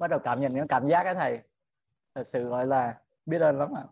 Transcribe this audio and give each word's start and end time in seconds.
bắt 0.00 0.10
đầu 0.10 0.20
cảm 0.24 0.40
nhận 0.40 0.52
những 0.54 0.66
cảm 0.66 0.88
giác 0.88 1.04
cái 1.04 1.14
thầy. 1.14 1.40
Thật 2.14 2.26
sự 2.26 2.48
gọi 2.48 2.66
là 2.66 2.98
biết 3.26 3.38
ơn 3.38 3.58
lắm 3.58 3.68
ạ. 3.76 3.84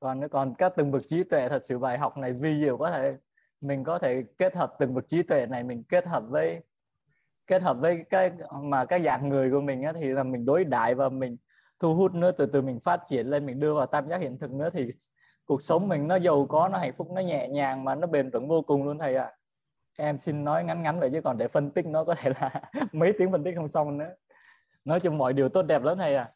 Còn 0.00 0.28
còn 0.28 0.54
các 0.54 0.72
từng 0.76 0.90
bậc 0.90 1.02
trí 1.08 1.24
tuệ 1.24 1.48
thật 1.48 1.62
sự 1.62 1.78
bài 1.78 1.98
học 1.98 2.16
này 2.16 2.32
vi 2.32 2.60
diệu 2.60 2.76
có 2.76 2.90
thể 2.90 3.16
mình 3.60 3.84
có 3.84 3.98
thể 3.98 4.22
kết 4.38 4.56
hợp 4.56 4.74
từng 4.78 4.94
bậc 4.94 5.08
trí 5.08 5.22
tuệ 5.22 5.46
này 5.46 5.62
mình 5.64 5.82
kết 5.88 6.06
hợp 6.06 6.24
với 6.28 6.60
kết 7.46 7.62
hợp 7.62 7.76
với 7.80 8.04
cái 8.10 8.32
mà 8.62 8.84
các 8.84 9.02
dạng 9.04 9.28
người 9.28 9.50
của 9.50 9.60
mình 9.60 9.82
á, 9.82 9.92
thì 9.92 10.08
là 10.08 10.22
mình 10.22 10.44
đối 10.44 10.64
đại 10.64 10.94
và 10.94 11.08
mình 11.08 11.36
thu 11.80 11.94
hút 11.94 12.14
nữa 12.14 12.30
từ 12.38 12.46
từ 12.46 12.62
mình 12.62 12.80
phát 12.80 13.00
triển 13.06 13.26
lên 13.26 13.46
mình 13.46 13.60
đưa 13.60 13.74
vào 13.74 13.86
tam 13.86 14.08
giác 14.08 14.20
hiện 14.20 14.38
thực 14.38 14.50
nữa 14.50 14.70
thì 14.72 14.88
cuộc 15.44 15.62
sống 15.62 15.88
mình 15.88 16.08
nó 16.08 16.16
giàu 16.16 16.46
có 16.48 16.68
nó 16.68 16.78
hạnh 16.78 16.92
phúc 16.96 17.10
nó 17.10 17.20
nhẹ 17.20 17.48
nhàng 17.48 17.84
mà 17.84 17.94
nó 17.94 18.06
bền 18.06 18.30
vững 18.30 18.48
vô 18.48 18.62
cùng 18.62 18.84
luôn 18.84 18.98
thầy 18.98 19.16
ạ. 19.16 19.24
À. 19.24 19.36
em 19.96 20.18
xin 20.18 20.44
nói 20.44 20.64
ngắn 20.64 20.82
ngắn 20.82 21.00
vậy 21.00 21.10
chứ 21.12 21.20
còn 21.20 21.38
để 21.38 21.48
phân 21.48 21.70
tích 21.70 21.86
nó 21.86 22.04
có 22.04 22.14
thể 22.14 22.32
là 22.40 22.62
mấy 22.92 23.12
tiếng 23.18 23.32
phân 23.32 23.44
tích 23.44 23.54
không 23.56 23.68
xong 23.68 23.98
nữa 23.98 24.14
nói 24.84 25.00
chung 25.00 25.18
mọi 25.18 25.32
điều 25.32 25.48
tốt 25.48 25.62
đẹp 25.62 25.82
lắm 25.82 25.98
thầy 25.98 26.16
à 26.16 26.28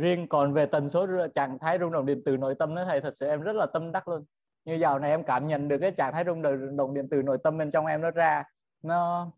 riêng 0.00 0.28
còn 0.28 0.52
về 0.52 0.66
tần 0.66 0.88
số 0.88 1.06
trạng 1.34 1.58
thái 1.58 1.78
rung 1.78 1.92
động 1.92 2.06
điện 2.06 2.22
từ 2.24 2.36
nội 2.36 2.54
tâm 2.58 2.74
nữa 2.74 2.84
thầy, 2.86 3.00
thật 3.00 3.14
sự 3.14 3.26
em 3.26 3.40
rất 3.40 3.56
là 3.56 3.66
tâm 3.66 3.92
đắc 3.92 4.08
luôn. 4.08 4.24
Như 4.64 4.74
dạo 4.74 4.98
này 4.98 5.10
em 5.10 5.24
cảm 5.24 5.46
nhận 5.46 5.68
được 5.68 5.78
cái 5.78 5.90
trạng 5.90 6.12
thái 6.12 6.24
rung 6.26 6.42
động 6.76 6.94
điện 6.94 7.08
từ 7.10 7.22
nội 7.22 7.38
tâm 7.44 7.58
bên 7.58 7.70
trong 7.70 7.86
em 7.86 8.00
nó 8.00 8.10
ra, 8.10 8.44
nó, 8.82 9.30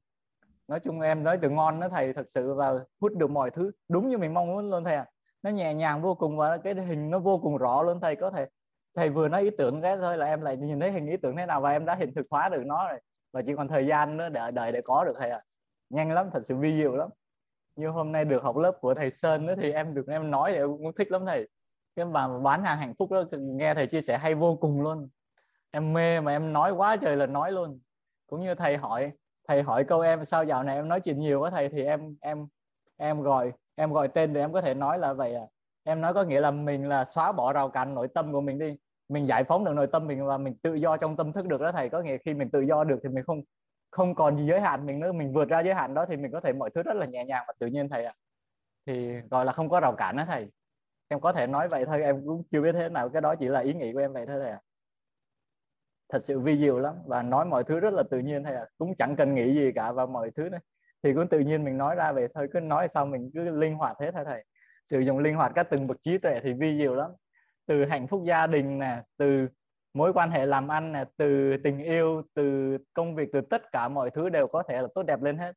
nói 0.68 0.80
chung 0.80 1.00
em 1.00 1.24
nói 1.24 1.38
từ 1.42 1.50
ngon 1.50 1.80
nó 1.80 1.88
thầy, 1.88 2.12
thật 2.12 2.28
sự 2.28 2.54
và 2.54 2.72
hút 3.00 3.12
được 3.16 3.30
mọi 3.30 3.50
thứ 3.50 3.70
đúng 3.88 4.08
như 4.08 4.18
mình 4.18 4.34
mong 4.34 4.46
muốn 4.46 4.70
luôn 4.70 4.84
thầy 4.84 4.96
à 4.96 5.06
nó 5.42 5.50
nhẹ 5.50 5.74
nhàng 5.74 6.02
vô 6.02 6.14
cùng 6.14 6.36
và 6.36 6.56
cái 6.56 6.74
hình 6.74 7.10
nó 7.10 7.18
vô 7.18 7.38
cùng 7.38 7.56
rõ 7.56 7.82
luôn 7.82 8.00
thầy, 8.00 8.16
có 8.16 8.30
thể 8.30 8.46
thầy 8.96 9.10
vừa 9.10 9.28
nói 9.28 9.42
ý 9.42 9.50
tưởng 9.58 9.82
cái 9.82 9.96
thôi 9.96 10.16
là 10.16 10.26
em 10.26 10.40
lại 10.40 10.56
nhìn 10.56 10.80
thấy 10.80 10.92
hình 10.92 11.06
ý 11.06 11.16
tưởng 11.16 11.36
thế 11.36 11.46
nào 11.46 11.60
và 11.60 11.70
em 11.70 11.84
đã 11.84 11.94
hiện 11.94 12.14
thực 12.14 12.26
hóa 12.30 12.48
được 12.48 12.62
nó 12.66 12.88
rồi. 12.88 13.00
Và 13.32 13.42
chỉ 13.46 13.54
còn 13.56 13.68
thời 13.68 13.86
gian 13.86 14.16
nữa 14.16 14.28
để 14.28 14.50
đợi 14.50 14.72
để 14.72 14.80
có 14.84 15.04
được 15.04 15.14
thầy 15.18 15.30
à. 15.30 15.42
nhanh 15.90 16.12
lắm, 16.12 16.30
thật 16.32 16.40
sự 16.42 16.56
vi 16.56 16.76
diệu 16.76 16.96
lắm 16.96 17.08
như 17.76 17.88
hôm 17.88 18.12
nay 18.12 18.24
được 18.24 18.42
học 18.42 18.56
lớp 18.56 18.72
của 18.80 18.94
thầy 18.94 19.10
Sơn 19.10 19.46
nữa 19.46 19.54
thì 19.60 19.72
em 19.72 19.94
được 19.94 20.06
em 20.08 20.30
nói 20.30 20.52
thì 20.52 20.58
em 20.58 20.68
cũng 20.68 20.92
thích 20.98 21.10
lắm 21.10 21.26
thầy. 21.26 21.48
Cái 21.96 22.06
bà 22.06 22.28
bán 22.38 22.64
hàng 22.64 22.78
hạnh 22.78 22.94
phúc 22.98 23.10
đó 23.10 23.24
nghe 23.32 23.74
thầy 23.74 23.86
chia 23.86 24.00
sẻ 24.00 24.18
hay 24.18 24.34
vô 24.34 24.56
cùng 24.56 24.82
luôn. 24.82 25.08
Em 25.70 25.92
mê 25.92 26.20
mà 26.20 26.32
em 26.32 26.52
nói 26.52 26.72
quá 26.72 26.96
trời 26.96 27.16
là 27.16 27.26
nói 27.26 27.52
luôn. 27.52 27.80
Cũng 28.26 28.40
như 28.40 28.54
thầy 28.54 28.76
hỏi 28.76 29.12
thầy 29.48 29.62
hỏi 29.62 29.84
câu 29.84 30.00
em 30.00 30.24
sao 30.24 30.44
dạo 30.44 30.62
này 30.62 30.76
em 30.76 30.88
nói 30.88 31.00
chuyện 31.00 31.20
nhiều 31.20 31.40
quá 31.40 31.50
thầy, 31.50 31.68
thì 31.68 31.84
em 31.84 32.16
em 32.20 32.46
em 32.96 33.22
gọi 33.22 33.52
em 33.74 33.92
gọi 33.92 34.08
tên 34.08 34.34
thì 34.34 34.40
em 34.40 34.52
có 34.52 34.60
thể 34.60 34.74
nói 34.74 34.98
là 34.98 35.12
vậy 35.12 35.34
à. 35.34 35.42
Em 35.84 36.00
nói 36.00 36.14
có 36.14 36.22
nghĩa 36.22 36.40
là 36.40 36.50
mình 36.50 36.88
là 36.88 37.04
xóa 37.04 37.32
bỏ 37.32 37.52
rào 37.52 37.68
cản 37.68 37.94
nội 37.94 38.08
tâm 38.14 38.32
của 38.32 38.40
mình 38.40 38.58
đi. 38.58 38.76
Mình 39.08 39.26
giải 39.26 39.44
phóng 39.44 39.64
được 39.64 39.72
nội 39.72 39.86
tâm 39.86 40.06
mình 40.06 40.26
và 40.26 40.38
mình 40.38 40.54
tự 40.62 40.74
do 40.74 40.96
trong 40.96 41.16
tâm 41.16 41.32
thức 41.32 41.46
được 41.46 41.60
đó 41.60 41.72
thầy. 41.72 41.88
Có 41.88 42.02
nghĩa 42.02 42.16
khi 42.24 42.34
mình 42.34 42.50
tự 42.50 42.60
do 42.60 42.84
được 42.84 43.00
thì 43.02 43.08
mình 43.08 43.24
không 43.24 43.42
không 43.92 44.14
còn 44.14 44.36
gì 44.36 44.46
giới 44.46 44.60
hạn, 44.60 44.86
mình 44.86 45.00
nữa, 45.00 45.12
mình 45.12 45.32
vượt 45.32 45.48
ra 45.48 45.60
giới 45.60 45.74
hạn 45.74 45.94
đó 45.94 46.06
thì 46.08 46.16
mình 46.16 46.32
có 46.32 46.40
thể 46.40 46.52
mọi 46.52 46.70
thứ 46.74 46.82
rất 46.82 46.96
là 46.96 47.06
nhẹ 47.06 47.24
nhàng 47.24 47.44
và 47.48 47.54
tự 47.58 47.66
nhiên, 47.66 47.88
thầy 47.88 48.04
ạ. 48.04 48.14
Thì 48.86 49.20
gọi 49.30 49.44
là 49.44 49.52
không 49.52 49.68
có 49.68 49.80
rào 49.80 49.94
cản 49.96 50.16
đó 50.16 50.24
thầy. 50.28 50.50
Em 51.08 51.20
có 51.20 51.32
thể 51.32 51.46
nói 51.46 51.68
vậy 51.68 51.84
thôi, 51.86 52.02
em 52.02 52.26
cũng 52.26 52.42
chưa 52.50 52.60
biết 52.62 52.72
thế 52.72 52.88
nào, 52.88 53.08
cái 53.08 53.22
đó 53.22 53.34
chỉ 53.34 53.48
là 53.48 53.60
ý 53.60 53.74
nghĩ 53.74 53.92
của 53.92 53.98
em 53.98 54.12
vậy 54.12 54.26
thôi 54.26 54.36
thầy 54.40 54.50
ạ. 54.50 54.60
Thật 56.08 56.18
sự 56.22 56.40
vi 56.40 56.56
diệu 56.58 56.78
lắm 56.78 56.94
và 57.06 57.22
nói 57.22 57.44
mọi 57.44 57.64
thứ 57.64 57.80
rất 57.80 57.92
là 57.92 58.02
tự 58.10 58.18
nhiên 58.18 58.44
thầy 58.44 58.54
ạ. 58.54 58.66
Cũng 58.78 58.94
chẳng 58.98 59.16
cần 59.16 59.34
nghĩ 59.34 59.54
gì 59.54 59.72
cả 59.74 59.92
và 59.92 60.06
mọi 60.06 60.30
thứ 60.30 60.48
này 60.48 60.60
thì 61.02 61.14
cũng 61.14 61.28
tự 61.28 61.38
nhiên 61.38 61.64
mình 61.64 61.78
nói 61.78 61.94
ra 61.94 62.12
về 62.12 62.28
thôi, 62.34 62.48
cứ 62.52 62.60
nói 62.60 62.88
xong 62.88 63.10
mình 63.10 63.30
cứ 63.34 63.50
linh 63.50 63.74
hoạt 63.74 63.96
thế 64.00 64.10
thôi 64.10 64.24
thầy. 64.26 64.44
Sử 64.86 65.00
dụng 65.00 65.18
linh 65.18 65.34
hoạt 65.34 65.52
các 65.54 65.66
từng 65.70 65.86
bậc 65.86 66.02
trí 66.02 66.18
tuệ 66.18 66.40
thì 66.42 66.52
vi 66.52 66.78
diệu 66.78 66.94
lắm. 66.94 67.10
Từ 67.66 67.84
hạnh 67.84 68.06
phúc 68.06 68.22
gia 68.26 68.46
đình 68.46 68.78
nè, 68.78 69.02
từ 69.16 69.48
mối 69.94 70.12
quan 70.12 70.30
hệ 70.30 70.46
làm 70.46 70.68
ăn 70.68 70.92
này, 70.92 71.04
từ 71.16 71.56
tình 71.64 71.78
yêu 71.78 72.22
từ 72.34 72.78
công 72.94 73.14
việc 73.14 73.28
từ 73.32 73.40
tất 73.40 73.72
cả 73.72 73.88
mọi 73.88 74.10
thứ 74.10 74.28
đều 74.28 74.46
có 74.46 74.62
thể 74.68 74.82
là 74.82 74.88
tốt 74.94 75.02
đẹp 75.02 75.22
lên 75.22 75.38
hết. 75.38 75.52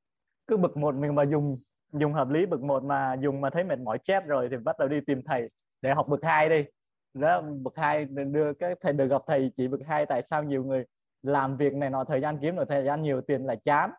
Cứ 0.48 0.58
bậc 0.58 0.78
một 0.78 0.96
mình 0.96 1.16
mà 1.16 1.24
dùng 1.24 1.60
dùng 1.94 2.14
hợp 2.14 2.30
lý 2.30 2.46
bậc 2.46 2.62
một 2.62 2.84
mà 2.84 3.14
dùng 3.14 3.42
mà 3.42 3.50
thấy 3.50 3.64
mệt 3.64 3.80
mỏi 3.80 3.98
chép 4.04 4.28
rồi 4.28 4.48
thì 4.52 4.58
bắt 4.58 4.80
đầu 4.80 4.88
đi 4.88 5.02
tìm 5.02 5.22
thầy 5.26 5.46
để 5.82 5.94
học 5.94 6.08
bậc 6.08 6.24
hai 6.24 6.50
đi. 6.50 6.66
Đó 7.14 7.42
bậc 7.42 7.78
hai 7.78 8.06
đưa 8.06 8.54
cái 8.54 8.76
thầy 8.82 8.94
được 8.94 9.08
gặp 9.08 9.22
thầy 9.28 9.52
chỉ 9.58 9.68
bậc 9.68 9.80
hai 9.86 10.06
tại 10.06 10.22
sao 10.22 10.44
nhiều 10.44 10.64
người 10.64 10.86
làm 11.24 11.58
việc 11.58 11.74
này 11.74 11.90
nọ 11.90 12.04
thời 12.04 12.22
gian 12.22 12.38
kiếm 12.42 12.56
được 12.56 12.66
thời 12.70 12.86
gian 12.86 13.02
nhiều 13.02 13.22
tiền 13.22 13.46
là 13.46 13.56
chán. 13.56 13.92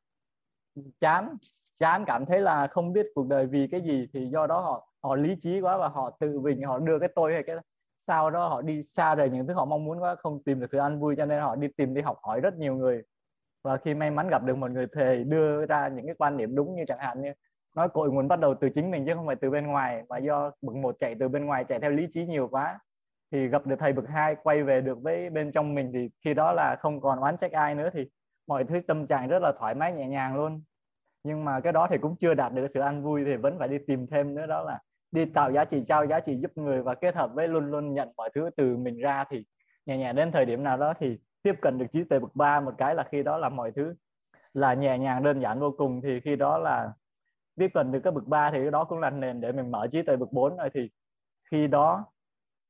Chán 1.00 1.36
chán 1.78 2.04
cảm 2.06 2.26
thấy 2.26 2.40
là 2.40 2.66
không 2.66 2.92
biết 2.92 3.06
cuộc 3.14 3.28
đời 3.28 3.46
vì 3.46 3.66
cái 3.66 3.80
gì 3.80 4.08
thì 4.12 4.26
do 4.26 4.46
đó 4.46 4.60
họ 4.60 4.88
họ 5.02 5.16
lý 5.16 5.36
trí 5.40 5.60
quá 5.60 5.76
và 5.76 5.88
họ 5.88 6.10
tự 6.20 6.40
mình 6.40 6.62
họ 6.62 6.78
đưa 6.78 6.98
cái 6.98 7.08
tôi 7.14 7.32
hay 7.32 7.42
cái 7.42 7.56
sau 8.06 8.30
đó 8.30 8.48
họ 8.48 8.62
đi 8.62 8.82
xa 8.82 9.14
rời 9.14 9.30
những 9.30 9.46
thứ 9.46 9.54
họ 9.54 9.64
mong 9.64 9.84
muốn 9.84 10.02
quá, 10.02 10.14
không 10.14 10.42
tìm 10.44 10.60
được 10.60 10.66
sự 10.72 10.78
an 10.78 11.00
vui, 11.00 11.14
cho 11.16 11.26
nên 11.26 11.40
họ 11.42 11.56
đi 11.56 11.68
tìm 11.76 11.94
đi 11.94 12.02
học 12.02 12.18
hỏi 12.22 12.40
rất 12.40 12.54
nhiều 12.58 12.74
người. 12.74 13.02
Và 13.64 13.76
khi 13.76 13.94
may 13.94 14.10
mắn 14.10 14.28
gặp 14.28 14.44
được 14.44 14.56
một 14.56 14.70
người 14.70 14.86
thầy 14.92 15.24
đưa 15.24 15.66
ra 15.66 15.88
những 15.88 16.06
cái 16.06 16.14
quan 16.18 16.36
điểm 16.36 16.54
đúng 16.54 16.74
như 16.76 16.84
chẳng 16.88 16.98
hạn 16.98 17.22
như 17.22 17.32
nói 17.76 17.88
cội 17.88 18.10
nguồn 18.10 18.28
bắt 18.28 18.40
đầu 18.40 18.54
từ 18.60 18.68
chính 18.68 18.90
mình 18.90 19.06
chứ 19.06 19.14
không 19.14 19.26
phải 19.26 19.36
từ 19.36 19.50
bên 19.50 19.66
ngoài, 19.66 20.02
mà 20.08 20.18
do 20.18 20.50
bậc 20.62 20.76
một 20.76 20.94
chạy 20.98 21.14
từ 21.20 21.28
bên 21.28 21.46
ngoài, 21.46 21.64
chạy 21.64 21.80
theo 21.80 21.90
lý 21.90 22.06
trí 22.10 22.26
nhiều 22.26 22.48
quá, 22.48 22.78
thì 23.32 23.48
gặp 23.48 23.66
được 23.66 23.76
thầy 23.78 23.92
bậc 23.92 24.08
hai, 24.08 24.36
quay 24.42 24.62
về 24.62 24.80
được 24.80 24.98
với 25.02 25.30
bên 25.30 25.52
trong 25.52 25.74
mình, 25.74 25.90
thì 25.94 26.10
khi 26.24 26.34
đó 26.34 26.52
là 26.52 26.76
không 26.80 27.00
còn 27.00 27.20
oán 27.20 27.36
trách 27.36 27.52
ai 27.52 27.74
nữa, 27.74 27.90
thì 27.92 28.10
mọi 28.46 28.64
thứ 28.64 28.80
tâm 28.80 29.06
trạng 29.06 29.28
rất 29.28 29.38
là 29.42 29.52
thoải 29.58 29.74
mái, 29.74 29.92
nhẹ 29.92 30.08
nhàng 30.08 30.36
luôn. 30.36 30.62
Nhưng 31.24 31.44
mà 31.44 31.60
cái 31.60 31.72
đó 31.72 31.86
thì 31.90 31.98
cũng 31.98 32.16
chưa 32.16 32.34
đạt 32.34 32.52
được 32.52 32.66
sự 32.66 32.80
an 32.80 33.02
vui, 33.02 33.24
thì 33.24 33.36
vẫn 33.36 33.58
phải 33.58 33.68
đi 33.68 33.78
tìm 33.86 34.06
thêm 34.06 34.34
nữa, 34.34 34.46
đó 34.46 34.62
là 34.62 34.80
đi 35.16 35.24
tạo 35.24 35.52
giá 35.52 35.64
trị, 35.64 35.82
trao 35.86 36.06
giá 36.06 36.20
trị 36.20 36.36
giúp 36.36 36.50
người 36.54 36.82
và 36.82 36.94
kết 36.94 37.14
hợp 37.14 37.30
với 37.34 37.48
luôn 37.48 37.70
luôn 37.70 37.94
nhận 37.94 38.08
mọi 38.16 38.30
thứ 38.34 38.50
từ 38.56 38.76
mình 38.76 38.98
ra 38.98 39.24
thì 39.30 39.44
nhẹ 39.86 39.98
nhàng 39.98 40.16
đến 40.16 40.32
thời 40.32 40.44
điểm 40.44 40.64
nào 40.64 40.76
đó 40.76 40.94
thì 40.98 41.18
tiếp 41.42 41.54
cận 41.62 41.78
được 41.78 41.86
trí 41.92 42.04
tuệ 42.04 42.18
bậc 42.18 42.36
ba 42.36 42.60
một 42.60 42.74
cái 42.78 42.94
là 42.94 43.04
khi 43.10 43.22
đó 43.22 43.38
là 43.38 43.48
mọi 43.48 43.72
thứ 43.76 43.94
là 44.54 44.74
nhẹ 44.74 44.98
nhàng, 44.98 45.22
đơn 45.22 45.40
giản, 45.40 45.60
vô 45.60 45.74
cùng. 45.78 46.00
Thì 46.02 46.20
khi 46.20 46.36
đó 46.36 46.58
là 46.58 46.92
tiếp 47.58 47.70
cận 47.74 47.92
được 47.92 48.00
cái 48.04 48.12
bậc 48.12 48.26
ba 48.26 48.50
thì 48.50 48.58
cái 48.62 48.70
đó 48.70 48.84
cũng 48.84 48.98
là 48.98 49.10
nền 49.10 49.40
để 49.40 49.52
mình 49.52 49.70
mở 49.70 49.86
trí 49.90 50.02
tuệ 50.02 50.16
bậc 50.16 50.32
4 50.32 50.56
rồi. 50.56 50.70
Thì 50.74 50.90
khi 51.50 51.66
đó 51.66 52.04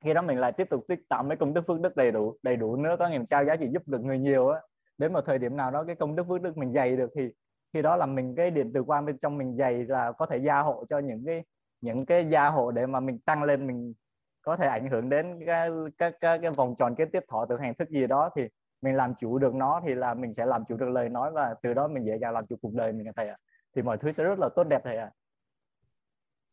khi 0.04 0.14
đó 0.14 0.22
mình 0.22 0.38
lại 0.38 0.52
tiếp 0.52 0.66
tục 0.70 0.84
tích 0.88 1.00
tạo 1.08 1.22
mấy 1.22 1.36
công 1.36 1.54
đức 1.54 1.66
phước 1.66 1.80
đức 1.80 1.96
đầy 1.96 2.10
đủ 2.10 2.36
đầy 2.42 2.56
đủ 2.56 2.76
nữa, 2.76 2.96
có 2.98 3.08
nghĩa 3.08 3.24
trao 3.26 3.44
giá 3.44 3.56
trị 3.56 3.68
giúp 3.72 3.82
được 3.86 4.00
người 4.00 4.18
nhiều 4.18 4.48
á. 4.48 4.60
Đến 4.98 5.12
một 5.12 5.20
thời 5.26 5.38
điểm 5.38 5.56
nào 5.56 5.70
đó 5.70 5.84
cái 5.84 5.96
công 5.96 6.16
đức 6.16 6.24
phước 6.28 6.42
đức 6.42 6.56
mình 6.56 6.72
dày 6.72 6.96
được 6.96 7.10
thì 7.16 7.28
khi 7.72 7.82
đó 7.82 7.96
là 7.96 8.06
mình 8.06 8.34
cái 8.36 8.50
điện 8.50 8.70
từ 8.74 8.80
quan 8.80 9.06
bên 9.06 9.18
trong 9.18 9.38
mình 9.38 9.56
dày 9.56 9.84
là 9.84 10.12
có 10.12 10.26
thể 10.26 10.38
gia 10.38 10.60
hộ 10.60 10.84
cho 10.88 10.98
những 10.98 11.22
cái 11.26 11.44
những 11.80 12.06
cái 12.06 12.28
gia 12.28 12.48
hộ 12.48 12.70
để 12.70 12.86
mà 12.86 13.00
mình 13.00 13.18
tăng 13.18 13.42
lên 13.42 13.66
mình 13.66 13.94
có 14.42 14.56
thể 14.56 14.66
ảnh 14.66 14.90
hưởng 14.90 15.08
đến 15.08 15.40
cái 15.46 15.70
cái 15.98 16.12
cái, 16.20 16.38
cái 16.38 16.50
vòng 16.50 16.74
tròn 16.78 16.94
kế 16.94 17.04
tiếp 17.04 17.24
thọ 17.28 17.46
từ 17.48 17.56
hàng 17.58 17.74
thức 17.74 17.88
gì 17.90 18.06
đó 18.06 18.30
thì 18.36 18.42
mình 18.82 18.96
làm 18.96 19.14
chủ 19.14 19.38
được 19.38 19.54
nó 19.54 19.80
thì 19.86 19.94
là 19.94 20.14
mình 20.14 20.32
sẽ 20.32 20.46
làm 20.46 20.64
chủ 20.64 20.76
được 20.76 20.88
lời 20.88 21.08
nói 21.08 21.30
và 21.30 21.54
từ 21.62 21.74
đó 21.74 21.88
mình 21.88 22.06
dễ 22.06 22.18
dàng 22.18 22.32
làm 22.32 22.46
chủ 22.46 22.56
cuộc 22.62 22.74
đời 22.74 22.92
mình 22.92 23.06
thầy 23.16 23.28
ạ. 23.28 23.36
Thì 23.76 23.82
mọi 23.82 23.98
thứ 23.98 24.12
sẽ 24.12 24.24
rất 24.24 24.38
là 24.38 24.48
tốt 24.56 24.64
đẹp 24.64 24.80
thầy 24.84 24.96
ạ. 24.96 25.10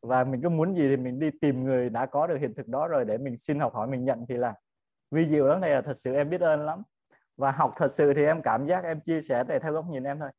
Và 0.01 0.23
mình 0.23 0.41
cứ 0.41 0.49
muốn 0.49 0.75
gì 0.75 0.89
thì 0.89 0.97
mình 0.97 1.19
đi 1.19 1.29
tìm 1.41 1.63
người 1.63 1.89
đã 1.89 2.05
có 2.05 2.27
được 2.27 2.37
hiện 2.39 2.53
thực 2.53 2.67
đó 2.67 2.87
rồi 2.87 3.05
để 3.05 3.17
mình 3.17 3.37
xin 3.37 3.59
học 3.59 3.73
hỏi 3.73 3.87
mình 3.87 4.05
nhận 4.05 4.25
thì 4.29 4.37
là 4.37 4.53
vi 5.11 5.25
diệu 5.25 5.47
lắm 5.47 5.61
thầy 5.61 5.73
ạ. 5.73 5.81
Thật 5.85 5.97
sự 5.97 6.13
em 6.13 6.29
biết 6.29 6.41
ơn 6.41 6.65
lắm. 6.65 6.83
Và 7.37 7.51
học 7.51 7.71
thật 7.77 7.91
sự 7.91 8.13
thì 8.13 8.25
em 8.25 8.41
cảm 8.41 8.65
giác 8.65 8.83
em 8.83 8.99
chia 9.01 9.21
sẻ 9.21 9.43
để 9.47 9.59
theo 9.59 9.73
góc 9.73 9.85
nhìn 9.89 10.03
em 10.03 10.19
thôi. 10.19 10.29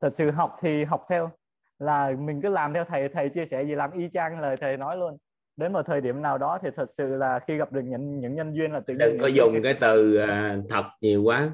Thật 0.00 0.08
sự 0.12 0.30
học 0.30 0.56
thì 0.60 0.84
học 0.84 1.02
theo 1.08 1.30
là 1.78 2.12
mình 2.18 2.40
cứ 2.42 2.48
làm 2.48 2.72
theo 2.72 2.84
thầy 2.84 3.08
thầy 3.08 3.28
chia 3.28 3.44
sẻ 3.44 3.62
gì 3.62 3.74
làm 3.74 3.90
y 3.90 4.08
chang 4.14 4.40
lời 4.40 4.56
thầy 4.60 4.76
nói 4.76 4.96
luôn. 4.96 5.16
Đến 5.56 5.72
một 5.72 5.82
thời 5.82 6.00
điểm 6.00 6.22
nào 6.22 6.38
đó 6.38 6.58
thì 6.62 6.68
thật 6.74 6.86
sự 6.88 7.16
là 7.16 7.40
khi 7.46 7.56
gặp 7.56 7.72
được 7.72 7.82
những 7.84 8.20
những 8.20 8.34
nhân 8.34 8.56
duyên 8.56 8.72
là 8.72 8.80
tự 8.80 8.94
đừng 8.94 9.18
có 9.20 9.26
dùng 9.26 9.60
cái 9.62 9.74
từ 9.80 10.18
uh, 10.22 10.70
thật 10.70 10.84
nhiều 11.00 11.22
quá. 11.22 11.50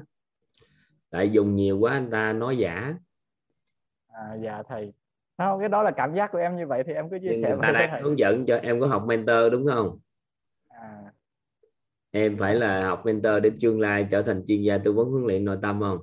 Tại 1.09 1.31
dùng 1.31 1.55
nhiều 1.55 1.79
quá 1.79 1.93
anh 1.93 2.11
ta 2.11 2.33
nói 2.33 2.57
giả. 2.57 2.93
À, 4.07 4.35
dạ 4.43 4.63
thầy. 4.69 4.93
Không 5.37 5.59
cái 5.59 5.69
đó 5.69 5.83
là 5.83 5.91
cảm 5.91 6.15
giác 6.15 6.31
của 6.31 6.37
em 6.37 6.57
như 6.57 6.67
vậy 6.67 6.83
thì 6.87 6.93
em 6.93 7.09
cứ 7.09 7.19
chia 7.19 7.29
Nhưng 7.31 7.41
sẻ 7.41 7.55
với 7.55 7.73
thầy. 7.73 8.01
hướng 8.01 8.19
dẫn 8.19 8.45
cho 8.45 8.57
em 8.57 8.79
có 8.79 8.87
học 8.87 9.03
mentor 9.05 9.51
đúng 9.51 9.67
không? 9.67 9.99
À. 10.69 11.11
em 12.11 12.37
phải 12.39 12.55
là 12.55 12.85
học 12.85 13.05
mentor 13.05 13.43
để 13.43 13.51
tương 13.61 13.79
lai 13.79 14.07
trở 14.11 14.21
thành 14.21 14.43
chuyên 14.47 14.61
gia 14.61 14.77
tư 14.77 14.93
vấn 14.93 15.09
huấn 15.09 15.23
luyện 15.23 15.45
nội 15.45 15.57
tâm 15.61 15.79
không? 15.79 15.97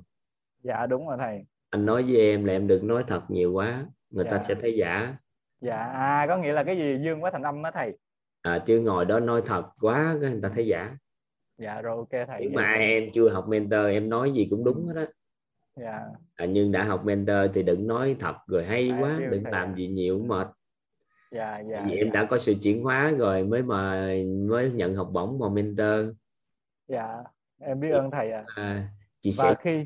Dạ 0.63 0.85
đúng 0.85 1.07
rồi 1.07 1.17
thầy. 1.19 1.45
Anh 1.69 1.85
nói 1.85 2.03
với 2.03 2.17
em 2.17 2.45
là 2.45 2.53
em 2.53 2.67
đừng 2.67 2.87
nói 2.87 3.03
thật 3.07 3.21
nhiều 3.29 3.53
quá 3.53 3.85
người 4.09 4.25
dạ. 4.25 4.31
ta 4.31 4.39
sẽ 4.41 4.55
thấy 4.55 4.75
giả. 4.77 5.15
Dạ 5.61 5.77
à 5.77 6.25
có 6.27 6.37
nghĩa 6.37 6.53
là 6.53 6.63
cái 6.63 6.77
gì 6.77 6.97
dương 7.03 7.23
quá 7.23 7.31
thành 7.31 7.43
âm 7.43 7.63
đó 7.63 7.71
thầy? 7.73 7.97
À, 8.41 8.59
chứ 8.59 8.79
ngồi 8.79 9.05
đó 9.05 9.19
nói 9.19 9.41
thật 9.45 9.63
quá 9.81 10.17
cái 10.21 10.31
người 10.31 10.39
ta 10.41 10.49
thấy 10.49 10.67
giả. 10.67 10.97
Dạ 11.57 11.81
rồi 11.81 11.97
ok 11.97 12.27
thầy 12.27 12.41
nhưng 12.41 12.53
mà 12.53 12.73
em 12.73 13.09
chưa 13.13 13.29
học 13.29 13.47
mentor 13.47 13.85
em 13.89 14.09
nói 14.09 14.31
gì 14.31 14.47
cũng 14.49 14.63
đúng 14.63 14.87
hết 14.87 14.93
á. 14.95 15.07
Dạ. 15.75 15.99
à, 16.35 16.45
nhưng 16.45 16.71
đã 16.71 16.83
học 16.83 17.05
mentor 17.05 17.37
thì 17.53 17.63
đừng 17.63 17.87
nói 17.87 18.15
thật 18.19 18.35
rồi 18.47 18.65
hay 18.65 18.89
à, 18.89 18.97
quá 19.01 19.19
đừng 19.31 19.45
làm 19.45 19.75
gì 19.75 19.87
nhiều 19.87 20.19
mệt. 20.19 20.47
Dạ, 21.31 21.59
dạ, 21.59 21.83
vì 21.85 21.91
dạ. 21.91 21.97
em 21.97 22.11
đã 22.11 22.25
có 22.25 22.37
sự 22.37 22.55
chuyển 22.63 22.83
hóa 22.83 23.13
rồi 23.17 23.43
mới 23.43 23.61
mà 23.61 24.11
mới 24.49 24.71
nhận 24.71 24.95
học 24.95 25.09
bổng 25.13 25.39
mà 25.39 25.49
mentor. 25.49 26.15
Dạ 26.87 27.23
em 27.59 27.79
biết 27.79 27.89
ơn 27.89 28.11
thầy 28.11 28.31
ạ. 28.31 28.43
À. 28.55 28.63
à, 28.63 28.87
sẻ 29.23 29.31
và 29.37 29.55
khi 29.55 29.85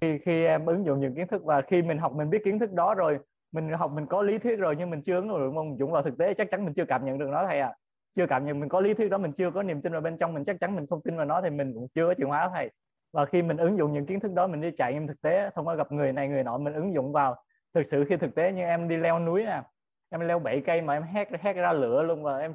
khi 0.00 0.18
khi 0.18 0.44
em 0.44 0.66
ứng 0.66 0.86
dụng 0.86 1.00
những 1.00 1.14
kiến 1.14 1.26
thức 1.26 1.44
và 1.44 1.62
khi 1.62 1.82
mình 1.82 1.98
học 1.98 2.12
mình 2.12 2.30
biết 2.30 2.44
kiến 2.44 2.58
thức 2.58 2.72
đó 2.72 2.94
rồi 2.94 3.18
mình 3.52 3.72
học 3.72 3.92
mình 3.92 4.06
có 4.06 4.22
lý 4.22 4.38
thuyết 4.38 4.56
rồi 4.58 4.74
nhưng 4.78 4.90
mình 4.90 5.02
chưa 5.02 5.14
ứng 5.14 5.78
dụng 5.78 5.92
vào 5.92 6.02
thực 6.02 6.18
tế 6.18 6.34
chắc 6.34 6.50
chắn 6.50 6.64
mình 6.64 6.74
chưa 6.74 6.84
cảm 6.84 7.04
nhận 7.04 7.18
được 7.18 7.28
nó 7.28 7.46
thầy 7.46 7.60
à 7.60 7.74
chưa 8.18 8.26
cảm 8.26 8.46
nhận 8.46 8.60
mình 8.60 8.68
có 8.68 8.80
lý 8.80 8.94
thuyết 8.94 9.10
đó, 9.10 9.18
mình 9.18 9.32
chưa 9.32 9.50
có 9.50 9.62
niềm 9.62 9.82
tin 9.82 9.92
vào 9.92 10.00
bên 10.00 10.16
trong, 10.16 10.34
mình 10.34 10.44
chắc 10.44 10.56
chắn 10.60 10.76
mình 10.76 10.86
không 10.86 11.02
tin 11.02 11.16
vào 11.16 11.26
nó 11.26 11.40
thì 11.42 11.50
mình 11.50 11.74
cũng 11.74 11.88
chưa 11.94 12.06
có 12.06 12.14
chuyển 12.14 12.28
hóa 12.28 12.50
thầy. 12.54 12.70
Và 13.12 13.24
khi 13.24 13.42
mình 13.42 13.56
ứng 13.56 13.78
dụng 13.78 13.92
những 13.92 14.06
kiến 14.06 14.20
thức 14.20 14.32
đó, 14.32 14.46
mình 14.46 14.60
đi 14.60 14.70
trải 14.76 14.92
nghiệm 14.92 15.06
thực 15.06 15.20
tế, 15.20 15.50
thông 15.54 15.68
qua 15.68 15.74
gặp 15.74 15.92
người 15.92 16.12
này, 16.12 16.28
người 16.28 16.44
nọ, 16.44 16.58
mình 16.58 16.74
ứng 16.74 16.94
dụng 16.94 17.12
vào. 17.12 17.36
Thực 17.74 17.82
sự 17.82 18.04
khi 18.08 18.16
thực 18.16 18.34
tế 18.34 18.52
như 18.52 18.62
em 18.62 18.88
đi 18.88 18.96
leo 18.96 19.18
núi 19.18 19.44
nè, 19.44 19.62
em 20.10 20.20
leo 20.20 20.38
7 20.38 20.60
cây 20.60 20.82
mà 20.82 20.94
em 20.94 21.02
hét 21.02 21.28
hét 21.40 21.52
ra 21.52 21.72
lửa 21.72 22.02
luôn 22.02 22.22
và 22.22 22.38
em 22.38 22.54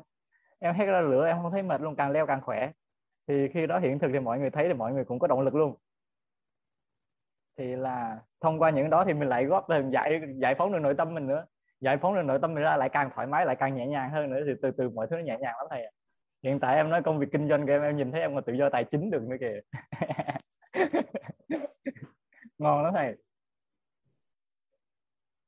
em 0.59 0.73
hét 0.73 0.85
ra 0.85 1.01
lửa, 1.01 1.27
em 1.27 1.37
không 1.41 1.51
thấy 1.51 1.63
mệt 1.63 1.81
luôn, 1.81 1.95
càng 1.95 2.11
leo 2.11 2.25
càng 2.25 2.41
khỏe. 2.41 2.71
Thì 3.27 3.47
khi 3.47 3.67
đó 3.67 3.79
hiện 3.79 3.99
thực 3.99 4.09
thì 4.13 4.19
mọi 4.19 4.39
người 4.39 4.49
thấy 4.49 4.67
thì 4.67 4.73
mọi 4.73 4.93
người 4.93 5.05
cũng 5.05 5.19
có 5.19 5.27
động 5.27 5.41
lực 5.41 5.55
luôn 5.55 5.75
thì 7.57 7.75
là 7.75 8.19
thông 8.41 8.59
qua 8.59 8.69
những 8.69 8.89
đó 8.89 9.03
thì 9.07 9.13
mình 9.13 9.29
lại 9.29 9.45
góp 9.45 9.65
thêm 9.69 9.91
giải 9.91 10.21
giải 10.41 10.55
phóng 10.57 10.73
được 10.73 10.79
nội 10.79 10.93
tâm 10.97 11.13
mình 11.13 11.27
nữa. 11.27 11.45
Giải 11.81 11.97
phóng 11.97 12.15
được 12.15 12.23
nội 12.25 12.39
tâm 12.41 12.53
mình 12.53 12.63
ra 12.63 12.77
lại 12.77 12.89
càng 12.89 13.09
thoải 13.15 13.27
mái 13.27 13.45
lại 13.45 13.55
càng 13.59 13.75
nhẹ 13.75 13.87
nhàng 13.87 14.11
hơn 14.11 14.29
nữa. 14.29 14.39
Thì 14.47 14.53
từ 14.61 14.71
từ 14.71 14.89
mọi 14.89 15.07
thứ 15.09 15.15
nó 15.15 15.21
nhẹ 15.21 15.37
nhàng 15.39 15.57
lắm 15.57 15.67
thầy 15.69 15.85
hiện 16.43 16.59
tại 16.59 16.75
em 16.75 16.89
nói 16.89 17.01
công 17.03 17.19
việc 17.19 17.27
kinh 17.31 17.49
doanh 17.49 17.65
của 17.65 17.71
em 17.71 17.81
em 17.81 17.97
nhìn 17.97 18.11
thấy 18.11 18.21
em 18.21 18.35
còn 18.35 18.43
tự 18.43 18.53
do 18.53 18.69
tài 18.69 18.83
chính 18.83 19.11
được 19.11 19.23
nữa 19.23 19.35
kìa. 19.39 19.59
Ngon 22.57 22.83
lắm 22.83 22.93
thầy. 22.95 23.15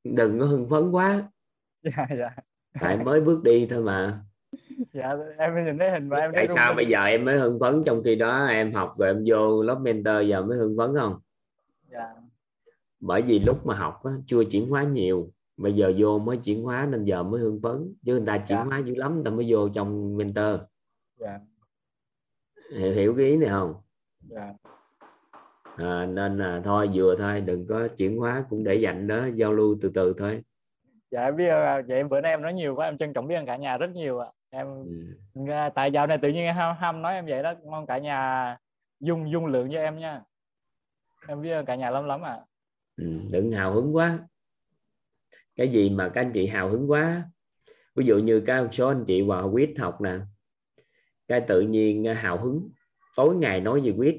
Đừng 0.03 0.39
có 0.39 0.45
hưng 0.45 0.69
phấn 0.69 0.91
quá. 0.91 1.23
Dạ 1.97 2.07
dạ. 2.19 2.29
Tại 2.81 2.97
mới 2.97 3.21
bước 3.21 3.43
đi 3.43 3.67
thôi 3.69 3.83
mà. 3.83 4.19
Dạ 4.93 5.13
em 5.37 5.65
nhìn 5.65 5.77
thấy 5.77 5.91
hình 5.91 6.09
và 6.09 6.17
em 6.17 6.31
tại 6.35 6.47
sao 6.47 6.73
bây 6.73 6.85
giờ 6.85 6.99
em 6.99 7.25
mới 7.25 7.37
hưng 7.37 7.59
phấn 7.59 7.83
trong 7.85 8.01
khi 8.03 8.15
đó 8.15 8.45
em 8.45 8.73
học 8.73 8.93
rồi 8.97 9.09
em 9.09 9.23
vô 9.27 9.63
lớp 9.63 9.79
mentor 9.81 10.15
giờ 10.27 10.41
mới 10.41 10.57
hưng 10.57 10.75
phấn 10.77 10.95
không 10.99 11.19
bởi 12.99 13.21
vì 13.21 13.39
lúc 13.39 13.65
mà 13.65 13.75
học 13.75 14.03
á, 14.03 14.11
chưa 14.27 14.43
chuyển 14.43 14.69
hóa 14.69 14.83
nhiều 14.83 15.31
bây 15.57 15.73
giờ 15.73 15.93
vô 15.97 16.19
mới 16.19 16.37
chuyển 16.37 16.63
hóa 16.63 16.87
nên 16.91 17.03
giờ 17.03 17.23
mới 17.23 17.41
hưng 17.41 17.59
phấn 17.63 17.93
chứ 18.05 18.11
người 18.11 18.27
ta 18.27 18.37
chuyển 18.37 18.59
dạ. 18.59 18.63
hóa 18.63 18.79
dữ 18.79 18.95
lắm 18.95 19.15
người 19.15 19.23
ta 19.23 19.31
mới 19.31 19.45
vô 19.49 19.69
trong 19.69 20.17
mentor 20.17 20.59
dạ. 21.15 21.39
hiểu, 22.77 22.91
hiểu 22.91 23.13
cái 23.17 23.25
ý 23.25 23.37
này 23.37 23.49
không 23.49 23.75
dạ. 24.19 24.53
à, 25.77 26.05
nên 26.05 26.37
là 26.37 26.61
thôi 26.63 26.89
vừa 26.93 27.15
thôi 27.15 27.41
đừng 27.41 27.67
có 27.67 27.87
chuyển 27.97 28.17
hóa 28.17 28.45
cũng 28.49 28.63
để 28.63 28.75
dành 28.75 29.07
đó 29.07 29.25
giao 29.35 29.53
lưu 29.53 29.77
từ 29.81 29.91
từ 29.93 30.13
thôi 30.17 30.43
dạ 31.11 31.31
biết 31.31 31.49
vậy 31.87 32.03
bữa 32.03 32.21
nay 32.21 32.31
em 32.31 32.41
nói 32.41 32.53
nhiều 32.53 32.75
quá 32.75 32.87
em 32.87 32.97
trân 32.97 33.13
trọng 33.13 33.27
biết 33.27 33.35
cả 33.47 33.55
nhà 33.55 33.77
rất 33.77 33.89
nhiều 33.93 34.19
ạ 34.19 34.27
em 34.49 34.67
ừ. 35.35 35.51
tại 35.75 35.91
dạo 35.91 36.07
này 36.07 36.17
tự 36.17 36.29
nhiên 36.29 36.53
ham, 36.53 36.75
ham 36.79 37.01
nói 37.01 37.13
em 37.13 37.25
vậy 37.25 37.43
đó 37.43 37.53
mong 37.71 37.85
cả 37.85 37.97
nhà 37.97 38.57
dung 38.99 39.31
dung 39.31 39.45
lượng 39.45 39.69
cho 39.71 39.79
em 39.79 39.99
nha 39.99 40.21
em 41.27 41.41
biết 41.41 41.63
cả 41.67 41.75
nhà 41.75 41.89
lắm 41.89 42.05
lắm 42.05 42.21
à 42.21 42.39
ừ, 42.97 43.05
đừng 43.29 43.51
hào 43.51 43.73
hứng 43.73 43.95
quá. 43.95 44.19
Cái 45.55 45.67
gì 45.67 45.89
mà 45.89 46.09
các 46.13 46.21
anh 46.21 46.31
chị 46.33 46.47
hào 46.47 46.69
hứng 46.69 46.91
quá? 46.91 47.23
Ví 47.95 48.05
dụ 48.05 48.17
như 48.17 48.39
các 48.39 48.67
số 48.71 48.87
anh 48.87 49.03
chị 49.07 49.21
vào 49.21 49.51
quýt 49.51 49.69
học 49.77 50.01
nè 50.01 50.17
cái 51.27 51.41
tự 51.41 51.61
nhiên 51.61 52.05
hào 52.05 52.37
hứng. 52.37 52.69
Tối 53.15 53.35
ngày 53.35 53.61
nói 53.61 53.81
về 53.81 53.93
quýt 53.97 54.15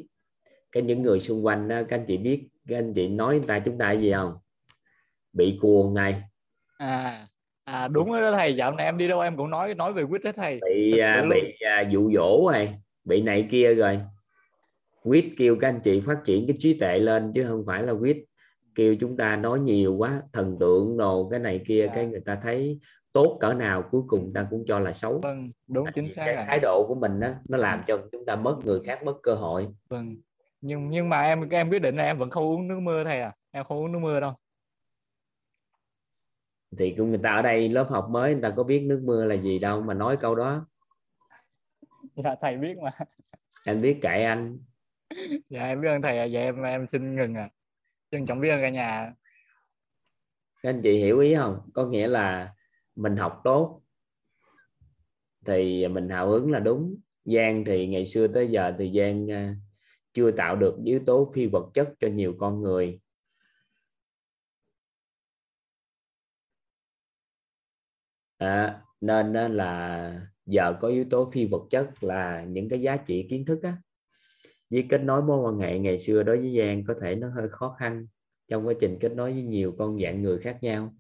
cái 0.73 0.83
những 0.83 1.03
người 1.03 1.21
xung 1.21 1.47
quanh 1.47 1.69
đó, 1.69 1.83
các 1.89 1.97
anh 1.97 2.05
chị 2.09 2.17
biết 2.17 2.49
các 2.69 2.79
anh 2.79 2.95
chị 2.95 3.09
nói 3.09 3.39
người 3.39 3.47
ta 3.47 3.59
chúng 3.59 3.79
ta 3.79 3.93
gì 3.93 4.13
không? 4.13 4.35
Bị 5.33 5.59
cuồng 5.63 5.95
này 5.95 6.23
à 6.79 7.27
à 7.65 7.89
đúng 7.89 8.13
đó 8.13 8.33
thầy 8.33 8.57
dạo 8.57 8.75
này 8.75 8.87
em 8.87 8.99
đi 8.99 9.09
đâu 9.09 9.21
em 9.21 9.37
cũng 9.37 9.51
nói 9.51 9.75
nói 9.75 9.93
về 9.93 10.05
quýt 10.11 10.23
đó 10.23 10.33
thầy. 10.37 10.61
Bị 10.63 10.99
à, 10.99 11.25
bị 11.31 11.55
à, 11.61 11.81
dụ 11.91 12.13
dỗ 12.13 12.51
rồi 12.53 12.75
bị 13.05 13.23
này 13.23 13.49
kia 13.51 13.75
rồi 13.75 14.01
quýt 15.07 15.25
kêu 15.37 15.57
các 15.61 15.69
anh 15.69 15.81
chị 15.85 16.01
phát 16.01 16.19
triển 16.25 16.47
cái 16.47 16.57
trí 16.59 16.79
tuệ 16.79 16.99
lên 16.99 17.33
chứ 17.35 17.45
không 17.49 17.65
phải 17.67 17.83
là 17.83 17.95
quýt 18.01 18.17
kêu 18.75 18.97
chúng 19.01 19.17
ta 19.17 19.37
nói 19.37 19.61
nhiều 19.61 19.95
quá 19.95 20.23
thần 20.33 20.57
tượng 20.61 20.97
đồ 20.97 21.29
cái 21.29 21.41
này 21.41 21.65
kia 21.67 21.87
à. 21.87 21.95
cái 21.95 22.07
người 22.07 22.21
ta 22.21 22.39
thấy 22.43 22.81
tốt 23.13 23.39
cỡ 23.41 23.55
nào 23.55 23.83
cuối 23.91 24.03
cùng 24.07 24.33
ta 24.35 24.47
cũng 24.51 24.65
cho 24.67 24.79
là 24.79 24.93
xấu. 24.93 25.21
Vâng 25.23 25.51
đúng 25.67 25.87
chính 25.95 26.11
xác 26.11 26.25
cái 26.25 26.45
thái 26.47 26.59
độ 26.63 26.85
của 26.89 26.95
mình 26.95 27.21
đó 27.21 27.29
nó 27.49 27.59
làm 27.59 27.83
cho 27.87 27.99
chúng 28.13 28.25
ta 28.27 28.37
mất 28.37 28.57
người 28.65 28.81
khác 28.85 29.05
mất 29.05 29.15
cơ 29.23 29.35
hội. 29.35 29.69
Vâng 29.89 30.17
nhưng 30.61 30.91
nhưng 30.91 31.09
mà 31.09 31.23
em 31.23 31.49
em 31.49 31.71
quyết 31.71 31.83
định 31.83 31.97
là 31.97 32.05
em 32.05 32.19
vẫn 32.19 32.31
không 32.31 32.45
uống 32.45 32.69
nước 32.69 32.79
mưa 32.81 33.05
thầy 33.05 33.21
à 33.21 33.35
em 33.51 33.65
không 33.65 33.79
uống 33.79 33.93
nước 33.93 33.99
mưa 33.99 34.21
đâu. 34.21 34.33
Thì 36.79 36.95
cũng 36.99 37.09
người 37.09 37.21
ta 37.23 37.35
ở 37.35 37.43
đây 37.43 37.69
lớp 37.69 37.87
học 37.91 38.09
mới 38.11 38.33
người 38.33 38.43
ta 38.43 38.51
có 38.57 38.63
biết 38.63 38.81
nước 38.81 39.03
mưa 39.05 39.25
là 39.25 39.37
gì 39.37 39.59
đâu 39.59 39.81
mà 39.81 39.95
nói 39.95 40.17
câu 40.17 40.35
đó. 40.35 40.67
Dạ 42.17 42.35
thầy 42.41 42.57
biết 42.57 42.79
mà. 42.83 42.91
Anh 43.67 43.83
biết 43.83 43.99
kệ 44.03 44.23
anh 44.25 44.59
dạ 45.49 45.67
em 45.67 45.81
biết 45.81 45.89
ơn 45.89 46.03
thầy 46.03 46.19
à. 46.19 46.25
dạ 46.25 46.41
em 46.41 46.63
em 46.63 46.87
xin 46.89 47.17
ngừng 47.17 47.35
à 47.35 47.51
trân 48.11 48.27
trọng 48.27 48.41
biết 48.41 48.49
ơn 48.49 48.61
cả 48.61 48.69
nhà. 48.69 49.15
Các 50.63 50.71
anh 50.71 50.81
chị 50.83 50.97
hiểu 50.97 51.19
ý 51.19 51.35
không? 51.35 51.71
Có 51.75 51.87
nghĩa 51.87 52.09
là 52.09 52.55
mình 52.95 53.17
học 53.17 53.41
tốt 53.45 53.83
thì 55.47 55.89
mình 55.89 56.09
hào 56.09 56.31
hứng 56.31 56.51
là 56.51 56.59
đúng. 56.59 56.97
Giang 57.25 57.65
thì 57.65 57.87
ngày 57.87 58.07
xưa 58.07 58.27
tới 58.27 58.49
giờ 58.49 58.75
thì 58.79 58.93
Giang 58.99 59.31
à, 59.31 59.55
chưa 60.15 60.31
tạo 60.31 60.57
được 60.57 60.77
yếu 60.85 61.01
tố 61.07 61.33
phi 61.35 61.47
vật 61.47 61.71
chất 61.75 61.95
cho 62.01 62.09
nhiều 62.09 62.35
con 62.39 62.63
người. 62.63 63.01
À, 68.39 68.83
nên 69.01 69.33
là 69.33 70.21
giờ 70.47 70.75
có 70.81 70.89
yếu 70.89 71.05
tố 71.11 71.31
phi 71.31 71.47
vật 71.47 71.67
chất 71.71 71.91
là 72.01 72.45
những 72.45 72.69
cái 72.69 72.81
giá 72.81 72.97
trị 72.97 73.27
kiến 73.31 73.45
thức 73.45 73.63
á 73.63 73.77
với 74.71 74.87
kết 74.89 74.99
nối 74.99 75.23
mối 75.23 75.39
quan 75.39 75.59
hệ 75.59 75.79
ngày 75.79 75.99
xưa 75.99 76.23
đối 76.23 76.39
với 76.39 76.59
Giang 76.59 76.85
có 76.85 76.95
thể 77.01 77.15
nó 77.15 77.29
hơi 77.29 77.49
khó 77.49 77.77
khăn 77.79 78.07
trong 78.49 78.67
quá 78.67 78.75
trình 78.81 78.99
kết 79.01 79.13
nối 79.13 79.33
với 79.33 79.43
nhiều 79.43 79.75
con 79.79 80.01
dạng 80.01 80.23
người 80.23 80.39
khác 80.39 80.59
nhau. 80.61 80.95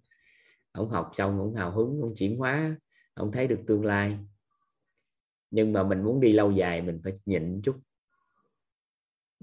Ông 0.72 0.88
học 0.88 1.10
xong 1.14 1.38
ông 1.38 1.54
hào 1.54 1.70
hứng 1.70 2.00
ông 2.00 2.14
chuyển 2.16 2.36
hóa 2.36 2.76
ông 3.14 3.32
thấy 3.32 3.46
được 3.46 3.60
tương 3.66 3.84
lai. 3.84 4.18
Nhưng 5.50 5.72
mà 5.72 5.82
mình 5.82 6.02
muốn 6.02 6.20
đi 6.20 6.32
lâu 6.32 6.52
dài 6.52 6.82
mình 6.82 7.00
phải 7.04 7.12
nhịn 7.26 7.60
chút. 7.62 7.76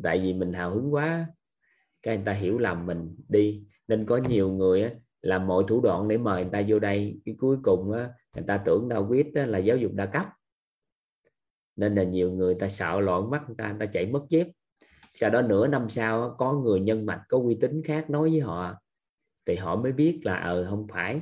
Tại 0.04 0.20
vì 0.20 0.34
mình 0.34 0.54
hào 0.54 0.76
hứng 0.76 0.94
quá 0.94 1.28
cái 2.04 2.18
người 2.18 2.26
ta 2.26 2.34
hiểu 2.34 2.58
lầm 2.58 2.86
mình 2.86 3.16
đi. 3.30 3.64
Nên 3.88 4.06
có 4.06 4.18
nhiều 4.18 4.50
người 4.50 4.84
á, 4.84 4.92
làm 5.22 5.48
mọi 5.48 5.64
thủ 5.68 5.82
đoạn 5.82 6.08
để 6.08 6.18
mời 6.18 6.44
người 6.44 6.52
ta 6.52 6.64
vô 6.68 6.80
đây. 6.80 7.22
Cái 7.26 7.36
cuối 7.40 7.58
cùng 7.64 7.92
á, 7.92 8.10
người 8.36 8.46
ta 8.48 8.58
tưởng 8.66 8.90
đau 8.90 9.04
biết 9.04 9.32
là 9.34 9.58
giáo 9.58 9.78
dục 9.78 9.92
đa 9.94 10.06
cấp 10.06 10.26
nên 11.76 11.96
là 11.96 12.04
nhiều 12.04 12.32
người 12.32 12.56
ta 12.56 12.70
sợ 12.70 13.00
loạn 13.00 13.30
mắt, 13.30 13.44
người 13.48 13.56
ta 13.58 13.70
người 13.70 13.80
ta 13.80 13.92
chạy 13.94 14.06
mất 14.06 14.26
dép. 14.30 14.48
Sau 15.12 15.30
đó 15.30 15.42
nửa 15.42 15.68
năm 15.68 15.90
sau, 15.90 16.36
có 16.40 16.54
người 16.54 16.80
nhân 16.80 17.06
mạch, 17.06 17.24
có 17.30 17.38
uy 17.38 17.58
tín 17.62 17.82
khác 17.84 18.10
nói 18.10 18.30
với 18.30 18.40
họ, 18.40 18.76
thì 19.46 19.56
họ 19.56 19.76
mới 19.76 19.92
biết 19.92 20.20
là 20.24 20.36
ờ 20.36 20.68
không 20.70 20.88
phải. 20.88 21.22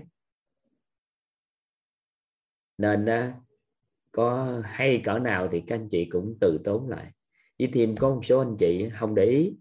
Nên 2.78 3.06
có 4.12 4.60
hay 4.64 5.02
cỡ 5.04 5.20
nào 5.20 5.50
thì 5.52 5.64
các 5.68 5.76
anh 5.76 5.90
chị 5.90 6.06
cũng 6.06 6.38
từ 6.42 6.60
tốn 6.64 6.90
lại. 6.90 7.12
Với 7.60 7.70
thêm 7.74 7.96
có 7.96 8.10
một 8.10 8.26
số 8.26 8.40
anh 8.40 8.56
chị 8.60 8.90
không 9.00 9.16
để 9.16 9.26
ý. 9.26 9.58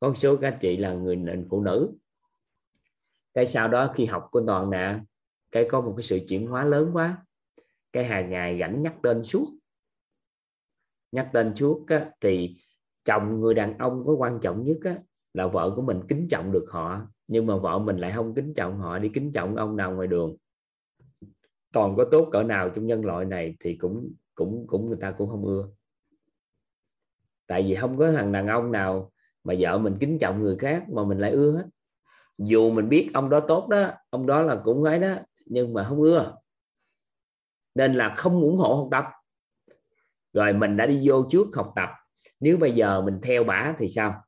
Có 0.00 0.08
một 0.08 0.14
số 0.16 0.36
các 0.36 0.48
anh 0.48 0.58
chị 0.60 0.76
là 0.76 0.92
người 0.92 1.18
phụ 1.50 1.62
nữ. 1.62 1.92
Cái 3.34 3.46
sau 3.46 3.68
đó 3.68 3.92
khi 3.96 4.04
học 4.04 4.28
của 4.30 4.42
toàn 4.46 4.70
nè, 4.70 4.98
cái 5.52 5.66
có 5.70 5.80
một 5.80 5.94
cái 5.96 6.02
sự 6.02 6.20
chuyển 6.28 6.46
hóa 6.46 6.64
lớn 6.64 6.90
quá. 6.92 7.26
Cái 7.92 8.04
hàng 8.04 8.30
ngày 8.30 8.58
rảnh 8.60 8.82
nhắc 8.82 8.94
tên 9.02 9.24
suốt 9.24 9.46
nhắc 11.12 11.30
tên 11.32 11.56
suốt 11.56 11.84
á, 11.88 12.10
thì 12.20 12.56
chồng 13.04 13.40
người 13.40 13.54
đàn 13.54 13.78
ông 13.78 14.02
có 14.06 14.12
quan 14.12 14.38
trọng 14.42 14.64
nhất 14.64 14.78
á, 14.84 14.98
là 15.34 15.46
vợ 15.46 15.72
của 15.76 15.82
mình 15.82 16.00
kính 16.08 16.28
trọng 16.30 16.52
được 16.52 16.66
họ. 16.70 17.00
Nhưng 17.28 17.46
mà 17.46 17.56
vợ 17.56 17.78
mình 17.78 17.96
lại 17.96 18.12
không 18.12 18.34
kính 18.34 18.54
trọng 18.54 18.78
họ 18.78 18.98
đi 18.98 19.08
kính 19.14 19.32
trọng 19.32 19.56
ông 19.56 19.76
nào 19.76 19.94
ngoài 19.94 20.06
đường. 20.06 20.36
Còn 21.74 21.96
có 21.96 22.04
tốt 22.10 22.28
cỡ 22.32 22.42
nào 22.42 22.68
trong 22.68 22.86
nhân 22.86 23.04
loại 23.04 23.24
này 23.24 23.56
thì 23.60 23.76
cũng 23.76 24.12
cũng 24.34 24.66
cũng 24.66 24.86
người 24.86 24.98
ta 25.00 25.10
cũng 25.10 25.30
không 25.30 25.44
ưa. 25.44 25.68
Tại 27.46 27.62
vì 27.62 27.74
không 27.74 27.98
có 27.98 28.12
thằng 28.12 28.32
đàn 28.32 28.46
ông 28.46 28.72
nào 28.72 29.12
mà 29.44 29.54
vợ 29.58 29.78
mình 29.78 29.96
kính 30.00 30.18
trọng 30.18 30.42
người 30.42 30.56
khác 30.56 30.84
mà 30.88 31.04
mình 31.04 31.18
lại 31.18 31.30
ưa 31.30 31.52
hết. 31.52 31.66
Dù 32.38 32.70
mình 32.70 32.88
biết 32.88 33.10
ông 33.14 33.30
đó 33.30 33.40
tốt 33.40 33.68
đó 33.68 33.90
ông 34.10 34.26
đó 34.26 34.42
là 34.42 34.60
cũng 34.64 34.84
ấy 34.84 34.98
đó 34.98 35.14
nhưng 35.46 35.74
mà 35.74 35.84
không 35.84 36.02
ưa. 36.02 36.36
Nên 37.74 37.94
là 37.94 38.14
không 38.16 38.40
ủng 38.40 38.56
hộ 38.56 38.74
học 38.74 38.88
tập 38.90 39.04
rồi 40.36 40.52
mình 40.52 40.76
đã 40.76 40.86
đi 40.86 41.02
vô 41.08 41.26
trước 41.30 41.46
học 41.54 41.72
tập. 41.76 41.88
Nếu 42.40 42.56
bây 42.56 42.72
giờ 42.72 43.00
mình 43.02 43.20
theo 43.22 43.44
bả 43.44 43.74
thì 43.78 43.88
sao? 43.88 44.22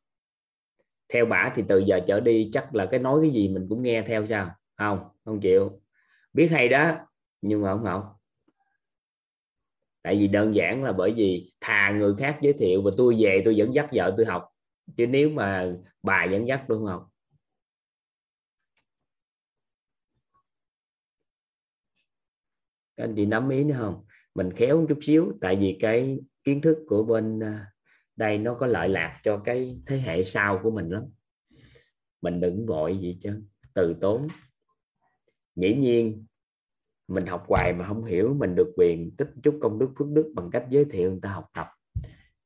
Theo 1.09 1.27
bả 1.27 1.53
thì 1.55 1.63
từ 1.69 1.79
giờ 1.79 2.01
trở 2.07 2.21
đi 2.21 2.51
chắc 2.53 2.75
là 2.75 2.87
cái 2.91 3.01
nói 3.01 3.21
cái 3.23 3.31
gì 3.31 3.49
mình 3.49 3.67
cũng 3.69 3.83
nghe 3.83 4.03
theo 4.07 4.27
sao? 4.27 4.51
Không 4.77 5.09
không 5.25 5.41
chịu. 5.41 5.81
Biết 6.33 6.49
hay 6.51 6.69
đó, 6.69 6.97
nhưng 7.43 7.63
mà 7.63 7.73
không 7.73 7.85
học. 7.85 8.15
Tại 10.03 10.17
vì 10.17 10.29
đơn 10.29 10.55
giản 10.55 10.85
là 10.85 10.93
bởi 10.93 11.13
vì 11.17 11.53
thà 11.61 11.91
người 11.91 12.15
khác 12.19 12.39
giới 12.43 12.53
thiệu 12.53 12.83
và 12.83 12.91
tôi 12.97 13.17
về 13.21 13.43
tôi 13.45 13.57
dẫn 13.57 13.75
dắt 13.75 13.89
vợ 13.93 14.15
tôi 14.17 14.27
học. 14.27 14.49
Chứ 14.97 15.07
nếu 15.07 15.31
mà 15.31 15.73
bà 16.03 16.25
dẫn 16.25 16.49
dắt 16.49 16.65
tôi 16.69 16.79
không 16.79 16.87
học. 16.87 17.09
Các 22.97 23.05
anh 23.05 23.15
chị 23.17 23.27
nắm 23.27 23.49
ý 23.49 23.65
nữa 23.65 23.77
không? 23.79 24.05
Mình 24.39 24.53
khéo 24.53 24.81
một 24.81 24.87
chút 24.89 24.99
xíu, 25.03 25.33
tại 25.41 25.57
vì 25.57 25.79
cái 25.81 26.19
kiến 26.45 26.61
thức 26.61 26.79
của 26.87 27.03
bên 27.03 27.41
à, 27.41 27.67
đây 28.17 28.39
nó 28.39 28.55
có 28.55 28.67
lợi 28.67 28.89
lạc 28.89 29.21
cho 29.23 29.39
cái 29.39 29.81
thế 29.87 29.99
hệ 29.99 30.25
sau 30.25 30.61
của 30.63 30.71
mình 30.71 30.89
lắm. 30.89 31.03
Mình 32.23 32.41
đừng 32.41 32.67
vội 32.67 32.99
gì 32.99 33.19
chứ 33.21 33.43
từ 33.75 33.97
tốn. 34.01 34.29
Dĩ 35.57 35.75
nhiên, 35.75 36.27
mình 37.09 37.27
học 37.27 37.45
hoài 37.49 37.73
mà 37.73 37.87
không 37.89 38.05
hiểu 38.05 38.35
mình 38.35 38.55
được 38.55 38.73
quyền 38.77 39.17
tích 39.17 39.29
chút 39.43 39.59
công 39.63 39.79
đức, 39.79 39.91
phước 39.99 40.09
đức 40.09 40.33
bằng 40.35 40.51
cách 40.51 40.67
giới 40.71 40.85
thiệu 40.85 41.11
người 41.11 41.21
ta 41.23 41.31
học 41.31 41.47
tập. 41.55 41.67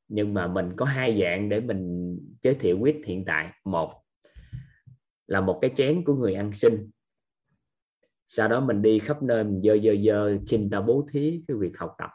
Nhưng 0.07 0.33
mà 0.33 0.47
mình 0.47 0.73
có 0.75 0.85
hai 0.85 1.21
dạng 1.21 1.49
để 1.49 1.59
mình 1.59 2.15
giới 2.43 2.53
thiệu 2.53 2.79
quyết 2.79 3.01
hiện 3.05 3.25
tại. 3.25 3.51
Một 3.65 3.93
là 5.27 5.41
một 5.41 5.59
cái 5.61 5.71
chén 5.75 6.03
của 6.03 6.15
người 6.15 6.33
ăn 6.33 6.51
xin 6.51 6.91
sau 8.27 8.47
đó 8.47 8.59
mình 8.59 8.81
đi 8.81 8.99
khắp 8.99 9.23
nơi, 9.23 9.43
mình 9.43 9.61
dơ 9.63 9.77
dơ 9.83 9.95
dơ, 10.05 10.37
xin 10.47 10.69
ta 10.69 10.81
bố 10.81 11.07
thí 11.11 11.43
cái 11.47 11.57
việc 11.57 11.77
học 11.77 11.95
tập. 11.97 12.09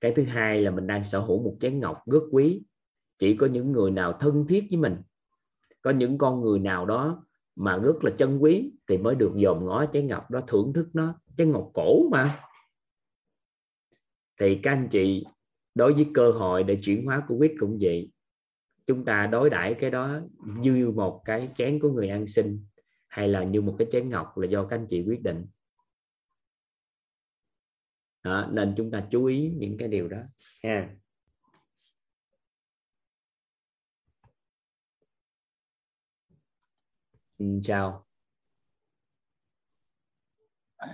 Cái 0.00 0.12
thứ 0.16 0.22
hai 0.22 0.62
là 0.62 0.70
mình 0.70 0.86
đang 0.86 1.04
sở 1.04 1.18
hữu 1.18 1.42
một 1.42 1.56
chén 1.60 1.80
ngọc 1.80 1.98
rất 2.06 2.22
quý. 2.30 2.62
Chỉ 3.18 3.36
có 3.36 3.46
những 3.46 3.72
người 3.72 3.90
nào 3.90 4.18
thân 4.20 4.46
thiết 4.48 4.66
với 4.70 4.78
mình, 4.78 4.96
có 5.82 5.90
những 5.90 6.18
con 6.18 6.40
người 6.40 6.58
nào 6.58 6.86
đó 6.86 7.26
mà 7.56 7.76
rất 7.76 8.04
là 8.04 8.10
chân 8.18 8.42
quý 8.42 8.72
thì 8.88 8.98
mới 8.98 9.14
được 9.14 9.32
dòm 9.42 9.64
ngó 9.64 9.86
chén 9.92 10.06
ngọc 10.06 10.30
đó, 10.30 10.40
thưởng 10.46 10.72
thức 10.72 10.88
nó. 10.92 11.14
Chén 11.36 11.52
ngọc 11.52 11.70
cổ 11.74 12.08
mà. 12.10 12.40
Thì 14.40 14.60
các 14.62 14.70
anh 14.70 14.88
chị 14.90 15.26
đối 15.74 15.92
với 15.92 16.06
cơ 16.14 16.30
hội 16.30 16.62
để 16.62 16.78
chuyển 16.82 17.06
hóa 17.06 17.22
covid 17.28 17.50
cũng 17.60 17.78
vậy. 17.80 18.12
Chúng 18.86 19.04
ta 19.04 19.26
đối 19.26 19.50
đãi 19.50 19.74
cái 19.74 19.90
đó 19.90 20.20
như 20.44 20.90
một 20.90 21.22
cái 21.24 21.50
chén 21.54 21.80
của 21.80 21.90
người 21.90 22.08
ăn 22.08 22.26
xin 22.26 22.64
hay 23.10 23.28
là 23.28 23.44
như 23.44 23.60
một 23.60 23.76
cái 23.78 23.88
chén 23.90 24.08
ngọc 24.08 24.38
là 24.38 24.46
do 24.46 24.66
các 24.66 24.76
anh 24.76 24.86
chị 24.88 25.04
quyết 25.06 25.22
định? 25.22 25.46
Đó, 28.22 28.48
nên 28.52 28.74
chúng 28.76 28.90
ta 28.90 29.06
chú 29.10 29.24
ý 29.24 29.50
những 29.56 29.76
cái 29.78 29.88
điều 29.88 30.08
đó 30.08 30.18
ha. 30.62 30.96
Xin 37.38 37.60
chào. 37.62 38.06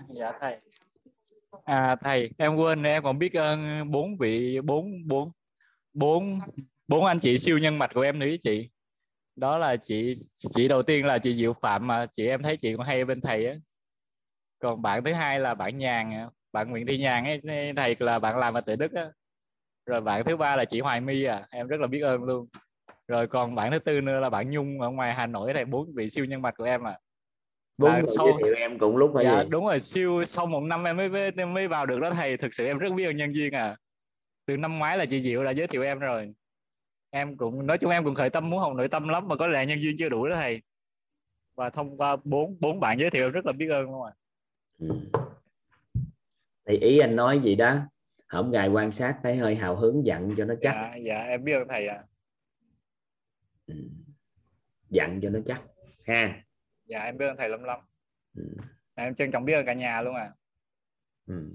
Dạ 0.08 0.32
thầy. 0.40 0.58
À 1.64 1.96
thầy 2.00 2.30
em 2.38 2.56
quên 2.56 2.82
em 2.82 3.02
còn 3.02 3.18
biết 3.18 3.32
ơn 3.32 3.90
bốn 3.90 4.18
vị 4.18 4.60
bốn 4.60 5.08
bốn 5.08 5.32
bốn 5.92 6.40
bốn 6.88 7.04
anh 7.04 7.18
chị 7.18 7.38
siêu 7.38 7.58
nhân 7.58 7.78
mạch 7.78 7.90
của 7.94 8.00
em 8.00 8.18
nữa 8.18 8.26
chị 8.42 8.70
đó 9.36 9.58
là 9.58 9.76
chị 9.76 10.14
chị 10.38 10.68
đầu 10.68 10.82
tiên 10.82 11.06
là 11.06 11.18
chị 11.18 11.36
Diệu 11.36 11.52
Phạm 11.52 11.86
mà 11.86 12.06
chị 12.12 12.26
em 12.26 12.42
thấy 12.42 12.56
chị 12.56 12.74
còn 12.76 12.86
hay 12.86 13.04
bên 13.04 13.20
thầy 13.20 13.46
á. 13.46 13.54
Còn 14.58 14.82
bạn 14.82 15.04
thứ 15.04 15.12
hai 15.12 15.40
là 15.40 15.54
bạn 15.54 15.78
Nhàn 15.78 16.28
bạn 16.52 16.70
Nguyễn 16.70 16.86
Thị 16.86 16.98
Nhàn 16.98 17.24
ấy 17.24 17.40
thầy 17.76 17.96
là 17.98 18.18
bạn 18.18 18.38
làm 18.38 18.54
ở 18.54 18.60
Tuệ 18.60 18.76
Đức 18.76 18.92
á. 18.92 19.10
Rồi 19.86 20.00
bạn 20.00 20.24
thứ 20.24 20.36
ba 20.36 20.56
là 20.56 20.64
chị 20.64 20.80
Hoài 20.80 21.00
My 21.00 21.24
à 21.24 21.46
em 21.50 21.66
rất 21.66 21.80
là 21.80 21.86
biết 21.86 22.00
ơn 22.00 22.22
luôn. 22.22 22.46
Rồi 23.08 23.26
còn 23.26 23.54
bạn 23.54 23.70
thứ 23.70 23.78
tư 23.78 24.00
nữa 24.00 24.20
là 24.20 24.30
bạn 24.30 24.50
Nhung 24.50 24.80
ở 24.80 24.90
ngoài 24.90 25.14
Hà 25.14 25.26
Nội 25.26 25.52
thầy 25.54 25.64
bốn 25.64 25.94
vị 25.94 26.08
siêu 26.08 26.24
nhân 26.24 26.42
mạch 26.42 26.54
của 26.56 26.64
em 26.64 26.86
à. 26.86 26.98
Bốn 27.78 28.08
sau... 28.16 28.26
giới 28.26 28.34
thiệu 28.38 28.54
em 28.54 28.78
cũng 28.78 28.96
lúc 28.96 29.10
dạ, 29.24 29.42
gì? 29.42 29.48
đúng 29.50 29.66
rồi 29.66 29.80
siêu 29.80 30.24
sau 30.24 30.46
một 30.46 30.60
năm 30.60 30.84
em 30.84 30.96
mới 30.96 31.32
mới 31.46 31.68
vào 31.68 31.86
được 31.86 32.00
đó 32.00 32.10
thầy 32.10 32.36
thực 32.36 32.54
sự 32.54 32.66
em 32.66 32.78
rất 32.78 32.92
biết 32.92 33.04
ơn 33.04 33.16
nhân 33.16 33.32
viên 33.32 33.54
à. 33.54 33.76
Từ 34.46 34.56
năm 34.56 34.78
ngoái 34.78 34.98
là 34.98 35.06
chị 35.06 35.20
Diệu 35.20 35.44
đã 35.44 35.50
giới 35.50 35.66
thiệu 35.66 35.82
em 35.82 35.98
rồi 35.98 36.32
em 37.16 37.36
cũng 37.36 37.66
nói 37.66 37.78
chung 37.78 37.90
em 37.90 38.04
cũng 38.04 38.14
khởi 38.14 38.30
tâm 38.30 38.50
muốn 38.50 38.60
học 38.60 38.72
nội 38.76 38.88
tâm 38.88 39.08
lắm 39.08 39.28
mà 39.28 39.36
có 39.36 39.46
lẽ 39.46 39.66
nhân 39.66 39.78
viên 39.82 39.96
chưa 39.98 40.08
đủ 40.08 40.26
đó 40.26 40.36
thầy 40.36 40.62
và 41.54 41.70
thông 41.70 41.96
qua 41.96 42.16
bốn 42.24 42.56
bốn 42.60 42.80
bạn 42.80 42.98
giới 42.98 43.10
thiệu 43.10 43.30
rất 43.30 43.46
là 43.46 43.52
biết 43.52 43.68
ơn 43.68 43.90
luôn 43.90 44.04
à 44.04 44.12
ừ. 44.78 44.88
thì 46.66 46.76
ý 46.76 46.98
anh 46.98 47.16
nói 47.16 47.38
gì 47.38 47.54
đó 47.54 47.78
hổng 48.28 48.50
gài 48.50 48.68
quan 48.68 48.92
sát 48.92 49.18
thấy 49.22 49.36
hơi 49.36 49.56
hào 49.56 49.76
hứng 49.76 50.06
dặn 50.06 50.34
cho 50.36 50.44
nó 50.44 50.54
chắc 50.62 50.72
dạ, 50.72 50.96
dạ 50.96 51.18
em 51.18 51.44
biết 51.44 51.52
ơn 51.52 51.68
thầy 51.68 51.88
à 51.88 52.04
ừ. 53.66 53.74
dặn 54.90 55.20
cho 55.22 55.30
nó 55.30 55.38
chắc 55.46 55.62
ha 56.06 56.42
dạ 56.84 56.98
em 56.98 57.18
biết 57.18 57.26
ơn 57.26 57.36
thầy 57.36 57.48
lắm 57.48 57.64
lắm 57.64 57.80
ừ. 58.34 58.42
em 58.94 59.14
trân 59.14 59.30
trọng 59.30 59.44
biết 59.44 59.54
ơn 59.54 59.66
cả 59.66 59.72
nhà 59.72 60.02
luôn 60.02 60.14
à 60.14 60.32
ừ. 61.26 61.50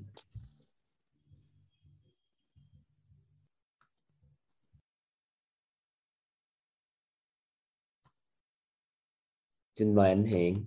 Xin 9.76 9.96
mời 9.96 10.10
anh 10.10 10.24
Hiện 10.24 10.66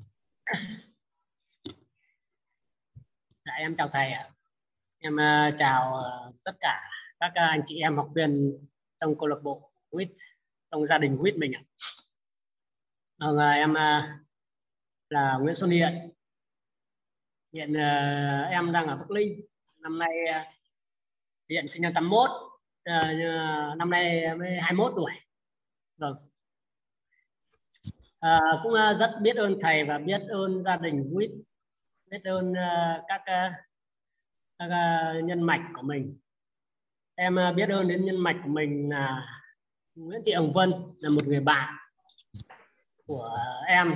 dạ, 3.44 3.52
em 3.58 3.76
chào 3.76 3.88
thầy 3.92 4.10
ạ. 4.10 4.30
Em 4.98 5.14
uh, 5.14 5.54
chào 5.58 6.02
uh, 6.28 6.34
tất 6.44 6.52
cả 6.60 6.82
các 7.20 7.28
uh, 7.28 7.34
anh 7.36 7.62
chị 7.66 7.78
em 7.78 7.96
học 7.96 8.10
viên 8.14 8.58
trong 8.98 9.18
câu 9.18 9.28
lạc 9.28 9.42
bộ 9.42 9.72
WIT 9.90 10.08
trong 10.70 10.86
gia 10.86 10.98
đình 10.98 11.16
WIT 11.16 11.38
mình 11.38 11.52
ạ. 11.52 11.62
Vâng 13.18 13.38
em 13.38 13.74
là 15.08 15.38
Nguyễn 15.40 15.54
Xuân 15.54 15.70
Hiện 15.70 16.10
hiện 17.52 17.74
em 18.50 18.72
đang 18.72 18.86
ở 18.86 18.96
Bắc 18.96 19.10
Linh 19.10 19.40
năm 19.78 19.98
nay 19.98 20.10
hiện 21.50 21.68
sinh 21.68 21.82
năm 21.82 21.92
81 21.94 22.30
năm 23.76 23.90
nay 23.90 24.36
mới 24.36 24.56
21 24.60 24.92
tuổi. 24.96 25.12
Vâng 25.96 26.33
à, 28.24 28.40
cũng 28.62 28.72
ờ, 28.72 28.94
rất 28.94 29.10
biết 29.20 29.36
ơn 29.36 29.58
thầy 29.60 29.84
và 29.84 29.98
biết 29.98 30.20
ơn 30.28 30.62
gia 30.62 30.76
đình 30.76 31.10
quýt 31.14 31.30
biết 32.10 32.24
ơn 32.24 32.50
uh, 32.50 33.04
các 33.08 33.20
uh, 33.20 33.54
các 34.58 34.64
uh, 34.66 35.24
nhân 35.24 35.42
mạch 35.42 35.70
của 35.74 35.82
mình. 35.82 36.18
Em 37.14 37.36
uh, 37.50 37.56
biết 37.56 37.68
ơn 37.68 37.88
đến 37.88 38.04
nhân 38.04 38.16
mạch 38.16 38.40
của 38.44 38.48
mình 38.48 38.90
là 38.90 39.26
Nguyễn 39.94 40.22
Thị 40.26 40.32
Hồng 40.32 40.52
Vân 40.52 40.72
là 40.98 41.10
một 41.10 41.26
người 41.26 41.40
bạn 41.40 41.74
của 43.06 43.38
em. 43.66 43.94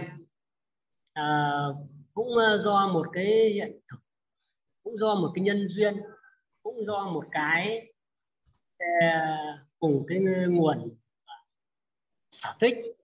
À, 1.12 1.60
cũng 2.14 2.28
do 2.60 2.88
một 2.88 3.06
cái 3.12 3.50
hiện 3.54 3.80
thực 3.90 3.98
cũng 4.82 4.98
do 4.98 5.14
một 5.14 5.32
cái 5.34 5.44
nhân 5.44 5.68
duyên 5.68 6.00
cũng 6.62 6.86
do 6.86 7.06
một 7.06 7.24
cái 7.30 7.92
cùng 9.78 10.04
cái 10.08 10.18
nguồn 10.48 10.96
sở 12.30 12.50
thích 12.60 12.97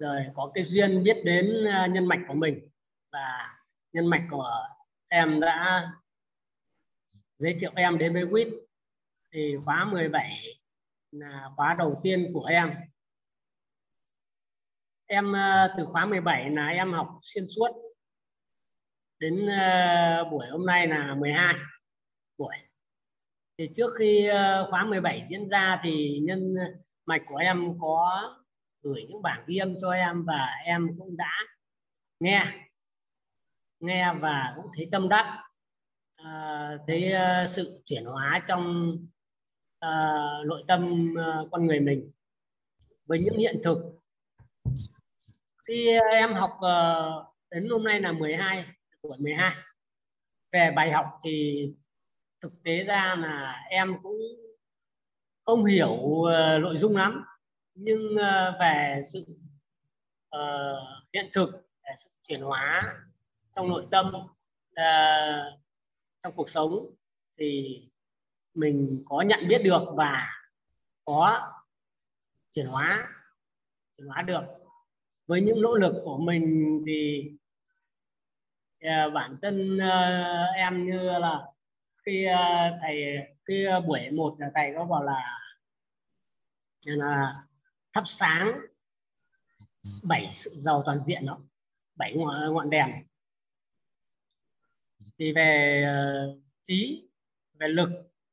rồi 0.00 0.26
có 0.34 0.50
cái 0.54 0.64
duyên 0.64 1.02
biết 1.02 1.16
đến 1.24 1.64
à, 1.64 1.86
nhân 1.86 2.06
mạch 2.06 2.20
của 2.28 2.34
mình. 2.34 2.68
Và 3.12 3.56
nhân 3.92 4.06
mạch 4.06 4.26
của 4.30 4.68
em 5.08 5.40
đã 5.40 5.88
giới 7.38 7.56
thiệu 7.60 7.70
em 7.76 7.98
đến 7.98 8.12
với 8.12 8.24
quýt. 8.30 8.48
Thì 9.32 9.56
khóa 9.64 9.84
17 9.84 10.60
là 11.10 11.50
khóa 11.56 11.74
đầu 11.78 12.00
tiên 12.02 12.30
của 12.34 12.44
em. 12.44 12.74
Em 15.06 15.36
à, 15.36 15.74
từ 15.76 15.84
khóa 15.84 16.06
17 16.06 16.50
là 16.50 16.68
em 16.68 16.92
học 16.92 17.18
xuyên 17.22 17.44
suốt. 17.56 17.94
Đến 19.18 19.46
à, 19.46 20.24
buổi 20.30 20.46
hôm 20.50 20.66
nay 20.66 20.86
là 20.86 21.14
12 21.14 21.54
buổi 22.38 22.56
thì 23.58 23.68
trước 23.76 23.90
khi 23.98 24.28
khóa 24.70 24.84
17 24.84 25.26
diễn 25.28 25.48
ra 25.48 25.80
thì 25.84 26.20
nhân 26.22 26.54
mạch 27.06 27.22
của 27.28 27.36
em 27.36 27.78
có 27.80 28.39
gửi 28.82 29.06
những 29.08 29.22
bản 29.22 29.44
ghi 29.46 29.56
âm 29.56 29.74
cho 29.80 29.90
em 29.90 30.24
và 30.24 30.46
em 30.64 30.88
cũng 30.98 31.16
đã 31.16 31.32
nghe 32.20 32.44
nghe 33.80 34.14
và 34.20 34.52
cũng 34.56 34.66
thấy 34.76 34.88
tâm 34.92 35.08
đắc. 35.08 35.44
À, 36.16 36.70
thấy 36.86 37.12
uh, 37.12 37.48
sự 37.48 37.82
chuyển 37.84 38.04
hóa 38.04 38.44
trong 38.48 38.92
uh, 39.86 40.46
nội 40.46 40.64
tâm 40.68 41.12
uh, 41.12 41.48
con 41.52 41.66
người 41.66 41.80
mình 41.80 42.10
với 43.04 43.20
những 43.20 43.36
hiện 43.38 43.60
thực. 43.64 43.78
Khi 45.66 45.88
em 46.12 46.34
học 46.34 46.50
uh, 46.56 47.34
đến 47.50 47.68
hôm 47.70 47.84
nay 47.84 48.00
là 48.00 48.12
12 48.12 48.66
tuổi 49.02 49.18
12 49.18 49.54
về 50.52 50.72
bài 50.76 50.92
học 50.92 51.06
thì 51.24 51.66
thực 52.40 52.62
tế 52.64 52.84
ra 52.84 53.16
là 53.18 53.64
em 53.70 53.96
cũng 54.02 54.20
không 55.44 55.64
hiểu 55.64 55.92
uh, 55.92 56.62
nội 56.62 56.78
dung 56.78 56.96
lắm 56.96 57.24
nhưng 57.82 58.16
ờ, 58.16 58.56
về 58.60 59.00
sự 59.12 59.26
uh, 60.36 60.78
hiện 61.14 61.30
thực 61.32 61.50
về 61.84 61.90
sự 61.96 62.10
chuyển 62.28 62.40
hóa 62.42 62.94
trong 63.56 63.68
nội 63.68 63.86
tâm 63.90 64.12
uh, 64.14 65.60
trong 66.22 66.32
cuộc 66.36 66.48
sống 66.48 66.70
thì 67.38 67.80
mình 68.54 69.02
có 69.08 69.22
nhận 69.22 69.48
biết 69.48 69.62
được 69.64 69.82
và 69.94 70.28
có 71.04 71.52
chuyển 72.50 72.66
hóa 72.66 73.08
chuyển 73.98 74.08
hóa 74.08 74.22
được. 74.22 74.42
Với 75.26 75.40
những 75.40 75.62
nỗ 75.62 75.74
lực 75.74 76.02
của 76.04 76.18
mình 76.18 76.78
thì 76.86 77.30
uh, 78.86 79.12
bản 79.14 79.36
thân 79.42 79.76
uh, 79.76 80.56
em 80.56 80.86
như 80.86 81.18
là 81.18 81.46
khi 82.06 82.26
uh, 82.26 82.80
thầy 82.82 83.16
khi 83.44 83.66
uh, 83.78 83.84
buổi 83.86 84.10
một 84.10 84.36
là 84.38 84.50
thầy 84.54 84.72
có 84.76 84.84
bảo 84.84 85.02
là 85.02 85.38
là 86.86 87.34
thắp 87.92 88.04
sáng 88.06 88.60
bảy 90.02 90.30
sự 90.32 90.50
giàu 90.54 90.82
toàn 90.86 91.00
diện 91.06 91.26
đó 91.26 91.40
bảy 92.00 92.14
ngọn, 92.16 92.54
ngọn 92.54 92.70
đèn. 92.70 92.90
Thì 95.18 95.32
về 95.32 95.82
ờ, 95.82 96.36
trí 96.62 97.08
về 97.54 97.68
lực 97.68 97.88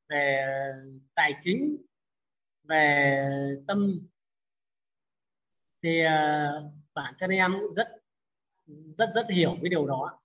về 0.08 0.46
tài 1.14 1.34
chính 1.40 1.76
về 2.62 3.28
tâm 3.66 4.00
thì 5.82 6.00
ờ, 6.00 6.70
bản 6.94 7.14
thân 7.18 7.30
em 7.30 7.52
cũng 7.52 7.74
rất 7.74 7.88
rất 8.96 9.10
rất 9.14 9.26
hiểu 9.30 9.56
cái 9.62 9.68
điều 9.68 9.86
đó. 9.86 10.20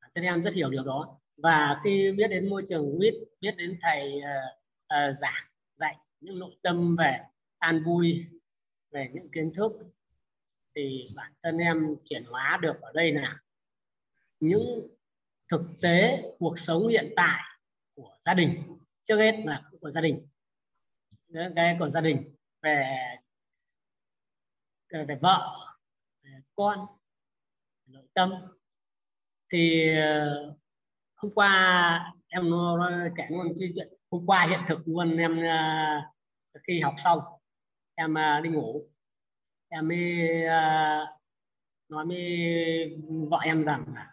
Bản 0.00 0.10
thân 0.14 0.24
em 0.24 0.42
rất 0.42 0.54
hiểu 0.54 0.70
điều 0.70 0.84
đó. 0.84 1.18
Và 1.36 1.80
khi 1.84 2.12
biết 2.12 2.28
đến 2.28 2.50
môi 2.50 2.64
trường 2.68 2.98
biết 2.98 3.14
biết 3.40 3.54
đến 3.56 3.78
thầy 3.82 4.18
uh, 4.18 5.08
uh, 5.10 5.16
giảng 5.16 5.44
dạy 5.76 5.96
những 6.20 6.38
nội 6.38 6.56
tâm 6.62 6.96
về 6.96 7.20
an 7.58 7.82
vui 7.84 8.26
về 8.90 9.10
những 9.12 9.28
kiến 9.30 9.52
thức 9.54 9.72
thì 10.74 11.08
bản 11.16 11.32
thân 11.42 11.58
em 11.58 11.96
chuyển 12.04 12.24
hóa 12.24 12.58
được 12.62 12.80
ở 12.80 12.92
đây 12.94 13.12
là 13.12 13.40
những 14.40 14.88
thực 15.48 15.62
tế, 15.82 16.22
cuộc 16.38 16.58
sống 16.58 16.88
hiện 16.88 17.12
tại 17.16 17.40
của 17.94 18.16
gia 18.20 18.34
đình, 18.34 18.78
trước 19.04 19.16
hết 19.16 19.42
là 19.44 19.62
của 19.80 19.90
gia 19.90 20.00
đình. 20.00 20.26
Cái 21.56 21.76
của 21.78 21.90
gia 21.90 22.00
đình, 22.00 22.34
về 22.62 22.96
về 24.90 25.18
vợ, 25.20 25.56
về 26.22 26.30
con 26.54 26.86
nội 27.86 28.04
tâm. 28.14 28.32
Thì 29.52 29.94
ờ, 29.96 30.56
hôm 31.16 31.32
qua 31.34 32.14
em 32.28 32.50
kể 33.16 33.26
luôn 33.30 33.54
chuyện 33.74 33.88
hôm 34.10 34.26
qua 34.26 34.46
hiện 34.50 34.60
thực 34.68 34.88
luôn, 34.88 35.16
em 35.16 35.42
ờ, 36.52 36.60
khi 36.66 36.80
học 36.80 36.94
xong 36.98 37.18
em 37.96 38.18
à, 38.18 38.40
đi 38.44 38.50
ngủ. 38.50 38.88
Em 39.68 39.88
mới 39.88 40.44
à, 40.44 41.06
nói 41.88 42.04
mới 42.04 42.96
gọi 43.30 43.46
em 43.46 43.64
rằng 43.64 43.84
là 43.94 44.12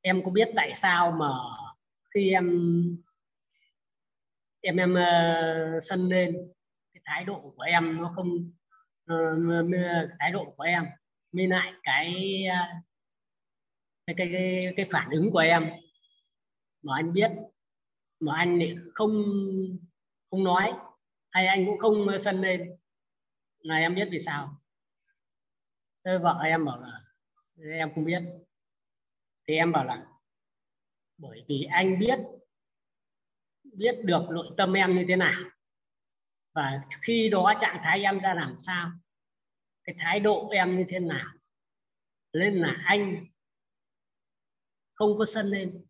em 0.00 0.22
có 0.24 0.30
biết 0.30 0.48
tại 0.56 0.74
sao 0.74 1.10
mà 1.12 1.28
khi 2.14 2.30
em 2.32 2.46
em 4.60 4.76
em 4.76 4.92
uh, 4.92 5.82
sân 5.82 6.08
lên 6.08 6.52
cái 6.94 7.00
thái 7.04 7.24
độ 7.24 7.52
của 7.56 7.62
em 7.62 8.02
nó 8.02 8.12
không 8.16 8.50
uh, 9.12 9.70
thái 10.18 10.32
độ 10.32 10.54
của 10.56 10.62
em 10.62 10.84
mới 11.32 11.46
lại 11.46 11.72
cái 11.82 12.14
cái 14.06 14.16
cái 14.16 14.28
cái, 14.32 14.72
cái 14.76 14.88
phản 14.92 15.10
ứng 15.10 15.30
của 15.30 15.38
em. 15.38 15.70
Mà 16.82 16.92
anh 16.96 17.12
biết 17.12 17.30
mà 18.20 18.36
anh 18.36 18.58
lại 18.58 18.76
không 18.94 19.24
không 20.30 20.44
nói 20.44 20.72
hay 21.36 21.46
anh 21.46 21.66
cũng 21.66 21.78
không 21.78 22.08
ờ, 22.08 22.18
sân 22.18 22.40
lên. 22.40 22.76
Là 23.58 23.76
em 23.76 23.94
biết 23.94 24.08
vì 24.10 24.18
sao? 24.18 24.60
Thế 26.04 26.18
vợ 26.18 26.40
em 26.44 26.64
bảo 26.64 26.80
là 26.80 27.00
em 27.78 27.94
không 27.94 28.04
biết. 28.04 28.22
Thì 29.48 29.54
em 29.54 29.72
bảo 29.72 29.84
là 29.84 30.06
bởi 31.18 31.44
vì 31.48 31.64
anh 31.70 31.98
biết 31.98 32.18
biết 33.62 33.94
được 34.04 34.22
nội 34.30 34.46
tâm 34.56 34.72
em 34.72 34.96
như 34.96 35.04
thế 35.08 35.16
nào. 35.16 35.42
Và 36.54 36.82
khi 37.02 37.28
đó 37.28 37.54
trạng 37.60 37.80
thái 37.82 38.02
em 38.02 38.20
ra 38.20 38.34
làm 38.34 38.54
sao 38.58 38.90
cái 39.84 39.96
thái 39.98 40.20
độ 40.20 40.48
em 40.48 40.78
như 40.78 40.84
thế 40.88 40.98
nào. 40.98 41.32
Nên 42.32 42.54
là 42.54 42.82
anh 42.84 43.26
không 44.94 45.18
có 45.18 45.24
sân 45.24 45.46
lên 45.46 45.84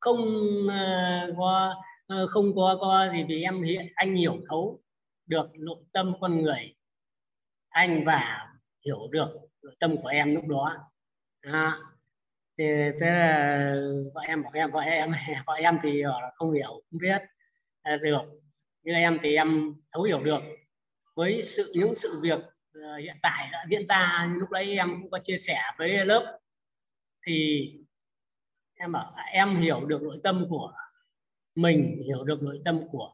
không 0.00 0.20
uh, 0.66 1.36
có 1.36 1.74
uh, 2.14 2.30
không 2.30 2.54
có 2.56 2.78
có 2.80 3.08
gì 3.12 3.24
vì 3.28 3.42
em 3.42 3.62
hiện 3.62 3.92
anh 3.94 4.14
hiểu 4.14 4.40
thấu 4.48 4.82
được 5.30 5.50
nội 5.54 5.84
tâm 5.92 6.14
con 6.20 6.42
người 6.42 6.74
anh 7.68 8.04
và 8.06 8.48
hiểu 8.86 9.08
được 9.10 9.28
nội 9.62 9.76
tâm 9.80 9.96
của 10.02 10.08
em 10.08 10.34
lúc 10.34 10.46
đó. 10.46 10.76
À, 11.40 11.78
thì 12.58 12.64
thế 13.00 13.06
là 13.06 13.74
vợ 14.14 14.20
em 14.20 14.42
bảo 14.42 14.52
em 14.54 14.70
vợ 14.70 14.80
em 14.80 15.12
vợ 15.46 15.54
em 15.54 15.78
thì 15.82 16.02
không 16.34 16.52
hiểu 16.52 16.68
không 16.68 17.00
biết. 17.00 17.22
À, 17.82 17.96
được. 18.02 18.22
Nhưng 18.82 18.94
em 18.94 19.18
thì 19.22 19.36
em 19.36 19.74
thấu 19.92 20.02
hiểu 20.02 20.24
được 20.24 20.40
với 21.16 21.42
sự 21.42 21.72
những 21.74 21.94
sự 21.96 22.20
việc 22.22 22.38
ờ, 22.74 22.96
hiện 22.96 23.16
tại 23.22 23.48
đã 23.52 23.64
diễn 23.70 23.86
ra. 23.86 24.32
Lúc 24.38 24.50
đấy 24.50 24.76
em 24.76 25.00
cũng 25.02 25.10
có 25.10 25.18
chia 25.18 25.36
sẻ 25.36 25.60
với 25.78 26.06
lớp. 26.06 26.38
Thì 27.26 27.68
em 28.74 28.92
bảo 28.92 29.14
em 29.32 29.56
hiểu 29.56 29.86
được 29.86 30.02
nội 30.02 30.20
tâm 30.22 30.46
của 30.50 30.72
mình 31.54 32.02
hiểu 32.06 32.24
được 32.24 32.42
nội 32.42 32.60
tâm 32.64 32.88
của 32.90 33.12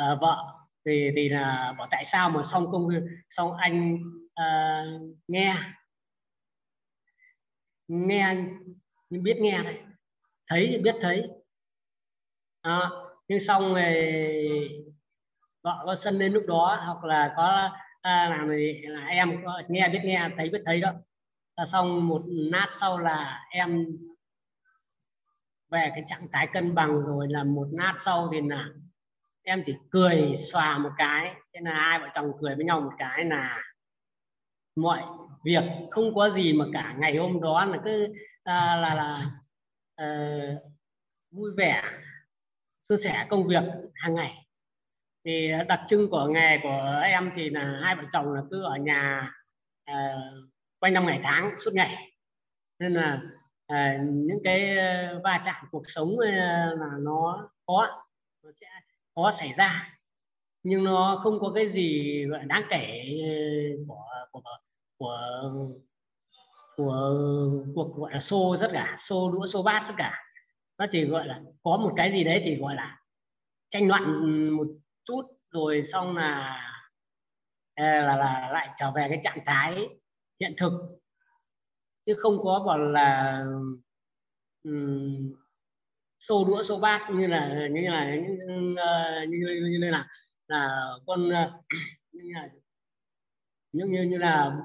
uh, 0.00 0.20
vợ 0.20 0.63
thì 0.86 1.10
thì 1.16 1.28
là 1.28 1.74
bảo 1.78 1.88
tại 1.90 2.04
sao 2.04 2.30
mà 2.30 2.42
xong 2.42 2.72
công 2.72 2.88
xong 3.30 3.56
anh 3.56 3.98
uh, 4.26 5.02
nghe? 5.28 5.56
Nghe 7.88 8.36
nhưng 9.10 9.22
biết 9.22 9.36
nghe 9.40 9.62
này. 9.62 9.78
Thấy 10.48 10.68
thì 10.70 10.78
biết 10.78 10.94
thấy. 11.02 11.28
À, 12.62 12.90
nhưng 13.28 13.40
xong 13.40 13.74
rồi 13.74 13.94
vợ 15.62 15.82
có 15.86 15.94
sân 15.94 16.18
lên 16.18 16.32
lúc 16.32 16.44
đó 16.46 16.82
hoặc 16.84 17.04
là 17.04 17.34
có 17.36 17.70
à, 18.00 18.28
làm 18.30 18.48
thì 18.56 18.86
là 18.86 19.06
em 19.06 19.44
có 19.44 19.62
nghe 19.68 19.88
biết 19.88 20.00
nghe 20.04 20.30
thấy 20.36 20.50
biết 20.50 20.62
thấy 20.66 20.80
đó. 20.80 20.92
À, 21.54 21.64
xong 21.64 22.08
một 22.08 22.22
nát 22.50 22.68
sau 22.80 22.98
là 22.98 23.46
em 23.50 23.86
về 25.70 25.90
cái 25.94 26.04
trạng 26.06 26.28
thái 26.32 26.48
cân 26.52 26.74
bằng 26.74 27.00
rồi 27.00 27.26
là 27.30 27.44
một 27.44 27.68
nát 27.72 27.94
sau 28.04 28.28
thì 28.32 28.40
là 28.40 28.68
em 29.44 29.62
chỉ 29.66 29.76
cười 29.90 30.36
xòa 30.36 30.78
một 30.78 30.90
cái 30.96 31.34
thế 31.52 31.60
là 31.62 31.74
hai 31.74 31.98
vợ 31.98 32.08
chồng 32.14 32.32
cười 32.40 32.54
với 32.54 32.64
nhau 32.64 32.80
một 32.80 32.92
cái 32.98 33.24
là 33.24 33.62
mọi 34.76 35.02
việc 35.44 35.62
không 35.90 36.14
có 36.14 36.30
gì 36.30 36.52
mà 36.52 36.64
cả. 36.72 36.94
Ngày 36.98 37.16
hôm 37.16 37.40
đó 37.40 37.64
là 37.64 37.78
cứ 37.84 38.14
à, 38.42 38.76
là 38.76 38.94
là 38.94 39.20
à, 39.96 40.06
vui 41.30 41.50
vẻ 41.56 41.82
chia 42.88 42.96
sẻ 42.96 43.26
công 43.30 43.46
việc 43.48 43.62
hàng 43.94 44.14
ngày. 44.14 44.46
Thì 45.24 45.52
đặc 45.68 45.80
trưng 45.86 46.10
của 46.10 46.26
nghề 46.26 46.58
của 46.62 47.00
em 47.02 47.32
thì 47.34 47.50
là 47.50 47.80
hai 47.82 47.96
vợ 47.96 48.02
chồng 48.12 48.32
là 48.32 48.42
cứ 48.50 48.62
ở 48.62 48.76
nhà 48.76 49.32
à, 49.84 50.16
quanh 50.78 50.92
năm 50.94 51.06
ngày 51.06 51.20
tháng 51.22 51.54
suốt 51.64 51.74
ngày. 51.74 52.12
Nên 52.78 52.94
là 52.94 53.22
à, 53.66 53.98
những 54.02 54.38
cái 54.44 54.76
va 55.24 55.42
chạm 55.44 55.64
cuộc 55.70 55.82
sống 55.86 56.18
là 56.18 56.72
nó 56.98 57.50
có 57.66 58.04
nó 58.42 58.50
sẽ 58.60 58.66
có 59.14 59.30
xảy 59.30 59.52
ra 59.52 59.94
nhưng 60.64 60.84
nó 60.84 61.20
không 61.22 61.40
có 61.40 61.52
cái 61.54 61.68
gì 61.68 62.24
gọi 62.26 62.44
đáng 62.44 62.62
kể 62.70 63.04
ờ, 63.22 63.86
của 63.86 64.04
của 64.32 64.42
của 64.98 65.20
của 66.76 67.18
cuộc 67.74 67.96
gọi 67.96 68.12
là 68.12 68.20
xô 68.20 68.56
rất 68.56 68.70
cả 68.72 68.96
xô 68.98 69.30
đũa 69.30 69.46
xô 69.46 69.62
bát 69.62 69.84
tất 69.88 69.94
cả. 69.96 70.18
Nó 70.78 70.86
chỉ 70.90 71.04
gọi 71.04 71.26
là 71.26 71.40
có 71.62 71.76
một 71.76 71.92
cái 71.96 72.12
gì 72.12 72.24
đấy 72.24 72.40
chỉ 72.44 72.56
gọi 72.56 72.74
là 72.74 72.98
tranh 73.70 73.88
luận 73.88 74.02
một 74.56 74.66
chút 75.04 75.22
rồi 75.50 75.82
xong 75.82 76.16
là 76.16 76.60
ờ, 77.74 77.84
là, 77.84 78.16
là 78.16 78.50
lại 78.52 78.68
trở 78.76 78.90
về 78.90 79.06
cái 79.08 79.20
trạng 79.24 79.38
thái 79.46 79.88
hiện 80.40 80.54
thực. 80.58 80.72
Chứ 82.06 82.14
không 82.18 82.38
có 82.44 82.62
gọi 82.66 82.78
là 82.78 83.40
um, 84.62 85.34
xô 86.18 86.44
đũa 86.44 86.62
xô 86.62 86.78
bát 86.78 87.08
như 87.10 87.26
là 87.26 87.68
như 87.70 87.80
là 87.90 88.16
ờ, 88.76 89.24
như, 89.28 89.38
như, 89.38 89.46
như, 89.62 89.78
như 89.80 89.90
là 89.90 90.06
là 90.48 90.86
con 91.06 91.30
ờ, 91.30 91.52
như 92.12 92.32
là 92.34 92.48
như 93.72 93.84
như, 93.86 94.02
như 94.02 94.18
là 94.18 94.56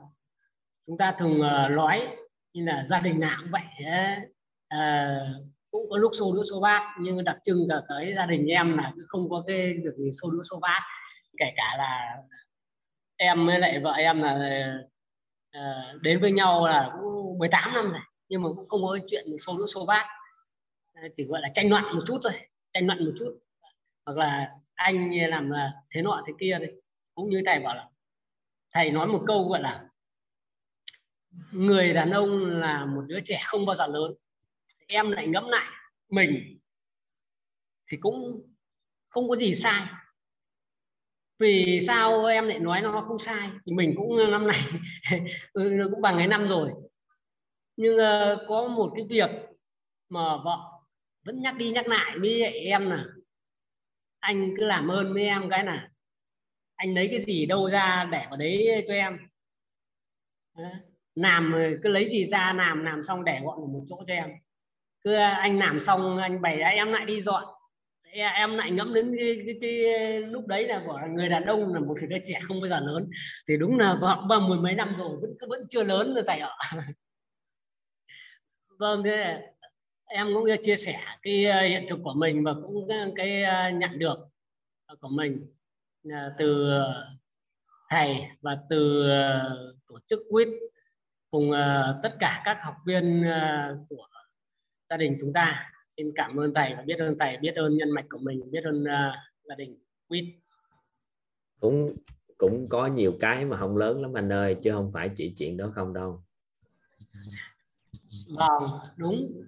chúng 0.88 0.98
ta 0.98 1.16
thường 1.20 1.42
ờ, 1.42 1.70
nói 1.70 2.08
như 2.54 2.66
là 2.66 2.84
gia 2.86 3.00
đình 3.00 3.20
nào 3.20 3.38
cũng 3.42 3.52
vậy 3.52 3.86
à, 4.68 5.20
cũng 5.72 5.90
có 5.90 5.98
lúc 5.98 6.12
xô 6.20 6.34
đũa 6.36 6.44
xô 6.52 6.60
bát 6.60 6.96
nhưng 7.02 7.24
đặc 7.24 7.38
trưng 7.44 7.66
là 7.70 7.82
cái 7.90 8.14
gia 8.14 8.26
đình 8.26 8.48
em 8.48 8.78
là 8.78 8.94
không 9.08 9.30
có 9.30 9.44
cái 9.48 9.74
được 9.74 9.96
xô 10.22 10.32
đũa 10.32 10.44
xô 10.44 10.60
bát. 10.62 10.82
Kể 11.38 11.54
cả 11.56 11.76
là 11.78 12.18
em 13.18 13.46
với 13.46 13.60
lại 13.60 13.80
vợ 13.80 13.92
em 13.92 14.22
là 14.22 14.38
đến 16.02 16.22
với 16.22 16.32
nhau 16.32 16.68
là 16.68 16.92
cũng 16.94 17.38
18 17.38 17.74
năm 17.74 17.92
rồi 17.92 18.02
nhưng 18.30 18.42
mà 18.42 18.50
cũng 18.56 18.70
không 18.70 18.82
có 18.82 18.98
chuyện 19.10 19.26
xô 19.40 19.58
đũa 19.58 19.68
xô 19.68 19.86
bát 19.86 20.06
chỉ 21.16 21.24
gọi 21.24 21.42
là 21.42 21.50
tranh 21.54 21.70
luận 21.70 21.84
một 21.84 22.04
chút 22.08 22.20
thôi 22.24 22.34
tranh 22.74 22.88
luận 22.88 23.06
một 23.06 23.12
chút. 23.20 23.40
Hoặc 24.06 24.18
là 24.18 24.56
anh 24.74 25.12
làm 25.30 25.54
à, 25.54 25.74
thế 25.92 26.02
nọ 26.02 26.24
thế 26.28 26.34
kia 26.40 26.58
đấy 26.60 26.82
cũng 27.16 27.30
như 27.30 27.42
thầy 27.46 27.60
bảo 27.60 27.76
là 27.76 27.90
thầy 28.74 28.92
nói 28.92 29.08
một 29.08 29.24
câu 29.28 29.50
gọi 29.50 29.62
là 29.62 29.90
người 31.52 31.94
đàn 31.94 32.12
ông 32.12 32.46
là 32.46 32.86
một 32.86 33.02
đứa 33.08 33.20
trẻ 33.26 33.42
không 33.46 33.66
bao 33.66 33.76
giờ 33.76 33.88
lớn. 33.88 34.14
Em 34.88 35.12
lại 35.12 35.28
ngẫm 35.28 35.48
lại 35.48 35.68
mình 36.10 36.60
thì 37.92 37.98
cũng 37.98 38.42
không 39.10 39.30
có 39.30 39.36
gì 39.36 39.56
sai. 39.56 39.82
Vì 41.40 41.80
sao 41.88 42.26
em 42.26 42.48
lại 42.48 42.60
nói 42.60 42.82
nó 42.82 43.06
không 43.08 43.20
sai? 43.20 43.50
Thì 43.66 43.72
mình 43.72 43.94
cũng 43.98 44.32
năm 44.32 44.48
nay 44.48 44.60
ừ, 45.54 45.72
cũng 45.92 46.02
bằng 46.02 46.18
cái 46.18 46.28
năm 46.28 46.48
rồi. 46.48 46.72
Nhưng 47.76 47.96
uh, 47.96 48.40
có 48.48 48.68
một 48.68 48.92
cái 48.96 49.06
việc 49.10 49.30
mà 50.10 50.38
vợ 50.44 50.58
vẫn 51.30 51.42
nhắc 51.42 51.56
đi 51.58 51.70
nhắc 51.70 51.88
lại 51.88 52.18
với 52.20 52.42
em 52.44 52.90
là 52.90 53.06
anh 54.20 54.54
cứ 54.58 54.66
làm 54.66 54.88
ơn 54.88 55.14
với 55.14 55.24
em 55.24 55.50
cái 55.50 55.64
là 55.64 55.90
anh 56.76 56.96
lấy 56.96 57.08
cái 57.08 57.20
gì 57.20 57.46
đâu 57.46 57.70
ra 57.70 58.08
để 58.12 58.26
vào 58.30 58.38
đấy 58.38 58.86
cho 58.88 58.94
em. 58.94 59.18
Làm 61.16 61.56
cứ 61.84 61.90
lấy 61.90 62.10
gì 62.10 62.26
ra 62.26 62.54
làm 62.58 62.84
làm 62.84 63.04
xong 63.04 63.24
để 63.24 63.40
gọn 63.44 63.74
một 63.74 63.86
chỗ 63.90 64.04
cho 64.08 64.14
em. 64.14 64.30
Cứ 65.02 65.16
anh 65.16 65.60
làm 65.60 65.80
xong 65.80 66.18
anh 66.18 66.42
bày 66.42 66.58
ra 66.58 66.68
em 66.68 66.92
lại 66.92 67.06
đi 67.06 67.22
dọn. 67.22 67.44
Em 68.12 68.58
lại 68.58 68.72
ngẫm 68.72 68.94
đến 68.94 69.16
cái, 69.20 69.38
cái, 69.46 69.56
cái 69.62 70.22
lúc 70.22 70.48
đấy 70.48 70.68
là 70.68 70.84
của 70.86 71.02
người 71.10 71.30
đàn 71.30 71.46
ông 71.46 71.74
là 71.74 71.80
một 71.80 71.98
đứa 72.10 72.18
trẻ 72.26 72.40
không 72.44 72.62
bao 72.62 72.70
giờ 72.70 72.80
lớn. 72.80 73.10
Thì 73.48 73.58
đúng 73.58 73.80
là 73.80 73.94
họ 73.94 74.26
ba 74.30 74.38
vâng 74.38 74.50
mười 74.50 74.60
mấy 74.60 74.74
năm 74.74 74.96
rồi 74.98 75.18
vẫn 75.22 75.50
vẫn 75.50 75.68
chưa 75.70 75.84
lớn 75.84 76.14
rồi 76.14 76.24
tại 76.28 76.40
ạ 76.40 76.50
vâng 78.80 79.04
thế 79.04 79.42
em 80.10 80.28
cũng 80.34 80.46
chia 80.64 80.76
sẻ 80.76 81.00
cái 81.22 81.46
ờ, 81.46 81.62
hiện 81.62 81.86
thực 81.90 82.00
của 82.04 82.14
mình 82.14 82.44
và 82.44 82.54
cũng 82.54 82.88
cái 83.16 83.44
ờ, 83.44 83.70
nhận 83.70 84.00
được 84.00 84.18
của 85.00 85.08
mình 85.08 85.48
từ 86.38 86.72
thầy 87.90 88.16
và 88.42 88.58
từ 88.70 89.04
tổ 89.88 90.00
chức 90.06 90.20
quýt 90.30 90.48
cùng 91.32 91.52
tất 92.04 92.16
cả 92.20 92.42
các 92.46 92.58
học 92.64 92.76
viên 92.86 93.24
của 93.90 94.08
gia 94.90 94.98
đình 94.98 95.18
chúng 95.22 95.34
ta. 95.34 95.72
Xin 95.98 96.12
cảm 96.16 96.40
ơn 96.40 96.54
thầy 96.54 96.76
và 96.76 96.82
biết 96.82 97.00
ơn 97.00 97.16
thầy 97.20 97.38
biết 97.38 97.56
ơn 97.56 97.78
nhân 97.78 97.90
mạch 97.92 98.06
của 98.10 98.18
mình 98.18 98.52
biết 98.52 98.64
ơn 98.64 98.84
gia 99.44 99.56
đình 99.56 99.78
quýt. 100.08 100.26
Cũng 101.60 101.96
cũng 102.38 102.66
có 102.70 102.88
nhiều 102.88 103.18
cái 103.20 103.46
mà 103.46 103.58
không 103.58 103.78
lớn 103.78 104.02
lắm 104.02 104.14
anh 104.14 104.32
ơi 104.32 104.56
chứ 104.64 104.72
không 104.72 104.92
phải 104.94 105.10
chỉ 105.18 105.34
chuyện 105.38 105.58
đó 105.58 105.72
không 105.76 105.94
đâu. 105.94 106.24
Vâng 108.28 108.64
đúng 108.98 109.44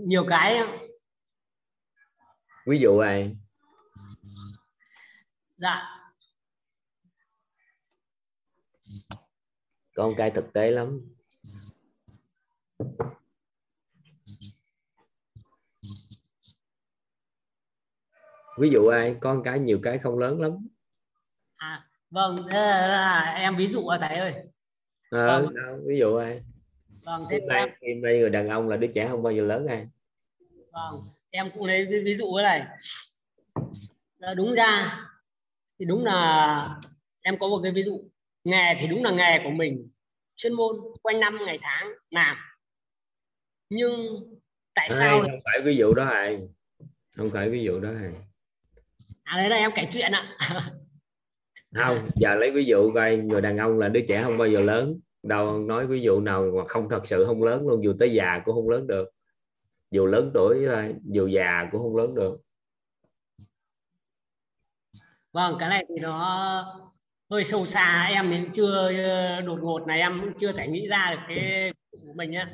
nhiều 0.00 0.26
cái 0.28 0.60
ví 2.66 2.78
dụ 2.78 2.98
ai? 2.98 3.36
Dạ. 5.56 5.82
Con 9.94 10.12
cái 10.16 10.30
thực 10.30 10.52
tế 10.52 10.70
lắm. 10.70 11.00
Ví 18.58 18.70
dụ 18.70 18.86
ai? 18.86 19.16
Con 19.20 19.42
cái 19.44 19.60
nhiều 19.60 19.80
cái 19.82 19.98
không 19.98 20.18
lớn 20.18 20.40
lắm. 20.40 20.68
À 21.56 21.88
vâng 22.10 22.46
em 23.36 23.56
ví 23.56 23.66
dụ 23.68 23.86
à 23.86 23.98
thầy 24.00 24.16
ơi 24.16 24.32
à, 25.10 25.26
vâng. 25.26 25.54
đâu, 25.54 25.80
ví 25.86 25.98
dụ 25.98 26.16
ai 26.16 26.42
vâng 27.04 27.24
thế 27.30 27.40
nay 27.40 27.70
em 27.80 28.02
đây 28.02 28.18
người 28.18 28.30
đàn 28.30 28.48
ông 28.48 28.68
là 28.68 28.76
đứa 28.76 28.86
trẻ 28.94 29.08
không 29.08 29.22
bao 29.22 29.32
giờ 29.32 29.42
lớn 29.42 29.66
ai. 29.66 29.86
Vâng 30.72 31.00
em 31.30 31.50
cũng 31.54 31.64
lấy 31.64 31.86
ví 32.04 32.14
dụ 32.14 32.36
cái 32.36 32.44
này. 32.44 32.66
À, 34.20 34.34
đúng 34.34 34.54
ra 34.54 35.00
thì 35.78 35.84
đúng 35.84 36.04
là 36.04 36.80
em 37.20 37.38
có 37.38 37.48
một 37.48 37.60
cái 37.62 37.72
ví 37.72 37.82
dụ. 37.82 38.04
Nghề 38.44 38.74
thì 38.80 38.86
đúng 38.86 39.04
là 39.04 39.10
nghề 39.10 39.40
của 39.44 39.50
mình. 39.50 39.88
Chuyên 40.36 40.52
môn 40.52 40.76
quanh 41.02 41.20
năm 41.20 41.38
ngày 41.46 41.58
tháng 41.62 41.92
làm. 42.10 42.36
Nhưng 43.70 43.92
tại 44.74 44.88
à, 44.90 44.96
sao 44.98 45.20
không 45.22 45.40
phải 45.44 45.60
ví 45.64 45.76
dụ 45.76 45.94
đó 45.94 46.04
hài 46.04 46.40
không 47.16 47.30
phải 47.30 47.50
ví 47.50 47.64
dụ 47.64 47.80
đó 47.80 47.88
hài 48.00 48.12
à 49.24 49.36
đấy 49.38 49.48
là 49.48 49.56
em 49.56 49.70
kể 49.74 49.88
chuyện 49.92 50.12
ạ. 50.12 50.36
Không 51.74 52.08
giờ 52.14 52.34
lấy 52.34 52.50
ví 52.50 52.64
dụ 52.64 52.92
coi 52.94 53.16
người 53.16 53.40
đàn 53.40 53.58
ông 53.58 53.78
là 53.78 53.88
đứa 53.88 54.00
trẻ 54.08 54.22
không 54.22 54.38
bao 54.38 54.48
giờ 54.48 54.60
lớn 54.60 55.00
đâu 55.24 55.58
nói 55.58 55.86
ví 55.86 56.00
dụ 56.00 56.20
nào 56.20 56.50
mà 56.56 56.64
không 56.68 56.88
thật 56.88 57.06
sự 57.06 57.24
không 57.24 57.42
lớn 57.42 57.68
luôn 57.68 57.84
dù 57.84 57.94
tới 57.98 58.14
già 58.14 58.42
cũng 58.44 58.54
không 58.54 58.68
lớn 58.68 58.86
được. 58.86 59.08
Dù 59.90 60.06
lớn 60.06 60.30
tuổi 60.34 60.66
dù 61.04 61.26
già 61.26 61.68
cũng 61.72 61.82
không 61.82 61.96
lớn 61.96 62.14
được. 62.14 62.38
Vâng 65.32 65.56
cái 65.60 65.68
này 65.68 65.84
thì 65.88 65.94
nó 66.00 66.64
hơi 67.30 67.44
sâu 67.44 67.66
xa. 67.66 68.08
Em 68.12 68.30
thì 68.30 68.48
chưa 68.52 68.90
đột 69.46 69.58
ngột 69.62 69.86
này 69.86 70.00
em 70.00 70.32
chưa 70.38 70.52
thể 70.52 70.68
nghĩ 70.68 70.86
ra 70.86 71.10
được 71.10 71.34
cái 71.34 71.72
của 71.90 72.12
mình 72.16 72.30
nhé 72.30 72.44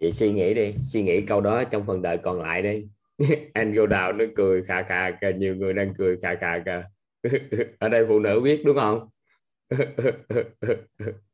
vậy 0.00 0.12
suy 0.12 0.32
nghĩ 0.32 0.54
đi 0.54 0.74
suy 0.84 1.02
nghĩ 1.02 1.20
câu 1.20 1.40
đó 1.40 1.64
trong 1.64 1.86
phần 1.86 2.02
đời 2.02 2.18
còn 2.18 2.40
lại 2.40 2.62
đi. 2.62 2.86
Anh 3.54 3.74
vô 3.76 3.86
đào 3.86 4.12
nó 4.12 4.24
cười 4.36 4.62
khà 4.62 4.82
khà 4.82 5.10
kìa 5.20 5.32
nhiều 5.36 5.56
người 5.56 5.72
đang 5.72 5.94
cười 5.98 6.16
khà 6.22 6.34
khà 6.40 6.58
kìa. 6.64 6.84
Ở 7.78 7.88
đây 7.88 8.04
phụ 8.08 8.18
nữ 8.18 8.40
biết 8.40 8.62
đúng 8.64 8.76
không 8.76 9.08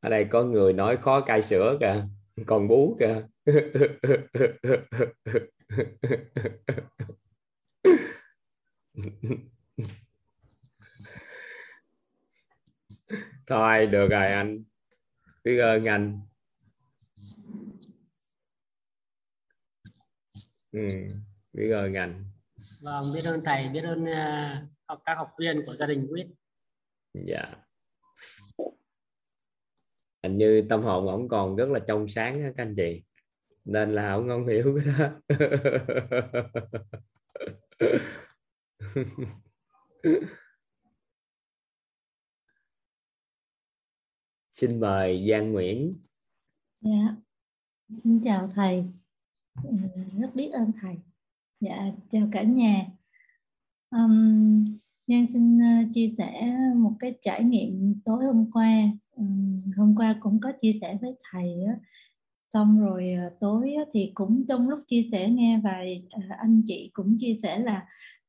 ở 0.00 0.08
đây 0.10 0.26
có 0.30 0.42
người 0.42 0.72
nói 0.72 0.96
khó 0.96 1.20
cai 1.20 1.42
sữa 1.42 1.76
kìa, 1.80 2.04
còn 2.46 2.68
bú 2.68 2.96
kìa. 3.00 3.22
Thôi, 13.46 13.86
được 13.86 14.08
rồi 14.10 14.26
anh 14.26 14.69
biết 15.44 15.58
ơn 15.58 15.84
anh 15.84 16.20
ừ, 20.72 20.80
biết 21.52 21.70
ơn 21.70 21.94
anh 21.94 22.24
vâng 22.82 23.12
biết 23.14 23.24
ơn 23.24 23.40
thầy 23.44 23.68
biết 23.68 23.84
ơn 23.84 24.02
uh, 24.02 24.70
các 25.04 25.14
học 25.14 25.30
viên 25.38 25.66
của 25.66 25.74
gia 25.74 25.86
đình 25.86 26.06
quyết. 26.10 26.26
Dạ. 27.14 27.54
Hình 30.22 30.38
như 30.38 30.66
tâm 30.68 30.82
hồn 30.82 31.06
ổng 31.06 31.28
còn 31.28 31.56
rất 31.56 31.68
là 31.68 31.80
trong 31.86 32.08
sáng 32.08 32.42
các 32.42 32.54
anh 32.56 32.74
chị. 32.76 33.02
Nên 33.64 33.94
là 33.94 34.12
ổng 34.12 34.28
không 34.28 34.46
hiểu 34.46 34.80
cái 34.84 34.94
đó 34.98 35.08
xin 44.60 44.80
mời 44.80 45.26
Giang 45.30 45.52
Nguyễn. 45.52 45.94
Dạ 46.80 47.16
xin 47.88 48.20
chào 48.24 48.48
thầy. 48.54 48.84
Ừ, 49.62 49.70
rất 50.18 50.34
biết 50.34 50.50
ơn 50.52 50.72
thầy. 50.80 50.96
Dạ 51.60 51.92
chào 52.10 52.28
cả 52.32 52.42
nhà. 52.42 52.86
Um, 53.90 54.64
Giang 55.06 55.26
xin 55.26 55.58
ờ, 55.58 55.66
chia 55.94 56.08
sẻ 56.18 56.56
một 56.76 56.92
cái 56.98 57.14
trải 57.22 57.44
nghiệm 57.44 58.00
tối 58.04 58.24
hôm 58.24 58.50
qua. 58.52 58.82
Um, 59.16 59.56
hôm 59.76 59.94
qua 59.96 60.16
cũng 60.20 60.40
có 60.40 60.52
chia 60.60 60.72
sẻ 60.80 60.98
với 61.00 61.14
thầy 61.30 61.64
á, 61.68 61.76
xong 62.52 62.80
rồi 62.80 63.12
ờ, 63.12 63.36
tối 63.40 63.74
thì 63.92 64.10
cũng 64.14 64.44
trong 64.48 64.68
lúc 64.68 64.80
chia 64.86 65.02
sẻ 65.12 65.30
nghe 65.30 65.60
vài 65.64 66.02
ờ, 66.10 66.20
anh 66.38 66.62
chị 66.66 66.90
cũng 66.92 67.16
chia 67.18 67.34
sẻ 67.42 67.58
là 67.58 67.86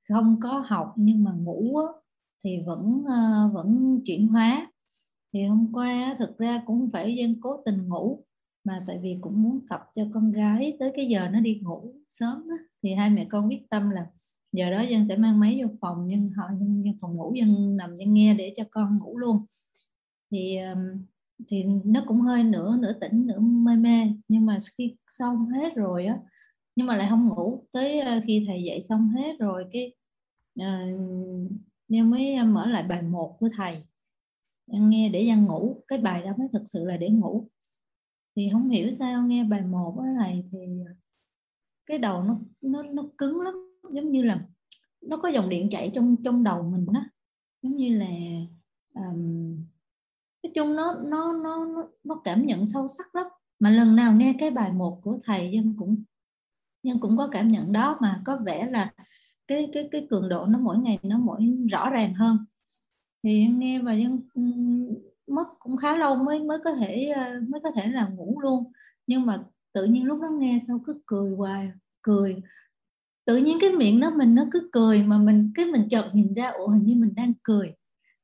không 0.10 0.40
có 0.42 0.64
học 0.68 0.94
nhưng 0.96 1.24
mà 1.24 1.32
ngủ 1.32 1.78
thì 2.44 2.58
vẫn 2.66 3.04
vẫn 3.54 4.00
chuyển 4.06 4.28
hóa 4.28 4.71
thì 5.34 5.44
hôm 5.44 5.70
qua 5.74 6.16
thực 6.20 6.38
ra 6.38 6.64
cũng 6.66 6.90
phải 6.94 7.16
dân 7.16 7.36
cố 7.42 7.62
tình 7.66 7.88
ngủ 7.88 8.26
mà 8.64 8.84
tại 8.88 9.00
vì 9.04 9.18
cũng 9.22 9.44
muốn 9.44 9.60
tập 9.70 9.82
cho 9.96 10.04
con 10.14 10.32
gái 10.32 10.78
tới 10.80 10.92
cái 10.96 11.08
giờ 11.08 11.28
nó 11.32 11.40
đi 11.40 11.60
ngủ 11.64 11.94
sớm 12.10 12.50
đó. 12.50 12.56
thì 12.84 12.94
hai 12.94 13.10
mẹ 13.10 13.28
con 13.30 13.48
quyết 13.48 13.70
tâm 13.70 13.90
là 13.90 14.06
giờ 14.52 14.72
đó 14.72 14.82
dân 14.82 15.08
sẽ 15.08 15.16
mang 15.16 15.40
máy 15.40 15.60
vô 15.62 15.68
phòng 15.82 16.08
nhưng 16.08 16.30
họ 16.30 16.44
dân, 16.60 16.84
dân 16.86 16.98
phòng 17.02 17.16
ngủ 17.16 17.34
dân 17.36 17.78
nằm 17.78 17.96
dân 17.96 18.14
nghe 18.14 18.34
để 18.34 18.54
cho 18.58 18.64
con 18.72 18.98
ngủ 18.98 19.18
luôn. 19.18 19.46
Thì 20.32 20.58
thì 21.48 21.64
nó 21.86 22.04
cũng 22.08 22.22
hơi 22.22 22.44
nửa 22.44 22.78
nửa 22.82 22.94
tỉnh 22.94 23.28
nửa 23.28 23.40
mê 23.40 23.76
mê 23.76 24.14
nhưng 24.28 24.46
mà 24.46 24.58
khi 24.78 24.96
xong 25.08 25.46
hết 25.46 25.76
rồi 25.76 26.06
á 26.06 26.20
nhưng 26.76 26.88
mà 26.88 26.96
lại 26.98 27.08
không 27.10 27.28
ngủ. 27.28 27.66
Tới 27.72 28.02
khi 28.26 28.46
thầy 28.48 28.64
dạy 28.64 28.82
xong 28.82 29.10
hết 29.10 29.36
rồi 29.40 29.66
cái 29.72 29.94
ờ, 30.60 30.66
uh, 30.96 31.52
nên 31.88 32.10
mới 32.12 32.44
mở 32.44 32.66
lại 32.68 32.84
bài 32.84 33.02
một 33.02 33.38
của 33.40 33.50
thầy. 33.58 33.84
Giang 34.72 34.90
nghe 34.90 35.10
để 35.10 35.28
Giang 35.28 35.46
ngủ. 35.46 35.84
Cái 35.88 36.00
bài 36.00 36.22
đó 36.22 36.32
mới 36.38 36.48
thực 36.54 36.64
sự 36.66 36.86
là 36.86 36.98
để 36.98 37.10
ngủ. 37.10 37.48
Thì 38.36 38.50
không 38.52 38.70
hiểu 38.70 38.92
sao 38.92 39.24
nghe 39.24 39.44
bài 39.44 39.62
một 39.62 39.96
cái 40.00 40.14
này 40.14 40.44
thì 40.52 40.60
cái 41.86 41.98
đầu 41.98 42.24
nó 42.24 42.40
nó 42.62 42.84
nó 42.84 43.04
cứng 43.18 43.42
lắm. 43.42 43.54
Giống 43.94 44.12
như 44.12 44.24
là 44.24 44.46
nó 45.02 45.18
có 45.18 45.30
dòng 45.30 45.50
điện 45.50 45.70
chạy 45.70 45.92
trong 45.94 46.16
trong 46.24 46.44
đầu 46.44 46.64
mình 46.64 46.86
á. 46.94 47.10
Giống 47.62 47.76
như 47.76 47.98
là 47.98 48.10
um, 48.94 49.56
nói 50.44 50.52
chung 50.56 50.76
nó 50.76 50.94
nó 50.94 51.34
nó 51.34 51.68
nó 52.04 52.22
cảm 52.24 52.46
nhận 52.46 52.66
sâu 52.66 52.88
sắc 52.88 53.16
lắm. 53.16 53.26
Mà 53.60 53.70
lần 53.70 53.96
nào 53.96 54.14
nghe 54.14 54.36
cái 54.40 54.52
bài 54.52 54.72
một 54.72 55.00
của 55.04 55.20
thầy 55.24 55.52
dân 55.54 55.76
cũng 55.78 56.04
dân 56.84 57.00
cũng 57.00 57.18
có 57.18 57.28
cảm 57.32 57.48
nhận 57.48 57.72
đó. 57.72 57.98
Mà 58.02 58.22
có 58.26 58.38
vẻ 58.46 58.70
là 58.70 58.94
cái 59.48 59.70
cái 59.74 59.90
cái 59.92 60.08
cường 60.10 60.30
độ 60.30 60.46
nó 60.46 60.60
mỗi 60.60 60.78
ngày 60.80 61.00
nó 61.04 61.18
mỗi 61.18 61.58
rõ 61.72 61.90
ràng 61.90 62.14
hơn 62.14 62.38
thì 63.24 63.48
nghe 63.48 63.80
và 63.80 63.94
dân 63.94 64.22
ừ, 64.34 64.42
mất 65.28 65.46
cũng 65.60 65.78
khá 65.78 65.98
lâu 65.98 66.16
mới 66.16 66.40
mới 66.40 66.58
có 66.64 66.74
thể 66.74 67.06
ờ, 67.16 67.42
mới 67.50 67.62
có 67.62 67.72
thể 67.72 67.88
là 67.88 68.08
ngủ 68.08 68.40
luôn. 68.42 68.72
Nhưng 69.08 69.26
mà 69.26 69.44
tự 69.74 69.86
nhiên 69.86 70.06
lúc 70.06 70.22
đó 70.22 70.30
nghe 70.40 70.58
sau 70.68 70.82
cứ 70.86 71.02
cười 71.06 71.36
hoài 71.36 71.72
cười. 72.02 72.36
Tự 73.26 73.38
nhiên 73.38 73.58
cái 73.62 73.72
miệng 73.72 74.00
nó 74.00 74.10
mình 74.10 74.36
nó 74.36 74.46
cứ 74.52 74.70
cười 74.72 75.04
mà 75.04 75.18
mình 75.18 75.52
cái 75.56 75.66
mình 75.66 75.88
chợt 75.90 76.10
nhìn 76.14 76.34
ra 76.34 76.50
ủa 76.50 76.68
hình 76.68 76.86
như 76.86 76.96
mình 76.96 77.16
đang 77.16 77.34
cười. 77.44 77.74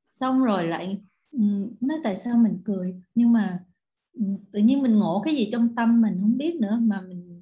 Xong 0.10 0.44
rồi 0.44 0.68
lại 0.68 1.02
ừ, 1.32 1.40
nói 1.82 1.98
tại 2.04 2.16
sao 2.16 2.38
mình 2.38 2.58
cười? 2.66 2.96
Nhưng 3.16 3.34
mà 3.34 3.60
ừ, 4.14 4.24
tự 4.52 4.60
nhiên 4.60 4.82
mình 4.82 5.00
ngộ 5.00 5.22
cái 5.26 5.36
gì 5.36 5.50
trong 5.52 5.76
tâm 5.76 6.02
mình 6.02 6.18
không 6.22 6.38
biết 6.38 6.56
nữa 6.62 6.78
mà 6.82 7.02
mình 7.02 7.42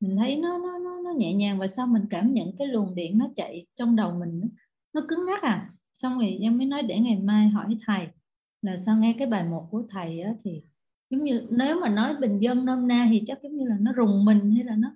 mình 0.00 0.16
thấy 0.16 0.36
nó 0.36 0.58
nó 0.58 0.78
nó, 0.78 1.00
nó 1.00 1.10
nhẹ 1.10 1.34
nhàng 1.34 1.58
và 1.58 1.66
sao 1.66 1.86
mình 1.86 2.02
cảm 2.10 2.34
nhận 2.34 2.56
cái 2.58 2.68
luồng 2.68 2.94
điện 2.94 3.18
nó 3.18 3.26
chạy 3.36 3.66
trong 3.76 3.96
đầu 3.96 4.14
mình 4.20 4.48
nó 4.92 5.00
cứng 5.08 5.26
ngắc 5.26 5.42
à 5.42 5.75
xong 5.96 6.18
rồi 6.18 6.38
em 6.40 6.58
mới 6.58 6.66
nói 6.66 6.82
để 6.82 6.98
ngày 6.98 7.16
mai 7.16 7.48
hỏi 7.48 7.76
thầy. 7.86 8.08
Là 8.62 8.76
sao 8.76 8.96
nghe 8.96 9.14
cái 9.18 9.28
bài 9.28 9.44
một 9.44 9.68
của 9.70 9.82
thầy 9.88 10.20
á, 10.20 10.34
thì 10.44 10.62
giống 11.10 11.24
như 11.24 11.46
nếu 11.50 11.80
mà 11.80 11.88
nói 11.88 12.14
bình 12.20 12.38
dân 12.38 12.64
nôm 12.64 12.88
na 12.88 13.06
thì 13.10 13.22
chắc 13.26 13.38
giống 13.42 13.56
như 13.56 13.64
là 13.68 13.76
nó 13.80 13.92
rùng 13.92 14.24
mình 14.24 14.50
hay 14.54 14.64
là 14.64 14.76
nó 14.76 14.90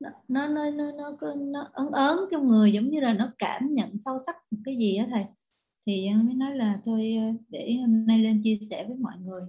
nó 0.00 0.10
nó 0.28 0.46
nó 0.48 0.70
nó 0.70 0.92
nó, 1.20 1.34
nó 1.34 1.68
ấn 1.72 1.86
ớn 1.92 2.18
trong 2.30 2.48
người 2.48 2.72
giống 2.72 2.90
như 2.90 3.00
là 3.00 3.12
nó 3.12 3.32
cảm 3.38 3.74
nhận 3.74 4.00
sâu 4.04 4.18
sắc 4.26 4.36
một 4.50 4.58
cái 4.64 4.76
gì 4.76 4.96
á 4.96 5.06
thầy. 5.10 5.24
Thì 5.86 6.02
dân 6.06 6.26
mới 6.26 6.34
nói 6.34 6.56
là 6.56 6.80
thôi 6.84 7.16
ờ, 7.18 7.32
để 7.48 7.76
hôm 7.80 8.06
nay 8.06 8.18
lên 8.18 8.42
chia 8.44 8.56
sẻ 8.70 8.84
với 8.88 8.96
mọi 8.96 9.14
người. 9.18 9.42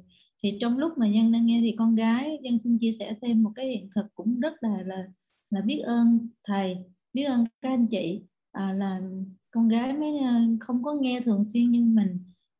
Thì 0.43 0.58
trong 0.62 0.78
lúc 0.78 0.97
mà 0.97 1.08
dân 1.08 1.32
đang 1.32 1.45
nghe 1.45 1.60
thì 1.62 1.75
con 1.78 1.95
gái 1.95 2.39
dân 2.43 2.60
xin 2.60 2.78
chia 2.78 2.91
sẻ 2.99 3.15
thêm 3.21 3.43
một 3.43 3.52
cái 3.56 3.67
hiện 3.67 3.89
thực 3.95 4.06
cũng 4.15 4.39
rất 4.39 4.54
là 4.62 4.82
là 4.86 5.08
là 5.49 5.62
biết 5.62 5.80
ơn 5.80 6.28
thầy 6.43 6.78
biết 7.13 7.23
ơn 7.23 7.45
các 7.62 7.69
anh 7.69 7.88
chị 7.88 8.21
à, 8.52 8.73
là 8.73 9.02
con 9.51 9.67
gái 9.67 9.93
mới 9.93 10.17
ờ, 10.19 10.33
không 10.59 10.83
có 10.83 10.93
nghe 10.93 11.21
thường 11.21 11.43
xuyên 11.43 11.71
như 11.71 11.81
mình 11.85 12.13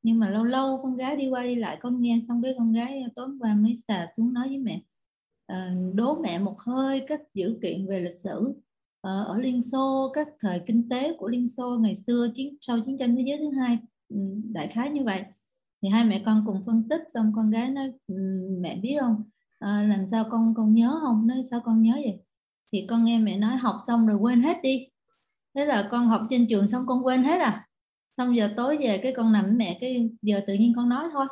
nhưng 0.04 0.20
mà 0.20 0.30
lâu 0.30 0.44
lâu 0.44 0.80
con 0.84 0.96
gái 0.96 1.16
đi 1.16 1.28
qua 1.30 1.44
đi 1.44 1.56
lại 1.56 1.78
con 1.82 2.02
nghe 2.02 2.20
xong 2.28 2.42
cái 2.44 2.56
con 2.58 2.74
gái 2.74 3.02
ờ, 3.02 3.10
tối 3.16 3.30
qua 3.40 3.56
mới 3.56 3.76
xà 3.88 4.08
xuống 4.18 4.34
nói 4.34 4.48
với 4.48 4.58
mẹ 4.58 4.82
ờ, 5.46 5.56
đố 5.94 6.22
mẹ 6.22 6.40
một 6.40 6.56
hơi 6.60 7.06
các 7.08 7.22
dữ 7.34 7.60
kiện 7.62 7.88
về 7.88 8.00
lịch 8.00 8.20
sử 8.24 8.54
ở 9.02 9.38
Liên 9.38 9.62
Xô 9.62 10.12
các 10.14 10.28
thời 10.40 10.62
kinh 10.68 10.90
tế 10.90 11.14
của 11.18 11.28
Liên 11.28 11.48
Xô 11.48 11.78
ngày 11.82 11.96
xưa 11.96 12.28
chiến 12.36 12.58
sau 12.62 12.80
chiến 12.86 12.98
tranh 12.98 13.16
thế 13.16 13.24
giới 13.28 13.38
thứ 13.38 13.50
hai 13.60 13.78
ừ, 14.10 14.16
đại 14.54 14.68
khái 14.68 14.90
như 14.90 15.04
vậy. 15.04 15.24
Thì 15.82 15.90
hai 15.90 16.04
mẹ 16.06 16.24
con 16.26 16.44
cùng 16.48 16.64
phân 16.66 16.90
tích 16.90 17.02
xong 17.14 17.32
con 17.36 17.52
gái 17.52 17.70
nói 17.70 17.92
ừ, 18.08 18.16
mẹ 18.62 18.76
biết 18.76 18.98
không? 19.02 19.24
À, 19.60 19.86
làm 19.90 20.06
sao 20.12 20.26
con 20.32 20.54
con 20.58 20.74
nhớ 20.74 21.00
không? 21.02 21.28
Nói 21.28 21.42
sao 21.52 21.62
con 21.66 21.82
nhớ 21.82 21.94
vậy? 21.94 22.20
Thì 22.74 22.86
con 22.90 23.06
nghe 23.06 23.20
mẹ 23.20 23.38
nói 23.38 23.58
học 23.58 23.78
xong 23.88 24.08
rồi 24.08 24.18
quên 24.18 24.42
hết 24.42 24.58
đi 24.64 24.88
thế 25.56 25.66
là 25.66 25.88
con 25.92 26.08
học 26.08 26.22
trên 26.30 26.48
trường 26.50 26.68
xong 26.68 26.86
con 26.88 27.06
quên 27.06 27.24
hết 27.24 27.40
à? 27.40 27.68
Xong 28.18 28.36
giờ 28.38 28.54
tối 28.58 28.78
về 28.78 29.00
cái 29.04 29.14
con 29.18 29.32
nằm 29.34 29.46
với 29.46 29.54
mẹ 29.54 29.78
cái 29.82 30.10
giờ 30.22 30.42
tự 30.48 30.54
nhiên 30.54 30.74
con 30.76 30.90
nói 30.90 31.10
thôi. 31.14 31.26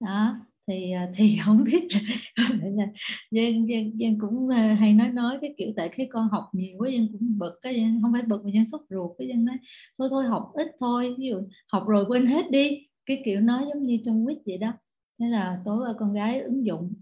Đó 0.00 0.36
thì 0.66 0.92
à, 0.92 1.08
thì 1.14 1.36
không 1.44 1.64
biết 1.64 1.88
là 2.36 2.86
dân, 3.30 3.68
dân, 3.68 4.00
dân 4.00 4.18
cũng 4.20 4.48
à, 4.48 4.76
hay 4.80 4.92
nói 4.92 5.08
nói 5.08 5.38
cái 5.40 5.54
kiểu 5.58 5.68
tại 5.76 5.88
khi 5.88 6.06
con 6.12 6.28
học 6.28 6.44
nhiều 6.52 6.76
quá 6.78 6.88
dân 6.88 7.08
cũng 7.12 7.38
bực 7.38 7.58
cái 7.62 7.74
dân 7.74 7.98
không 8.02 8.12
phải 8.12 8.22
bực 8.22 8.44
mà 8.44 8.50
dân 8.54 8.64
sốt 8.64 8.80
ruột 8.90 9.10
cái 9.18 9.28
dân 9.28 9.44
nói 9.44 9.56
thôi 9.98 10.08
thôi 10.10 10.26
học 10.26 10.50
ít 10.54 10.66
thôi 10.80 11.14
ví 11.18 11.26
dụ 11.28 11.42
học 11.72 11.84
rồi 11.88 12.04
quên 12.08 12.26
hết 12.26 12.50
đi. 12.50 12.86
Cái 13.06 13.22
kiểu 13.24 13.40
nói 13.40 13.64
giống 13.74 13.82
như 13.84 13.98
trong 14.04 14.24
quýt 14.24 14.38
vậy 14.46 14.58
đó. 14.58 14.72
Thế 15.20 15.26
là 15.26 15.62
tối 15.64 15.86
qua 15.86 15.94
con 15.98 16.12
gái 16.14 16.40
ứng 16.40 16.66
dụng 16.66 16.94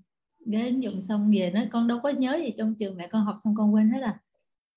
gái 0.47 0.69
ứng 0.69 0.83
dụng 0.83 1.01
xong 1.01 1.31
về 1.35 1.51
nói 1.55 1.69
con 1.73 1.89
đâu 1.89 1.99
có 2.03 2.09
nhớ 2.09 2.37
gì 2.45 2.51
trong 2.59 2.75
trường 2.79 2.97
mẹ 2.97 3.09
con 3.09 3.25
học 3.25 3.39
xong 3.45 3.55
con 3.57 3.75
quên 3.75 3.91
hết 3.91 4.01
à? 4.03 4.19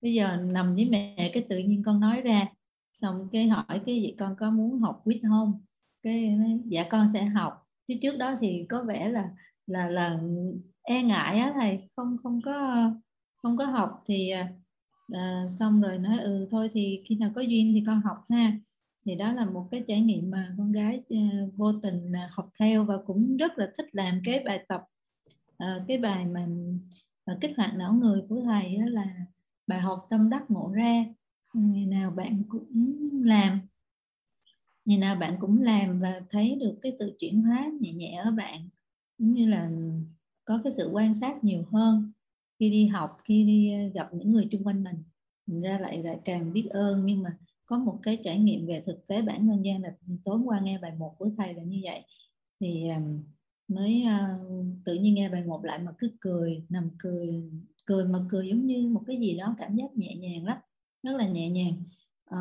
Bây 0.06 0.14
giờ 0.14 0.36
nằm 0.36 0.74
với 0.74 0.84
mẹ 0.90 1.30
cái 1.32 1.46
tự 1.48 1.58
nhiên 1.58 1.82
con 1.86 2.00
nói 2.00 2.20
ra 2.20 2.46
xong 2.92 3.28
cái 3.32 3.48
hỏi 3.48 3.80
cái 3.86 4.02
gì 4.02 4.14
con 4.18 4.36
có 4.38 4.50
muốn 4.50 4.80
học 4.80 5.00
quýt 5.04 5.20
không? 5.28 5.60
Cái 6.02 6.38
dạ 6.66 6.86
con 6.90 7.06
sẽ 7.12 7.24
học. 7.24 7.52
Chứ 7.88 7.94
trước 8.02 8.16
đó 8.16 8.38
thì 8.40 8.66
có 8.68 8.82
vẻ 8.84 9.08
là 9.08 9.30
là 9.66 9.88
là 9.88 10.18
e 10.82 11.02
ngại 11.02 11.38
á 11.38 11.52
thầy 11.54 11.88
không 11.96 12.16
không 12.22 12.40
có 12.44 12.90
không 13.42 13.56
có 13.56 13.64
học 13.64 14.02
thì 14.06 14.30
à, 15.12 15.44
xong 15.58 15.80
rồi 15.80 15.98
nói 15.98 16.18
ừ 16.18 16.48
thôi 16.50 16.70
thì 16.74 17.02
khi 17.08 17.14
nào 17.16 17.30
có 17.34 17.40
duyên 17.40 17.72
thì 17.74 17.82
con 17.86 18.00
học 18.00 18.16
ha. 18.28 18.52
Thì 19.06 19.14
đó 19.14 19.32
là 19.32 19.44
một 19.44 19.68
cái 19.70 19.84
trải 19.88 20.00
nghiệm 20.00 20.30
mà 20.30 20.54
con 20.58 20.72
gái 20.72 21.02
uh, 21.14 21.56
vô 21.56 21.72
tình 21.72 22.12
uh, 22.12 22.30
học 22.30 22.50
theo 22.58 22.84
và 22.84 22.98
cũng 23.06 23.36
rất 23.36 23.58
là 23.58 23.70
thích 23.78 23.86
làm 23.92 24.20
cái 24.24 24.42
bài 24.44 24.64
tập 24.68 24.84
uh, 25.64 25.82
cái 25.88 25.98
bài 25.98 26.26
mà 26.26 26.46
uh, 27.32 27.40
kích 27.40 27.52
hoạt 27.56 27.74
não 27.76 27.92
người 27.92 28.22
của 28.28 28.40
thầy 28.44 28.76
đó 28.76 28.84
là 28.86 29.06
bài 29.66 29.80
học 29.80 30.06
tâm 30.10 30.30
đắc 30.30 30.50
ngộ 30.50 30.70
ra. 30.74 31.04
Ngày 31.54 31.86
nào 31.86 32.10
bạn 32.10 32.42
cũng 32.48 32.66
làm. 33.24 33.60
Ngày 34.84 34.98
nào 34.98 35.16
bạn 35.16 35.36
cũng 35.40 35.62
làm 35.62 36.00
và 36.00 36.20
thấy 36.30 36.54
được 36.60 36.78
cái 36.82 36.92
sự 36.98 37.16
chuyển 37.18 37.42
hóa 37.42 37.70
nhẹ 37.80 37.92
nhẹ 37.92 38.20
ở 38.24 38.30
bạn 38.30 38.68
cũng 39.18 39.32
như 39.32 39.46
là 39.46 39.70
có 40.44 40.60
cái 40.64 40.72
sự 40.72 40.90
quan 40.92 41.14
sát 41.14 41.44
nhiều 41.44 41.64
hơn 41.72 42.12
khi 42.58 42.70
đi 42.70 42.86
học 42.86 43.18
khi 43.24 43.44
đi 43.44 43.72
ờ, 43.72 43.88
gặp 43.94 44.14
những 44.14 44.32
người 44.32 44.48
xung 44.52 44.66
quanh 44.66 44.84
mình. 44.84 44.96
Mình 45.46 45.62
ra 45.62 45.78
lại 45.78 46.02
lại 46.02 46.18
càng 46.24 46.52
biết 46.52 46.68
ơn 46.70 47.06
nhưng 47.06 47.22
mà 47.22 47.38
có 47.66 47.78
một 47.78 47.98
cái 48.02 48.18
trải 48.24 48.38
nghiệm 48.38 48.66
về 48.66 48.82
thực 48.86 49.06
tế 49.06 49.22
bản 49.22 49.46
thân 49.46 49.64
gian 49.64 49.82
là 49.82 49.94
tối 50.24 50.38
qua 50.44 50.60
nghe 50.60 50.78
bài 50.78 50.92
một 50.98 51.14
của 51.18 51.30
thầy 51.36 51.54
là 51.54 51.62
như 51.62 51.80
vậy. 51.84 52.02
Thì 52.60 52.88
ờ, 52.88 53.00
mới 53.68 54.04
uh, 54.06 54.66
tự 54.84 54.94
nhiên 54.94 55.14
nghe 55.14 55.28
bài 55.28 55.44
một 55.44 55.64
lại 55.64 55.78
mà 55.78 55.92
cứ 55.98 56.10
cười 56.20 56.62
nằm 56.68 56.90
cười 56.98 57.50
cười 57.86 58.04
mà 58.04 58.18
cười 58.28 58.48
giống 58.48 58.66
như 58.66 58.88
một 58.88 59.02
cái 59.06 59.16
gì 59.16 59.36
đó 59.36 59.54
cảm 59.58 59.76
giác 59.76 59.96
nhẹ 59.96 60.14
nhàng 60.14 60.44
lắm 60.44 60.58
rất 61.02 61.12
là 61.16 61.28
nhẹ 61.28 61.48
nhàng. 61.50 61.82
À, 62.24 62.38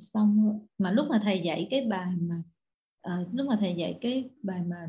xong 0.00 0.60
mà 0.78 0.90
lúc 0.90 1.06
mà 1.10 1.20
thầy 1.24 1.40
dạy 1.40 1.68
cái 1.70 1.86
bài 1.86 2.12
mà 2.20 2.42
à, 3.02 3.24
lúc 3.32 3.46
mà 3.46 3.56
thầy 3.60 3.74
dạy 3.74 3.98
cái 4.00 4.30
bài 4.42 4.62
mà 4.66 4.88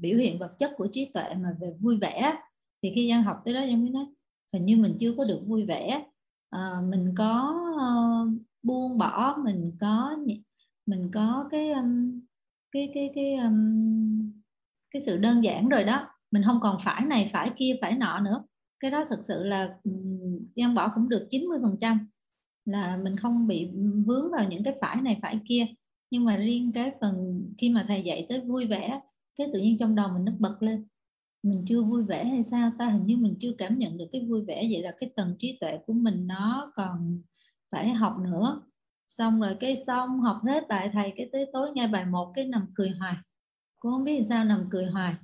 biểu 0.00 0.18
hiện 0.18 0.38
vật 0.38 0.58
chất 0.58 0.72
của 0.76 0.86
trí 0.92 1.04
tuệ 1.04 1.34
mà 1.34 1.56
về 1.60 1.74
vui 1.80 1.96
vẻ 1.96 2.34
thì 2.82 2.92
khi 2.94 3.08
Giang 3.08 3.22
học 3.22 3.42
tới 3.44 3.54
đó 3.54 3.60
Giang 3.60 3.82
mới 3.82 3.90
nói 3.90 4.06
hình 4.52 4.64
như 4.64 4.76
mình 4.76 4.96
chưa 5.00 5.14
có 5.16 5.24
được 5.24 5.40
vui 5.46 5.66
vẻ. 5.66 6.04
À, 6.50 6.80
mình 6.88 7.14
có 7.16 7.60
uh, 7.74 8.42
buông 8.62 8.98
bỏ 8.98 9.36
mình 9.44 9.72
có 9.80 10.16
mình 10.86 11.10
có 11.12 11.48
cái 11.50 11.70
um, 11.70 12.20
cái 12.72 12.90
cái 12.94 13.10
cái 13.14 13.34
um, 13.34 14.32
cái 14.90 15.02
sự 15.02 15.16
đơn 15.16 15.44
giản 15.44 15.68
rồi 15.68 15.84
đó. 15.84 16.06
Mình 16.30 16.42
không 16.42 16.58
còn 16.62 16.76
phải 16.80 17.04
này 17.04 17.30
phải 17.32 17.50
kia 17.56 17.76
phải 17.80 17.94
nọ 17.96 18.20
nữa 18.20 18.44
cái 18.80 18.90
đó 18.90 19.04
thực 19.10 19.24
sự 19.24 19.44
là 19.44 19.78
um, 20.56 20.74
bỏ 20.74 20.92
cũng 20.94 21.08
được 21.08 21.26
90 21.30 21.58
phần 21.62 21.76
trăm 21.80 22.06
là 22.64 22.96
mình 22.96 23.16
không 23.16 23.46
bị 23.46 23.70
vướng 24.06 24.30
vào 24.30 24.44
những 24.48 24.64
cái 24.64 24.74
phải 24.80 25.02
này 25.02 25.18
phải 25.22 25.40
kia. 25.48 25.66
Nhưng 26.10 26.24
mà 26.24 26.36
riêng 26.36 26.72
cái 26.74 26.92
phần 27.00 27.44
khi 27.58 27.70
mà 27.70 27.84
thầy 27.88 28.02
dạy 28.02 28.26
tới 28.28 28.40
vui 28.40 28.66
vẻ 28.66 29.00
cái 29.36 29.50
tự 29.52 29.58
nhiên 29.58 29.78
trong 29.78 29.94
đầu 29.94 30.08
mình 30.08 30.24
nó 30.24 30.32
bật 30.38 30.62
lên. 30.62 30.86
Mình 31.42 31.64
chưa 31.66 31.82
vui 31.82 32.04
vẻ 32.04 32.24
hay 32.24 32.42
sao 32.42 32.72
ta? 32.78 32.88
Hình 32.88 33.06
như 33.06 33.16
mình 33.16 33.36
chưa 33.40 33.52
cảm 33.58 33.78
nhận 33.78 33.96
được 33.98 34.06
cái 34.12 34.26
vui 34.28 34.44
vẻ. 34.44 34.68
Vậy 34.70 34.82
là 34.82 34.94
cái 35.00 35.10
tầng 35.16 35.36
trí 35.38 35.58
tuệ 35.60 35.78
của 35.86 35.92
mình 35.92 36.26
nó 36.26 36.72
còn 36.74 37.22
phải 37.70 37.88
học 37.88 38.16
nữa. 38.18 38.62
Xong 39.08 39.40
rồi 39.40 39.56
cái 39.60 39.76
xong 39.86 40.20
học 40.20 40.40
hết 40.44 40.68
bài 40.68 40.90
thầy 40.92 41.12
cái 41.16 41.28
tới 41.32 41.46
tối 41.52 41.70
nghe 41.74 41.88
bài 41.88 42.06
một 42.06 42.32
cái 42.34 42.44
nằm 42.44 42.66
cười 42.74 42.90
hoài. 42.90 43.16
Cũng 43.78 43.92
không 43.92 44.04
biết 44.04 44.22
sao 44.28 44.44
nằm 44.44 44.66
cười 44.70 44.86
hoài 44.86 45.14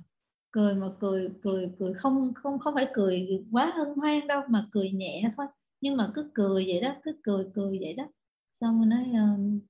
cười 0.51 0.75
mà 0.75 0.87
cười 0.99 1.29
cười 1.41 1.71
cười 1.79 1.93
không 1.93 2.33
không 2.33 2.59
không 2.59 2.75
phải 2.75 2.87
cười 2.93 3.43
quá 3.51 3.71
hân 3.75 3.87
hoan 3.95 4.27
đâu 4.27 4.41
mà 4.49 4.67
cười 4.71 4.91
nhẹ 4.91 5.31
thôi. 5.37 5.45
Nhưng 5.81 5.97
mà 5.97 6.11
cứ 6.15 6.31
cười 6.33 6.65
vậy 6.67 6.81
đó 6.81 6.95
cứ 7.03 7.11
cười 7.23 7.45
cười 7.53 7.79
vậy 7.81 7.93
đó. 7.93 8.07
Xong 8.51 8.77
rồi 8.77 8.85
nói 8.85 9.05
uh, 9.11 9.61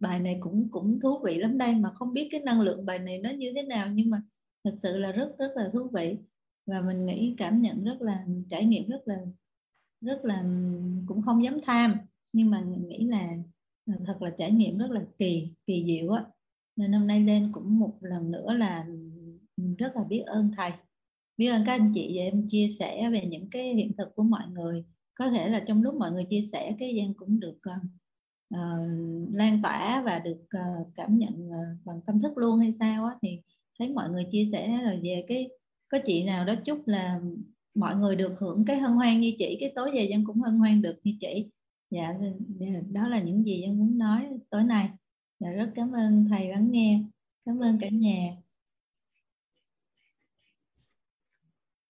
bài 0.00 0.20
này 0.20 0.38
cũng 0.40 0.68
cũng 0.70 1.00
thú 1.00 1.18
vị 1.24 1.34
lắm 1.38 1.58
đây 1.58 1.74
mà 1.74 1.90
không 1.94 2.12
biết 2.12 2.28
cái 2.30 2.40
năng 2.40 2.60
lượng 2.60 2.86
bài 2.86 2.98
này 2.98 3.18
nó 3.18 3.30
như 3.30 3.52
thế 3.54 3.62
nào 3.62 3.88
nhưng 3.92 4.10
mà 4.10 4.22
thật 4.64 4.74
sự 4.76 4.96
là 4.98 5.12
rất 5.12 5.34
rất 5.38 5.52
là 5.56 5.68
thú 5.72 5.88
vị. 5.92 6.16
Và 6.66 6.80
mình 6.80 7.06
nghĩ 7.06 7.34
cảm 7.38 7.62
nhận 7.62 7.84
rất 7.84 8.02
là 8.02 8.26
trải 8.50 8.64
nghiệm 8.66 8.88
rất 8.88 9.00
là 9.08 9.16
rất 10.00 10.24
là 10.24 10.42
cũng 11.06 11.22
không 11.22 11.44
dám 11.44 11.58
tham 11.64 11.96
nhưng 12.32 12.50
mà 12.50 12.60
mình 12.60 12.88
nghĩ 12.88 13.06
là 13.06 13.36
ờ, 13.86 13.94
thật 14.06 14.22
là 14.22 14.30
trải 14.38 14.52
nghiệm 14.52 14.78
rất 14.78 14.90
là 14.90 15.04
kỳ 15.18 15.48
kỳ 15.66 15.84
diệu 15.86 16.10
á. 16.12 16.24
Nên 16.76 16.92
hôm 16.92 17.06
nay 17.06 17.20
lên 17.20 17.52
cũng 17.52 17.78
một 17.78 17.96
lần 18.00 18.30
nữa 18.30 18.52
là 18.52 18.86
rất 19.78 19.96
là 19.96 20.04
biết 20.04 20.22
ơn 20.26 20.50
thầy. 20.56 20.70
Biết 21.36 21.46
ơn 21.46 21.62
các 21.66 21.72
anh 21.72 21.92
chị 21.94 22.12
và 22.16 22.22
em 22.22 22.48
chia 22.48 22.66
sẻ 22.78 23.10
về 23.10 23.26
những 23.26 23.50
cái 23.50 23.74
hiện 23.74 23.92
thực 23.98 24.14
của 24.14 24.22
mọi 24.22 24.48
người. 24.48 24.84
Có 25.14 25.30
thể 25.30 25.48
là 25.48 25.64
trong 25.66 25.82
lúc 25.82 25.94
mọi 25.94 26.12
người 26.12 26.24
chia 26.24 26.42
sẻ 26.52 26.74
cái 26.78 26.94
gian 26.94 27.14
cũng 27.14 27.40
được 27.40 27.58
uh, 27.70 28.60
lan 29.32 29.62
tỏa 29.62 30.02
và 30.06 30.18
được 30.18 30.44
uh, 30.58 30.88
cảm 30.94 31.18
nhận 31.18 31.48
uh, 31.48 31.84
bằng 31.84 32.00
tâm 32.06 32.20
thức 32.20 32.38
luôn 32.38 32.58
hay 32.58 32.72
sao 32.72 33.04
á. 33.04 33.16
Thì 33.22 33.40
thấy 33.78 33.88
mọi 33.88 34.10
người 34.10 34.24
chia 34.30 34.44
sẻ 34.52 34.80
rồi 34.84 35.00
về 35.02 35.24
cái 35.28 35.48
có 35.88 35.98
chị 36.06 36.24
nào 36.24 36.44
đó 36.44 36.54
chúc 36.64 36.88
là 36.88 37.20
mọi 37.74 37.96
người 37.96 38.16
được 38.16 38.38
hưởng 38.38 38.64
cái 38.64 38.78
hân 38.78 38.92
hoan 38.92 39.20
như 39.20 39.32
chị 39.38 39.56
cái 39.60 39.72
tối 39.74 39.90
về 39.94 40.04
dân 40.10 40.24
cũng 40.24 40.40
hân 40.40 40.54
hoan 40.54 40.82
được 40.82 40.96
như 41.04 41.12
chị. 41.20 41.50
Dạ, 41.90 42.14
dạ 42.58 42.66
đó 42.92 43.08
là 43.08 43.22
những 43.22 43.46
gì 43.46 43.60
dân 43.60 43.78
muốn 43.78 43.98
nói 43.98 44.28
tối 44.50 44.64
nay. 44.64 44.88
Dạ 45.40 45.50
rất 45.50 45.70
cảm 45.74 45.92
ơn 45.92 46.26
thầy 46.28 46.48
lắng 46.48 46.70
nghe. 46.70 47.04
Cảm 47.46 47.58
ơn 47.58 47.78
cả 47.80 47.88
nhà. 47.88 48.36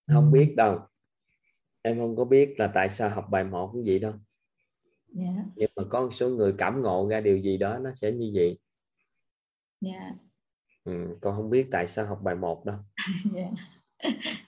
Không 0.07 0.33
biết 0.33 0.55
đâu 0.57 0.79
em 1.83 1.99
không 1.99 2.17
có 2.17 2.25
biết 2.25 2.55
là 2.59 2.71
tại 2.75 2.89
sao 2.89 3.11
học 3.11 3.27
bài 3.31 3.45
một 3.45 3.71
cũng 3.73 3.83
vậy 3.87 3.99
đâu 3.99 4.13
yeah. 5.19 5.35
Dạ. 5.37 5.45
nhưng 5.57 5.71
mà 5.77 5.83
có 5.91 6.01
một 6.01 6.15
số 6.15 6.29
người 6.29 6.55
cảm 6.59 6.83
ngộ 6.83 7.09
ra 7.11 7.21
điều 7.21 7.39
gì 7.39 7.57
đó 7.57 7.79
nó 7.79 7.95
sẽ 7.95 8.13
như 8.13 8.31
vậy 8.35 8.59
yeah. 9.87 10.03
Dạ. 10.03 10.15
ừ, 10.85 11.17
con 11.21 11.37
không 11.37 11.51
biết 11.51 11.67
tại 11.71 11.87
sao 11.87 12.07
học 12.07 12.21
bài 12.23 12.35
một 12.35 12.65
đâu 12.65 12.77
dạ 13.35 13.51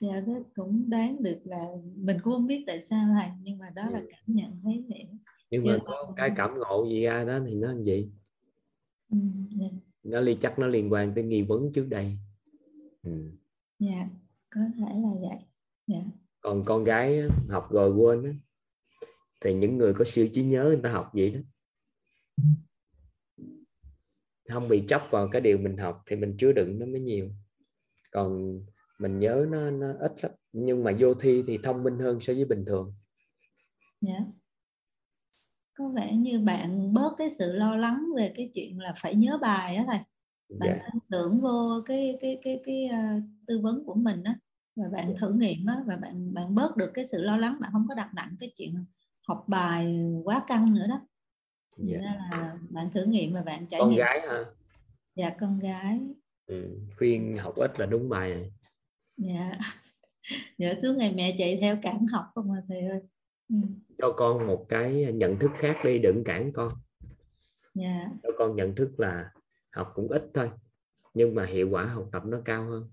dạ 0.01 0.21
đó 0.21 0.33
cũng 0.55 0.90
đoán 0.90 1.23
được 1.23 1.38
là 1.44 1.66
mình 1.97 2.16
cũng 2.23 2.33
không 2.33 2.47
biết 2.47 2.64
tại 2.66 2.81
sao 2.81 3.07
thầy 3.14 3.29
nhưng 3.42 3.59
mà 3.59 3.71
đó 3.71 3.83
ừ. 3.88 3.92
là 3.92 4.01
cảm 4.11 4.23
nhận 4.27 4.61
thấy 4.64 4.85
vậy 4.88 5.09
nhưng 5.51 5.64
mà 5.64 5.79
có 5.87 6.12
cái 6.16 6.31
cảm 6.37 6.59
ngộ 6.59 6.87
gì 6.90 7.03
ra 7.03 7.25
đó 7.25 7.38
thì 7.47 7.55
nó 7.55 7.68
làm 7.68 7.83
gì 7.83 8.11
ừ, 9.11 9.18
yeah. 9.61 9.73
Dạ. 9.73 9.79
nó 10.03 10.21
liên 10.21 10.38
chắc 10.40 10.59
nó 10.59 10.66
liên 10.66 10.92
quan 10.92 11.14
tới 11.14 11.25
nghi 11.25 11.42
vấn 11.42 11.73
trước 11.73 11.87
đây 11.90 12.18
ừ. 13.03 13.31
dạ 13.79 14.09
có 14.51 14.61
thể 14.79 14.94
là 14.94 15.11
vậy 15.21 15.48
dạ 15.88 16.01
còn 16.40 16.64
con 16.64 16.85
gái 16.85 17.22
học 17.48 17.68
rồi 17.70 17.92
quên 17.92 18.40
thì 19.40 19.55
những 19.55 19.79
người 19.79 19.94
có 19.94 20.05
siêu 20.05 20.29
trí 20.35 20.42
nhớ 20.42 20.64
người 20.64 20.81
ta 20.83 20.90
học 20.90 21.11
vậy 21.12 21.31
đó 21.31 21.40
không 24.48 24.68
bị 24.68 24.85
chóc 24.88 25.09
vào 25.11 25.29
cái 25.33 25.40
điều 25.40 25.59
mình 25.59 25.77
học 25.77 26.03
thì 26.07 26.16
mình 26.16 26.37
chứa 26.38 26.53
đựng 26.53 26.79
nó 26.79 26.87
mới 26.87 27.01
nhiều 27.01 27.31
còn 28.11 28.61
mình 29.01 29.18
nhớ 29.18 29.46
nó 29.51 29.70
nó 29.70 29.92
ít 30.01 30.24
lắm 30.24 30.33
nhưng 30.53 30.85
mà 30.85 30.92
vô 30.98 31.14
thi 31.14 31.42
thì 31.46 31.59
thông 31.62 31.83
minh 31.83 31.98
hơn 31.98 32.20
so 32.20 32.33
với 32.33 32.44
bình 32.44 32.64
thường 32.66 32.94
yeah. 34.07 34.18
Dạ. 34.20 34.24
có 35.74 35.88
vẻ 35.88 36.16
như 36.16 36.40
bạn 36.40 36.92
bớt 36.92 37.14
cái 37.18 37.31
sự 37.31 37.53
lo 37.53 37.77
lắng 37.77 38.05
về 38.16 38.33
cái 38.37 38.51
chuyện 38.55 38.79
là 38.79 38.94
phải 39.03 39.14
nhớ 39.14 39.38
bài 39.42 39.77
á 39.77 39.85
thầy 39.87 39.98
bạn 40.59 40.68
yeah. 40.68 40.81
Dạ. 40.85 40.98
tưởng 41.11 41.40
vô 41.40 41.83
cái 41.87 42.18
cái 42.20 42.40
cái 42.42 42.61
cái 42.64 42.90
uh, 42.92 43.22
tư 43.46 43.61
vấn 43.61 43.85
của 43.85 43.94
mình 43.94 44.22
á 44.22 44.38
và 44.79 44.88
bạn. 44.88 45.09
Dạ. 45.09 45.14
thử 45.21 45.33
nghiệm 45.33 45.67
á 45.67 45.83
và 45.87 45.97
bạn 45.97 46.35
bạn 46.35 46.55
bớt 46.55 46.77
được 46.77 46.91
cái 46.95 47.07
sự 47.07 47.23
lo 47.23 47.37
lắng 47.37 47.57
bạn 47.61 47.71
không 47.73 47.87
có 47.88 47.95
đặt 47.95 48.11
nặng 48.14 48.37
cái 48.41 48.53
chuyện 48.57 48.85
học 49.29 49.45
bài 49.47 50.05
quá 50.25 50.45
căng 50.47 50.75
nữa 50.75 50.87
đó 50.87 51.01
yeah. 51.88 52.03
Dạ. 52.03 52.27
là 52.31 52.59
bạn 52.71 52.91
thử 52.91 53.05
nghiệm 53.05 53.35
và 53.35 53.43
bạn 53.43 53.67
trải 53.67 53.81
con 53.81 53.91
nghiệm 53.91 53.99
gái 53.99 54.21
hả 54.29 54.45
dạ 55.14 55.31
con 55.41 55.59
gái 55.59 56.01
ừ. 56.47 56.79
khuyên 56.99 57.37
học 57.37 57.55
ít 57.57 57.81
là 57.81 57.87
đúng 57.87 58.09
bài 58.09 58.35
này 58.35 58.53
dạ 59.17 59.59
dạ 60.59 60.75
suốt 60.83 60.95
ngày 60.97 61.14
mẹ 61.14 61.35
chạy 61.38 61.59
theo 61.61 61.79
cản 61.83 62.07
học 62.07 62.25
không 62.35 62.53
à 62.53 62.62
thầy 62.69 62.81
ơi 62.81 63.01
ừ. 63.49 63.57
cho 63.99 64.12
con 64.17 64.47
một 64.47 64.67
cái 64.69 65.12
nhận 65.12 65.38
thức 65.38 65.51
khác 65.55 65.77
đi 65.85 65.99
đừng 65.99 66.25
cản 66.25 66.53
con 66.53 66.73
dạ. 67.75 68.11
cho 68.23 68.29
con 68.38 68.57
nhận 68.57 68.75
thức 68.75 69.01
là 69.01 69.31
học 69.71 69.93
cũng 69.95 70.09
ít 70.09 70.31
thôi 70.35 70.51
nhưng 71.14 71.35
mà 71.35 71.45
hiệu 71.45 71.69
quả 71.71 71.85
học 71.85 72.09
tập 72.12 72.23
nó 72.27 72.38
cao 72.45 72.64
hơn 72.64 72.91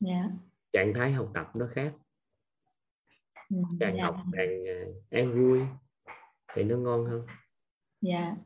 dạ. 0.00 0.30
Trạng 0.74 0.92
thái 0.94 1.12
học 1.12 1.30
tập 1.34 1.46
nó 1.54 1.68
khác. 1.70 1.94
Ừ, 3.50 3.56
càng 3.80 3.94
dạ. 3.98 4.04
học 4.04 4.16
càng 4.32 4.66
à, 4.66 4.84
an 5.10 5.32
vui 5.34 5.60
thì 6.54 6.62
nó 6.62 6.76
ngon 6.76 7.06
hơn. 7.06 7.26
Dạ, 8.00 8.36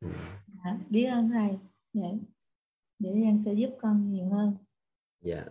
ừ. 0.00 0.08
dạ 0.46 0.78
biết 0.88 1.04
ơn 1.04 1.30
thầy. 1.30 1.58
Dạ. 1.92 2.08
để 2.98 3.10
Giang 3.24 3.42
sẽ 3.44 3.52
giúp 3.52 3.70
con 3.80 4.10
nhiều 4.10 4.28
hơn. 4.28 4.56
Dạ. 5.20 5.44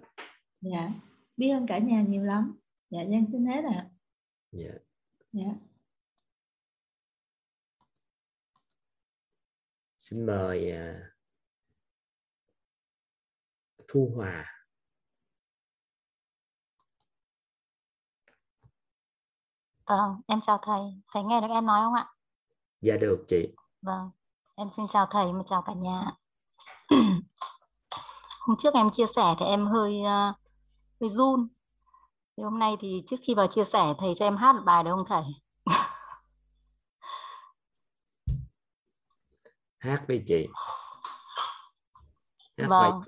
Dạ. 0.62 0.90
Biết 1.38 1.50
ơn 1.50 1.68
cả 1.68 1.78
nhà 1.78 2.02
nhiều 2.02 2.24
lắm. 2.24 2.60
Dạ 2.90 3.04
Giang 3.12 3.26
xin 3.32 3.46
hết 3.46 3.64
ạ. 3.64 3.76
À. 3.76 3.90
dạ. 4.52 4.72
Dạ. 5.32 5.54
Xin 9.98 10.26
mời 10.26 10.72
à, 10.72 11.12
Thu 13.88 14.12
Hòa 14.16 14.59
À, 19.90 20.16
em 20.28 20.42
chào 20.42 20.60
thầy, 20.62 20.82
thầy 21.14 21.24
nghe 21.24 21.42
được 21.42 21.48
em 21.50 21.66
nói 21.66 21.82
không 21.84 21.94
ạ? 21.94 22.08
Dạ 22.82 22.98
được 22.98 23.26
chị. 23.28 23.56
Vâng, 23.82 24.12
em 24.56 24.68
xin 24.76 24.88
chào 24.88 25.08
thầy 25.12 25.26
và 25.34 25.44
chào 25.46 25.62
cả 25.62 25.74
nhà. 25.74 26.12
Hôm 28.40 28.58
trước 28.58 28.74
em 28.74 28.90
chia 28.92 29.06
sẻ 29.16 29.36
thì 29.40 29.46
em 29.46 29.66
hơi 29.66 30.00
uh, 30.00 30.36
hơi 31.02 31.10
run. 31.10 31.48
Thì 32.38 32.44
hôm 32.44 32.60
nay 32.60 32.78
thì 32.80 33.04
trước 33.08 33.16
khi 33.28 33.34
vào 33.34 33.48
chia 33.48 33.66
sẻ 33.66 33.94
thầy 34.00 34.14
cho 34.16 34.26
em 34.26 34.38
hát 34.38 34.56
một 34.56 34.62
bài 34.66 34.84
được 34.84 34.92
không 34.98 35.06
thầy? 35.08 35.24
hát 39.80 40.06
đi 40.08 40.22
chị 40.28 40.48
hát 42.58 42.68
vâng 42.70 43.02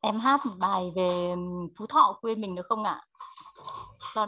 em 0.00 0.18
hát 0.18 0.46
một 0.46 0.54
bài 0.58 0.92
về 0.96 1.34
phú 1.78 1.86
thọ 1.86 2.18
quê 2.20 2.34
mình 2.34 2.54
được 2.54 2.66
không 2.68 2.84
ạ 2.84 3.02
Do... 4.14 4.26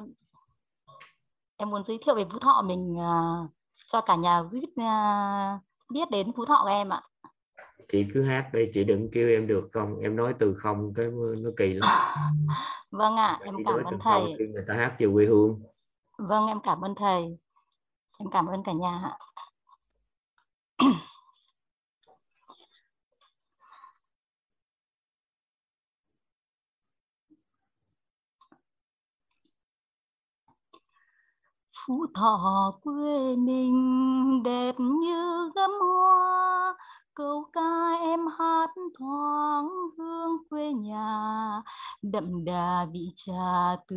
em 1.57 1.71
muốn 1.71 1.85
giới 1.85 1.99
thiệu 2.07 2.15
về 2.15 2.25
phú 2.33 2.39
thọ 2.39 2.63
mình 2.63 2.93
uh, 2.93 3.51
cho 3.87 4.01
cả 4.01 4.17
nhà 4.17 4.43
biết 4.43 4.69
uh, 4.81 5.63
biết 5.93 6.11
đến 6.11 6.33
phú 6.37 6.45
thọ 6.45 6.61
của 6.63 6.69
em 6.69 6.89
ạ. 6.89 7.03
Chị 7.89 8.07
cứ 8.15 8.23
hát 8.23 8.51
đi 8.53 8.65
chị 8.75 8.85
đừng 8.85 9.09
kêu 9.13 9.29
em 9.29 9.47
được 9.47 9.69
không? 9.73 9.99
Em 10.01 10.17
nói 10.17 10.35
từ 10.39 10.55
không 10.55 10.95
cái 10.95 11.07
nó 11.39 11.51
kỳ 11.57 11.73
lắm. 11.73 11.91
Vâng 12.91 13.17
ạ 13.17 13.39
em 13.45 13.55
cảm 13.67 13.85
ơn 13.85 13.99
thầy. 14.01 14.23
người 14.39 14.65
ta 14.69 14.75
hát 14.75 14.97
về 14.99 15.07
quê 15.13 15.27
hương. 15.27 15.63
Vâng 16.19 16.47
em 16.47 16.61
cảm 16.63 16.81
ơn 16.81 16.95
thầy. 16.95 17.23
Em 18.19 18.31
cảm 18.33 18.47
ơn 18.47 18.63
cả 18.65 18.73
nhà 18.73 19.01
ạ 19.05 19.19
Phú 31.87 32.07
Thọ 32.15 32.73
quê 32.85 33.37
mình 33.37 34.43
đẹp 34.43 34.75
như 34.79 35.51
gấm 35.55 35.71
hoa. 35.81 36.75
Câu 37.15 37.45
ca 37.53 37.93
em 38.01 38.21
hát 38.39 38.71
thoáng 38.99 39.69
hương 39.99 40.39
quê 40.51 40.73
nhà, 40.73 41.63
đậm 42.03 42.45
đà 42.45 42.87
vị 42.93 43.09
trà 43.17 43.77
từ 43.89 43.97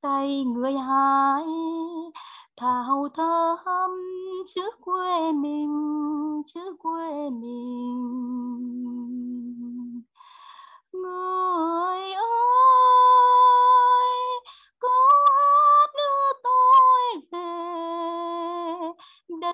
tay 0.00 0.44
người 0.44 0.72
hái. 0.72 1.44
Thảo 2.56 3.08
thơm 3.16 3.90
chữ 4.54 4.62
quê 4.80 5.32
mình, 5.32 6.42
chữ 6.46 6.76
quê 6.78 7.30
mình. 7.30 8.24
Người 10.92 12.12
ơi 12.12 12.93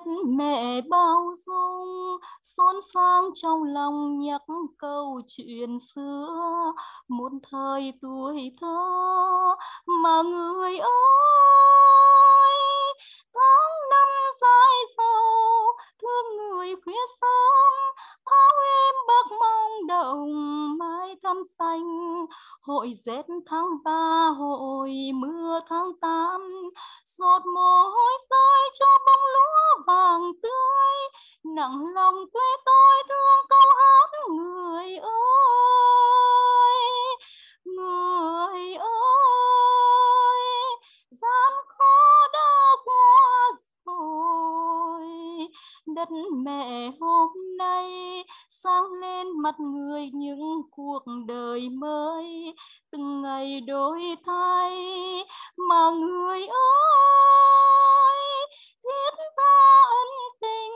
đất 0.06 0.12
mẹ 0.26 0.80
bao 0.90 1.32
dung, 1.46 2.18
xôn 2.42 2.76
sang 2.94 3.30
trong 3.34 3.64
lòng 3.64 4.18
nhắc 4.18 4.42
câu 4.78 5.20
chuyện 5.26 5.78
xưa. 5.94 6.72
Một 7.08 7.32
thời 7.50 7.92
tuổi 8.02 8.52
thơ 8.60 9.54
mà 9.86 10.22
người 10.22 10.78
ơi, 10.78 10.90
tháng 13.34 13.90
năm 13.90 14.08
dài 14.40 14.76
sâu 14.96 15.64
thương 16.02 16.36
người 16.36 16.74
khuya 16.84 17.06
sớm 17.20 17.72
áo 18.30 18.54
em 18.64 18.94
bạc 19.08 19.36
mong 19.40 19.86
đồng 19.86 20.28
mai 20.78 21.16
thăm 21.22 21.42
xanh. 21.58 22.26
Hội 22.60 22.94
rét 23.06 23.26
tháng 23.46 23.68
ba, 23.84 24.28
hội 24.38 24.90
mưa 25.14 25.60
tháng 25.68 25.92
tám. 26.00 26.70
Giọt 27.04 27.46
mồ 27.54 27.88
hôi 27.88 28.12
rơi 28.30 28.70
cho 28.78 28.86
bông 29.06 29.24
lúa 29.34 29.82
vàng 29.86 30.32
tươi. 30.42 30.96
Nặng 31.44 31.86
lòng 31.94 32.14
quê 32.32 32.56
tôi 32.66 33.02
thương 33.08 33.46
câu 33.48 33.70
hát 33.76 34.10
người 34.28 34.96
ơi. 34.96 35.10
Người 37.64 38.74
ơi. 38.74 39.39
Đất 45.86 46.08
mẹ, 46.32 46.90
hôm 47.00 47.28
nay 47.58 47.90
sáng 48.50 48.84
lên 49.00 49.26
mặt 49.42 49.54
người 49.60 50.10
những 50.12 50.62
cuộc 50.70 51.02
đời 51.26 51.68
mới. 51.68 52.54
Từng 52.92 53.22
ngày 53.22 53.60
đổi 53.60 54.00
thay 54.26 54.76
mà 55.68 55.90
người 55.90 56.46
ơi, 56.46 58.18
thiết 58.82 59.14
tha 59.36 59.82
ân 59.90 60.08
tình 60.40 60.72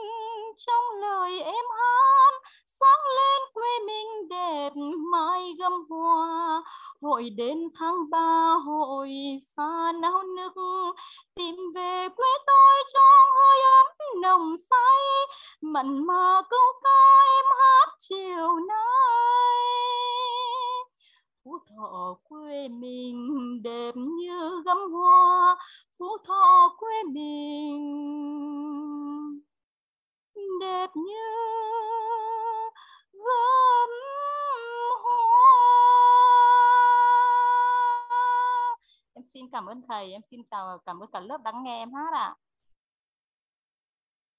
trong 0.57 1.01
lời 1.01 1.41
em 1.41 1.65
hát 1.77 2.31
sáng 2.79 3.03
lên 3.15 3.41
quê 3.53 3.69
mình 3.87 4.29
đẹp 4.29 4.69
mai 5.11 5.53
gấm 5.59 5.73
hoa. 5.89 6.63
Hội 7.01 7.29
đến 7.29 7.69
tháng 7.75 8.09
ba, 8.09 8.53
hội 8.65 9.09
xa 9.57 9.91
náo 10.01 10.23
nức. 10.23 10.53
Tìm 11.35 11.55
về 11.75 12.07
quê 12.15 12.27
tôi 12.47 12.83
trong 12.93 13.27
hơi 13.35 13.61
ấm 13.61 14.21
nồng 14.21 14.55
say. 14.69 15.01
Mặn 15.61 16.07
mà 16.07 16.41
câu 16.49 16.73
ca 16.83 17.23
em 17.35 17.45
hát 17.59 17.89
chiều 17.99 18.59
nay. 18.67 18.85
Phú 21.43 21.57
thọ 21.69 22.15
quê 22.23 22.67
mình 22.67 23.61
đẹp 23.63 23.91
như 23.95 24.61
gấm 24.65 24.91
hoa. 24.91 25.57
Phú 25.99 26.17
thọ 26.27 26.75
quê 26.77 27.03
mình 27.03 27.75
đẹp 30.59 30.89
như 30.95 31.25
gấm 33.25 33.89
hoa 35.03 35.19
em 39.13 39.23
xin 39.33 39.49
cảm 39.51 39.65
ơn 39.65 39.81
thầy 39.87 40.11
em 40.11 40.21
xin 40.31 40.41
chào 40.51 40.77
cảm 40.85 40.99
ơn 40.99 41.11
cả 41.11 41.19
lớp 41.19 41.41
lắng 41.45 41.63
nghe 41.63 41.77
em 41.77 41.93
hát 41.93 42.13
ạ. 42.13 42.35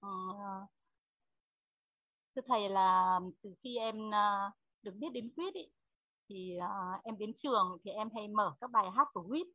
À. 0.01 0.09
thưa 2.35 2.41
thầy 2.47 2.69
là 2.69 3.19
từ 3.41 3.53
khi 3.63 3.77
em 3.77 4.11
ờ, 4.11 4.51
được 4.81 4.91
biết 4.95 5.07
đến 5.13 5.29
quyết 5.35 5.53
ý, 5.53 5.69
thì 6.29 6.57
ờ, 6.57 6.67
em 7.03 7.17
đến 7.17 7.33
trường 7.35 7.77
thì 7.83 7.91
em 7.91 8.09
hay 8.15 8.27
mở 8.27 8.55
các 8.61 8.71
bài 8.71 8.91
hát 8.95 9.07
của 9.13 9.23
Quýt. 9.29 9.47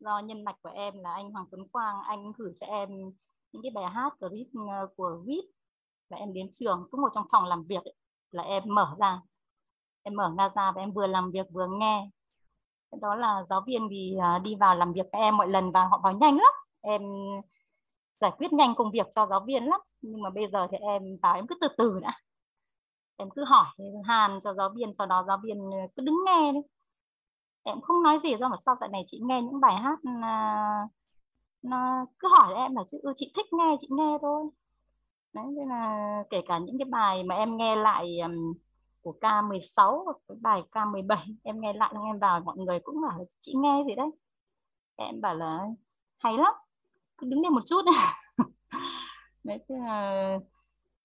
Do 0.00 0.18
nhân 0.18 0.44
mạch 0.44 0.56
của 0.62 0.70
em 0.70 0.98
là 0.98 1.12
anh 1.14 1.30
Hoàng 1.32 1.46
Tuấn 1.50 1.68
Quang 1.68 1.96
anh 2.02 2.32
gửi 2.38 2.52
cho 2.60 2.66
em 2.66 2.90
những 3.52 3.62
cái 3.62 3.70
bài 3.74 3.84
hát 3.94 4.12
clip 4.20 4.46
của 4.96 5.22
Quýt. 5.26 5.44
Và 6.10 6.16
em 6.16 6.32
đến 6.34 6.48
trường 6.52 6.88
cứ 6.92 6.98
ngồi 6.98 7.10
trong 7.14 7.26
phòng 7.32 7.44
làm 7.44 7.64
việc 7.64 7.84
ấy, 7.84 7.94
là 8.30 8.42
em 8.42 8.62
mở 8.66 8.96
ra. 8.98 9.20
Em 10.02 10.14
mở 10.14 10.30
nga 10.36 10.48
ra 10.48 10.72
và 10.72 10.82
em 10.82 10.92
vừa 10.92 11.06
làm 11.06 11.30
việc 11.30 11.46
vừa 11.52 11.66
nghe. 11.80 12.10
Đó 13.00 13.14
là 13.14 13.44
giáo 13.50 13.62
viên 13.66 13.88
thì 13.90 14.16
à, 14.20 14.38
đi 14.38 14.54
vào 14.54 14.74
làm 14.74 14.92
việc 14.92 15.06
với 15.12 15.20
em 15.20 15.36
mọi 15.36 15.48
lần 15.48 15.72
vào 15.72 15.88
họ 15.88 16.00
vào 16.04 16.12
nhanh 16.12 16.36
lắm. 16.36 16.52
Em 16.80 17.02
giải 18.20 18.30
quyết 18.38 18.52
nhanh 18.52 18.74
công 18.74 18.90
việc 18.92 19.06
cho 19.10 19.26
giáo 19.26 19.40
viên 19.46 19.64
lắm. 19.64 19.80
Nhưng 20.00 20.22
mà 20.22 20.30
bây 20.30 20.44
giờ 20.52 20.66
thì 20.70 20.76
em 20.76 21.02
vào 21.22 21.34
em 21.34 21.46
cứ 21.46 21.54
từ 21.60 21.68
từ 21.78 21.98
đã. 22.02 22.20
Em 23.16 23.28
cứ 23.30 23.44
hỏi 23.44 23.66
hàn 24.04 24.38
cho 24.44 24.54
giáo 24.54 24.70
viên 24.76 24.94
sau 24.98 25.06
đó 25.06 25.24
giáo 25.28 25.38
viên 25.44 25.70
à, 25.74 25.86
cứ 25.96 26.02
đứng 26.02 26.24
nghe 26.26 26.52
đi. 26.52 26.60
Em 27.62 27.80
không 27.80 28.02
nói 28.02 28.18
gì 28.22 28.36
do 28.40 28.48
mà 28.48 28.56
sau 28.66 28.76
dạy 28.80 28.88
này 28.88 29.02
chị 29.06 29.20
nghe 29.22 29.42
những 29.42 29.60
bài 29.60 29.74
hát 29.76 29.98
à, 30.22 30.88
nó 31.62 32.06
cứ 32.18 32.28
hỏi 32.38 32.54
em 32.54 32.76
là 32.76 32.82
chị 32.86 32.98
ừ, 33.02 33.12
chị 33.16 33.32
thích 33.36 33.46
nghe 33.52 33.76
chị 33.80 33.88
nghe 33.90 34.18
thôi 34.22 34.44
đấy 35.36 35.46
nên 35.56 35.68
là 35.68 36.22
kể 36.30 36.40
cả 36.48 36.58
những 36.58 36.78
cái 36.78 36.86
bài 36.90 37.22
mà 37.24 37.34
em 37.34 37.56
nghe 37.56 37.76
lại 37.76 38.18
um, 38.18 38.54
của 39.02 39.14
K16 39.20 40.12
cái 40.28 40.36
bài 40.40 40.62
K17 40.72 41.16
em 41.42 41.60
nghe 41.60 41.72
lại 41.72 41.92
em 42.06 42.18
vào 42.18 42.40
mọi 42.40 42.56
người 42.56 42.80
cũng 42.80 43.00
bảo 43.02 43.18
là 43.18 43.24
chị 43.40 43.54
nghe 43.56 43.84
gì 43.86 43.94
đấy? 43.94 44.10
Em 44.96 45.20
bảo 45.20 45.34
là 45.34 45.60
hay 46.18 46.32
lắm 46.38 46.54
cứ 47.18 47.26
đứng 47.26 47.42
đây 47.42 47.50
một 47.50 47.62
chút. 47.66 47.82
Đấy 49.44 49.58
thế 49.68 49.74
là 49.78 50.38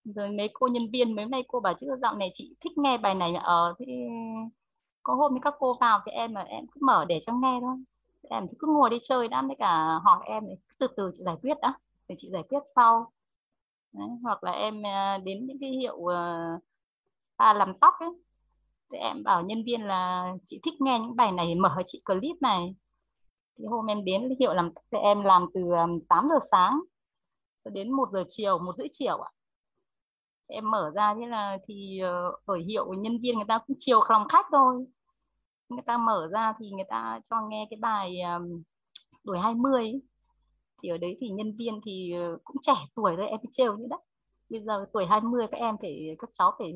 rồi 0.06 0.30
mấy 0.30 0.50
cô 0.54 0.68
nhân 0.68 0.92
viên 0.92 1.16
mấy 1.16 1.26
nay 1.26 1.44
cô 1.48 1.60
bảo 1.60 1.74
chứ 1.74 1.88
dạo 2.02 2.16
này 2.16 2.32
chị 2.34 2.56
thích 2.62 2.78
nghe 2.78 2.98
bài 2.98 3.16
này 3.16 3.34
ở 3.36 3.66
ờ, 3.68 3.74
thì 3.80 3.86
có 5.04 5.14
hôm 5.14 5.42
các 5.42 5.54
cô 5.60 5.78
vào 5.82 6.02
thì 6.06 6.12
em 6.12 6.34
mà 6.34 6.42
em 6.42 6.66
cứ 6.68 6.80
mở 6.82 7.06
để 7.06 7.20
cho 7.26 7.34
nghe 7.34 7.60
thôi. 7.62 7.76
Em 8.30 8.48
cứ 8.60 8.68
ngồi 8.68 8.90
đi 8.90 8.98
chơi 9.04 9.28
đã 9.28 9.42
với 9.42 9.56
cả 9.60 10.00
hỏi 10.04 10.20
em 10.26 10.44
từ 10.78 10.88
từ 10.98 11.12
chị 11.14 11.24
giải 11.26 11.36
quyết 11.42 11.58
đã 11.62 11.74
để 12.08 12.16
chị 12.18 12.30
giải 12.32 12.44
quyết 12.50 12.60
sau. 12.76 13.12
Đấy, 13.94 14.08
hoặc 14.24 14.44
là 14.44 14.52
em 14.52 14.86
à, 14.86 15.18
đến 15.18 15.48
những 15.48 15.58
cái 15.62 15.70
hiệu 15.70 15.96
uh, 15.96 16.62
làm 17.38 17.74
tóc 17.82 17.94
ấy 18.00 18.10
thì 18.92 18.98
em 18.98 19.24
bảo 19.24 19.44
nhân 19.44 19.64
viên 19.66 19.82
là 19.82 20.34
chị 20.46 20.60
thích 20.64 20.74
nghe 20.82 21.00
những 21.00 21.16
bài 21.16 21.32
này 21.32 21.56
mở 21.56 21.76
chị 21.86 22.02
clip 22.06 22.42
này. 22.42 22.76
Thì 23.58 23.66
hôm 23.66 23.86
em 23.86 24.06
đến 24.06 24.30
hiệu 24.40 24.54
làm 24.54 24.72
thì 24.92 24.98
em 24.98 25.24
làm 25.24 25.46
từ 25.54 25.62
à, 25.76 25.88
8 26.10 26.28
giờ 26.30 26.40
sáng 26.52 26.80
cho 27.64 27.72
đến 27.72 27.92
1 27.92 28.10
giờ 28.14 28.24
chiều 28.30 28.60
một 28.60 28.78
rưỡi 28.78 28.88
chiều 28.92 29.18
ạ. 29.18 29.32
Em 30.48 30.72
mở 30.72 30.92
ra 30.96 31.16
thế 31.20 31.26
là 31.28 31.58
thì 31.68 32.00
ờ, 32.00 32.32
ở 32.46 32.56
hiệu 32.56 32.94
nhân 32.94 33.20
viên 33.22 33.36
người 33.36 33.46
ta 33.48 33.60
cũng 33.68 33.76
chiều 33.80 34.00
lòng 34.10 34.28
khách 34.30 34.46
thôi. 34.52 34.86
Người 35.70 35.84
ta 35.86 35.98
mở 35.98 36.30
ra 36.32 36.54
thì 36.60 36.70
người 36.72 36.86
ta 36.90 37.20
cho 37.30 37.42
nghe 37.50 37.68
cái 37.70 37.78
bài 37.82 38.22
um, 38.22 38.64
tuổi 39.24 39.40
20 39.40 39.74
ấy 39.74 40.02
thì 40.82 40.90
ở 40.90 40.98
đấy 40.98 41.18
thì 41.22 41.30
nhân 41.30 41.56
viên 41.58 41.82
thì 41.86 42.14
ờ, 42.14 42.38
cũng 42.44 42.58
trẻ 42.62 42.74
tuổi 42.96 43.16
thôi 43.18 43.28
em 43.28 43.40
trêu 43.52 43.78
như 43.78 43.88
đó 43.90 44.00
bây 44.50 44.62
giờ 44.62 44.86
tuổi 44.94 45.06
20 45.06 45.48
các 45.52 45.58
em 45.58 45.76
phải 45.82 46.16
các 46.20 46.30
cháu 46.34 46.52
phải 46.60 46.74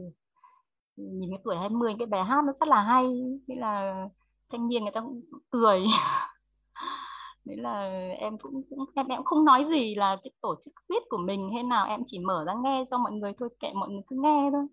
nhìn 0.97 1.29
cái 1.29 1.39
tuổi 1.43 1.55
20 1.55 1.93
cái 1.99 2.05
bài 2.05 2.23
hát 2.23 2.43
nó 2.45 2.53
rất 2.59 2.67
là 2.67 2.81
hay. 2.81 3.05
Nghĩa 3.47 3.55
là 3.55 4.07
thanh 4.51 4.67
niên 4.67 4.83
người 4.83 4.91
ta 4.91 5.01
cũng 5.01 5.21
cười. 5.49 5.83
Đấy 7.45 7.57
là 7.57 7.89
em 8.19 8.37
cũng, 8.37 8.61
cũng 8.69 8.79
em, 8.95 9.07
em 9.07 9.17
cũng 9.17 9.25
không 9.25 9.45
nói 9.45 9.65
gì 9.69 9.95
là 9.95 10.17
cái 10.23 10.31
tổ 10.41 10.55
chức 10.65 10.73
viết 10.89 11.03
của 11.09 11.17
mình 11.17 11.49
hay 11.53 11.63
nào 11.63 11.85
em 11.85 12.03
chỉ 12.05 12.19
mở 12.19 12.43
ra 12.47 12.53
nghe 12.63 12.83
cho 12.91 12.97
mọi 12.97 13.11
người 13.11 13.33
thôi 13.39 13.49
kệ 13.59 13.73
mọi 13.73 13.89
người 13.89 14.01
cứ 14.07 14.15
nghe 14.19 14.49
thôi. 14.51 14.67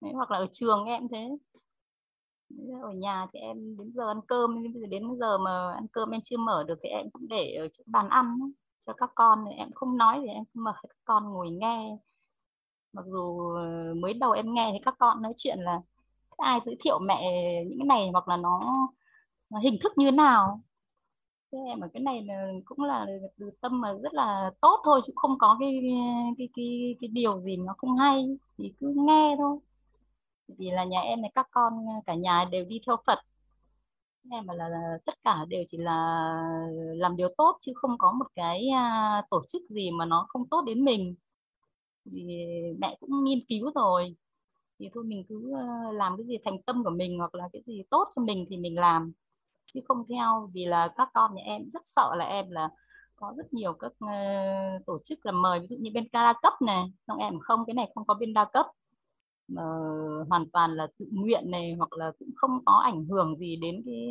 Đấy, 0.00 0.12
hoặc 0.14 0.30
là 0.30 0.38
ở 0.38 0.46
trường 0.52 0.84
em 0.84 1.08
thế 1.08 1.28
ở 2.82 2.90
nhà 2.90 3.26
thì 3.32 3.40
em 3.40 3.76
đến 3.78 3.90
giờ 3.92 4.08
ăn 4.08 4.20
cơm 4.28 4.62
đến 4.90 5.02
giờ 5.20 5.38
mà 5.38 5.72
ăn 5.72 5.86
cơm 5.92 6.10
em 6.10 6.20
chưa 6.24 6.36
mở 6.36 6.64
được 6.68 6.78
thì 6.82 6.88
em 6.88 7.10
cũng 7.10 7.28
để 7.28 7.54
ở 7.60 7.68
chỗ 7.68 7.84
bàn 7.86 8.08
ăn 8.08 8.38
cho 8.86 8.92
các 8.92 9.10
con. 9.14 9.44
Em 9.44 9.72
không 9.74 9.96
nói 9.96 10.20
thì 10.22 10.28
em 10.28 10.44
mở 10.54 10.72
các 10.82 10.96
con 11.04 11.24
ngồi 11.32 11.50
nghe. 11.50 11.98
Mặc 12.92 13.04
dù 13.06 13.50
ờ, 13.54 13.94
mới 13.94 14.14
đầu 14.14 14.32
em 14.32 14.54
nghe 14.54 14.70
thì 14.72 14.78
các 14.84 14.94
con 14.98 15.22
nói 15.22 15.32
chuyện 15.36 15.58
là 15.60 15.80
ai 16.36 16.60
giới 16.66 16.76
thiệu 16.84 16.98
mẹ 16.98 17.22
những 17.66 17.78
cái 17.78 17.86
này? 17.86 18.10
Hoặc 18.12 18.28
là 18.28 18.36
nó, 18.36 18.60
nó 19.50 19.58
hình 19.58 19.78
thức 19.82 19.92
như 19.96 20.06
thế 20.06 20.10
nào. 20.10 20.60
Thế 21.52 21.58
em 21.68 21.80
ở 21.80 21.88
cái 21.92 22.02
này 22.02 22.22
là 22.24 22.52
cũng 22.64 22.82
là 22.82 23.06
từ 23.38 23.50
tâm 23.60 23.80
mà 23.80 23.92
rất 23.92 24.14
là 24.14 24.50
tốt 24.60 24.80
thôi 24.84 25.00
chứ 25.06 25.12
không 25.16 25.38
có 25.38 25.56
cái 25.60 25.80
cái 26.38 26.48
cái 26.56 26.96
cái 27.00 27.08
điều 27.08 27.40
gì 27.40 27.56
nó 27.56 27.74
không 27.78 27.96
hay. 27.96 28.24
Thì 28.58 28.72
cứ 28.80 28.94
nghe 28.96 29.36
thôi 29.38 29.58
vì 30.48 30.70
là 30.70 30.84
nhà 30.84 31.00
em 31.00 31.22
này 31.22 31.30
các 31.34 31.48
con 31.50 31.88
à, 31.88 31.96
cả 32.06 32.14
nhà 32.14 32.44
đều 32.50 32.64
đi 32.64 32.80
theo 32.86 32.96
Phật. 33.06 33.18
Em 34.30 34.46
mà 34.46 34.54
là, 34.54 34.68
là 34.68 34.98
tất 35.06 35.14
cả 35.24 35.44
đều 35.48 35.64
chỉ 35.66 35.78
là 35.78 36.26
làm 36.96 37.16
điều 37.16 37.28
tốt 37.36 37.56
chứ 37.60 37.72
không 37.74 37.98
có 37.98 38.12
một 38.12 38.26
cái 38.34 38.68
à, 38.68 39.22
tổ 39.30 39.42
chức 39.48 39.62
gì 39.68 39.90
mà 39.90 40.04
nó 40.04 40.26
không 40.28 40.48
tốt 40.48 40.62
đến 40.66 40.84
mình. 40.84 41.14
Thì 42.04 42.26
mẹ 42.78 42.96
cũng 43.00 43.24
nghiên 43.24 43.38
cứu 43.48 43.70
rồi. 43.74 44.16
Thì 44.78 44.90
thôi 44.94 45.04
mình 45.04 45.24
cứ 45.28 45.52
à, 45.56 45.92
làm 45.92 46.16
cái 46.16 46.26
gì 46.26 46.38
thành 46.44 46.62
tâm 46.62 46.84
của 46.84 46.90
mình 46.90 47.18
hoặc 47.18 47.34
là 47.34 47.48
cái 47.52 47.62
gì 47.66 47.82
tốt 47.90 48.08
cho 48.16 48.22
mình 48.22 48.46
thì 48.50 48.56
mình 48.56 48.78
làm. 48.78 49.12
Chứ 49.66 49.80
không 49.88 50.04
theo 50.08 50.50
vì 50.54 50.64
là 50.64 50.88
các 50.96 51.08
con 51.14 51.34
nhà 51.34 51.42
em 51.44 51.62
rất 51.72 51.82
sợ 51.84 52.14
là 52.16 52.24
em 52.24 52.50
là 52.50 52.68
có 53.16 53.32
rất 53.36 53.52
nhiều 53.54 53.72
các 53.72 53.92
uh, 54.04 54.86
tổ 54.86 54.98
chức 55.04 55.26
là 55.26 55.32
mời 55.32 55.60
ví 55.60 55.66
dụ 55.66 55.76
như 55.80 55.90
bên 55.94 56.08
đa 56.12 56.34
cấp 56.42 56.52
này. 56.62 56.84
Xong 57.06 57.18
em 57.18 57.38
không 57.40 57.66
cái 57.66 57.74
này 57.74 57.90
không 57.94 58.06
có 58.06 58.14
bên 58.14 58.34
đa 58.34 58.44
cấp 58.44 58.66
mà 59.48 59.62
hoàn 60.28 60.50
toàn 60.50 60.74
là 60.74 60.86
tự 60.98 61.06
nguyện 61.12 61.50
này 61.50 61.74
hoặc 61.78 61.92
là 61.92 62.12
cũng 62.18 62.30
không 62.36 62.64
có 62.66 62.72
ảnh 62.84 63.04
hưởng 63.04 63.36
gì 63.36 63.56
đến 63.56 63.82
cái 63.86 64.08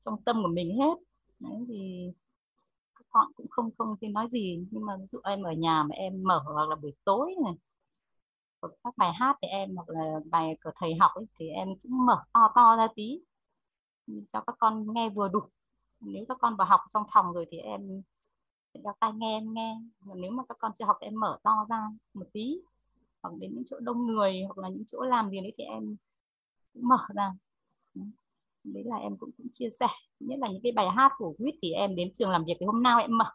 trong 0.00 0.22
tâm 0.22 0.42
của 0.42 0.48
mình 0.48 0.78
hết. 0.78 0.94
Đấy 1.40 1.64
thì 1.68 2.10
các 2.94 3.06
con 3.10 3.32
cũng 3.36 3.46
không 3.50 3.70
không 3.78 3.96
thì 4.00 4.08
nói 4.08 4.28
gì. 4.30 4.66
Nhưng 4.70 4.86
mà 4.86 4.96
ví 4.96 5.06
dụ 5.06 5.20
em 5.24 5.42
ở 5.42 5.52
nhà 5.52 5.82
mà 5.82 5.94
em 5.94 6.22
mở 6.22 6.42
hoặc 6.44 6.68
là 6.68 6.76
buổi 6.76 6.92
tối 7.04 7.34
này 7.44 7.54
hoặc 8.62 8.72
các 8.84 8.94
bài 8.96 9.12
hát 9.12 9.36
thì 9.42 9.48
em 9.48 9.76
hoặc 9.76 9.88
là 9.88 10.20
bài 10.30 10.56
của 10.64 10.70
thầy 10.76 10.94
học 10.94 11.10
ấy, 11.14 11.26
thì 11.38 11.48
em 11.48 11.68
cũng 11.82 12.06
mở 12.06 12.22
to 12.32 12.52
to 12.54 12.76
ra 12.76 12.88
tí 12.96 13.20
cho 14.28 14.40
các 14.46 14.56
con 14.58 14.86
nghe 14.94 15.08
vừa 15.10 15.28
đủ. 15.28 15.40
Nếu 16.00 16.24
các 16.28 16.36
con 16.40 16.56
vào 16.56 16.66
học 16.66 16.80
trong 16.94 17.02
phòng 17.14 17.32
rồi 17.32 17.46
thì 17.50 17.58
em 17.58 18.02
đeo 18.74 18.94
tai 19.00 19.12
nghe 19.12 19.36
em 19.38 19.54
nghe. 19.54 19.76
Còn 20.06 20.20
nếu 20.20 20.30
mà 20.30 20.42
các 20.48 20.56
con 20.60 20.72
chưa 20.78 20.84
học 20.84 20.96
thì 21.00 21.06
em 21.06 21.20
mở 21.20 21.38
to 21.42 21.66
ra 21.70 21.88
một 22.14 22.26
tí 22.32 22.60
hoặc 23.22 23.34
đến 23.38 23.54
những 23.54 23.64
chỗ 23.66 23.80
đông 23.80 24.06
người 24.06 24.42
hoặc 24.46 24.58
là 24.58 24.68
những 24.68 24.84
chỗ 24.86 25.02
làm 25.02 25.30
việc 25.30 25.40
đấy 25.42 25.52
thì 25.58 25.64
em 25.64 25.96
cũng 26.74 26.88
mở 26.88 26.98
ra. 27.14 27.32
Đấy. 28.64 28.84
Là 28.84 28.96
em 28.96 29.16
cũng, 29.16 29.30
cũng 29.36 29.46
chia 29.52 29.68
sẻ. 29.80 29.88
Nhất 30.20 30.38
là 30.38 30.48
những 30.48 30.62
cái 30.62 30.72
bài 30.72 30.88
hát 30.90 31.12
của 31.18 31.34
quýt 31.38 31.54
thì 31.62 31.72
em 31.72 31.96
đến 31.96 32.12
trường 32.14 32.30
làm 32.30 32.44
việc 32.44 32.54
thì 32.60 32.66
hôm 32.66 32.82
nào 32.82 32.98
em 32.98 33.18
mở. 33.18 33.30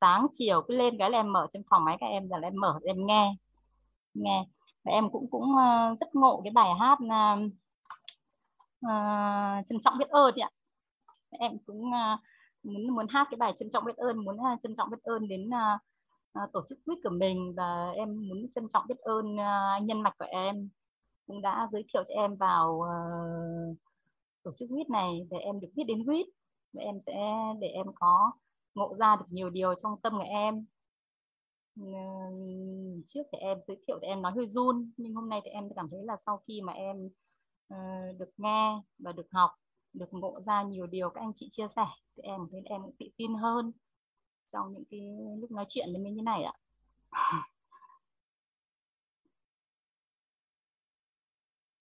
Sáng 0.00 0.26
chiều 0.32 0.62
cứ 0.68 0.76
lên 0.76 0.98
cái 0.98 1.10
là 1.10 1.18
em 1.18 1.32
mở 1.32 1.46
trên 1.52 1.62
phòng 1.70 1.84
máy 1.84 1.96
các 2.00 2.06
em 2.06 2.28
là 2.28 2.38
em 2.38 2.56
mở 2.56 2.78
em 2.84 3.06
nghe 3.06 3.36
nghe. 4.14 4.46
Và 4.84 4.92
em 4.92 5.10
cũng 5.10 5.30
cũng 5.30 5.56
ờ, 5.56 5.94
rất 6.00 6.14
ngộ 6.14 6.40
cái 6.44 6.50
bài 6.50 6.68
hát 6.80 6.98
uh, 7.02 7.52
uh, 8.86 9.66
trân 9.68 9.80
trọng 9.80 9.98
biết 9.98 10.08
ơn 10.08 10.34
ạ. 10.40 10.50
Em 11.30 11.58
cũng 11.66 11.82
uh, 11.88 12.20
muốn 12.62 12.90
muốn 12.90 13.06
hát 13.08 13.26
cái 13.30 13.36
bài 13.38 13.52
trân 13.58 13.70
trọng 13.70 13.84
biết 13.84 13.96
ơn 13.96 14.24
muốn 14.24 14.36
uh, 14.36 14.60
trân 14.62 14.74
trọng 14.76 14.90
biết 14.90 15.02
ơn 15.02 15.28
đến 15.28 15.48
uh, 15.48 15.80
uh, 16.44 16.52
tổ 16.52 16.64
chức 16.68 16.78
quýt 16.84 16.98
của 17.04 17.10
mình 17.10 17.54
và 17.56 17.90
em 17.94 18.28
muốn 18.28 18.46
trân 18.54 18.68
trọng 18.68 18.86
biết 18.88 18.98
ơn 18.98 19.34
uh, 19.34 19.40
anh 19.72 19.86
nhân 19.86 20.02
mạch 20.02 20.18
của 20.18 20.26
em 20.28 20.68
cũng 21.26 21.42
đã 21.42 21.68
giới 21.72 21.84
thiệu 21.92 22.04
cho 22.08 22.14
em 22.14 22.36
vào 22.36 22.80
uh, 22.80 23.76
tổ 24.42 24.52
chức 24.56 24.68
quýt 24.70 24.90
này 24.90 25.26
để 25.30 25.38
em 25.38 25.60
được 25.60 25.68
biết 25.74 25.84
đến 25.84 26.04
quýt 26.06 26.26
và 26.72 26.82
em 26.82 26.98
sẽ 27.06 27.32
để 27.60 27.68
em 27.68 27.86
có 27.94 28.32
ngộ 28.74 28.96
ra 28.98 29.16
được 29.16 29.26
nhiều 29.30 29.50
điều 29.50 29.74
trong 29.74 30.00
tâm 30.00 30.12
của 30.18 30.24
em. 30.28 30.66
Trước 33.06 33.22
thì 33.32 33.38
em 33.38 33.58
giới 33.66 33.76
thiệu 33.86 33.98
thì 34.02 34.08
em 34.08 34.22
nói 34.22 34.32
hơi 34.36 34.46
run 34.46 34.90
nhưng 34.96 35.14
hôm 35.14 35.28
nay 35.28 35.40
thì 35.44 35.50
em 35.50 35.68
cảm 35.76 35.88
thấy 35.90 36.00
là 36.04 36.16
sau 36.26 36.42
khi 36.46 36.60
mà 36.60 36.72
em 36.72 37.06
uh, 37.74 38.18
được 38.18 38.30
nghe 38.36 38.82
và 38.98 39.12
được 39.12 39.26
học 39.30 39.50
được 39.96 40.06
ngộ 40.10 40.40
ra 40.46 40.62
nhiều 40.62 40.86
điều 40.86 41.10
các 41.10 41.20
anh 41.20 41.32
chị 41.34 41.48
chia 41.50 41.66
sẻ 41.76 41.86
thì 42.16 42.22
em 42.22 42.40
thấy 42.50 42.60
em 42.64 42.82
cũng 42.82 42.94
tự 42.98 43.06
tin 43.16 43.34
hơn 43.34 43.72
trong 44.56 44.72
những 44.72 44.84
cái 44.90 45.00
lúc 45.40 45.50
nói 45.50 45.64
chuyện 45.68 45.88
với 45.92 46.02
mình 46.02 46.14
như 46.14 46.22
này 46.22 46.42
ạ. 46.42 46.52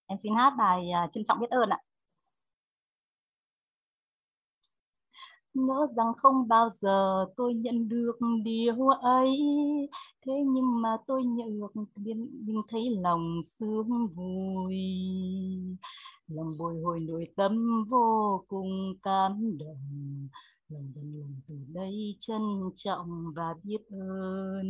Em 0.08 0.18
xin 0.24 0.36
hát 0.36 0.54
bài 0.58 0.92
à, 0.92 1.08
trân 1.12 1.24
trọng 1.24 1.40
biết 1.40 1.50
ơn 1.50 1.70
ạ. 1.70 1.80
Ngỡ 5.54 5.88
rằng 5.96 6.14
không 6.18 6.48
bao 6.48 6.70
giờ 6.70 7.26
tôi 7.38 7.54
nhận 7.54 7.90
được 7.90 8.20
điều 8.44 8.88
ấy. 8.90 9.30
Thế 10.26 10.34
nhưng 10.46 10.82
mà 10.82 10.98
tôi 11.08 11.24
nhận 11.24 11.60
được 11.60 11.82
nhưng 12.46 12.62
thấy 12.70 12.82
lòng 13.02 13.42
sướng 13.60 14.08
vui. 14.08 14.76
Lòng 16.28 16.58
bồi 16.58 16.82
hồi 16.84 17.00
nội 17.00 17.28
tâm 17.36 17.84
vô 17.90 18.44
cùng 18.48 18.94
cảm 19.04 19.58
động 19.58 20.28
lòng 20.76 20.92
dần 20.96 21.20
lòng 21.20 21.32
từ 21.48 21.56
đây 21.68 22.16
trân 22.20 22.42
trọng 22.76 23.34
và 23.36 23.54
biết 23.64 23.78
ơn. 23.92 24.68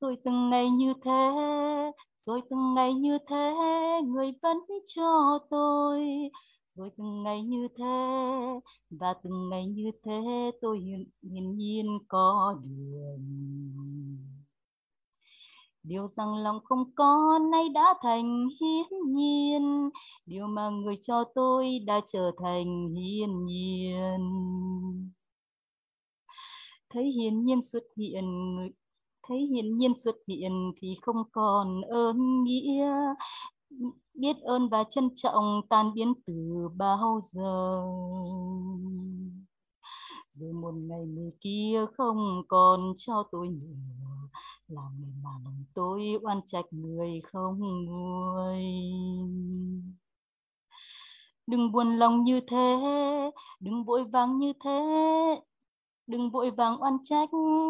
Rồi 0.00 0.16
từng 0.24 0.50
ngày 0.50 0.70
như 0.70 0.92
thế, 1.04 1.30
rồi 2.26 2.40
từng 2.50 2.74
ngày 2.74 2.94
như 2.94 3.18
thế, 3.28 3.54
người 4.04 4.32
vẫn 4.42 4.56
cho 4.86 5.38
tôi. 5.50 6.00
Rồi 6.66 6.90
từng 6.96 7.22
ngày 7.22 7.42
như 7.42 7.68
thế 7.78 7.84
và 8.90 9.14
từng 9.22 9.48
ngày 9.48 9.66
như 9.66 9.90
thế, 10.04 10.50
tôi 10.60 10.80
hiển 11.22 11.56
nhiên 11.56 11.86
có 12.08 12.56
đường 12.64 14.37
điều 15.88 16.06
rằng 16.16 16.34
lòng 16.36 16.58
không 16.64 16.90
có 16.94 17.38
nay 17.52 17.68
đã 17.68 17.94
thành 18.02 18.48
hiển 18.60 19.12
nhiên. 19.12 19.90
Điều 20.26 20.46
mà 20.46 20.68
người 20.68 20.94
cho 21.00 21.24
tôi 21.34 21.78
đã 21.86 22.00
trở 22.06 22.30
thành 22.42 22.94
hiển 22.94 23.44
nhiên. 23.44 24.20
Thấy 26.90 27.04
hiển 27.04 27.44
nhiên 27.44 27.62
xuất 27.62 27.82
hiện, 27.96 28.24
thấy 29.28 29.38
hiển 29.38 29.78
nhiên 29.78 29.92
xuất 29.96 30.16
hiện 30.28 30.52
thì 30.80 30.88
không 31.02 31.22
còn 31.32 31.80
ơn 31.80 32.44
nghĩa. 32.44 32.92
Biết 34.14 34.36
ơn 34.42 34.68
và 34.68 34.84
trân 34.90 35.08
trọng 35.14 35.60
tan 35.70 35.94
biến 35.94 36.12
từ 36.26 36.68
bao 36.76 37.20
giờ. 37.32 37.82
Rồi 40.30 40.52
một 40.52 40.74
ngày 40.74 41.06
người 41.06 41.30
kia 41.40 41.86
không 41.96 42.42
còn 42.48 42.92
cho 42.96 43.22
tôi 43.32 43.48
nữa 43.48 43.98
làm 44.68 45.00
người 45.00 45.12
mà 45.22 45.30
lòng 45.44 45.64
tôi 45.74 46.18
oan 46.22 46.40
trách 46.46 46.64
người 46.70 47.20
không 47.32 47.84
nguôi? 47.84 48.64
Đừng 51.46 51.72
buồn 51.72 51.96
lòng 51.96 52.24
như 52.24 52.40
thế, 52.50 52.80
đừng 53.60 53.84
vội 53.84 54.04
vàng 54.04 54.38
như 54.38 54.52
thế, 54.64 54.80
đừng 56.06 56.30
vội 56.30 56.50
vàng 56.50 56.82
oan 56.82 56.96
trách. 57.04 57.28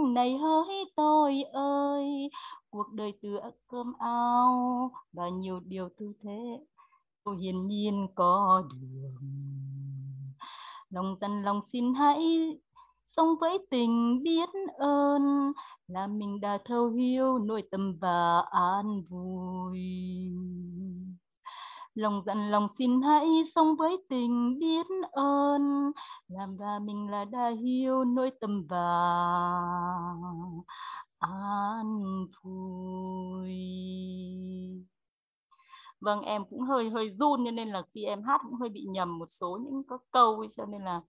Này 0.09 0.39
hỡi 0.39 0.93
tôi 0.97 1.43
ơi, 1.53 2.31
cuộc 2.71 2.93
đời 2.93 3.13
từ 3.23 3.39
cơm 3.69 3.93
áo 3.99 4.91
và 5.13 5.29
nhiều 5.29 5.61
điều 5.61 5.89
tư 5.99 6.13
thế, 6.23 6.61
tôi 7.25 7.39
hiển 7.39 7.67
nhiên 7.67 8.07
có 8.15 8.63
đường. 8.71 9.15
Lòng 10.91 11.17
dân 11.21 11.43
lòng 11.43 11.61
xin 11.73 11.95
hãy 11.95 12.19
sống 13.19 13.37
với 13.41 13.59
tình 13.71 14.23
biết 14.23 14.49
ơn, 14.79 15.53
là 15.89 16.07
mình 16.07 16.41
đã 16.41 16.59
thấu 16.65 16.91
hiểu 16.91 17.39
nội 17.39 17.63
tâm 17.71 17.99
và 18.01 18.43
an 18.51 19.03
vui. 19.09 19.81
Lòng 21.95 22.23
dặn 22.27 22.51
lòng 22.51 22.67
xin 22.79 23.03
hãy 23.03 23.27
sống 23.55 23.77
với 23.77 23.97
tình 24.09 24.59
biết 24.59 24.87
ơn, 25.13 25.93
làm 26.29 26.57
và 26.57 26.79
mình 26.79 27.11
là 27.11 27.25
đã 27.25 27.51
hiểu 27.63 28.05
nỗi 28.05 28.31
tâm 28.41 28.67
và 28.69 29.11
an 31.19 32.01
vui. 32.43 33.53
Vâng 36.01 36.21
em 36.21 36.45
cũng 36.51 36.61
hơi 36.61 36.91
hơi 36.91 37.11
run 37.11 37.45
cho 37.45 37.51
nên 37.51 37.69
là 37.69 37.83
khi 37.95 38.05
em 38.05 38.23
hát 38.23 38.41
cũng 38.45 38.55
hơi 38.55 38.69
bị 38.69 38.85
nhầm 38.89 39.19
một 39.19 39.27
số 39.29 39.59
những 39.65 39.83
các 39.89 40.01
câu 40.11 40.47
cho 40.57 40.65
nên 40.67 40.83
là 40.83 41.01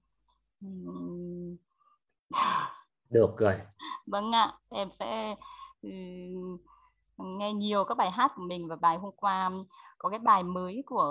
được 3.10 3.38
rồi 3.38 3.56
vâng 4.08 4.32
ạ 4.32 4.54
em 4.70 4.92
sẽ 4.92 5.36
nghe 7.18 7.54
nhiều 7.54 7.84
các 7.84 7.96
bài 7.98 8.12
hát 8.12 8.32
của 8.36 8.42
mình 8.42 8.68
và 8.68 8.76
bài 8.76 8.98
hôm 8.98 9.14
qua 9.18 9.52
có 9.98 10.10
cái 10.10 10.20
bài 10.20 10.44
mới 10.44 10.84
của 10.86 11.06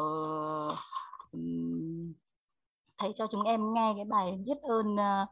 thầy 2.99 3.13
cho 3.17 3.27
chúng 3.31 3.43
em 3.43 3.73
nghe 3.75 3.93
cái 3.97 4.05
bài 4.05 4.39
biết 4.47 4.59
ơn 4.63 4.95
uh, 4.95 5.29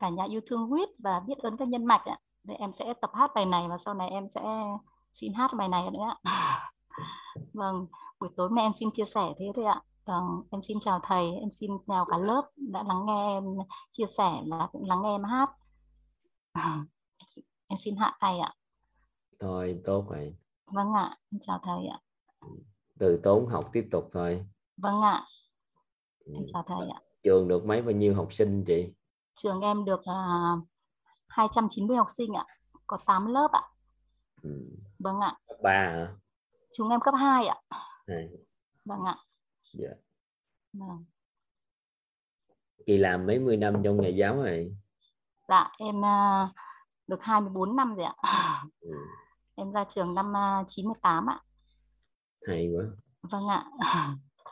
cả 0.00 0.08
nhà 0.08 0.24
yêu 0.24 0.40
thương 0.46 0.66
huyết 0.66 0.88
và 0.98 1.20
biết 1.20 1.38
ơn 1.38 1.56
các 1.56 1.68
nhân 1.68 1.84
mạch 1.84 2.04
ạ. 2.04 2.18
Thì 2.48 2.54
em 2.54 2.72
sẽ 2.72 2.94
tập 3.00 3.10
hát 3.14 3.30
bài 3.34 3.46
này 3.46 3.68
và 3.68 3.78
sau 3.78 3.94
này 3.94 4.08
em 4.10 4.28
sẽ 4.28 4.40
xin 5.14 5.32
hát 5.34 5.50
bài 5.56 5.68
này 5.68 5.90
nữa 5.90 6.14
ạ. 6.22 6.70
vâng, 7.52 7.86
buổi 8.20 8.30
tối 8.36 8.48
nay 8.52 8.64
em 8.64 8.72
xin 8.80 8.88
chia 8.94 9.04
sẻ 9.14 9.32
thế 9.38 9.46
thôi 9.56 9.64
ạ. 9.64 9.80
Vâng, 10.06 10.42
em 10.50 10.60
xin 10.68 10.78
chào 10.80 11.00
thầy, 11.02 11.30
em 11.40 11.50
xin 11.50 11.70
chào 11.86 12.04
cả 12.04 12.18
lớp 12.18 12.42
đã 12.56 12.82
lắng 12.82 13.06
nghe 13.06 13.34
em 13.36 13.44
chia 13.90 14.04
sẻ 14.16 14.42
và 14.50 14.68
cũng 14.72 14.84
lắng 14.88 15.02
nghe 15.02 15.10
em 15.10 15.24
hát. 15.24 15.50
em 17.66 17.78
xin 17.84 17.96
hạ 17.96 18.16
tay 18.20 18.38
ạ. 18.38 18.54
Thôi, 19.40 19.80
tốt 19.84 20.06
rồi. 20.10 20.36
Vâng 20.66 20.92
ạ, 20.92 21.16
em 21.32 21.40
chào 21.40 21.60
thầy 21.62 21.86
ạ. 21.86 22.00
Từ 22.98 23.20
tốn 23.22 23.46
học 23.46 23.64
tiếp 23.72 23.88
tục 23.90 24.08
thôi. 24.12 24.46
Vâng 24.76 25.02
ạ. 25.02 25.24
Em 26.34 26.44
chào 26.52 26.64
thầy 26.66 26.88
ạ. 26.94 27.00
Trường 27.22 27.48
được 27.48 27.64
mấy 27.64 27.82
bao 27.82 27.92
nhiêu 27.92 28.14
học 28.14 28.32
sinh 28.32 28.64
chị? 28.66 28.92
Trường 29.34 29.60
em 29.60 29.84
được 29.84 30.00
uh, 30.00 30.06
à, 30.06 30.56
290 31.28 31.96
học 31.96 32.08
sinh 32.16 32.32
ạ 32.32 32.46
có 32.86 32.98
8 33.06 33.26
lớp 33.26 33.48
ạ. 33.52 33.62
Ừ. 34.42 34.50
vâng 34.98 35.20
ạ. 35.20 35.36
Cấp 35.48 35.56
ba 35.62 35.72
hả? 35.72 36.16
Chúng 36.72 36.88
em 36.88 37.00
cấp 37.00 37.14
2 37.18 37.46
ạ. 37.46 37.56
À. 37.68 38.14
vâng 38.84 39.04
ạ 39.04 39.16
dạ. 39.78 39.88
Vâng. 40.72 41.04
chị 42.86 42.96
làm 42.98 43.26
mấy 43.26 43.38
mươi 43.38 43.56
năm 43.56 43.74
trong 43.84 44.00
nghề 44.00 44.10
giáo 44.10 44.42
này? 44.42 44.76
Dạ 45.48 45.72
em 45.78 45.98
uh, 45.98 46.48
được 47.06 47.22
24 47.22 47.76
năm 47.76 47.94
rồi 47.94 48.06
ạ. 48.06 48.14
Ừ. 48.80 48.90
em 49.54 49.72
ra 49.72 49.84
trường 49.88 50.14
năm 50.14 50.32
uh, 50.60 50.66
98 50.68 51.26
ạ. 51.26 51.40
Hay 52.46 52.68
quá. 52.74 52.84
Vâng 53.22 53.48
ạ. 53.48 53.64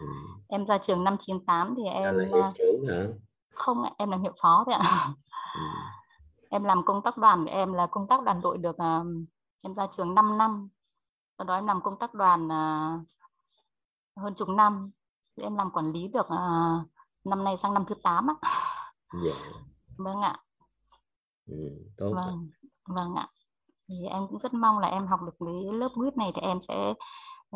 Ừ. 0.01 0.07
em 0.49 0.67
ra 0.67 0.79
trường 0.79 1.05
năm 1.05 1.17
98 1.21 1.75
thì 1.77 1.83
em 1.83 2.15
là 2.15 2.25
hiệu 2.25 2.53
trưởng 2.59 2.87
hả? 2.89 3.07
không 3.55 3.83
ạ 3.83 3.91
em 3.99 4.11
là 4.11 4.17
hiệu 4.17 4.33
phó 4.43 4.63
thôi 4.67 4.75
ạ. 4.75 5.09
Ừ. 5.55 5.61
em 6.51 6.65
làm 6.65 6.85
công 6.85 7.03
tác 7.03 7.17
đoàn 7.17 7.45
em 7.45 7.73
là 7.73 7.87
công 7.91 8.07
tác 8.09 8.23
đoàn 8.25 8.41
đội 8.41 8.59
được 8.59 8.77
em 9.63 9.75
ra 9.75 9.87
trường 9.97 10.15
5 10.15 10.39
năm. 10.39 10.69
Sau 11.39 11.45
đó 11.45 11.55
em 11.55 11.67
làm 11.67 11.81
công 11.83 11.99
tác 11.99 12.15
đoàn 12.15 12.49
hơn 14.17 14.35
chục 14.35 14.49
năm 14.49 14.91
em 15.43 15.57
làm 15.57 15.71
quản 15.71 15.93
lý 15.93 16.09
được 16.09 16.27
uh, 16.27 16.89
năm 17.25 17.45
nay 17.45 17.57
sang 17.57 17.75
năm 17.75 17.85
thứ 17.89 17.95
8 18.03 18.27
á. 18.27 18.35
Dạ. 19.25 19.35
vâng 19.99 20.21
ạ. 20.21 20.37
Ừ, 21.47 21.57
tốt 21.97 22.13
vâng 22.15 22.49
vâng 22.89 23.15
ạ. 23.15 23.29
Thì 23.89 23.95
em 24.11 24.27
cũng 24.29 24.39
rất 24.39 24.55
mong 24.55 24.79
là 24.79 24.89
em 24.89 25.07
học 25.07 25.21
được 25.23 25.35
cái 25.41 25.79
lớp 25.79 25.89
quýt 25.95 26.17
này 26.17 26.33
thì 26.35 26.41
em 26.41 26.59
sẽ 26.69 26.95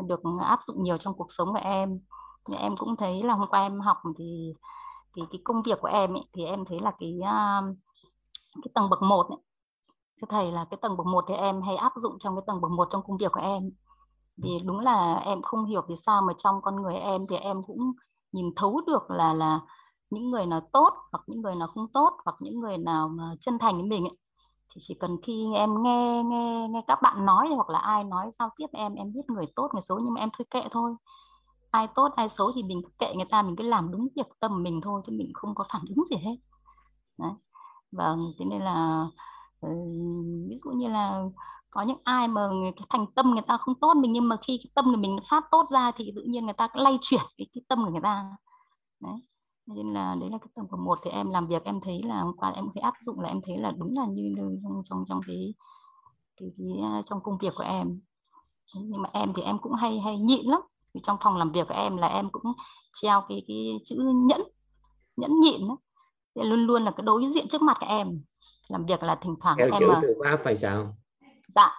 được 0.09 0.21
áp 0.41 0.59
dụng 0.63 0.83
nhiều 0.83 0.99
trong 0.99 1.15
cuộc 1.17 1.27
sống 1.29 1.53
của 1.53 1.61
em. 1.63 2.01
Em 2.59 2.77
cũng 2.77 2.97
thấy 2.97 3.23
là 3.23 3.35
hôm 3.35 3.49
qua 3.49 3.63
em 3.63 3.81
học 3.81 3.97
thì 4.19 4.53
thì 5.17 5.23
cái 5.31 5.41
công 5.45 5.63
việc 5.63 5.79
của 5.81 5.89
em 5.89 6.15
ấy, 6.15 6.25
thì 6.33 6.45
em 6.45 6.65
thấy 6.65 6.81
là 6.81 6.93
cái 6.99 7.19
cái 8.63 8.71
tầng 8.75 8.91
bậc 8.91 9.03
một 9.03 9.27
ấy, 9.29 9.39
thưa 10.21 10.27
thầy 10.31 10.53
là 10.53 10.67
cái 10.71 10.79
tầng 10.83 10.97
bậc 10.97 11.07
một 11.07 11.25
thì 11.29 11.35
em 11.35 11.63
hay 11.63 11.77
áp 11.77 11.93
dụng 11.97 12.19
trong 12.21 12.37
cái 12.37 12.43
tầng 12.47 12.61
bậc 12.61 12.71
một 12.71 12.89
trong 12.91 13.03
công 13.07 13.17
việc 13.17 13.33
của 13.33 13.41
em 13.41 13.71
vì 14.43 14.51
đúng 14.67 14.81
là 14.81 15.15
em 15.25 15.43
không 15.43 15.65
hiểu 15.65 15.83
vì 15.89 15.95
sao 16.07 16.23
mà 16.23 16.33
trong 16.39 16.63
con 16.63 16.83
người 16.83 16.95
em 16.95 17.27
thì 17.31 17.37
em 17.37 17.63
cũng 17.67 17.93
nhìn 18.33 18.47
thấu 18.57 18.81
được 18.87 19.11
là 19.11 19.35
là 19.35 19.61
những 20.11 20.31
người 20.31 20.47
nào 20.47 20.61
tốt 20.73 20.91
hoặc 21.13 21.23
những 21.27 21.41
người 21.43 21.55
nào 21.55 21.69
không 21.75 21.87
tốt 21.93 22.11
hoặc 22.25 22.37
những 22.41 22.61
người 22.61 22.79
nào 22.79 23.09
mà 23.09 23.25
chân 23.41 23.59
thành 23.59 23.75
với 23.75 23.87
mình 23.87 24.05
ấy, 24.05 24.17
thì 24.75 24.81
chỉ 24.89 24.95
cần 25.01 25.17
khi 25.23 25.47
em 25.55 25.83
nghe 25.83 26.23
nghe 26.27 26.69
nghe 26.71 26.83
các 26.89 26.99
bạn 27.03 27.27
nói 27.27 27.49
hoặc 27.57 27.71
là 27.71 27.79
ai 27.79 28.05
nói 28.05 28.31
giao 28.39 28.51
tiếp 28.57 28.67
em 28.73 28.95
em 28.95 29.13
biết 29.13 29.23
người 29.29 29.47
tốt 29.57 29.69
người 29.73 29.83
xấu 29.83 29.99
nhưng 30.01 30.15
mà 30.15 30.21
em 30.21 30.31
thôi 30.39 30.47
kệ 30.51 30.63
thôi. 30.71 30.95
Ai 31.71 31.89
tốt 31.95 32.09
ai 32.17 32.29
xấu 32.29 32.53
thì 32.57 32.63
mình 32.63 32.83
kệ 32.99 33.15
người 33.17 33.27
ta 33.31 33.43
mình 33.43 33.57
cứ 33.57 33.65
làm 33.65 33.91
đúng 33.93 34.09
việc 34.17 34.27
tâm 34.41 34.63
mình 34.63 34.81
thôi 34.85 35.03
chứ 35.07 35.13
mình 35.19 35.33
không 35.35 35.55
có 35.55 35.65
phản 35.73 35.83
ứng 35.89 36.05
gì 36.11 36.17
hết. 36.17 36.37
Đấy. 37.19 37.33
vâng 37.93 38.33
thế 38.39 38.45
nên 38.45 38.63
là 38.63 39.07
ừ, 39.61 39.69
ví 40.49 40.57
dụ 40.65 40.71
như 40.71 40.89
là 40.89 41.25
có 41.79 41.85
những 41.85 41.99
ai 42.05 42.29
mà 42.29 42.49
người, 42.49 42.73
cái 42.77 42.87
thành 42.91 43.07
tâm 43.15 43.31
người 43.31 43.43
ta 43.47 43.57
không 43.57 43.75
tốt 43.81 43.95
mình 43.97 44.13
nhưng 44.13 44.29
mà 44.29 44.37
khi 44.47 44.61
cái 44.63 44.71
tâm 44.75 44.87
người 44.87 44.97
mình 44.97 45.17
phát 45.31 45.45
tốt 45.51 45.67
ra 45.71 45.93
thì 45.97 46.13
tự 46.17 46.23
nhiên 46.23 46.45
người 46.45 46.55
ta 46.55 46.69
lay 46.75 46.99
chuyển 47.01 47.21
cái, 47.39 47.47
cái 47.55 47.63
tâm 47.69 47.85
của 47.85 47.91
người 47.91 48.01
ta. 48.03 48.31
Đấy. 49.01 49.15
Nên 49.67 49.93
là 49.95 50.15
đấy 50.21 50.31
là 50.31 50.39
cái 50.39 50.49
tầng 50.55 50.67
của 50.71 50.77
một. 50.77 50.99
Thì 51.05 51.11
em 51.11 51.31
làm 51.31 51.47
việc 51.47 51.65
em 51.65 51.81
thấy 51.81 52.01
là 52.05 52.21
hôm 52.21 52.37
qua 52.37 52.51
em 52.51 52.65
thấy 52.75 52.81
áp 52.81 52.95
dụng 53.01 53.21
là 53.21 53.29
em 53.29 53.41
thấy 53.47 53.59
là 53.59 53.73
đúng 53.77 53.99
là 53.99 54.07
như 54.11 54.35
trong 54.63 54.83
trong 54.85 55.05
trong 55.09 55.21
cái 55.27 55.55
cái, 56.41 56.49
cái 56.59 56.67
à, 56.83 57.03
trong 57.05 57.21
công 57.23 57.39
việc 57.39 57.53
của 57.57 57.65
em. 57.65 58.01
Nhưng 58.75 59.03
mà 59.03 59.11
em 59.13 59.33
thì 59.35 59.43
em 59.43 59.59
cũng 59.59 59.73
hay 59.73 60.01
hay 60.01 60.19
nhịn 60.19 60.47
lắm. 60.47 60.61
Vì 60.95 61.01
trong 61.05 61.17
phòng 61.21 61.37
làm 61.37 61.53
việc 61.53 61.69
của 61.69 61.75
em 61.75 61.97
là 61.97 62.07
em 62.07 62.29
cũng 62.33 62.53
treo 63.03 63.23
cái 63.29 63.45
cái 63.49 63.77
chữ 63.85 63.97
nhẫn 64.29 64.43
nhẫn 65.17 65.41
nhịn 65.41 65.69
đó. 65.69 65.77
Thì 66.35 66.43
luôn 66.45 66.67
luôn 66.67 66.85
là 66.85 66.91
cái 66.91 67.05
đối 67.05 67.31
diện 67.31 67.49
trước 67.49 67.63
mặt 67.63 67.77
của 67.81 67.87
em. 67.87 68.21
Làm 68.69 68.87
việc 68.87 69.03
là 69.03 69.19
thỉnh 69.23 69.35
thoảng 69.41 69.57
Theo 69.59 69.69
em 69.73 69.81
chữ 69.81 69.87
mà... 69.89 70.01
thư 70.03 70.15
pháp 70.25 70.39
hay 70.45 70.57
sao 70.57 70.95
dạ. 71.55 71.71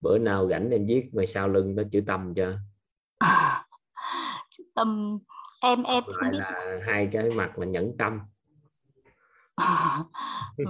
Bữa 0.00 0.18
nào 0.18 0.48
rảnh 0.50 0.70
em 0.70 0.86
viết 0.86 1.10
về 1.12 1.26
sau 1.26 1.48
lưng 1.48 1.74
nó 1.74 1.82
chữ 1.92 2.00
tâm 2.06 2.34
cho. 2.34 2.52
Chữ 4.50 4.64
tâm 4.74 5.18
em 5.60 5.82
em 5.82 6.04
lại 6.06 6.32
là 6.32 6.80
hai 6.86 7.08
cái 7.12 7.30
mặt 7.30 7.58
là 7.58 7.66
nhẫn 7.66 7.96
tâm. 7.98 8.20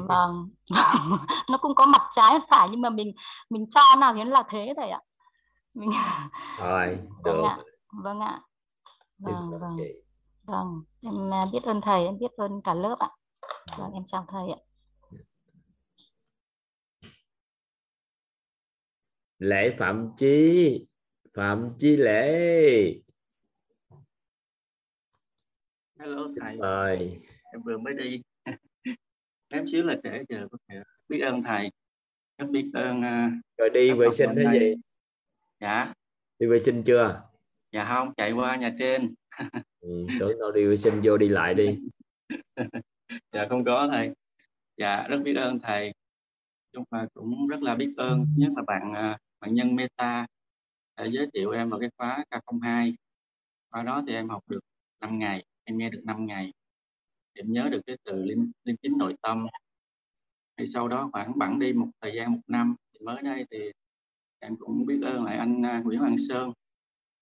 Vâng 0.09 0.51
nó 1.51 1.59
cũng 1.61 1.75
có 1.75 1.87
mặt 1.87 2.03
trái 2.11 2.39
phải 2.51 2.69
nhưng 2.71 2.81
mà 2.81 2.91
mình 2.91 3.13
mình 3.51 3.67
cho 3.71 3.81
nào 3.99 4.15
thì 4.15 4.25
nó 4.25 4.31
là 4.31 4.43
thế 4.51 4.75
thầy 4.77 4.91
ạ. 4.91 5.01
Mình 5.75 5.91
rồi 6.59 6.99
vâng 7.25 7.37
được. 7.37 7.43
ạ 7.45 7.59
vâng 8.05 8.21
ạ. 8.21 8.41
Vâng 9.19 9.51
vâng. 9.61 9.77
vâng 10.45 10.83
em 11.03 11.35
à, 11.35 11.45
biết 11.53 11.63
ơn 11.63 11.81
thầy 11.81 12.05
em 12.05 12.19
biết 12.19 12.31
ơn 12.37 12.63
cả 12.65 12.75
lớp 12.75 12.97
ạ. 12.99 13.09
Vâng 13.79 13.93
em 13.93 14.03
chào 14.07 14.25
thầy 14.29 14.51
ạ 14.51 14.61
lễ 19.41 19.75
phạm 19.79 20.11
chi? 20.17 20.87
Phạm 21.35 21.69
chi 21.79 21.97
lễ? 21.97 23.01
Hello 25.99 26.29
thầy. 26.41 26.57
rồi 26.57 27.17
em 27.53 27.63
vừa 27.65 27.79
mới 27.79 27.95
đi. 27.95 28.23
Em 29.49 29.67
xíu 29.67 29.85
là 29.85 29.97
trễ 30.03 30.25
giờ 30.29 30.49
có 30.51 30.59
thể 30.69 30.83
biết 31.09 31.21
ơn 31.21 31.43
thầy. 31.43 31.71
Em 32.37 32.53
biết 32.53 32.71
ơn 32.75 32.99
uh, 32.99 33.33
rồi 33.59 33.71
đi 33.71 33.93
vệ 33.93 34.09
sinh 34.15 34.31
thế 34.37 34.45
gì? 34.53 34.75
Dạ. 35.61 35.93
Đi 36.39 36.47
vệ 36.47 36.59
sinh 36.59 36.83
chưa? 36.83 37.23
Dạ 37.73 37.85
không 37.85 38.13
chạy 38.17 38.33
qua 38.33 38.57
nhà 38.57 38.75
trên. 38.79 39.15
Ừ, 39.81 40.07
tưởng 40.21 40.39
đâu 40.39 40.53
đi 40.53 40.67
vệ 40.67 40.77
sinh 40.77 41.01
vô 41.03 41.17
đi 41.17 41.29
lại 41.29 41.55
đi. 41.55 41.79
Dạ 43.33 43.47
không 43.49 43.65
có 43.65 43.89
thầy. 43.93 44.15
Dạ 44.77 45.07
rất 45.09 45.19
biết 45.25 45.35
ơn 45.35 45.59
thầy. 45.61 45.93
Chung 46.73 46.85
là 46.91 47.07
cũng 47.15 47.49
rất 47.49 47.63
là 47.63 47.75
biết 47.75 47.95
ơn 47.97 48.27
nhất 48.37 48.53
là 48.57 48.63
bạn 48.67 48.93
à, 48.95 49.19
bạn 49.41 49.55
nhân 49.55 49.77
meta 49.77 50.27
đã 50.97 51.05
giới 51.05 51.27
thiệu 51.35 51.51
em 51.51 51.71
vào 51.71 51.81
cái 51.81 51.91
khóa 51.99 52.25
K02. 52.31 52.95
Khóa 53.71 53.83
đó 53.83 54.03
thì 54.07 54.15
em 54.15 54.29
học 54.29 54.43
được 54.49 54.61
5 55.01 55.19
ngày, 55.19 55.45
em 55.65 55.79
nghe 55.79 55.91
được 55.91 56.03
5 56.05 56.27
ngày. 56.27 56.53
Em 57.35 57.53
nhớ 57.53 57.69
được 57.73 57.81
cái 57.87 57.97
từ 58.05 58.25
linh 58.25 58.53
linh 58.65 58.77
chính 58.83 58.99
nội 58.99 59.15
tâm. 59.23 59.47
Thì 60.57 60.67
sau 60.67 60.89
đó 60.89 61.09
khoảng 61.13 61.39
bẵng 61.39 61.59
đi 61.59 61.73
một 61.73 61.89
thời 62.01 62.13
gian, 62.17 62.33
một 62.33 62.41
năm 62.47 62.75
thì 62.93 62.99
mới 63.05 63.23
đây 63.23 63.47
thì 63.51 63.73
em 64.39 64.57
cũng 64.57 64.87
biết 64.87 65.01
ơn 65.03 65.25
lại 65.25 65.37
anh 65.37 65.63
à, 65.67 65.81
Nguyễn 65.85 66.01
Hoàng 66.01 66.17
Sơn. 66.29 66.53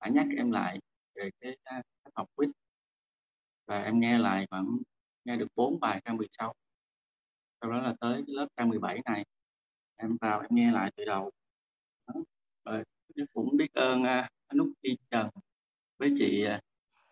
Đã 0.00 0.08
nhắc 0.08 0.26
em 0.36 0.50
lại 0.50 0.78
về 1.14 1.30
cái 1.40 1.56
à, 1.64 1.82
cách 2.04 2.12
học 2.16 2.26
quýt 2.34 2.50
và 3.66 3.82
em 3.82 4.00
nghe 4.00 4.18
lại 4.18 4.46
khoảng, 4.50 4.78
nghe 5.24 5.36
được 5.36 5.48
bốn 5.54 5.80
bài 5.80 6.02
trang 6.04 6.16
16 6.16 6.54
sau 7.60 7.70
đó 7.70 7.82
là 7.82 7.94
tới 8.00 8.24
cái 8.26 8.34
lớp 8.34 8.46
trang 8.56 8.68
17 8.68 9.00
này, 9.04 9.24
em 9.96 10.16
vào 10.20 10.40
em 10.40 10.48
nghe 10.50 10.72
lại 10.72 10.92
từ 10.96 11.04
đầu. 11.04 11.30
Ờ, 12.68 12.82
rồi 13.16 13.26
cũng 13.32 13.56
biết 13.56 13.72
ơn 13.72 14.00
uh, 14.00 14.06
anh 14.46 14.58
Úc 14.58 14.68
Trần 15.10 15.28
với 15.98 16.14
chị 16.18 16.46
uh, 16.56 16.60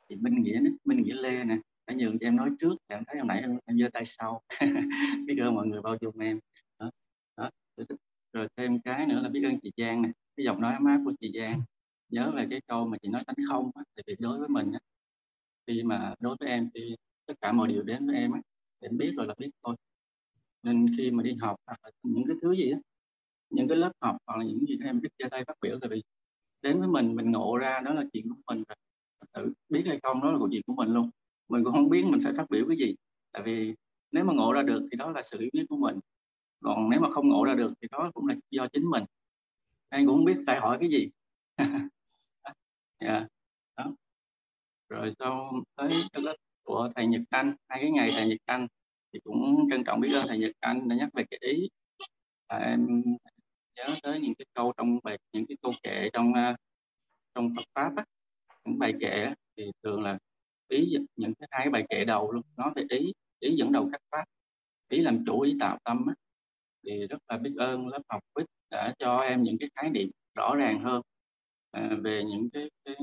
chị 0.08 0.16
Minh 0.20 0.42
Nghĩa 0.42 0.60
Minh 0.84 1.02
Nghĩa 1.02 1.14
Lê 1.14 1.44
nè. 1.44 1.58
Đã 1.86 1.94
nhường 1.94 2.18
cho 2.18 2.26
em 2.26 2.36
nói 2.36 2.50
trước 2.60 2.74
em 2.86 3.02
thấy 3.06 3.18
hôm 3.18 3.28
nãy 3.28 3.40
em, 3.40 3.58
em 3.64 3.78
giơ 3.78 3.88
tay 3.92 4.02
sau. 4.06 4.42
Biết 5.26 5.36
ơn 5.40 5.54
mọi 5.54 5.66
người 5.66 5.82
bao 5.82 5.96
dung 6.00 6.18
em. 6.18 6.40
Đó. 6.78 6.90
đó 7.36 7.50
rồi 8.32 8.48
thêm 8.56 8.80
cái 8.80 9.06
nữa 9.06 9.20
là 9.22 9.28
biết 9.28 9.42
ơn 9.44 9.58
chị 9.62 9.70
Giang 9.76 10.02
nè 10.02 10.08
cái 10.36 10.44
giọng 10.44 10.60
nói 10.60 10.72
ấm 10.72 10.84
áp 10.84 11.00
của 11.04 11.12
chị 11.20 11.32
Giang. 11.38 11.60
Nhớ 12.08 12.32
về 12.36 12.46
cái 12.50 12.60
câu 12.66 12.86
mà 12.86 12.96
chị 13.02 13.08
nói 13.08 13.24
tánh 13.26 13.36
không 13.48 13.70
á, 13.74 13.82
thì 13.96 14.02
việc 14.06 14.20
đối 14.20 14.38
với 14.38 14.48
mình 14.48 14.72
á, 14.72 14.78
khi 15.66 15.82
mà 15.82 16.14
đối 16.20 16.36
với 16.40 16.48
em 16.48 16.70
thì 16.74 16.96
tất 17.26 17.34
cả 17.40 17.52
mọi 17.52 17.68
điều 17.68 17.82
đến 17.82 18.06
với 18.06 18.16
em 18.16 18.32
á, 18.32 18.40
em 18.80 18.98
biết 18.98 19.12
rồi 19.16 19.26
là 19.26 19.34
biết 19.38 19.50
thôi. 19.62 19.76
Nên 20.62 20.86
khi 20.98 21.10
mà 21.10 21.22
đi 21.22 21.34
học 21.40 21.56
hoặc 21.66 21.78
là 21.82 21.90
những 22.02 22.24
cái 22.26 22.36
thứ 22.42 22.54
gì 22.54 22.70
á 22.70 22.78
những 23.50 23.68
cái 23.68 23.78
lớp 23.78 23.92
học 24.00 24.16
hoặc 24.26 24.38
là 24.38 24.44
những 24.44 24.66
gì 24.66 24.78
em 24.84 25.00
biết 25.00 25.08
ra 25.18 25.28
đây 25.30 25.44
phát 25.44 25.56
biểu 25.62 25.78
tại 25.80 25.90
vì 25.90 26.02
đến 26.62 26.80
với 26.80 26.88
mình 26.88 27.16
mình 27.16 27.30
ngộ 27.32 27.56
ra 27.56 27.80
đó 27.80 27.94
là 27.94 28.02
chuyện 28.12 28.28
của 28.28 28.54
mình 28.54 28.64
tự 29.32 29.52
biết 29.68 29.84
hay 29.86 30.00
không 30.02 30.20
đó 30.20 30.32
là 30.32 30.38
chuyện 30.50 30.62
của 30.66 30.74
mình 30.74 30.88
luôn 30.88 31.10
mình 31.48 31.64
cũng 31.64 31.72
không 31.72 31.88
biết 31.88 32.04
mình 32.10 32.20
phải 32.24 32.32
phát 32.36 32.50
biểu 32.50 32.64
cái 32.68 32.76
gì 32.76 32.94
tại 33.32 33.42
vì 33.42 33.74
nếu 34.12 34.24
mà 34.24 34.32
ngộ 34.34 34.52
ra 34.52 34.62
được 34.62 34.88
thì 34.92 34.96
đó 34.96 35.10
là 35.10 35.22
sự 35.22 35.40
hiểu 35.40 35.50
biết 35.52 35.66
của 35.68 35.76
mình 35.76 35.98
còn 36.60 36.90
nếu 36.90 37.00
mà 37.00 37.10
không 37.10 37.28
ngộ 37.28 37.44
ra 37.44 37.54
được 37.54 37.72
thì 37.82 37.88
đó 37.90 38.10
cũng 38.14 38.26
là 38.26 38.34
do 38.50 38.66
chính 38.72 38.90
mình 38.90 39.04
anh 39.88 40.06
cũng 40.06 40.16
không 40.16 40.24
biết 40.24 40.36
phải 40.46 40.60
hỏi 40.60 40.78
cái 40.80 40.88
gì 40.88 41.10
yeah. 41.56 41.70
Dạ, 43.00 43.26
đó. 43.76 43.94
rồi 44.88 45.12
sau 45.18 45.52
tới 45.74 45.92
cái 46.12 46.22
lớp 46.22 46.36
của 46.62 46.90
thầy 46.96 47.06
Nhật 47.06 47.22
Anh 47.30 47.54
hai 47.68 47.78
cái 47.82 47.90
ngày 47.90 48.10
thầy 48.14 48.28
Nhật 48.28 48.38
Anh 48.44 48.66
thì 49.12 49.20
cũng 49.24 49.68
trân 49.70 49.84
trọng 49.84 50.00
biết 50.00 50.08
ơn 50.12 50.26
thầy 50.28 50.38
Nhật 50.38 50.52
Anh 50.60 50.88
đã 50.88 50.96
nhắc 50.96 51.08
về 51.14 51.24
cái 51.30 51.38
ý 51.42 51.68
à, 52.46 52.58
em 52.58 53.02
nhớ 53.76 53.96
tới 54.02 54.20
những 54.20 54.34
cái 54.34 54.46
câu 54.54 54.72
trong 54.76 54.98
bài 55.04 55.18
những 55.32 55.46
cái 55.48 55.56
câu 55.62 55.72
kệ 55.82 56.10
trong 56.12 56.30
uh, 56.30 56.56
trong 57.34 57.54
Phật 57.56 57.64
pháp 57.74 57.92
á, 57.96 58.04
những 58.64 58.78
bài 58.78 58.92
kệ 59.00 59.32
thì 59.56 59.64
thường 59.82 60.02
là 60.02 60.18
ý 60.68 60.96
những 61.16 61.34
cái 61.34 61.48
hai 61.50 61.70
bài 61.70 61.84
kệ 61.88 62.04
đầu 62.04 62.32
luôn 62.32 62.42
nói 62.56 62.72
về 62.76 62.84
ý 62.88 63.12
ý 63.40 63.56
dẫn 63.56 63.72
đầu 63.72 63.88
các 63.92 64.00
pháp 64.10 64.24
ý 64.88 65.00
làm 65.00 65.24
chủ 65.26 65.40
ý 65.40 65.56
tạo 65.60 65.78
tâm 65.84 66.06
á, 66.08 66.14
thì 66.86 67.06
rất 67.06 67.18
là 67.28 67.38
biết 67.38 67.54
ơn 67.58 67.88
lớp 67.88 68.02
học 68.08 68.20
quýt 68.32 68.46
đã 68.70 68.94
cho 68.98 69.16
em 69.18 69.42
những 69.42 69.56
cái 69.60 69.70
khái 69.76 69.90
niệm 69.90 70.10
rõ 70.34 70.56
ràng 70.56 70.80
hơn 70.84 71.02
à, 71.70 71.90
về 72.02 72.24
những 72.24 72.48
cái, 72.52 72.70
cái 72.84 72.96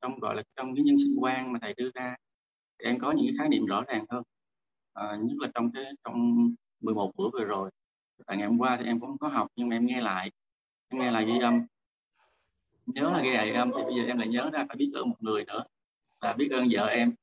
trong 0.00 0.18
gọi 0.18 0.36
là 0.36 0.42
trong 0.56 0.74
cái 0.74 0.84
nhân 0.84 0.96
sinh 0.98 1.16
quan 1.20 1.52
mà 1.52 1.58
thầy 1.62 1.74
đưa 1.74 1.90
ra. 1.94 2.16
Thì 2.78 2.84
em 2.86 2.98
có 2.98 3.12
những 3.12 3.26
cái 3.26 3.34
khái 3.38 3.48
niệm 3.48 3.66
rõ 3.66 3.84
ràng 3.88 4.04
hơn 4.10 4.22
à, 4.92 5.16
nhất 5.22 5.36
là 5.40 5.48
trong 5.54 5.68
cái 5.74 5.84
trong 6.04 6.48
11 6.80 7.12
bữa 7.16 7.30
vừa 7.32 7.44
rồi 7.44 7.70
tại 8.26 8.36
ngày 8.36 8.46
hôm 8.46 8.58
qua 8.58 8.76
thì 8.76 8.86
em 8.86 9.00
cũng 9.00 9.18
có 9.18 9.28
học 9.28 9.48
nhưng 9.56 9.68
mà 9.68 9.76
em 9.76 9.86
nghe 9.86 10.00
lại, 10.00 10.30
em 10.88 11.00
nghe 11.00 11.10
lại 11.10 11.24
ghi 11.24 11.38
âm. 11.42 11.66
Nhớ 12.86 13.10
là 13.12 13.22
ghi 13.22 13.30
lại 13.30 13.50
âm 13.50 13.70
thì 13.76 13.82
bây 13.84 13.94
giờ 13.96 14.04
em 14.06 14.18
lại 14.18 14.28
nhớ 14.28 14.50
ra 14.52 14.64
phải 14.68 14.76
biết 14.76 14.90
ơn 14.94 15.10
một 15.10 15.16
người 15.22 15.44
nữa, 15.44 15.64
là 16.20 16.32
biết 16.32 16.48
ơn 16.50 16.68
vợ 16.70 16.86
em. 16.86 17.14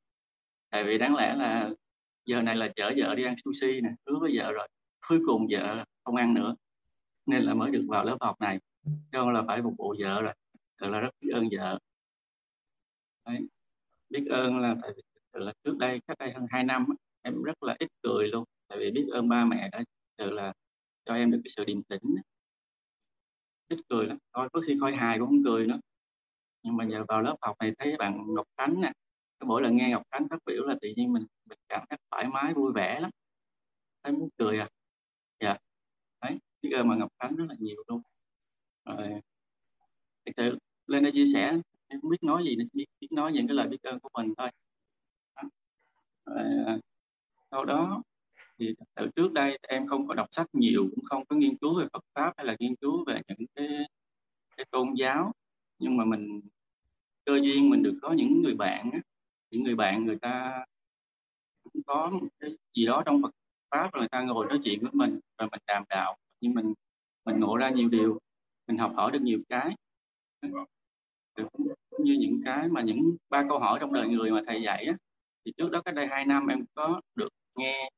Tại 0.70 0.84
vì 0.84 0.98
đáng 0.98 1.16
lẽ 1.16 1.36
là 1.36 1.70
giờ 2.26 2.42
này 2.42 2.56
là 2.56 2.68
chở 2.76 2.94
vợ 2.98 3.16
đi 3.16 3.24
ăn 3.24 3.36
sushi 3.46 3.82
nè, 3.82 3.90
hứa 4.08 4.20
với 4.20 4.32
vợ 4.38 4.52
rồi, 4.52 4.68
cuối 5.08 5.22
cùng 5.26 5.48
vợ 5.50 5.86
không 6.04 6.16
ăn 6.16 6.34
nữa. 6.34 6.56
Nên 7.26 7.42
là 7.44 7.54
mới 7.54 7.72
được 7.72 7.86
vào 7.88 8.06
lớp 8.06 8.18
học 8.22 8.42
này 8.42 8.60
cho 9.12 9.32
là 9.32 9.42
phải 9.48 9.62
phục 9.62 9.74
vụ 9.78 9.96
vợ 10.00 10.22
rồi. 10.22 10.34
Thật 10.82 10.88
là 10.88 11.00
rất 11.00 11.10
biết 11.22 11.30
ơn 11.34 11.48
vợ. 11.52 11.80
Đấy. 13.26 13.48
biết 14.10 14.26
ơn 14.30 14.58
là 14.58 14.76
tại 14.82 14.92
vì 14.96 15.02
là 15.34 15.54
trước 15.64 15.78
đây, 15.80 16.00
cách 16.08 16.18
đây 16.18 16.32
hơn 16.32 16.46
2 16.50 16.64
năm 16.64 16.86
em 17.22 17.44
rất 17.44 17.64
là 17.64 17.76
ít 17.80 17.88
cười 18.04 18.28
luôn, 18.28 18.44
tại 18.68 18.78
vì 18.80 18.92
biết 18.92 19.06
ơn 19.12 19.30
ba 19.30 19.46
mẹ 19.46 19.70
đã 19.72 19.84
tự 20.18 20.30
là 20.30 20.54
cho 21.12 21.18
em 21.18 21.32
được 21.32 21.40
cái 21.44 21.50
sự 21.50 21.66
điềm 21.66 21.84
tĩnh. 21.84 22.16
Thích 23.70 23.80
cười 23.90 24.06
lắm. 24.06 24.18
Coi 24.32 24.50
có 24.50 24.62
khi 24.68 24.78
coi 24.82 24.96
hài 24.96 25.20
cũng 25.20 25.28
không 25.28 25.44
cười 25.46 25.68
nữa. 25.68 25.80
Nhưng 26.64 26.78
mà 26.78 26.86
giờ 26.86 27.06
vào 27.08 27.22
lớp 27.22 27.36
học 27.42 27.56
này 27.60 27.74
thấy 27.80 27.98
bạn 27.98 28.24
Ngọc 28.28 28.48
Khánh 28.58 28.82
nè 28.82 28.92
cái 29.40 29.48
mỗi 29.48 29.62
lần 29.62 29.76
nghe 29.76 29.90
Ngọc 29.90 30.04
Khánh 30.12 30.28
phát 30.30 30.40
biểu 30.46 30.64
là 30.66 30.76
tự 30.82 30.90
nhiên 30.96 31.14
mình 31.14 31.24
mình 31.46 31.60
cảm 31.70 31.86
thấy 31.90 32.00
thoải 32.12 32.26
mái 32.28 32.54
vui 32.54 32.72
vẻ 32.76 33.00
lắm. 33.00 33.12
Thấy 34.04 34.14
muốn 34.14 34.30
cười 34.38 34.60
à? 34.60 34.70
Dạ. 35.40 35.58
Đấy 36.22 36.40
biết 36.62 36.70
ơn 36.76 36.88
mà 36.88 36.96
Ngọc 36.96 37.12
Khánh 37.20 37.36
rất 37.36 37.46
là 37.50 37.56
nhiều 37.60 37.84
luôn. 37.88 38.02
Rồi 38.86 39.22
thật 40.26 40.32
sự 40.38 40.58
lên 40.88 41.04
đây 41.04 41.12
chia 41.12 41.26
sẻ 41.34 41.58
em 41.88 42.02
không 42.02 42.12
biết 42.12 42.24
nói 42.24 42.44
gì 42.44 42.56
nữa 42.56 42.66
biết, 42.74 42.86
biết 43.00 43.12
nói 43.12 43.32
những 43.32 43.48
cái 43.48 43.56
lời 43.56 43.68
biết 43.68 43.82
ơn 43.84 44.00
của 44.00 44.10
mình 44.14 44.34
thôi. 44.38 44.50
Rồi, 46.26 46.46
à, 46.66 46.78
sau 47.52 47.66
đó 47.66 48.04
thì 48.62 48.76
từ 48.96 49.08
trước 49.16 49.34
đây 49.34 49.60
em 49.62 49.88
không 49.88 50.08
có 50.08 50.14
đọc 50.14 50.28
sách 50.32 50.48
nhiều 50.54 50.82
cũng 50.96 51.06
không 51.06 51.26
có 51.26 51.36
nghiên 51.36 51.58
cứu 51.58 51.80
về 51.80 51.86
Phật 51.94 52.04
pháp 52.16 52.34
hay 52.38 52.46
là 52.46 52.56
nghiên 52.60 52.76
cứu 52.76 53.06
về 53.08 53.22
những 53.28 53.48
cái 53.56 53.68
cái 54.58 54.66
tôn 54.72 54.94
giáo. 54.94 55.32
Nhưng 55.80 55.98
mà 55.98 56.06
mình 56.06 56.42
cơ 57.26 57.40
duyên 57.44 57.70
mình 57.70 57.84
được 57.84 58.00
có 58.02 58.14
những 58.14 58.42
người 58.42 58.56
bạn 58.56 58.92
những 59.52 59.64
người 59.64 59.76
bạn 59.76 60.06
người 60.06 60.18
ta 60.22 60.66
cũng 61.64 61.84
có 61.88 62.10
một 62.10 62.28
cái 62.40 62.50
gì 62.76 62.86
đó 62.86 63.04
trong 63.06 63.22
Phật 63.22 63.32
pháp 63.72 63.94
rồi 63.94 64.02
người 64.02 64.10
ta 64.10 64.22
ngồi 64.22 64.46
nói 64.46 64.60
chuyện 64.64 64.80
với 64.82 64.92
mình 64.94 65.20
rồi 65.38 65.50
mình 65.52 65.62
đàm 65.68 65.84
đạo. 65.90 66.18
Nhưng 66.42 66.54
mình 66.54 66.74
mình 67.26 67.40
ngộ 67.40 67.58
ra 67.58 67.70
nhiều 67.70 67.90
điều 67.90 68.20
mình 68.68 68.78
học 68.78 68.92
hỏi 68.96 69.12
được 69.12 69.22
nhiều 69.22 69.40
cái. 69.50 69.76
Cũng 71.36 72.04
như 72.04 72.14
những 72.20 72.42
cái 72.46 72.70
mà 72.70 72.82
những 72.82 73.16
ba 73.30 73.46
câu 73.50 73.60
hỏi 73.60 73.80
trong 73.82 73.94
đời 73.94 74.08
người 74.08 74.32
mà 74.32 74.42
thầy 74.48 74.62
dạy 74.62 74.86
á, 74.86 74.98
thì 75.46 75.52
trước 75.58 75.72
đó 75.72 75.82
cách 75.86 75.96
đây 75.96 76.08
hai 76.08 76.26
năm 76.26 76.48
em 76.48 76.66
có 76.74 77.02
được 77.16 77.30
nghe 77.56 77.90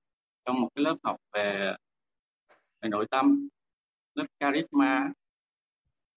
trong 0.46 0.62
một 0.62 0.70
cái 0.76 0.84
lớp 0.84 0.96
học 1.04 1.18
về 1.34 1.76
về 2.82 2.90
nội 2.90 3.08
tâm 3.12 3.48
lớp 4.16 4.26
charisma 4.40 5.10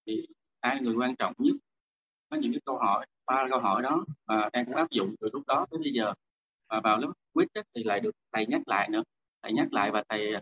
thì 0.06 0.26
hai 0.62 0.80
người 0.80 0.94
quan 0.94 1.16
trọng 1.16 1.34
nhất 1.38 1.56
có 2.30 2.36
những 2.36 2.52
cái 2.52 2.60
câu 2.64 2.78
hỏi 2.78 3.06
ba 3.26 3.46
câu 3.50 3.60
hỏi 3.60 3.82
đó 3.82 4.04
và 4.26 4.50
em 4.52 4.66
cũng 4.66 4.74
áp 4.74 4.90
dụng 4.90 5.14
từ 5.20 5.28
lúc 5.32 5.42
đó 5.46 5.66
tới 5.70 5.80
bây 5.82 5.92
giờ. 5.92 6.12
Và 6.68 6.80
vào 6.84 6.98
lớp 6.98 7.12
quýt 7.32 7.48
thì 7.74 7.84
lại 7.84 8.00
được 8.00 8.10
thầy 8.32 8.46
nhắc 8.46 8.68
lại 8.68 8.88
nữa. 8.90 9.02
Thầy 9.42 9.52
nhắc 9.52 9.72
lại 9.72 9.90
và 9.90 10.04
thầy 10.08 10.32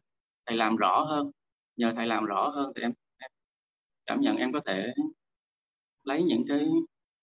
thầy 0.47 0.57
làm 0.57 0.77
rõ 0.77 1.05
hơn. 1.09 1.31
Nhờ 1.77 1.93
thầy 1.97 2.07
làm 2.07 2.25
rõ 2.25 2.49
hơn 2.49 2.73
thì 2.77 2.83
em, 2.83 2.93
em 3.19 3.31
cảm 4.07 4.21
nhận 4.21 4.37
em 4.37 4.53
có 4.53 4.61
thể 4.67 4.93
lấy 6.05 6.23
những 6.23 6.45
cái 6.49 6.69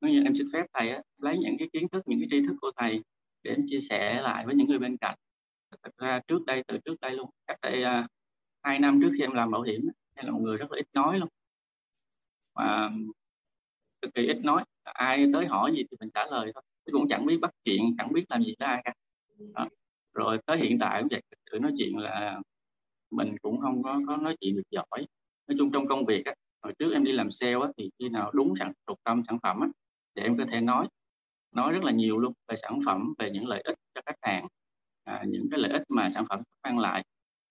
nếu 0.02 0.12
như 0.12 0.24
em 0.24 0.36
xin 0.36 0.48
phép 0.54 0.66
thầy 0.74 0.90
á, 0.90 1.02
lấy 1.18 1.38
những 1.38 1.56
cái 1.60 1.70
kiến 1.74 1.88
thức 1.90 2.04
những 2.08 2.20
cái 2.20 2.28
tri 2.32 2.48
thức 2.48 2.56
của 2.62 2.72
thầy 2.78 3.02
để 3.44 3.52
em 3.52 3.66
chia 3.68 3.80
sẻ 3.80 4.22
lại 4.22 4.46
với 4.46 4.56
những 4.56 4.68
người 4.68 4.80
bên 4.80 4.98
cạnh 4.98 5.18
thật 5.84 5.98
ra 5.98 6.20
trước 6.28 6.46
đây 6.46 6.64
từ 6.68 6.78
trước 6.86 7.02
đây 7.02 7.16
luôn 7.16 7.30
cách 7.48 7.58
đây 7.62 7.84
uh, 7.84 8.06
hai 8.64 8.80
năm 8.80 9.00
trước 9.02 9.12
khi 9.18 9.24
em 9.24 9.34
làm 9.34 9.52
bảo 9.52 9.62
hiểm 9.62 9.82
em 10.16 10.26
là 10.26 10.32
một 10.32 10.40
người 10.42 10.58
rất 10.58 10.72
là 10.72 10.78
ít 10.80 10.88
nói 10.94 11.20
luôn. 11.20 11.30
Và 12.56 12.92
cực 14.02 14.14
kỳ 14.14 14.28
ít 14.28 14.38
nói 14.44 14.64
ai 14.84 15.26
tới 15.34 15.46
hỏi 15.46 15.72
gì 15.72 15.84
thì 15.92 15.98
mình 16.00 16.10
trả 16.14 16.26
lời 16.26 16.52
thôi 16.54 16.64
chứ 16.86 16.92
cũng 16.92 17.08
chẳng 17.10 17.26
biết 17.26 17.38
bắt 17.42 17.52
chuyện 17.64 17.96
chẳng 17.98 18.14
biết 18.14 18.26
làm 18.30 18.44
gì 18.44 18.56
với 18.60 18.68
ai 18.68 18.82
cả. 18.86 18.94
Đó. 19.54 19.68
rồi 20.14 20.40
tới 20.46 20.58
hiện 20.58 20.80
tại 20.80 21.02
cũng 21.02 21.08
vậy 21.12 21.22
tự 21.52 21.60
nói 21.60 21.72
chuyện 21.78 21.98
là 21.98 22.42
mình 23.12 23.36
cũng 23.42 23.62
không 23.62 23.84
có 23.84 24.02
có 24.08 24.18
nói 24.18 24.36
chuyện 24.42 24.56
được 24.56 24.70
giỏi. 24.72 25.08
Nói 25.48 25.56
chung 25.58 25.72
trong 25.72 25.88
công 25.88 26.06
việc 26.06 26.26
á, 26.26 26.34
hồi 26.64 26.74
trước 26.80 26.94
em 26.94 27.04
đi 27.04 27.12
làm 27.12 27.32
sale 27.32 27.54
á, 27.54 27.68
thì 27.78 27.90
khi 28.00 28.10
nào 28.10 28.32
đúng 28.34 28.54
sản 28.60 28.72
trục 28.88 29.04
tâm 29.04 29.24
sản 29.28 29.38
phẩm 29.44 29.60
á, 29.60 29.68
thì 30.16 30.22
em 30.22 30.38
có 30.38 30.46
thể 30.52 30.62
nói 30.62 30.88
nói 31.52 31.74
rất 31.74 31.84
là 31.84 31.92
nhiều 31.92 32.18
luôn 32.18 32.34
về 32.48 32.56
sản 32.62 32.80
phẩm 32.86 33.14
về 33.20 33.32
những 33.32 33.48
lợi 33.48 33.62
ích 33.62 33.76
cho 33.96 34.02
khách 34.06 34.18
hàng 34.22 34.48
à, 35.12 35.24
những 35.28 35.48
cái 35.52 35.60
lợi 35.60 35.72
ích 35.72 35.84
mà 35.90 36.10
sản 36.10 36.26
phẩm 36.30 36.40
mang 36.64 36.80
lại. 36.80 37.04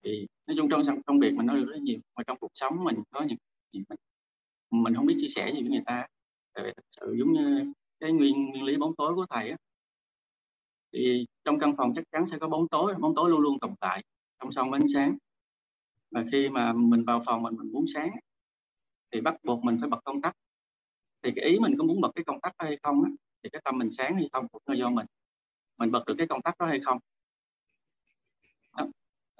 Thì 0.03 0.27
nói 0.47 0.55
chung 0.57 0.69
trong 0.69 1.01
công 1.03 1.19
việc 1.19 1.33
mình 1.35 1.45
nói 1.45 1.55
được 1.57 1.65
rất 1.69 1.81
nhiều 1.81 1.99
mà 2.15 2.23
trong 2.27 2.37
cuộc 2.39 2.51
sống 2.55 2.83
mình 2.83 2.95
có 3.11 3.21
những 3.21 3.37
gì 3.73 3.83
mình 3.89 3.99
mình 4.83 4.95
không 4.95 5.05
biết 5.05 5.15
chia 5.19 5.27
sẻ 5.29 5.51
gì 5.55 5.61
với 5.61 5.71
người 5.71 5.83
ta. 5.85 6.07
Tại 6.53 6.63
vì 6.63 6.71
thật 6.77 6.83
sự 6.91 7.15
giống 7.19 7.33
như 7.33 7.73
cái 7.99 8.11
nguyên 8.11 8.49
nguyên 8.49 8.63
lý 8.63 8.77
bóng 8.77 8.95
tối 8.97 9.15
của 9.15 9.25
thầy 9.29 9.49
á 9.49 9.57
thì 10.93 11.25
trong 11.43 11.59
căn 11.59 11.73
phòng 11.77 11.93
chắc 11.95 12.03
chắn 12.11 12.25
sẽ 12.25 12.37
có 12.39 12.49
bóng 12.49 12.67
tối 12.67 12.95
bóng 12.99 13.15
tối 13.15 13.29
luôn 13.29 13.41
luôn 13.41 13.59
tồn 13.59 13.75
tại 13.79 14.03
song 14.39 14.51
song 14.51 14.71
với 14.71 14.79
ánh 14.79 14.87
sáng. 14.93 15.17
Và 16.11 16.25
khi 16.31 16.49
mà 16.49 16.73
mình 16.73 17.05
vào 17.05 17.23
phòng 17.25 17.43
mình 17.43 17.55
mình 17.57 17.71
muốn 17.71 17.85
sáng 17.93 18.11
thì 19.11 19.21
bắt 19.21 19.35
buộc 19.43 19.63
mình 19.63 19.77
phải 19.79 19.89
bật 19.89 19.99
công 20.03 20.21
tắc. 20.21 20.35
Thì 21.23 21.31
cái 21.35 21.45
ý 21.45 21.59
mình 21.59 21.75
có 21.77 21.83
muốn 21.83 22.01
bật 22.01 22.11
cái 22.15 22.23
công 22.23 22.41
tắc 22.41 22.53
đó 22.57 22.65
hay 22.65 22.77
không 22.83 23.03
á, 23.03 23.11
thì 23.43 23.49
cái 23.49 23.61
tâm 23.65 23.77
mình 23.77 23.91
sáng 23.91 24.15
hay 24.15 24.29
không 24.33 24.47
cũng 24.47 24.61
là 24.65 24.75
do 24.75 24.89
mình. 24.89 25.05
Mình 25.77 25.91
bật 25.91 26.03
được 26.07 26.15
cái 26.17 26.27
công 26.27 26.41
tắc 26.41 26.57
đó 26.59 26.65
hay 26.65 26.79
không 26.79 26.99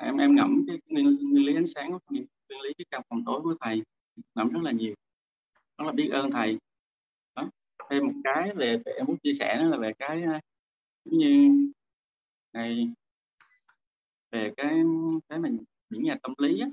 em 0.02 0.18
em 0.18 0.36
ngẫm 0.36 0.66
cái 0.68 0.78
nguyên, 0.88 1.18
nguyên 1.32 1.46
lý 1.46 1.56
ánh 1.56 1.68
sáng 1.68 1.92
nguyên, 2.10 2.26
nguyên 2.50 2.62
lý 2.62 2.74
cái 2.78 2.86
căn 2.92 3.02
phòng 3.10 3.24
tối 3.26 3.42
của 3.42 3.56
thầy 3.62 3.84
ngẫm 4.36 4.50
rất 4.50 4.60
là 4.64 4.72
nhiều. 4.72 4.96
Đó 5.78 5.86
là 5.86 5.92
biết 5.92 6.10
ơn 6.12 6.32
thầy. 6.32 6.58
Đó. 7.36 7.50
thêm 7.90 8.06
một 8.06 8.14
cái 8.24 8.54
về, 8.56 8.78
về 8.86 8.92
em 8.98 9.06
muốn 9.06 9.18
chia 9.18 9.34
sẻ 9.34 9.58
đó 9.58 9.64
là 9.64 9.78
về 9.78 9.94
cái 10.00 10.24
ờ, 10.24 10.40
giống 11.06 11.18
như 11.18 11.50
này 12.54 12.88
về 14.32 14.52
cái 14.58 14.82
cái 15.30 15.40
mình 15.40 15.58
những 15.90 16.04
nhà 16.04 16.18
tâm 16.24 16.34
lý 16.38 16.60
á, 16.60 16.68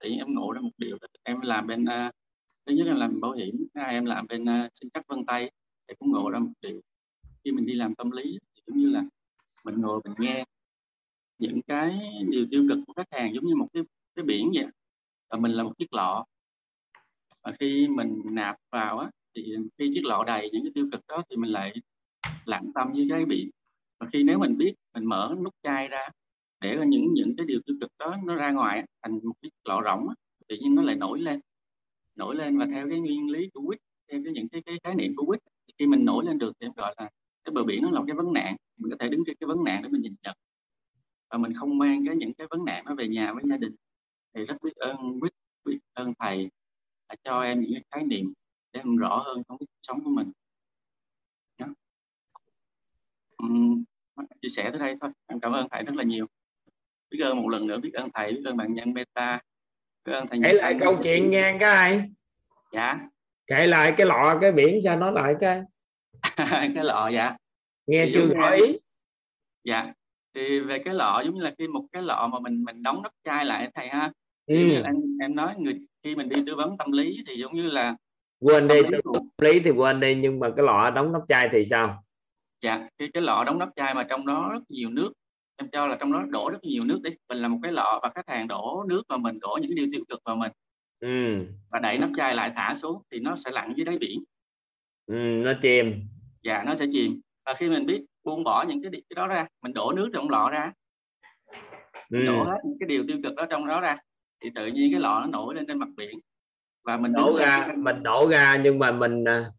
thì 0.00 0.16
em 0.16 0.34
ngộ 0.34 0.52
ra 0.52 0.60
một 0.60 0.70
điều 0.78 0.98
em 1.22 1.40
làm 1.40 1.66
bên 1.66 1.84
uh, 1.84 2.14
thứ 2.66 2.74
nhất 2.74 2.86
là 2.86 2.94
làm 2.94 3.20
bảo 3.20 3.32
hiểm 3.32 3.66
hai 3.74 3.94
em 3.94 4.04
làm 4.04 4.26
bên 4.26 4.42
uh, 4.42 4.70
sinh 4.74 4.90
chắc 4.94 5.06
vân 5.06 5.26
tay 5.26 5.50
thì 5.88 5.94
cũng 5.98 6.10
ngộ 6.10 6.30
ra 6.30 6.38
một 6.38 6.52
điều. 6.60 6.80
Khi 7.44 7.50
mình 7.50 7.66
đi 7.66 7.74
làm 7.74 7.94
tâm 7.94 8.10
lý 8.10 8.38
thì 8.54 8.62
giống 8.66 8.78
như 8.78 8.90
là 8.90 9.02
mình 9.64 9.80
ngồi 9.80 10.00
mình 10.04 10.14
nghe 10.18 10.44
những 11.38 11.62
cái 11.62 11.98
điều 12.30 12.46
tiêu 12.50 12.66
cực 12.68 12.78
của 12.86 12.92
khách 12.92 13.08
hàng 13.10 13.34
giống 13.34 13.44
như 13.46 13.54
một 13.56 13.68
cái 13.72 13.82
cái 14.14 14.24
biển 14.24 14.50
vậy. 14.54 14.66
Và 15.30 15.38
mình 15.38 15.52
là 15.52 15.62
một 15.62 15.78
chiếc 15.78 15.92
lọ. 15.92 16.24
Và 17.42 17.52
khi 17.60 17.88
mình 17.88 18.20
nạp 18.24 18.56
vào 18.72 18.98
á, 18.98 19.10
thì 19.34 19.56
khi 19.78 19.90
chiếc 19.94 20.04
lọ 20.04 20.24
đầy 20.26 20.50
những 20.52 20.62
cái 20.62 20.72
tiêu 20.74 20.88
cực 20.92 21.00
đó 21.08 21.22
thì 21.30 21.36
mình 21.36 21.50
lại 21.50 21.74
lặng 22.44 22.70
tâm 22.74 22.92
với 22.92 23.06
cái 23.10 23.24
biển. 23.24 23.50
Và 24.00 24.06
khi 24.12 24.22
nếu 24.22 24.38
mình 24.38 24.56
biết, 24.58 24.74
mình 24.94 25.04
mở 25.04 25.36
nút 25.44 25.54
chai 25.62 25.88
ra, 25.88 26.08
để 26.60 26.78
những 26.86 27.14
những 27.14 27.34
cái 27.36 27.46
điều 27.46 27.60
tiêu 27.66 27.76
cực 27.80 27.90
đó 27.98 28.16
nó 28.24 28.34
ra 28.34 28.52
ngoài 28.52 28.84
thành 29.02 29.20
một 29.22 29.34
cái 29.42 29.50
lọ 29.64 29.80
rỗng 29.84 30.06
tự 30.48 30.56
nhiên 30.56 30.74
nó 30.74 30.82
lại 30.82 30.96
nổi 30.96 31.20
lên. 31.20 31.40
Nổi 32.16 32.36
lên 32.36 32.58
và 32.58 32.66
theo 32.66 32.88
cái 32.90 33.00
nguyên 33.00 33.30
lý 33.30 33.48
của 33.54 33.62
quýt, 33.66 33.80
theo 34.12 34.20
cái 34.24 34.32
những 34.32 34.48
cái 34.48 34.62
cái 34.62 34.78
khái 34.84 34.94
niệm 34.94 35.16
của 35.16 35.26
quýt 35.26 35.40
khi 35.78 35.86
mình 35.86 36.04
nổi 36.04 36.24
lên 36.24 36.38
được 36.38 36.52
thì 36.60 36.66
em 36.66 36.72
gọi 36.76 36.94
là 36.98 37.10
cái 37.44 37.52
bờ 37.52 37.64
biển 37.64 37.82
nó 37.82 37.90
là 37.90 38.00
một 38.00 38.04
cái 38.06 38.16
vấn 38.16 38.32
nạn. 38.32 38.56
Mình 38.76 38.90
có 38.90 38.96
thể 39.00 39.08
đứng 39.08 39.22
trên 39.26 39.36
cái 39.40 39.46
vấn 39.46 39.64
nạn 39.64 39.82
để 39.82 39.88
mình 39.88 40.02
nhìn 40.02 40.14
nhận 40.22 40.36
và 41.30 41.38
mình 41.38 41.52
không 41.54 41.78
mang 41.78 42.06
cái 42.06 42.16
những 42.16 42.34
cái 42.34 42.46
vấn 42.50 42.64
nạn 42.64 42.84
nó 42.84 42.94
về 42.94 43.08
nhà 43.08 43.32
với 43.32 43.42
gia 43.50 43.56
đình. 43.56 43.76
Thì 44.34 44.44
rất 44.44 44.56
biết 44.62 44.76
ơn 44.76 45.20
biết, 45.20 45.30
biết 45.64 45.78
ơn 45.92 46.12
thầy 46.18 46.50
đã 47.08 47.16
cho 47.24 47.40
em 47.40 47.60
những 47.60 47.72
cái 47.72 47.82
khái 47.90 48.04
niệm 48.04 48.32
để 48.72 48.80
em 48.80 48.96
rõ 48.96 49.22
hơn 49.26 49.42
trong 49.48 49.58
cuộc 49.58 49.66
sống 49.82 50.04
của 50.04 50.10
mình. 50.10 50.32
Uhm, 53.44 53.84
chia 54.42 54.48
sẻ 54.48 54.70
tới 54.70 54.78
đây 54.78 54.96
thôi. 55.00 55.10
Em 55.26 55.40
cảm 55.40 55.52
ơn 55.52 55.68
thầy 55.70 55.82
rất 55.82 55.94
là 55.94 56.02
nhiều. 56.02 56.26
Biết 57.10 57.18
ơn 57.22 57.42
một 57.42 57.48
lần 57.48 57.66
nữa 57.66 57.78
biết 57.78 57.92
ơn 57.94 58.08
thầy 58.14 58.32
biết 58.32 58.42
ơn 58.44 58.56
bạn 58.56 58.74
nhân 58.74 58.94
beta 58.94 59.40
biết 60.04 60.12
ơn 60.12 60.26
thầy 60.26 60.40
kể 60.44 60.52
lại 60.52 60.76
câu 60.80 60.98
chuyện 61.02 61.30
nha 61.30 61.56
cái 61.60 62.02
dạ. 62.72 62.98
Kể 63.46 63.66
lại 63.66 63.94
cái 63.96 64.06
lọ 64.06 64.38
cái 64.40 64.52
biển 64.52 64.80
cho 64.84 64.96
nó 64.96 65.10
lại 65.10 65.34
cái. 65.40 65.62
Cái 66.74 66.84
lọ 66.84 67.08
dạ. 67.08 67.36
Nghe 67.86 68.04
thì 68.06 68.12
chưa 68.14 68.34
rõ 68.34 68.50
ý. 68.50 68.78
Dạ 69.64 69.92
thì 70.34 70.60
về 70.60 70.78
cái 70.78 70.94
lọ 70.94 71.22
giống 71.24 71.34
như 71.34 71.40
là 71.40 71.54
khi 71.58 71.68
một 71.68 71.84
cái 71.92 72.02
lọ 72.02 72.28
mà 72.32 72.38
mình 72.38 72.64
mình 72.64 72.82
đóng 72.82 73.02
nắp 73.02 73.12
chai 73.24 73.44
lại 73.44 73.70
thầy 73.74 73.88
ha 73.88 74.12
ừ. 74.46 74.54
em 74.84 74.96
em 75.20 75.34
nói 75.34 75.54
người 75.58 75.80
khi 76.02 76.14
mình 76.14 76.28
đi 76.28 76.42
tư 76.46 76.54
vấn 76.54 76.76
tâm 76.78 76.92
lý 76.92 77.24
thì 77.26 77.34
giống 77.36 77.54
như 77.54 77.70
là 77.70 77.96
quên 78.40 78.68
đi 78.68 78.82
tâm 78.82 79.22
lý 79.38 79.60
thì 79.60 79.70
quên 79.70 80.00
đi 80.00 80.14
nhưng 80.14 80.40
mà 80.40 80.50
cái 80.56 80.64
lọ 80.66 80.90
đóng 80.90 81.12
nắp 81.12 81.22
chai 81.28 81.48
thì 81.52 81.64
sao? 81.64 82.04
Dạ 82.60 82.88
cái 82.98 83.08
cái 83.14 83.22
lọ 83.22 83.44
đóng 83.46 83.58
nắp 83.58 83.68
chai 83.76 83.94
mà 83.94 84.02
trong 84.02 84.26
đó 84.26 84.50
rất 84.52 84.62
nhiều 84.68 84.90
nước 84.90 85.12
em 85.56 85.68
cho 85.72 85.86
là 85.86 85.96
trong 86.00 86.12
đó 86.12 86.24
đổ 86.28 86.50
rất 86.50 86.64
nhiều 86.64 86.82
nước 86.84 87.00
đấy 87.02 87.18
mình 87.28 87.38
là 87.38 87.48
một 87.48 87.58
cái 87.62 87.72
lọ 87.72 88.00
và 88.02 88.10
khách 88.14 88.28
hàng 88.28 88.48
đổ 88.48 88.84
nước 88.88 89.02
vào 89.08 89.18
mình 89.18 89.38
đổ 89.40 89.58
những 89.62 89.74
điều 89.74 89.86
tiêu 89.92 90.04
cực 90.08 90.20
vào 90.24 90.36
mình. 90.36 90.52
Ừ. 91.00 91.46
và 91.70 91.78
đẩy 91.78 91.98
nắp 91.98 92.10
chai 92.16 92.34
lại 92.34 92.52
thả 92.56 92.74
xuống 92.74 93.02
thì 93.10 93.20
nó 93.20 93.36
sẽ 93.36 93.50
lặn 93.50 93.72
dưới 93.76 93.84
đáy 93.84 93.98
biển. 93.98 94.24
Ừ, 95.06 95.14
nó 95.44 95.52
chìm. 95.62 95.94
Dạ 96.42 96.64
nó 96.66 96.74
sẽ 96.74 96.86
chìm. 96.92 97.20
Và 97.46 97.54
khi 97.54 97.68
mình 97.68 97.86
biết 97.86 98.04
buông 98.24 98.44
bỏ 98.44 98.64
những 98.68 98.82
cái, 98.82 98.90
cái 98.92 99.14
đó 99.16 99.26
ra. 99.26 99.46
Mình 99.62 99.72
đổ 99.72 99.92
nước 99.96 100.10
trong 100.14 100.30
lọ 100.30 100.50
ra. 100.50 100.72
Ừ. 102.10 102.18
đổ 102.26 102.44
hết 102.44 102.58
những 102.64 102.76
cái 102.80 102.86
điều 102.86 103.04
tiêu 103.08 103.18
cực 103.24 103.34
đó 103.34 103.46
trong 103.50 103.66
đó 103.66 103.80
ra 103.80 103.96
thì 104.40 104.50
tự 104.54 104.66
nhiên 104.66 104.92
cái 104.92 105.00
lọ 105.00 105.20
nó 105.20 105.26
nổi 105.26 105.54
lên 105.54 105.66
trên 105.66 105.78
mặt 105.78 105.88
biển. 105.96 106.18
Và 106.84 106.96
mình 106.96 107.12
đổ 107.12 107.38
ra 107.38 107.66
lên... 107.68 107.84
mình 107.84 108.02
đổ 108.02 108.28
ra 108.30 108.60
nhưng 108.64 108.78
mà 108.78 108.92
mình 108.92 109.24
à, 109.24 109.50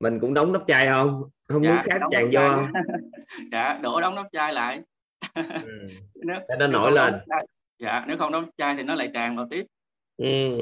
mình 0.00 0.20
cũng 0.20 0.34
đóng 0.34 0.52
nắp 0.52 0.62
chai 0.66 0.86
không? 0.86 1.22
Không 1.48 1.64
dạ, 1.64 1.70
muốn 1.70 1.78
khác 1.84 2.00
tràn 2.10 2.30
vô 2.32 2.40
không? 2.48 2.72
Dạ 3.52 3.78
đổ 3.82 4.00
đóng 4.00 4.14
nắp 4.14 4.26
chai 4.32 4.52
lại. 4.52 4.82
Ừ. 5.34 5.42
nếu, 6.14 6.36
nó 6.58 6.66
nổi 6.66 6.92
lên. 6.92 7.14
chai, 7.28 7.46
dạ 7.78 8.04
nếu 8.06 8.16
không 8.18 8.32
đóng 8.32 8.50
chai 8.56 8.76
thì 8.76 8.82
nó 8.82 8.94
lại 8.94 9.10
tràn 9.14 9.36
vào 9.36 9.46
tiếp. 9.50 9.66
Ừ. 10.16 10.58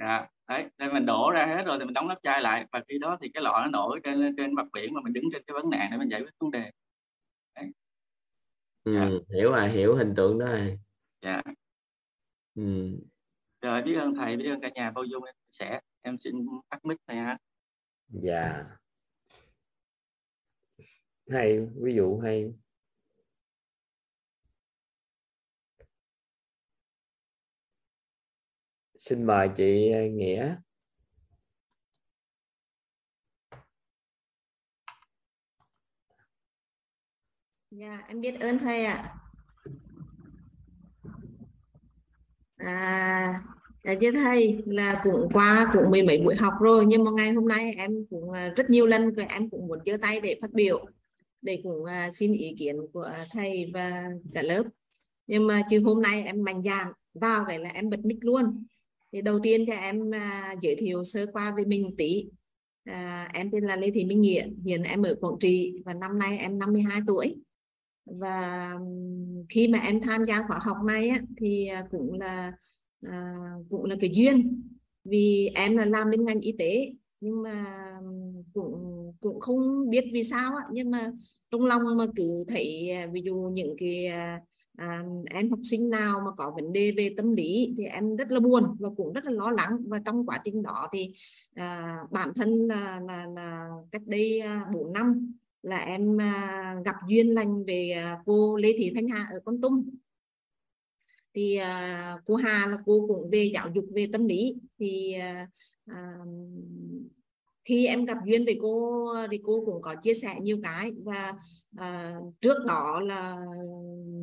dạ 0.00 0.26
đấy 0.48 0.64
nên 0.78 0.92
mình 0.92 1.06
đổ 1.06 1.30
ra 1.34 1.46
hết 1.46 1.66
rồi 1.66 1.76
thì 1.78 1.84
mình 1.84 1.94
đóng 1.94 2.08
nắp 2.08 2.18
chai 2.22 2.42
lại. 2.42 2.66
Và 2.72 2.80
khi 2.88 2.98
đó 2.98 3.16
thì 3.20 3.28
cái 3.34 3.42
lọ 3.42 3.60
nó 3.60 3.66
nổi 3.66 4.00
trên 4.04 4.34
trên 4.36 4.54
mặt 4.54 4.66
biển 4.72 4.94
mà 4.94 5.00
mình 5.04 5.12
đứng 5.12 5.24
trên 5.32 5.42
cái 5.46 5.54
vấn 5.54 5.70
nạn 5.70 5.88
để 5.90 5.96
mình 5.96 6.08
giải 6.08 6.20
quyết 6.20 6.30
vấn 6.40 6.50
đề 6.50 6.70
dạ. 8.94 9.08
hiểu 9.36 9.52
rồi 9.52 9.68
hiểu 9.70 9.96
hình 9.96 10.14
tượng 10.16 10.38
đó 10.38 10.46
rồi. 10.46 10.78
Dạ. 11.22 11.42
Ừ. 12.54 12.62
rồi 13.62 13.82
biết 13.82 13.94
ơn 13.94 14.14
thầy 14.14 14.36
biết 14.36 14.50
ơn 14.50 14.60
cả 14.60 14.70
nhà 14.74 14.90
bao 14.90 15.04
dung 15.04 15.24
em 15.24 15.34
sẽ 15.50 15.80
em 16.02 16.18
xin 16.18 16.34
tắt 16.68 16.84
mic 16.84 16.98
này 17.06 17.16
ha. 17.16 17.38
Dạ. 18.08 18.64
Hay 21.30 21.58
ví 21.82 21.94
dụ 21.94 22.18
hay. 22.18 22.52
Xin 28.96 29.24
mời 29.26 29.48
chị 29.56 29.90
nghĩa 30.12 30.56
dạ 37.80 38.02
em 38.08 38.20
biết 38.20 38.40
ơn 38.40 38.58
thầy 38.58 38.84
ạ. 38.84 39.14
À 42.56 43.42
dạ 43.84 43.94
thưa 44.00 44.12
thầy 44.12 44.62
là 44.66 45.00
cũng 45.04 45.28
qua 45.32 45.70
cũng 45.72 45.90
mười 45.90 46.02
mấy 46.02 46.18
buổi 46.18 46.36
học 46.36 46.54
rồi 46.60 46.86
nhưng 46.86 47.04
mà 47.04 47.10
ngày 47.10 47.32
hôm 47.32 47.48
nay 47.48 47.74
em 47.78 48.06
cũng 48.10 48.30
à, 48.30 48.52
rất 48.56 48.70
nhiều 48.70 48.86
lần 48.86 49.14
em 49.28 49.50
cũng 49.50 49.66
muốn 49.66 49.78
giơ 49.86 49.96
tay 50.02 50.20
để 50.20 50.38
phát 50.42 50.52
biểu 50.52 50.86
để 51.42 51.60
cũng 51.62 51.84
à, 51.84 52.10
xin 52.14 52.32
ý 52.32 52.54
kiến 52.58 52.76
của 52.92 53.10
thầy 53.32 53.70
và 53.74 54.04
cả 54.32 54.42
lớp. 54.42 54.62
Nhưng 55.26 55.46
mà 55.46 55.62
chứ 55.70 55.82
hôm 55.84 56.02
nay 56.02 56.22
em 56.22 56.44
mạnh 56.44 56.62
dạn 56.62 56.86
vào 57.14 57.44
cái 57.48 57.58
là 57.58 57.68
em 57.68 57.90
bật 57.90 58.00
mic 58.04 58.18
luôn. 58.20 58.66
Thì 59.12 59.22
đầu 59.22 59.38
tiên 59.42 59.64
cho 59.66 59.72
em 59.72 60.14
à, 60.14 60.54
giới 60.60 60.76
thiệu 60.78 61.04
sơ 61.04 61.26
qua 61.32 61.54
về 61.56 61.64
mình 61.64 61.94
tí. 61.98 62.24
À, 62.84 63.28
em 63.34 63.50
tên 63.50 63.64
là 63.64 63.76
Lê 63.76 63.90
Thị 63.90 64.04
Minh 64.04 64.20
Nghĩa 64.20 64.46
hiện 64.64 64.82
em 64.82 65.02
ở 65.02 65.14
Quảng 65.20 65.38
Trị 65.40 65.82
và 65.84 65.94
năm 65.94 66.18
nay 66.18 66.38
em 66.38 66.58
52 66.58 67.00
tuổi 67.06 67.36
và 68.10 68.74
khi 69.48 69.68
mà 69.68 69.78
em 69.78 70.00
tham 70.00 70.24
gia 70.24 70.46
khóa 70.46 70.58
học 70.62 70.76
này 70.86 71.08
á, 71.08 71.18
thì 71.36 71.66
à, 71.66 71.82
cũng 71.90 72.12
là 72.12 72.52
à, 73.06 73.34
cũng 73.70 73.84
là 73.84 73.96
cái 74.00 74.10
duyên. 74.12 74.62
Vì 75.04 75.50
em 75.54 75.76
là 75.76 75.84
làm 75.84 76.10
bên 76.10 76.24
ngành 76.24 76.40
y 76.40 76.52
tế 76.58 76.92
nhưng 77.20 77.42
mà 77.42 77.64
cũng 78.54 79.12
cũng 79.20 79.40
không 79.40 79.90
biết 79.90 80.04
vì 80.12 80.24
sao 80.24 80.56
á 80.56 80.62
nhưng 80.72 80.90
mà 80.90 81.10
trong 81.50 81.64
lòng 81.66 81.82
mà 81.98 82.04
cứ 82.16 82.44
thấy 82.48 82.90
à, 82.90 83.06
ví 83.12 83.22
dụ 83.24 83.34
những 83.52 83.74
cái 83.78 84.06
à, 84.06 84.40
à, 84.76 85.02
em 85.30 85.50
học 85.50 85.60
sinh 85.62 85.90
nào 85.90 86.20
mà 86.24 86.30
có 86.36 86.52
vấn 86.56 86.72
đề 86.72 86.92
về 86.96 87.14
tâm 87.16 87.34
lý 87.34 87.74
thì 87.78 87.84
em 87.84 88.16
rất 88.16 88.30
là 88.30 88.40
buồn 88.40 88.64
và 88.80 88.88
cũng 88.96 89.12
rất 89.12 89.24
là 89.24 89.30
lo 89.30 89.50
lắng. 89.50 89.76
Và 89.86 89.98
trong 90.04 90.26
quá 90.26 90.38
trình 90.44 90.62
đó 90.62 90.88
thì 90.92 91.12
à, 91.54 91.96
bản 92.10 92.32
thân 92.36 92.66
là, 92.66 93.00
là, 93.08 93.26
là 93.36 93.68
cách 93.92 94.02
đây 94.06 94.42
4 94.74 94.92
năm 94.92 95.34
là 95.62 95.78
em 95.78 96.20
à, 96.20 96.76
gặp 96.84 96.94
duyên 97.08 97.34
lành 97.34 97.64
về 97.64 97.90
à, 97.90 98.18
cô 98.26 98.56
Lê 98.56 98.74
Thị 98.78 98.92
Thanh 98.94 99.08
Hà 99.08 99.26
ở 99.32 99.40
Con 99.44 99.60
Tum. 99.60 99.90
Thì 101.34 101.56
à, 101.56 102.14
cô 102.26 102.34
Hà 102.34 102.66
là 102.66 102.78
cô 102.86 103.06
cũng 103.08 103.30
về 103.30 103.50
giáo 103.54 103.68
dục 103.74 103.84
về 103.94 104.06
tâm 104.12 104.26
lý. 104.26 104.54
Thì 104.78 105.12
à, 105.12 105.48
à, 105.86 106.18
khi 107.64 107.86
em 107.86 108.04
gặp 108.04 108.18
duyên 108.26 108.44
với 108.44 108.58
cô 108.62 109.06
thì 109.30 109.40
cô 109.44 109.62
cũng 109.66 109.82
có 109.82 109.94
chia 110.02 110.14
sẻ 110.14 110.34
nhiều 110.40 110.60
cái. 110.62 110.92
Và 111.04 111.32
à, 111.76 112.14
trước 112.40 112.56
đó 112.66 113.00
là 113.00 113.40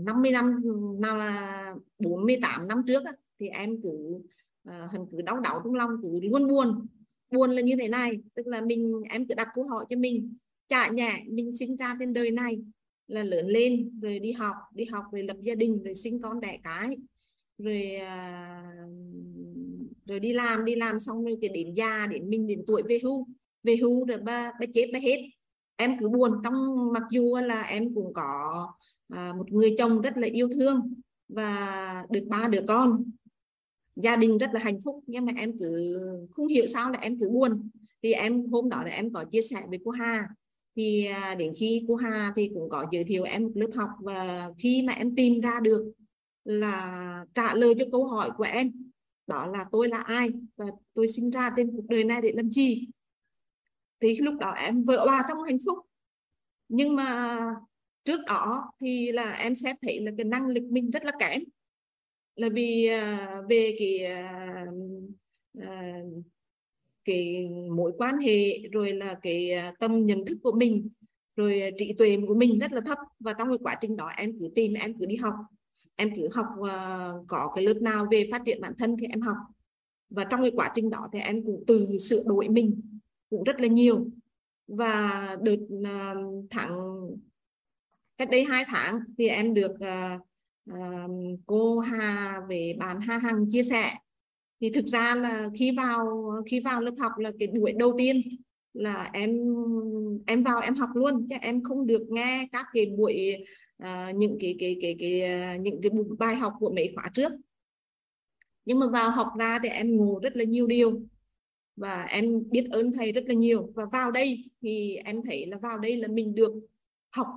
50 0.05 0.31
năm 0.31 0.61
nào 1.01 1.17
48 1.99 2.67
năm 2.67 2.83
trước 2.88 3.03
thì 3.39 3.47
em 3.47 3.81
cứ 3.81 4.19
à, 4.63 4.88
hình 4.91 5.05
cứ 5.11 5.21
đau 5.21 5.39
đau 5.39 5.61
trong 5.63 5.73
lòng 5.73 5.89
cứ 6.01 6.19
luôn 6.21 6.47
buồn. 6.47 6.88
Buồn 7.31 7.51
là 7.51 7.61
như 7.61 7.75
thế 7.79 7.88
này 7.88 8.21
tức 8.33 8.47
là 8.47 8.61
mình 8.61 9.01
em 9.09 9.27
cứ 9.27 9.36
đặt 9.36 9.47
câu 9.55 9.63
hỏi 9.63 9.86
cho 9.89 9.97
mình 9.97 10.38
chả 10.70 10.91
nhẹ 10.91 11.24
mình 11.28 11.57
sinh 11.57 11.76
ra 11.78 11.95
trên 11.99 12.13
đời 12.13 12.32
này 12.32 12.57
là 13.07 13.24
lớn 13.24 13.47
lên 13.47 13.99
rồi 14.01 14.20
đi 14.20 14.32
học 14.32 14.55
đi 14.74 14.86
học 14.86 15.05
rồi 15.11 15.24
lập 15.24 15.38
gia 15.41 15.55
đình 15.55 15.84
rồi 15.84 15.93
sinh 15.93 16.22
con 16.22 16.39
đẻ 16.41 16.59
cái 16.63 16.97
rồi 17.57 17.95
à, 17.95 18.63
rồi 20.05 20.20
đi 20.20 20.34
làm 20.34 20.66
đi 20.66 20.76
làm 20.76 20.99
xong 20.99 21.26
rồi 21.26 21.38
cái 21.41 21.49
đến 21.49 21.74
già 21.74 22.07
đến 22.07 22.30
mình 22.30 22.47
đến 22.47 22.63
tuổi 22.68 22.84
về 22.89 22.99
hưu. 23.03 23.28
Về 23.63 23.76
hưu 23.76 24.05
rồi 24.05 24.18
ba 24.18 24.51
ba 24.59 24.66
chết 24.74 24.89
ba 24.93 24.99
hết. 24.99 25.18
Em 25.76 25.99
cứ 25.99 26.09
buồn 26.09 26.32
trong 26.43 26.53
mặc 26.93 27.03
dù 27.11 27.36
là 27.36 27.61
em 27.61 27.95
cũng 27.95 28.13
có 28.13 28.68
à, 29.09 29.34
một 29.38 29.51
người 29.51 29.76
chồng 29.78 30.01
rất 30.01 30.18
là 30.18 30.28
yêu 30.28 30.49
thương 30.55 30.93
và 31.28 32.05
được 32.09 32.24
ba 32.28 32.47
đứa 32.47 32.61
con. 32.68 33.11
Gia 33.95 34.16
đình 34.16 34.38
rất 34.38 34.49
là 34.53 34.59
hạnh 34.59 34.78
phúc 34.86 35.03
nhưng 35.07 35.26
mà 35.26 35.32
em 35.38 35.59
cứ 35.59 35.99
không 36.32 36.47
hiểu 36.47 36.66
sao 36.66 36.91
là 36.91 36.99
em 37.01 37.20
cứ 37.20 37.30
buồn. 37.30 37.70
Thì 38.03 38.13
em 38.13 38.45
hôm 38.51 38.70
đó 38.70 38.84
là 38.84 38.91
em 38.91 39.13
có 39.13 39.26
chia 39.32 39.41
sẻ 39.41 39.61
với 39.70 39.80
cô 39.86 39.91
Hà 39.91 40.28
thì 40.76 41.05
à, 41.05 41.36
đến 41.36 41.51
khi 41.59 41.86
cô 41.88 41.95
Hà 41.95 42.32
thì 42.36 42.51
cũng 42.53 42.69
có 42.69 42.86
giới 42.91 43.03
thiệu 43.03 43.23
em 43.23 43.43
một 43.43 43.51
lớp 43.55 43.69
học 43.76 43.89
và 43.99 44.49
khi 44.57 44.84
mà 44.88 44.93
em 44.93 45.15
tìm 45.15 45.41
ra 45.41 45.59
được 45.59 45.93
là 46.43 47.26
trả 47.36 47.55
lời 47.55 47.73
cho 47.80 47.86
câu 47.91 48.07
hỏi 48.07 48.30
của 48.38 48.43
em 48.43 48.71
đó 49.28 49.47
là 49.53 49.65
tôi 49.71 49.89
là 49.89 49.97
ai 49.97 50.30
và 50.55 50.65
tôi 50.93 51.07
sinh 51.07 51.32
ra 51.32 51.49
trên 51.57 51.71
cuộc 51.71 51.86
đời 51.89 52.03
này 52.03 52.21
để 52.21 52.32
làm 52.36 52.49
gì? 52.49 52.88
Thì 53.99 54.15
lúc 54.19 54.36
đó 54.39 54.51
em 54.51 54.84
vỡ 54.84 55.05
hòa 55.05 55.23
trong 55.30 55.43
hạnh 55.43 55.57
phúc. 55.65 55.78
Nhưng 56.69 56.95
mà 56.95 57.39
trước 58.03 58.19
đó 58.28 58.71
thì 58.82 59.11
là 59.11 59.32
em 59.32 59.55
sẽ 59.55 59.73
thấy 59.82 60.01
là 60.01 60.11
cái 60.17 60.26
năng 60.26 60.47
lực 60.47 60.63
mình 60.63 60.89
rất 60.91 61.05
là 61.05 61.11
kém. 61.19 61.43
Là 62.36 62.49
vì 62.49 62.88
à, 62.88 63.41
về 63.49 63.76
cái 63.80 63.99
uh, 65.57 66.26
cái 67.06 67.47
mối 67.72 67.91
quan 67.97 68.18
hệ 68.18 68.60
rồi 68.72 68.93
là 68.93 69.16
cái 69.22 69.51
à, 69.51 69.74
tâm 69.80 70.06
nhận 70.06 70.26
thức 70.26 70.38
của 70.43 70.51
mình 70.51 70.89
rồi 71.36 71.62
à, 71.62 71.70
trí 71.78 71.93
tuệ 71.93 72.18
của 72.28 72.36
mình 72.36 72.60
rất 72.60 72.72
là 72.72 72.82
thấp. 72.86 72.97
Và 73.20 73.34
trong 73.34 73.47
cái 73.47 73.58
quá 73.64 73.76
trình 73.82 73.95
đó 73.95 74.10
em 74.18 74.39
cứ 74.39 74.49
tìm 74.56 74.74
em 74.74 74.93
cứ 74.99 75.06
đi 75.06 75.16
học. 75.16 75.34
Em 75.95 76.10
cứ 76.16 76.30
học 76.34 76.45
uh, 76.60 77.28
có 77.28 77.51
cái 77.56 77.66
lớp 77.66 77.82
nào 77.82 78.06
về 78.12 78.28
phát 78.32 78.41
triển 78.45 78.62
bản 78.62 78.74
thân 78.78 78.95
thì 78.99 79.08
em 79.10 79.22
học. 79.22 79.38
Và 80.10 80.24
trong 80.24 80.41
cái 80.41 80.51
quá 80.56 80.72
trình 80.76 80.89
đó 80.89 81.08
thì 81.14 81.20
em 81.20 81.43
cũng 81.45 81.64
từ 81.68 81.97
sửa 81.97 82.24
đổi 82.26 82.49
mình 82.49 82.82
cũng 83.30 83.43
rất 83.43 83.60
là 83.60 83.68
nhiều. 83.68 84.08
Và 84.68 85.28
đợt 85.41 85.58
uh, 85.76 86.45
tháng 86.49 86.72
cách 88.18 88.30
đây 88.32 88.43
hai 88.43 88.64
tháng 88.68 88.99
thì 89.18 89.28
em 89.28 89.53
được 89.53 89.72
uh, 89.72 90.22
uh, 90.72 91.39
cô 91.45 91.80
Hà 91.80 92.41
về 92.49 92.76
bạn 92.80 92.99
Hà 92.99 93.18
Hằng 93.18 93.45
chia 93.49 93.64
sẻ 93.64 93.93
thì 94.62 94.70
thực 94.70 94.86
ra 94.86 95.16
là 95.16 95.49
khi 95.60 95.72
vào 95.78 96.32
khi 96.45 96.60
vào 96.60 96.82
lớp 96.82 96.93
học 96.99 97.12
là 97.18 97.32
cái 97.39 97.47
buổi 97.47 97.74
đầu 97.74 97.95
tiên 97.97 98.22
là 98.74 99.10
em 99.14 99.30
em 100.28 100.43
vào 100.43 100.60
em 100.60 100.76
học 100.76 100.89
luôn 100.95 101.28
chứ 101.30 101.36
em 101.41 101.64
không 101.64 101.88
được 101.88 102.06
nghe 102.10 102.47
các 102.51 102.66
cái 102.74 102.86
buổi 102.86 103.36
uh, 103.84 104.16
những 104.16 104.38
cái 104.39 104.56
cái 104.60 104.78
cái 104.82 104.95
cái, 104.99 105.22
ờ, 105.22 105.56
những 105.56 105.82
cái 105.82 105.91
bài 106.20 106.36
học 106.36 106.53
của 106.60 106.74
mấy 106.76 106.91
khóa 106.95 107.10
trước. 107.14 107.32
Nhưng 108.66 108.80
mà 108.80 108.88
vào 108.88 109.12
học 109.12 109.28
ra 109.39 109.60
thì 109.64 109.70
em 109.70 109.97
ngủ 109.97 110.20
rất 110.20 110.36
là 110.36 110.43
nhiều 110.43 110.68
điều 110.68 111.01
và 111.76 112.03
em 112.03 112.49
biết 112.49 112.68
ơn 112.72 112.91
thầy 112.91 113.12
rất 113.12 113.24
là 113.28 113.34
nhiều. 113.34 113.72
Và 113.76 113.84
vào 113.91 114.12
đây 114.12 114.49
thì 114.62 114.95
em 114.95 115.22
thấy 115.26 115.45
là 115.45 115.58
vào 115.58 115.80
đây 115.80 115.97
là 115.97 116.08
mình 116.08 116.36
được 116.36 116.53
học 117.10 117.28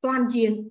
toàn 0.00 0.20
diện. 0.30 0.68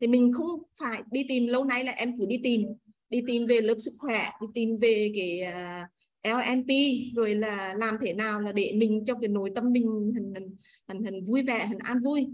Thì 0.00 0.06
mình 0.06 0.32
không 0.32 0.62
phải 0.80 1.02
đi 1.10 1.24
tìm 1.28 1.46
lâu 1.46 1.64
nay 1.64 1.84
là 1.84 1.92
em 1.92 2.18
cứ 2.18 2.26
đi 2.26 2.40
tìm 2.42 2.66
đi 3.12 3.22
tìm 3.26 3.46
về 3.46 3.60
lớp 3.60 3.74
sức 3.78 3.92
khỏe 3.98 4.30
đi 4.40 4.46
tìm 4.54 4.76
về 4.80 5.12
cái 5.14 5.40
à, 5.40 5.88
uh, 6.28 6.36
LNP 6.36 6.68
rồi 7.14 7.34
là 7.34 7.74
làm 7.76 7.94
thế 8.00 8.14
nào 8.14 8.40
là 8.40 8.52
để 8.52 8.72
mình 8.76 9.04
cho 9.06 9.14
cái 9.14 9.28
nội 9.28 9.50
tâm 9.54 9.72
mình 9.72 10.12
hình 10.14 10.34
hình 10.34 10.56
hình, 10.88 11.02
hình 11.02 11.24
vui 11.24 11.42
vẻ 11.42 11.66
hình 11.66 11.78
an 11.78 12.00
vui. 12.00 12.26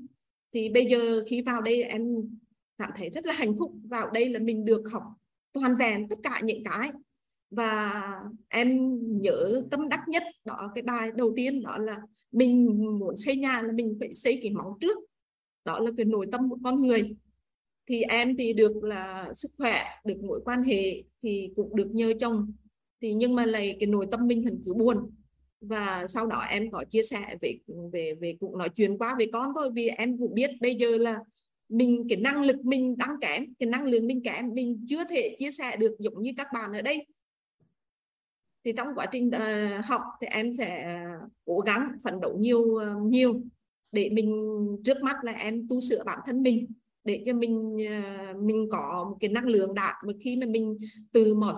Thì 0.53 0.69
bây 0.69 0.87
giờ 0.87 1.25
khi 1.27 1.43
vào 1.43 1.63
đây 1.63 1.83
em 1.83 2.03
cảm 2.79 2.91
thấy 2.97 3.11
rất 3.11 3.27
là 3.27 3.33
hạnh 3.33 3.57
phúc. 3.59 3.73
Vào 3.91 4.11
đây 4.11 4.29
là 4.29 4.39
mình 4.39 4.65
được 4.65 4.83
học 4.93 5.03
toàn 5.53 5.75
vẹn 5.79 6.09
tất 6.09 6.17
cả 6.23 6.41
những 6.45 6.65
cái. 6.65 6.91
Và 7.51 8.03
em 8.49 8.99
nhớ 9.21 9.63
tâm 9.71 9.89
đắc 9.89 10.01
nhất 10.09 10.23
đó 10.45 10.73
cái 10.75 10.83
bài 10.83 11.11
đầu 11.17 11.33
tiên 11.37 11.63
đó 11.63 11.79
là 11.79 11.97
mình 12.33 12.67
muốn 12.99 13.17
xây 13.17 13.37
nhà 13.37 13.63
là 13.63 13.73
mình 13.73 13.97
phải 14.01 14.13
xây 14.13 14.39
cái 14.43 14.51
máu 14.51 14.79
trước. 14.81 14.99
Đó 15.65 15.81
là 15.81 15.91
cái 15.97 16.07
nội 16.07 16.27
tâm 16.33 16.51
của 16.51 16.59
con 16.65 16.81
người 16.81 17.17
thì 17.89 18.03
em 18.03 18.37
thì 18.37 18.53
được 18.53 18.85
là 18.85 19.33
sức 19.35 19.51
khỏe 19.59 19.85
được 20.05 20.23
mối 20.23 20.41
quan 20.45 20.63
hệ 20.63 21.03
thì 21.23 21.51
cũng 21.57 21.77
được 21.77 21.89
nhờ 21.93 22.13
chồng. 22.21 22.53
Thì 23.03 23.15
nhưng 23.15 23.35
mà 23.35 23.47
lại 23.47 23.77
cái 23.81 23.87
nội 23.87 24.07
tâm 24.11 24.27
mình 24.27 24.43
hình 24.43 24.63
cứ 24.65 24.75
buồn. 24.75 24.97
Và 25.61 26.07
sau 26.09 26.27
đó 26.27 26.45
em 26.51 26.71
có 26.71 26.85
chia 26.91 27.03
sẻ 27.03 27.37
về 27.41 27.59
về 27.93 28.15
về 28.21 28.37
cũng 28.41 28.59
nói 28.59 28.69
chuyện 28.69 28.99
qua 28.99 29.15
với 29.17 29.31
con 29.33 29.53
thôi 29.55 29.71
vì 29.75 29.89
em 29.89 30.19
cũng 30.19 30.35
biết 30.35 30.51
bây 30.61 30.75
giờ 30.75 30.99
là 30.99 31.19
mình 31.69 32.07
cái 32.09 32.19
năng 32.19 32.43
lực 32.43 32.65
mình 32.65 32.99
đang 32.99 33.17
kém 33.21 33.55
cái 33.59 33.69
năng 33.69 33.85
lượng 33.85 34.07
mình 34.07 34.23
kém 34.23 34.55
mình 34.55 34.85
chưa 34.89 35.05
thể 35.11 35.37
chia 35.39 35.51
sẻ 35.51 35.77
được 35.77 35.97
giống 35.99 36.23
như 36.23 36.33
các 36.37 36.47
bạn 36.55 36.73
ở 36.73 36.83
đây. 36.83 37.07
Thì 38.65 38.73
trong 38.77 38.89
quá 38.95 39.07
trình 39.13 39.29
uh, 39.29 39.85
học 39.85 40.03
thì 40.21 40.27
em 40.31 40.55
sẽ 40.55 41.01
cố 41.45 41.59
gắng 41.59 41.89
phấn 42.05 42.21
đấu 42.21 42.39
nhiều 42.39 42.61
uh, 42.61 43.03
nhiều 43.03 43.43
để 43.93 44.11
mình 44.13 44.57
trước 44.85 45.03
mắt 45.03 45.17
là 45.25 45.33
em 45.33 45.69
tu 45.69 45.81
sửa 45.81 46.05
bản 46.05 46.19
thân 46.27 46.43
mình 46.43 46.67
để 47.09 47.23
cho 47.27 47.33
mình 47.33 47.83
à, 47.89 48.35
mình 48.43 48.69
có 48.71 49.07
một 49.11 49.17
cái 49.21 49.31
năng 49.31 49.47
lượng 49.47 49.75
đạt. 49.75 49.95
Mà 50.07 50.13
khi 50.21 50.37
mà 50.37 50.47
mình 50.47 50.79
từ 51.13 51.35
mọi 51.35 51.55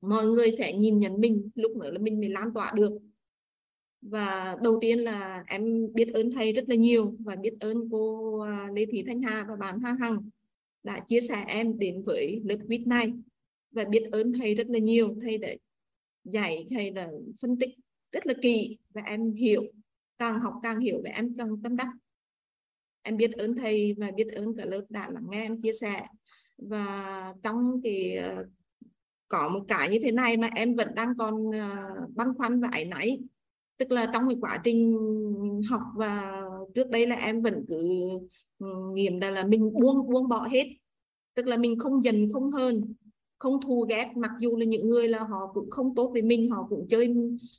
mọi 0.00 0.26
người 0.26 0.54
sẽ 0.58 0.72
nhìn 0.72 0.98
nhận 0.98 1.20
mình, 1.20 1.50
lúc 1.54 1.76
nữa 1.76 1.90
là 1.90 1.98
mình 1.98 2.20
mới 2.20 2.28
lan 2.28 2.54
tỏa 2.54 2.72
được. 2.74 2.92
Và 4.02 4.56
đầu 4.62 4.78
tiên 4.80 4.98
là 4.98 5.44
em 5.46 5.92
biết 5.94 6.08
ơn 6.14 6.32
thầy 6.32 6.52
rất 6.52 6.68
là 6.68 6.74
nhiều 6.74 7.16
và 7.18 7.36
biết 7.36 7.54
ơn 7.60 7.90
cô 7.90 8.38
à, 8.40 8.68
Lê 8.76 8.86
Thị 8.86 9.04
Thanh 9.06 9.22
Hà 9.22 9.44
và 9.48 9.56
bạn 9.56 9.80
Hà 9.80 9.92
Hằng 10.00 10.30
đã 10.82 11.00
chia 11.08 11.20
sẻ 11.20 11.44
em 11.48 11.78
đến 11.78 12.02
với 12.02 12.42
lớp 12.44 12.56
quýt 12.66 12.86
này. 12.86 13.12
Và 13.70 13.84
biết 13.84 14.08
ơn 14.12 14.32
thầy 14.32 14.54
rất 14.54 14.66
là 14.70 14.78
nhiều. 14.78 15.16
Thầy 15.20 15.38
đã 15.38 15.48
dạy, 16.24 16.66
thầy 16.70 16.92
là 16.92 17.10
phân 17.40 17.58
tích 17.58 17.70
rất 18.12 18.26
là 18.26 18.34
kỳ 18.42 18.78
và 18.94 19.02
em 19.06 19.32
hiểu, 19.32 19.62
càng 20.18 20.40
học 20.40 20.54
càng 20.62 20.80
hiểu 20.80 21.00
và 21.04 21.10
em 21.10 21.36
càng 21.38 21.62
tâm 21.62 21.76
đắc 21.76 21.88
em 23.04 23.16
biết 23.16 23.32
ơn 23.32 23.56
thầy 23.56 23.94
và 23.98 24.10
biết 24.10 24.26
ơn 24.32 24.56
cả 24.56 24.64
lớp 24.64 24.82
đã 24.88 25.10
lắng 25.10 25.26
nghe 25.30 25.42
em 25.42 25.60
chia 25.60 25.72
sẻ. 25.72 26.06
Và 26.58 27.34
trong 27.42 27.80
cái 27.84 28.14
ờ, 28.16 28.44
có 29.28 29.48
một 29.48 29.64
cái 29.68 29.88
như 29.88 29.98
thế 30.02 30.12
này 30.12 30.36
mà 30.36 30.48
em 30.56 30.74
vẫn 30.74 30.88
đang 30.94 31.16
còn 31.18 31.50
ờ, 31.52 31.76
băn 32.14 32.28
khoăn 32.38 32.60
và 32.60 32.68
áy 32.72 32.84
náy. 32.84 33.18
Tức 33.76 33.90
là 33.90 34.06
trong 34.12 34.28
cái 34.28 34.36
quá 34.40 34.58
trình 34.64 34.98
học 35.70 35.82
và 35.96 36.42
trước 36.74 36.90
đây 36.90 37.06
là 37.06 37.16
em 37.16 37.42
vẫn 37.42 37.64
cứ 37.68 38.08
ừ, 38.58 38.66
nghiệm 38.94 39.20
là 39.20 39.30
là 39.30 39.44
mình 39.44 39.72
buông 39.72 40.10
buông 40.10 40.28
bỏ 40.28 40.48
hết. 40.50 40.64
Tức 41.34 41.46
là 41.46 41.56
mình 41.56 41.78
không 41.78 42.04
dần 42.04 42.28
không 42.32 42.50
hơn 42.50 42.94
không 43.38 43.60
thù 43.60 43.86
ghét, 43.88 44.12
mặc 44.16 44.30
dù 44.40 44.56
là 44.56 44.64
những 44.64 44.88
người 44.88 45.08
là 45.08 45.18
họ 45.18 45.52
cũng 45.54 45.70
không 45.70 45.94
tốt 45.94 46.10
với 46.12 46.22
mình, 46.22 46.50
họ 46.50 46.66
cũng 46.68 46.86
chơi, 46.88 47.14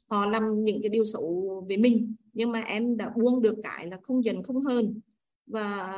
họ 0.07 0.25
làm 0.25 0.63
những 0.63 0.81
cái 0.81 0.89
điều 0.89 1.05
xấu 1.05 1.63
với 1.67 1.77
mình. 1.77 2.15
Nhưng 2.33 2.51
mà 2.51 2.61
em 2.61 2.97
đã 2.97 3.11
buông 3.15 3.41
được 3.41 3.55
cái 3.63 3.87
là 3.87 3.99
không 4.03 4.25
dần 4.25 4.43
không 4.43 4.61
hơn 4.61 4.99
và 5.47 5.93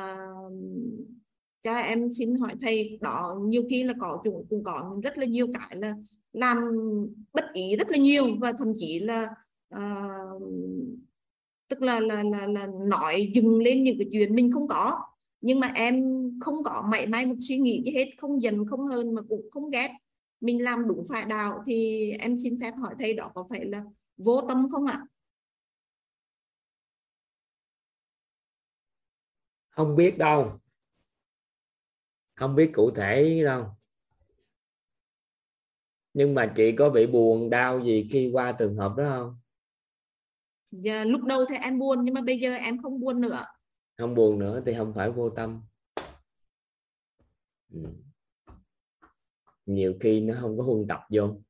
cho 1.62 1.74
em 1.74 2.10
xin 2.10 2.34
hỏi 2.34 2.54
thầy 2.60 2.98
đó 3.00 3.36
nhiều 3.44 3.62
khi 3.70 3.84
là 3.84 3.94
có 4.00 4.20
chúng 4.24 4.46
cũng 4.50 4.64
có 4.64 5.00
rất 5.02 5.18
là 5.18 5.26
nhiều 5.26 5.46
cái 5.54 5.76
là 5.76 5.94
làm 6.32 6.56
bất 7.32 7.44
ý 7.52 7.76
rất 7.76 7.90
là 7.90 7.98
nhiều 7.98 8.26
và 8.40 8.52
thậm 8.52 8.72
chí 8.76 8.98
là 8.98 9.28
uh, 9.74 10.42
tức 11.68 11.82
là 11.82 12.00
là 12.00 12.22
là 12.22 12.46
là 12.46 12.66
nói 12.86 13.30
dừng 13.34 13.58
lên 13.58 13.82
những 13.82 13.98
cái 13.98 14.08
chuyện 14.12 14.34
mình 14.34 14.52
không 14.52 14.68
có. 14.68 14.98
Nhưng 15.40 15.60
mà 15.60 15.72
em 15.74 16.04
không 16.40 16.64
có 16.64 16.84
mảy 16.92 17.06
may 17.06 17.26
một 17.26 17.34
suy 17.40 17.58
nghĩ 17.58 17.82
gì 17.86 17.92
hết 17.92 18.10
không 18.18 18.42
dần 18.42 18.66
không 18.66 18.86
hơn 18.86 19.14
mà 19.14 19.22
cũng 19.28 19.50
không 19.50 19.70
ghét. 19.70 19.88
Mình 20.40 20.62
làm 20.62 20.88
đúng 20.88 21.02
phải 21.08 21.24
đạo 21.28 21.62
thì 21.66 22.10
em 22.10 22.38
xin 22.38 22.54
phép 22.60 22.74
hỏi 22.76 22.94
thầy 22.98 23.14
đó 23.14 23.30
có 23.34 23.46
phải 23.50 23.64
là 23.64 23.82
vô 24.16 24.40
tâm 24.48 24.68
không 24.70 24.86
ạ? 24.86 25.00
Không 29.78 29.96
biết 29.96 30.18
đâu. 30.18 30.60
Không 32.34 32.54
biết 32.54 32.70
cụ 32.74 32.90
thể 32.90 33.42
đâu. 33.44 33.66
Nhưng 36.14 36.34
mà 36.34 36.52
chị 36.56 36.72
có 36.78 36.90
bị 36.90 37.06
buồn 37.06 37.50
đau 37.50 37.80
gì 37.80 38.08
khi 38.12 38.30
qua 38.32 38.52
trường 38.58 38.76
hợp 38.76 38.94
đó 38.96 39.04
không? 39.08 39.40
Giờ 40.70 41.04
lúc 41.04 41.24
đầu 41.24 41.44
thì 41.48 41.56
em 41.62 41.78
buồn 41.78 41.98
nhưng 42.04 42.14
mà 42.14 42.20
bây 42.20 42.38
giờ 42.38 42.54
em 42.54 42.82
không 42.82 43.00
buồn 43.00 43.20
nữa. 43.20 43.44
Không 43.98 44.14
buồn 44.14 44.38
nữa 44.38 44.62
thì 44.66 44.74
không 44.78 44.92
phải 44.94 45.10
vô 45.10 45.30
tâm. 45.30 45.62
Ừ. 47.72 47.80
nhiều 49.66 49.94
khi 50.00 50.20
nó 50.20 50.34
không 50.40 50.58
có 50.58 50.64
huân 50.64 50.86
tập 50.88 51.00
vô. 51.10 51.40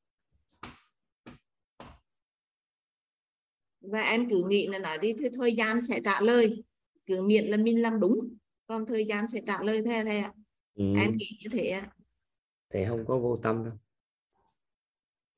Và 3.81 4.01
em 4.01 4.31
cứ 4.31 4.45
nghĩ 4.49 4.67
là 4.67 4.79
nói 4.79 4.99
đi 4.99 5.15
thì 5.19 5.29
thời 5.39 5.55
gian 5.55 5.83
sẽ 5.83 6.01
trả 6.05 6.21
lời 6.21 6.65
cứ 7.09 7.23
miễn 7.23 7.45
là 7.45 7.57
mình 7.57 7.83
làm 7.83 8.01
đúng 8.01 8.19
còn 8.67 8.87
thời 8.87 9.05
gian 9.05 9.29
sẽ 9.29 9.41
trả 9.47 9.63
lời 9.63 9.83
theo 9.85 10.05
thầy 10.05 10.19
ạ 10.19 10.33
ừ. 10.75 10.85
em 10.99 11.11
nghĩ 11.17 11.39
như 11.43 11.59
thế 11.59 11.69
ạ. 11.69 11.91
Thì 12.71 12.85
không 12.89 13.05
có 13.07 13.19
vô 13.19 13.37
tâm 13.43 13.65
đâu. 13.65 13.75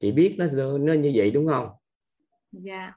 Chị 0.01 0.13
biết 0.13 0.35
nó 0.39 0.47
nó 0.79 0.93
như 0.93 1.13
vậy 1.15 1.31
đúng 1.31 1.47
không? 1.47 1.69
Dạ. 2.53 2.93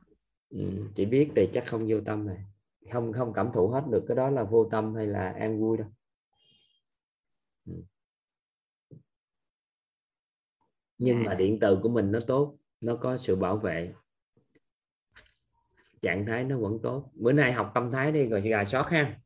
Ừ, 0.49 0.59
chị 0.95 1.05
biết 1.05 1.29
thì 1.35 1.49
chắc 1.53 1.63
không 1.67 1.85
vô 1.89 1.97
tâm 2.05 2.27
này 2.27 2.37
không 2.91 3.13
không 3.13 3.33
cảm 3.33 3.49
thụ 3.53 3.67
hết 3.67 3.83
được 3.91 4.05
cái 4.07 4.15
đó 4.15 4.29
là 4.29 4.43
vô 4.43 4.69
tâm 4.71 4.95
hay 4.95 5.07
là 5.07 5.35
an 5.39 5.59
vui 5.59 5.77
đâu. 5.77 5.87
Ừ. 7.65 7.73
nhưng 10.97 11.17
mà 11.25 11.35
điện 11.35 11.57
từ 11.61 11.79
của 11.83 11.89
mình 11.89 12.11
nó 12.11 12.19
tốt 12.27 12.57
nó 12.81 12.95
có 12.95 13.17
sự 13.17 13.35
bảo 13.35 13.57
vệ 13.57 13.93
trạng 16.03 16.25
thái 16.25 16.43
nó 16.43 16.57
vẫn 16.57 16.79
tốt. 16.83 17.11
Bữa 17.13 17.31
nay 17.31 17.53
học 17.53 17.71
tâm 17.73 17.91
thái 17.91 18.11
đi 18.11 18.25
rồi 18.25 18.41
gà 18.41 18.63
sót 18.63 18.89
ha. 18.89 19.19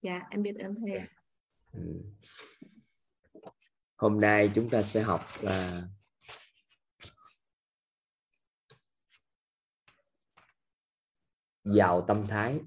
Dạ 0.00 0.20
em 0.30 0.42
biết 0.42 0.56
ơn 0.58 0.74
thầy 0.74 1.00
ừ. 1.72 2.02
hôm 3.96 4.20
nay 4.20 4.50
chúng 4.54 4.70
ta 4.70 4.82
sẽ 4.82 5.02
học 5.02 5.20
là 5.40 5.82
giàu 11.64 12.04
tâm 12.08 12.26
thái 12.26 12.58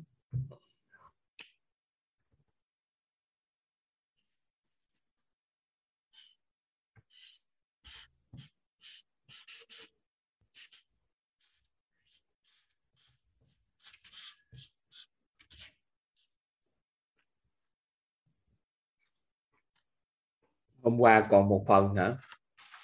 hôm 20.85 20.99
qua 20.99 21.27
còn 21.29 21.49
một 21.49 21.65
phần 21.67 21.95
hả? 21.95 22.17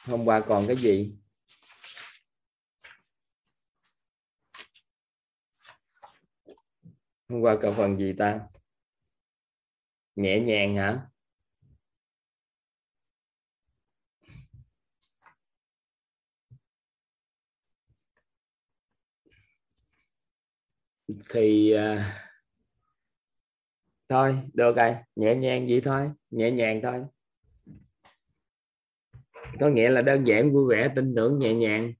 Hôm 0.07 0.25
qua 0.25 0.39
còn 0.47 0.63
cái 0.67 0.75
gì? 0.75 1.15
Hôm 7.29 7.41
qua 7.41 7.57
còn 7.61 7.73
phần 7.73 7.97
gì 7.97 8.13
ta? 8.17 8.39
Nhẹ 10.15 10.39
nhàng 10.39 10.75
hả? 10.75 11.07
Thì 21.29 21.73
uh, 21.75 22.01
thôi 24.09 24.41
được 24.53 24.75
rồi 24.75 24.95
nhẹ 25.15 25.35
nhàng 25.35 25.67
vậy 25.69 25.81
thôi 25.83 26.11
nhẹ 26.29 26.51
nhàng 26.51 26.79
thôi 26.83 27.05
có 29.59 29.69
nghĩa 29.69 29.89
là 29.89 30.01
đơn 30.01 30.27
giản, 30.27 30.53
vui 30.53 30.69
vẻ, 30.69 30.89
tin 30.95 31.15
tưởng, 31.15 31.39
nhẹ 31.39 31.53
nhàng. 31.53 31.93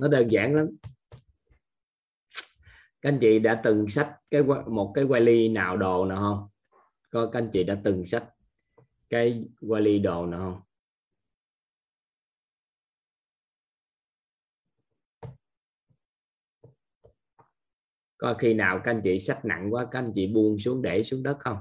Nó 0.00 0.08
đơn 0.08 0.30
giản 0.30 0.54
lắm. 0.54 0.66
Các 3.00 3.08
anh 3.12 3.18
chị 3.20 3.38
đã 3.38 3.60
từng 3.64 3.88
sách 3.88 4.12
cái 4.30 4.42
một 4.66 4.92
cái 4.94 5.04
quay 5.04 5.20
ly 5.20 5.48
nào 5.48 5.76
đồ 5.76 6.04
nào 6.04 6.18
không? 6.18 6.48
Có, 7.10 7.30
các 7.32 7.38
anh 7.38 7.50
chị 7.52 7.64
đã 7.64 7.80
từng 7.84 8.06
sách 8.06 8.24
cái 9.10 9.44
quay 9.60 9.82
ly 9.82 9.98
đồ 9.98 10.26
nào 10.26 10.40
không? 10.40 10.67
Coi 18.18 18.34
khi 18.38 18.54
nào 18.54 18.80
các 18.84 18.90
anh 18.90 19.00
chị 19.04 19.18
sách 19.18 19.44
nặng 19.44 19.74
quá, 19.74 19.86
các 19.90 19.98
anh 19.98 20.12
chị 20.14 20.26
buông 20.26 20.58
xuống 20.58 20.82
để 20.82 21.02
xuống 21.04 21.22
đất 21.22 21.36
không? 21.40 21.58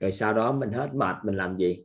Rồi 0.00 0.12
sau 0.12 0.34
đó 0.34 0.52
mình 0.52 0.72
hết 0.72 0.90
mệt, 0.94 1.16
mình 1.24 1.36
làm 1.36 1.56
gì? 1.58 1.84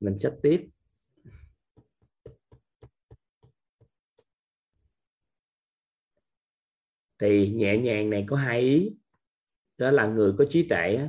Mình 0.00 0.18
sách 0.18 0.34
tiếp. 0.42 0.68
Thì 7.18 7.50
nhẹ 7.50 7.78
nhàng 7.78 8.10
này 8.10 8.24
có 8.28 8.36
hai 8.36 8.60
ý. 8.60 8.96
Đó 9.78 9.90
là 9.90 10.06
người 10.06 10.32
có 10.38 10.44
trí 10.50 10.68
tuệ 10.68 11.08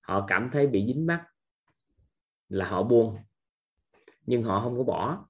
họ 0.00 0.24
cảm 0.28 0.50
thấy 0.52 0.66
bị 0.66 0.86
dính 0.86 1.06
mắt 1.06 1.26
là 2.48 2.68
họ 2.68 2.82
buông 2.82 3.16
nhưng 4.26 4.42
họ 4.42 4.60
không 4.60 4.78
có 4.78 4.84
bỏ. 4.84 5.28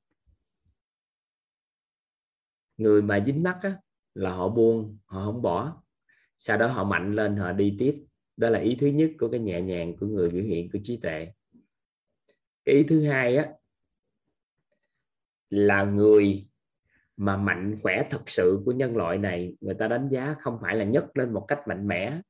Người 2.77 3.03
mà 3.03 3.25
dính 3.27 3.43
mắt 3.43 3.59
á, 3.63 3.77
là 4.15 4.33
họ 4.33 4.49
buông 4.49 4.99
họ 5.05 5.25
không 5.25 5.43
bỏ. 5.43 5.83
Sau 6.37 6.59
đó 6.59 6.67
họ 6.67 6.85
mạnh 6.85 7.15
lên 7.15 7.37
họ 7.37 7.53
đi 7.53 7.77
tiếp. 7.79 7.97
Đó 8.37 8.51
là 8.51 8.59
ý 8.59 8.77
thứ 8.81 8.87
nhất 8.87 9.11
của 9.19 9.29
cái 9.29 9.41
nhẹ 9.41 9.61
nhàng 9.61 9.97
của 9.97 10.07
người 10.07 10.31
biểu 10.31 10.43
hiện 10.43 10.69
của 10.73 10.79
trí 10.85 10.97
tuệ. 10.97 11.33
Cái 12.65 12.75
ý 12.75 12.83
thứ 12.89 13.07
hai 13.07 13.37
á 13.37 13.53
là 15.51 15.85
người 15.85 16.49
mà 17.17 17.37
mạnh 17.37 17.79
khỏe 17.83 18.09
thật 18.11 18.23
sự 18.27 18.63
của 18.65 18.73
nhân 18.73 18.97
loại 18.97 19.19
này 19.19 19.57
người 19.61 19.75
ta 19.75 19.89
đánh 19.89 20.09
giá 20.09 20.37
không 20.41 20.59
phải 20.63 20.77
là 20.77 20.85
nhấc 20.85 21.17
lên 21.17 21.33
một 21.33 21.45
cách 21.49 21.61
mạnh 21.69 21.89
mẽ 21.89 22.21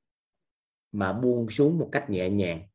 mà 0.93 1.13
buông 1.13 1.51
xuống 1.51 1.79
một 1.79 1.89
cách 1.93 2.11
nhẹ 2.11 2.31
nhàng. 2.31 2.69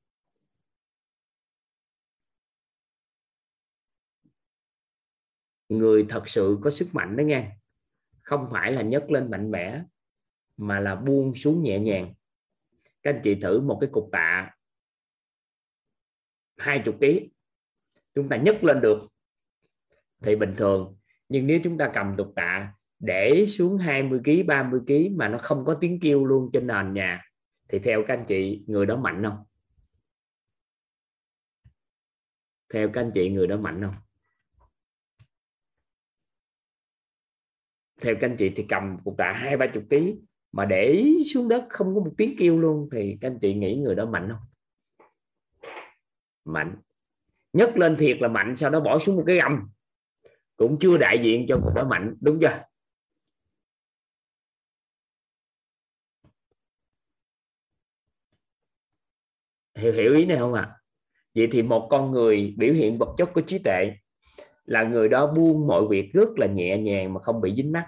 Người 5.72 6.06
thật 6.10 6.30
sự 6.30 6.58
có 6.62 6.70
sức 6.70 6.90
mạnh 6.94 7.18
đó 7.18 7.22
nghe. 7.22 7.52
Không 8.22 8.48
phải 8.52 8.72
là 8.72 8.82
nhấc 8.82 9.12
lên 9.12 9.32
mạnh 9.32 9.52
mẽ, 9.52 9.84
mà 10.58 10.80
là 10.80 10.96
buông 10.96 11.36
xuống 11.36 11.64
nhẹ 11.64 11.80
nhàng. 11.80 12.14
Các 13.04 13.14
anh 13.14 13.22
chị 13.24 13.36
thử 13.36 13.62
một 13.62 13.78
cái 13.82 13.90
cục 13.94 14.10
tạ 14.12 14.56
hai 16.58 16.82
chục 16.86 16.98
ký. 17.02 17.30
Chúng 18.16 18.30
ta 18.30 18.38
nhấc 18.38 18.64
lên 18.64 18.82
được 18.82 19.00
thì 20.22 20.36
bình 20.36 20.54
thường. 20.58 20.98
Nhưng 21.30 21.48
nếu 21.48 21.60
chúng 21.64 21.78
ta 21.78 21.92
cầm 21.94 22.18
cục 22.18 22.34
tạ 22.36 22.74
để 23.00 23.46
xuống 23.50 23.78
20 23.78 24.20
kg 24.26 24.48
30 24.48 24.82
kg 24.88 25.18
mà 25.18 25.28
nó 25.28 25.38
không 25.38 25.66
có 25.66 25.74
tiếng 25.74 26.00
kêu 26.00 26.26
luôn 26.26 26.50
trên 26.54 26.68
nền 26.68 26.94
nhà, 26.94 27.22
thì 27.70 27.80
theo 27.80 28.04
các 28.08 28.18
anh 28.18 28.26
chị, 28.28 28.64
người 28.68 28.86
đó 28.86 28.98
mạnh 28.98 29.24
không? 29.24 29.38
Theo 32.74 32.90
các 32.94 33.02
anh 33.02 33.12
chị, 33.14 33.30
người 33.30 33.48
đó 33.48 33.58
mạnh 33.58 33.82
không? 33.84 33.96
Theo 38.02 38.16
các 38.22 38.30
anh 38.30 38.38
chị 38.38 38.52
thì 38.56 38.66
cầm 38.70 38.98
cục 39.04 39.18
tạ 39.18 39.32
hai, 39.32 39.58
ba 39.58 39.68
chục 39.74 39.84
ký 39.90 40.16
mà 40.52 40.66
để 40.66 41.06
xuống 41.34 41.48
đất 41.50 41.66
không 41.70 41.96
có 41.96 42.02
một 42.02 42.12
tiếng 42.18 42.36
kêu 42.40 42.60
luôn 42.60 42.90
thì 42.92 43.18
các 43.22 43.28
anh 43.28 43.40
chị 43.40 43.54
nghĩ 43.54 43.76
người 43.76 43.96
đó 43.96 44.06
mạnh 44.06 44.30
không? 44.30 44.48
Mạnh. 46.46 46.76
Nhấc 47.54 47.78
lên 47.78 47.96
thiệt 48.00 48.18
là 48.22 48.28
mạnh, 48.28 48.56
sau 48.56 48.70
đó 48.70 48.80
bỏ 48.80 49.00
xuống 49.00 49.16
một 49.16 49.24
cái 49.28 49.36
gầm. 49.36 49.70
Cũng 50.58 50.78
chưa 50.80 50.98
đại 50.98 51.20
diện 51.24 51.46
cho 51.50 51.58
người 51.58 51.74
đó 51.76 51.88
mạnh, 51.88 52.16
đúng 52.22 52.40
chưa? 52.42 52.64
Hiểu 59.76 59.94
hiểu 59.94 60.16
ý 60.16 60.26
này 60.26 60.38
không 60.38 60.54
ạ? 60.54 60.62
À? 60.62 60.82
vậy 61.36 61.48
thì 61.52 61.62
một 61.62 61.88
con 61.92 62.12
người 62.12 62.54
biểu 62.58 62.74
hiện 62.74 62.98
vật 62.98 63.14
chất 63.18 63.30
của 63.34 63.42
trí 63.42 63.60
tuệ 63.60 63.92
là 64.66 64.84
người 64.84 65.10
đó 65.10 65.28
buông 65.28 65.68
mọi 65.68 65.88
việc 65.90 66.12
rất 66.14 66.30
là 66.38 66.48
nhẹ 66.48 66.78
nhàng 66.78 67.14
mà 67.14 67.22
không 67.22 67.42
bị 67.42 67.56
dính 67.56 67.72
mắt 67.72 67.88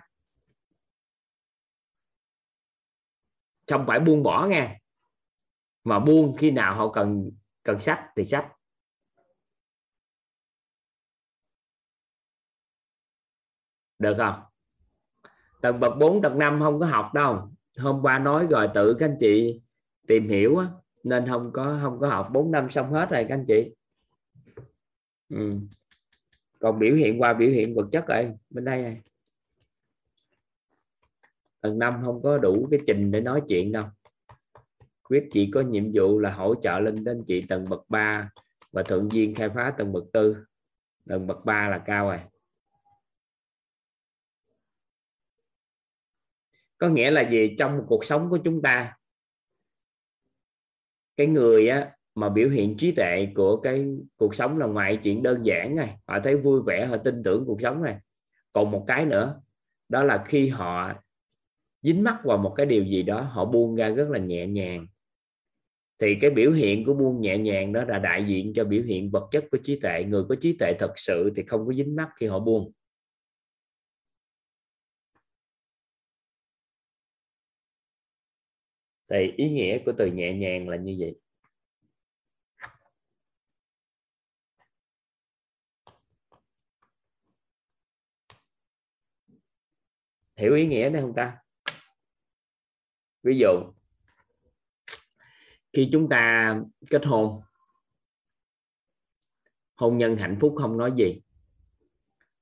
không 3.67 3.85
phải 3.87 3.99
buông 3.99 4.23
bỏ 4.23 4.47
nha 4.47 4.77
mà 5.83 5.99
buông 5.99 6.35
khi 6.37 6.51
nào 6.51 6.75
họ 6.75 6.91
cần 6.91 7.31
cần 7.63 7.79
sách 7.79 7.99
thì 8.15 8.25
sách. 8.25 8.47
Được 13.99 14.15
không? 14.17 14.41
Tầng 15.61 15.79
bậc 15.79 15.97
4 15.99 16.21
tầng 16.21 16.39
5 16.39 16.59
không 16.59 16.79
có 16.79 16.85
học 16.85 17.13
đâu. 17.13 17.49
Hôm 17.77 18.01
qua 18.01 18.19
nói 18.19 18.47
rồi 18.49 18.67
tự 18.73 18.95
các 18.99 19.05
anh 19.05 19.17
chị 19.19 19.61
tìm 20.07 20.29
hiểu 20.29 20.57
á, 20.57 20.67
nên 21.03 21.27
không 21.27 21.51
có 21.53 21.79
không 21.81 21.99
có 21.99 22.07
học. 22.07 22.29
4 22.33 22.51
năm 22.51 22.69
xong 22.69 22.91
hết 22.91 23.09
rồi 23.09 23.25
các 23.29 23.35
anh 23.35 23.45
chị. 23.47 23.75
Ừ 25.29 25.59
còn 26.63 26.79
biểu 26.79 26.95
hiện, 26.95 27.21
qua 27.21 27.33
biểu 27.33 27.49
hiện 27.49 27.75
vật 27.75 27.89
chất 27.91 28.07
rồi, 28.07 28.31
bên 28.49 28.65
đây 28.65 28.81
này. 28.81 29.01
Tầng 31.61 31.79
năm 31.79 31.93
không 32.05 32.23
có 32.23 32.37
đủ 32.37 32.67
cái 32.71 32.79
trình 32.87 33.11
để 33.11 33.21
nói 33.21 33.41
chuyện 33.49 33.71
đâu. 33.71 33.85
Quyết 35.03 35.27
chỉ 35.31 35.51
có 35.53 35.61
nhiệm 35.61 35.91
vụ 35.93 36.19
là 36.19 36.33
hỗ 36.33 36.55
trợ 36.61 36.79
lên 36.79 37.03
đến 37.03 37.23
chị 37.27 37.41
tầng 37.49 37.65
bậc 37.69 37.89
3 37.89 38.29
và 38.71 38.83
thượng 38.83 39.09
viên 39.09 39.35
khai 39.35 39.49
phá 39.49 39.73
tầng 39.77 39.93
bậc 39.93 40.03
tư. 40.13 40.37
Tầng 41.05 41.27
bậc 41.27 41.45
3 41.45 41.69
là 41.69 41.83
cao 41.85 42.09
rồi. 42.09 42.19
Có 46.77 46.89
nghĩa 46.89 47.11
là 47.11 47.29
gì? 47.29 47.55
Trong 47.59 47.85
cuộc 47.87 48.05
sống 48.05 48.29
của 48.29 48.39
chúng 48.43 48.61
ta, 48.61 48.97
cái 51.17 51.27
người 51.27 51.67
á 51.67 51.95
mà 52.15 52.29
biểu 52.29 52.49
hiện 52.49 52.77
trí 52.77 52.91
tuệ 52.91 53.27
của 53.35 53.61
cái 53.61 53.85
cuộc 54.17 54.35
sống 54.35 54.57
là 54.57 54.65
ngoài 54.65 54.99
chuyện 55.03 55.23
đơn 55.23 55.45
giản 55.45 55.75
này, 55.75 55.95
họ 56.07 56.19
thấy 56.23 56.37
vui 56.37 56.61
vẻ, 56.65 56.85
họ 56.85 56.97
tin 56.97 57.23
tưởng 57.23 57.43
cuộc 57.47 57.61
sống 57.61 57.83
này. 57.83 57.97
Còn 58.53 58.71
một 58.71 58.83
cái 58.87 59.05
nữa, 59.05 59.41
đó 59.89 60.03
là 60.03 60.25
khi 60.27 60.47
họ 60.47 60.93
dính 61.81 62.03
mắc 62.03 62.17
vào 62.23 62.37
một 62.37 62.53
cái 62.57 62.65
điều 62.65 62.83
gì 62.83 63.03
đó, 63.03 63.21
họ 63.21 63.45
buông 63.45 63.75
ra 63.75 63.89
rất 63.89 64.09
là 64.09 64.19
nhẹ 64.19 64.47
nhàng. 64.47 64.87
Thì 65.99 66.15
cái 66.21 66.29
biểu 66.31 66.51
hiện 66.51 66.85
của 66.85 66.93
buông 66.93 67.21
nhẹ 67.21 67.37
nhàng 67.37 67.73
đó 67.73 67.83
là 67.83 67.99
đại 67.99 68.25
diện 68.27 68.53
cho 68.55 68.63
biểu 68.63 68.83
hiện 68.83 69.11
vật 69.11 69.27
chất 69.31 69.45
của 69.51 69.57
trí 69.63 69.79
tuệ. 69.79 70.03
Người 70.03 70.23
có 70.29 70.35
trí 70.41 70.57
tuệ 70.59 70.73
thật 70.79 70.93
sự 70.95 71.31
thì 71.35 71.43
không 71.43 71.65
có 71.67 71.73
dính 71.73 71.95
mắc 71.95 72.09
khi 72.19 72.27
họ 72.27 72.39
buông. 72.39 72.71
Thì 79.09 79.31
ý 79.37 79.49
nghĩa 79.49 79.79
của 79.85 79.91
từ 79.97 80.11
nhẹ 80.11 80.33
nhàng 80.33 80.69
là 80.69 80.77
như 80.77 80.95
vậy. 80.99 81.15
Hiểu 90.43 90.55
ý 90.55 90.67
nghĩa 90.67 90.89
đấy 90.89 91.01
không 91.01 91.13
ta? 91.15 91.37
Ví 93.23 93.37
dụ, 93.37 93.47
khi 95.73 95.89
chúng 95.91 96.09
ta 96.09 96.55
kết 96.89 97.05
hôn 97.05 97.41
hôn 99.75 99.97
nhân 99.97 100.17
hạnh 100.17 100.37
phúc 100.41 100.55
không 100.57 100.77
nói 100.77 100.93
gì. 100.95 101.21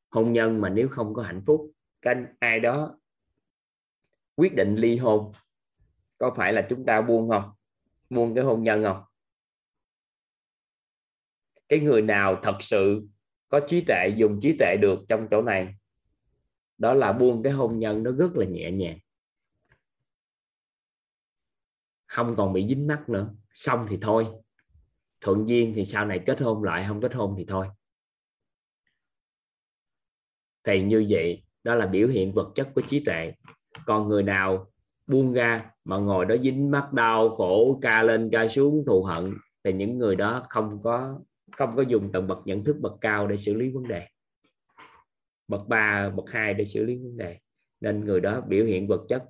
Hôn 0.09 0.33
nhân 0.33 0.61
mà 0.61 0.69
nếu 0.69 0.89
không 0.89 1.13
có 1.13 1.23
hạnh 1.23 1.43
phúc, 1.45 1.71
cái 2.01 2.15
ai 2.39 2.59
đó 2.59 2.99
quyết 4.35 4.55
định 4.55 4.75
ly 4.75 4.97
hôn, 4.97 5.33
có 6.17 6.33
phải 6.37 6.53
là 6.53 6.67
chúng 6.69 6.85
ta 6.85 7.01
buông 7.01 7.29
không? 7.29 7.51
Buông 8.09 8.35
cái 8.35 8.43
hôn 8.43 8.63
nhân 8.63 8.83
không? 8.83 9.03
Cái 11.69 11.79
người 11.79 12.01
nào 12.01 12.39
thật 12.43 12.57
sự 12.59 13.07
có 13.47 13.59
trí 13.67 13.83
tuệ, 13.87 14.09
dùng 14.17 14.39
trí 14.41 14.55
tuệ 14.59 14.77
được 14.81 14.99
trong 15.07 15.27
chỗ 15.31 15.41
này? 15.41 15.75
Đó 16.81 16.93
là 16.93 17.13
buông 17.13 17.43
cái 17.43 17.53
hôn 17.53 17.79
nhân 17.79 18.03
nó 18.03 18.11
rất 18.11 18.35
là 18.35 18.45
nhẹ 18.45 18.71
nhàng. 18.71 18.97
Không 22.05 22.35
còn 22.35 22.53
bị 22.53 22.67
dính 22.67 22.87
mắc 22.87 23.09
nữa. 23.09 23.33
Xong 23.53 23.85
thì 23.89 23.97
thôi. 24.01 24.27
Thuận 25.21 25.49
duyên 25.49 25.73
thì 25.75 25.85
sau 25.85 26.05
này 26.05 26.21
kết 26.25 26.41
hôn 26.41 26.63
lại, 26.63 26.85
không 26.87 27.01
kết 27.01 27.13
hôn 27.13 27.35
thì 27.37 27.45
thôi. 27.47 27.67
Thì 30.63 30.83
như 30.83 31.05
vậy, 31.09 31.43
đó 31.63 31.75
là 31.75 31.85
biểu 31.85 32.07
hiện 32.07 32.33
vật 32.33 32.51
chất 32.55 32.69
của 32.75 32.81
trí 32.81 33.05
tuệ. 33.05 33.33
Còn 33.85 34.07
người 34.07 34.23
nào 34.23 34.71
buông 35.07 35.33
ra 35.33 35.71
mà 35.83 35.97
ngồi 35.97 36.25
đó 36.25 36.35
dính 36.43 36.71
mắt 36.71 36.93
đau 36.93 37.29
khổ, 37.29 37.79
ca 37.81 38.03
lên, 38.03 38.29
ca 38.31 38.47
xuống, 38.47 38.83
thù 38.87 39.03
hận, 39.03 39.33
thì 39.63 39.73
những 39.73 39.97
người 39.97 40.15
đó 40.15 40.43
không 40.49 40.83
có 40.83 41.19
không 41.51 41.75
có 41.75 41.81
dùng 41.81 42.11
tầng 42.11 42.27
bậc 42.27 42.39
nhận 42.45 42.63
thức 42.63 42.77
bậc 42.81 42.93
cao 43.01 43.27
để 43.27 43.37
xử 43.37 43.53
lý 43.53 43.69
vấn 43.69 43.87
đề 43.87 44.07
bậc 45.51 45.67
ba, 45.67 46.09
bậc 46.09 46.31
hai 46.31 46.53
để 46.53 46.65
xử 46.65 46.83
lý 46.83 46.95
vấn 46.95 47.17
đề. 47.17 47.39
Nên 47.79 48.05
người 48.05 48.19
đó 48.19 48.41
biểu 48.41 48.65
hiện 48.65 48.87
vật 48.87 49.05
chất. 49.09 49.23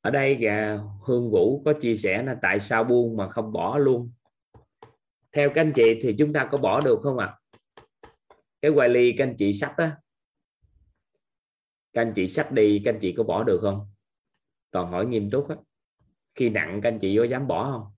Ở 0.00 0.10
đây 0.10 0.46
à, 0.46 0.78
hương 1.06 1.30
vũ 1.30 1.62
có 1.64 1.72
chia 1.80 1.96
sẻ 1.96 2.22
là 2.22 2.36
tại 2.42 2.60
sao 2.60 2.84
buông 2.84 3.16
mà 3.16 3.28
không 3.28 3.52
bỏ 3.52 3.78
luôn. 3.78 4.12
Theo 5.32 5.48
các 5.54 5.60
anh 5.60 5.72
chị 5.74 5.98
thì 6.02 6.14
chúng 6.18 6.32
ta 6.32 6.48
có 6.52 6.58
bỏ 6.58 6.80
được 6.80 7.00
không 7.02 7.18
ạ? 7.18 7.26
À? 7.26 7.38
cái 8.62 8.70
quay 8.70 8.88
ly 8.88 9.14
các 9.18 9.24
anh 9.24 9.34
chị 9.38 9.52
sách 9.52 9.74
á. 9.76 9.96
Các 11.92 12.02
anh 12.02 12.12
chị 12.16 12.28
sách 12.28 12.52
đi, 12.52 12.82
các 12.84 12.94
anh 12.94 12.98
chị 13.00 13.14
có 13.16 13.24
bỏ 13.24 13.44
được 13.44 13.58
không? 13.62 13.86
Toàn 14.70 14.90
hỏi 14.90 15.06
nghiêm 15.06 15.30
túc 15.30 15.48
á. 15.48 15.56
Khi 16.34 16.50
nặng, 16.50 16.80
các 16.82 16.88
anh 16.88 16.98
chị 16.98 17.16
có 17.18 17.24
dám 17.24 17.46
bỏ 17.46 17.72
không? 17.72 17.97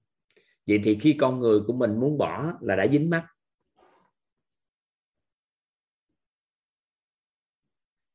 Vậy 0.66 0.80
thì 0.84 0.98
khi 1.00 1.16
con 1.20 1.40
người 1.40 1.60
của 1.66 1.72
mình 1.72 2.00
muốn 2.00 2.18
bỏ 2.18 2.52
là 2.60 2.76
đã 2.76 2.86
dính 2.92 3.10
mắt. 3.10 3.26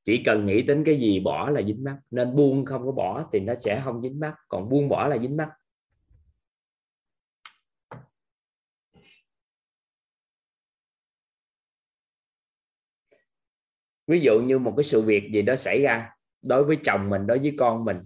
Chỉ 0.03 0.23
cần 0.25 0.45
nghĩ 0.45 0.61
đến 0.61 0.83
cái 0.85 0.99
gì 0.99 1.19
bỏ 1.19 1.49
là 1.49 1.61
dính 1.61 1.83
mắt. 1.83 1.97
Nên 2.11 2.35
buông 2.35 2.65
không 2.65 2.85
có 2.85 2.91
bỏ 2.91 3.29
thì 3.33 3.39
nó 3.39 3.55
sẽ 3.55 3.81
không 3.83 4.01
dính 4.01 4.19
mắt. 4.19 4.35
Còn 4.47 4.69
buông 4.69 4.89
bỏ 4.89 5.07
là 5.07 5.17
dính 5.17 5.37
mắt. 5.37 5.49
Ví 14.07 14.19
dụ 14.19 14.41
như 14.41 14.59
một 14.59 14.73
cái 14.77 14.83
sự 14.83 15.01
việc 15.01 15.29
gì 15.33 15.41
đó 15.41 15.55
xảy 15.55 15.81
ra 15.81 16.09
đối 16.41 16.63
với 16.63 16.77
chồng 16.83 17.09
mình, 17.09 17.27
đối 17.27 17.39
với 17.39 17.55
con 17.57 17.85
mình, 17.85 17.97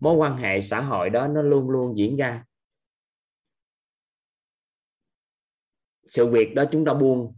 mối 0.00 0.16
quan 0.16 0.36
hệ 0.36 0.60
xã 0.60 0.80
hội 0.80 1.10
đó 1.10 1.28
nó 1.28 1.42
luôn 1.42 1.70
luôn 1.70 1.98
diễn 1.98 2.16
ra. 2.16 2.44
Sự 6.12 6.26
việc 6.26 6.52
đó 6.54 6.64
chúng 6.72 6.84
ta 6.84 6.94
buông. 6.94 7.36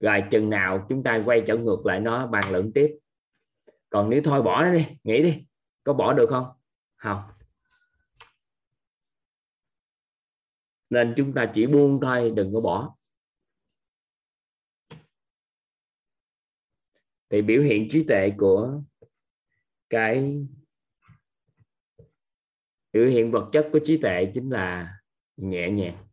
Rồi 0.00 0.22
chừng 0.30 0.50
nào 0.50 0.86
chúng 0.88 1.02
ta 1.02 1.22
quay 1.24 1.42
trở 1.46 1.56
ngược 1.56 1.86
lại 1.86 2.00
nó, 2.00 2.26
bàn 2.26 2.52
luận 2.52 2.70
tiếp. 2.74 2.98
Còn 3.90 4.10
nếu 4.10 4.20
thôi 4.24 4.42
bỏ 4.42 4.62
nó 4.64 4.72
đi, 4.72 4.86
nghĩ 5.04 5.22
đi, 5.22 5.46
có 5.84 5.92
bỏ 5.92 6.14
được 6.14 6.26
không? 6.30 6.46
Không. 6.96 7.22
Nên 10.90 11.14
chúng 11.16 11.34
ta 11.34 11.52
chỉ 11.54 11.66
buông 11.66 11.98
thôi, 12.02 12.32
đừng 12.36 12.52
có 12.54 12.60
bỏ. 12.60 12.96
Thì 17.30 17.42
biểu 17.42 17.62
hiện 17.62 17.88
trí 17.90 18.04
tuệ 18.08 18.32
của 18.38 18.82
cái 19.90 20.46
biểu 22.92 23.06
hiện 23.06 23.30
vật 23.30 23.48
chất 23.52 23.68
của 23.72 23.80
trí 23.84 23.98
tuệ 24.02 24.30
chính 24.34 24.50
là 24.50 24.98
nhẹ 25.36 25.70
nhàng 25.70 26.09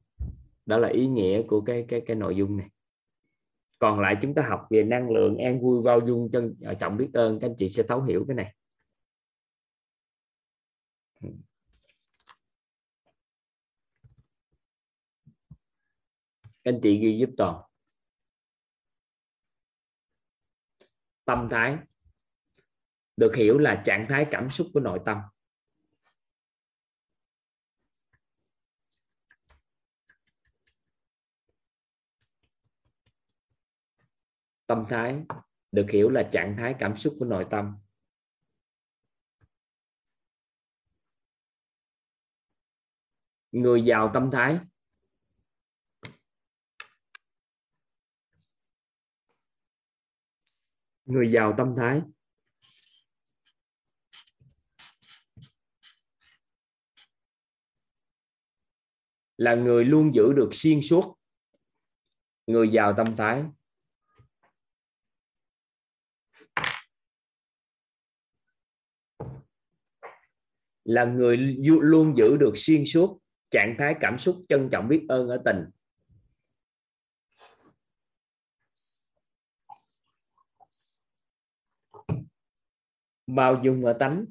đó 0.67 0.77
là 0.77 0.87
ý 0.89 1.07
nghĩa 1.07 1.41
của 1.47 1.61
cái 1.61 1.85
cái 1.87 2.01
cái 2.05 2.15
nội 2.15 2.35
dung 2.35 2.57
này. 2.57 2.69
Còn 3.79 3.99
lại 3.99 4.15
chúng 4.21 4.33
ta 4.33 4.41
học 4.49 4.67
về 4.69 4.83
năng 4.83 5.09
lượng 5.09 5.37
an 5.37 5.61
vui 5.61 5.81
bao 5.83 5.99
dung 6.07 6.29
chân 6.31 6.55
ờ, 6.61 6.73
trọng 6.73 6.97
biết 6.97 7.09
ơn, 7.13 7.39
các 7.39 7.47
anh 7.47 7.55
chị 7.57 7.69
sẽ 7.69 7.83
thấu 7.83 8.03
hiểu 8.03 8.25
cái 8.27 8.35
này. 8.35 8.55
Các 16.41 16.73
anh 16.73 16.79
chị 16.83 16.99
ghi 16.99 17.17
giúp 17.17 17.29
toàn. 17.37 17.61
Tâm 21.25 21.47
thái. 21.51 21.77
Được 23.17 23.35
hiểu 23.35 23.57
là 23.57 23.81
trạng 23.85 24.05
thái 24.09 24.27
cảm 24.31 24.49
xúc 24.49 24.67
của 24.73 24.79
nội 24.79 24.99
tâm. 25.05 25.17
Tâm 34.67 34.85
thái, 34.89 35.23
được 35.71 35.85
hiểu 35.91 36.09
là 36.09 36.29
trạng 36.33 36.55
thái 36.57 36.75
cảm 36.79 36.97
xúc 36.97 37.15
của 37.19 37.25
nội 37.25 37.47
tâm. 37.49 37.77
Người 43.51 43.81
giàu 43.81 44.11
tâm 44.13 44.29
thái. 44.31 44.59
Người 51.05 51.31
giàu 51.31 51.53
tâm 51.57 51.73
thái. 51.77 52.01
Là 59.37 59.55
người 59.55 59.85
luôn 59.85 60.15
giữ 60.15 60.33
được 60.35 60.49
xuyên 60.51 60.81
suốt. 60.81 61.17
Người 62.47 62.69
giàu 62.73 62.93
tâm 62.97 63.15
thái. 63.17 63.43
Là 70.87 71.05
người 71.05 71.37
luôn 71.81 72.17
giữ 72.17 72.37
được 72.37 72.51
xuyên 72.55 72.85
suốt 72.85 73.19
trạng 73.51 73.75
thái 73.79 73.95
cảm 73.99 74.17
xúc 74.17 74.35
trân 74.49 74.69
trọng 74.71 74.87
biết 74.87 75.05
ơn 75.09 75.29
ở 75.29 75.41
tình. 75.45 75.65
Bao 83.27 83.61
dung 83.63 83.85
ở 83.85 83.93
tánh 83.93 84.25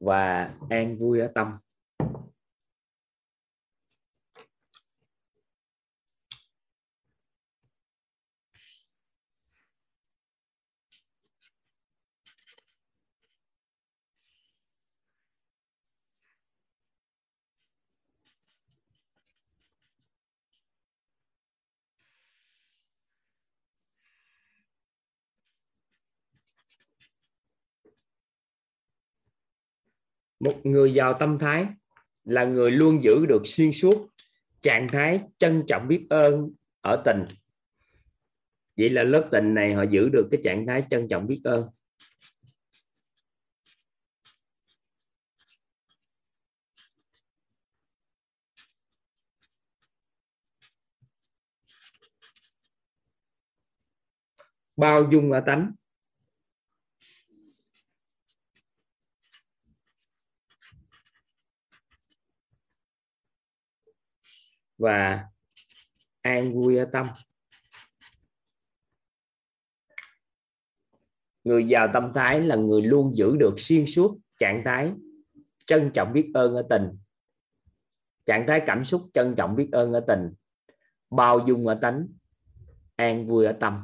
và 0.00 0.54
an 0.70 0.98
vui 0.98 1.20
ở 1.20 1.32
tâm. 1.34 1.58
Một 30.42 30.66
người 30.66 30.94
giàu 30.94 31.14
tâm 31.18 31.38
thái 31.38 31.66
là 32.24 32.44
người 32.44 32.70
luôn 32.70 33.02
giữ 33.02 33.26
được 33.28 33.42
xuyên 33.44 33.72
suốt 33.72 34.08
trạng 34.62 34.88
thái 34.88 35.20
trân 35.38 35.64
trọng 35.68 35.88
biết 35.88 36.06
ơn 36.10 36.50
ở 36.80 37.02
tình. 37.04 37.24
Vậy 38.76 38.88
là 38.88 39.02
lớp 39.02 39.28
tình 39.32 39.54
này 39.54 39.72
họ 39.72 39.82
giữ 39.82 40.08
được 40.08 40.28
cái 40.30 40.40
trạng 40.44 40.66
thái 40.66 40.84
trân 40.90 41.08
trọng 41.08 41.26
biết 41.26 41.40
ơn. 41.44 41.62
Bao 54.76 55.08
dung 55.12 55.32
ở 55.32 55.40
tánh. 55.46 55.72
Và 64.82 65.24
an 66.22 66.54
vui 66.54 66.76
ở 66.76 66.84
tâm. 66.92 67.06
Người 71.44 71.64
giàu 71.64 71.88
tâm 71.94 72.12
thái 72.14 72.40
là 72.40 72.56
người 72.56 72.82
luôn 72.82 73.14
giữ 73.14 73.36
được 73.36 73.54
xuyên 73.58 73.86
suốt 73.86 74.18
trạng 74.38 74.62
thái 74.64 74.92
trân 75.66 75.90
trọng 75.94 76.12
biết 76.12 76.30
ơn 76.34 76.54
ở 76.54 76.66
tình. 76.70 76.98
Trạng 78.26 78.44
thái 78.48 78.62
cảm 78.66 78.84
xúc 78.84 79.02
trân 79.14 79.34
trọng 79.36 79.56
biết 79.56 79.68
ơn 79.72 79.92
ở 79.92 80.04
tình. 80.08 80.34
Bao 81.10 81.44
dung 81.46 81.66
ở 81.66 81.78
tánh, 81.82 82.08
an 82.96 83.26
vui 83.26 83.46
ở 83.46 83.52
tâm. 83.60 83.82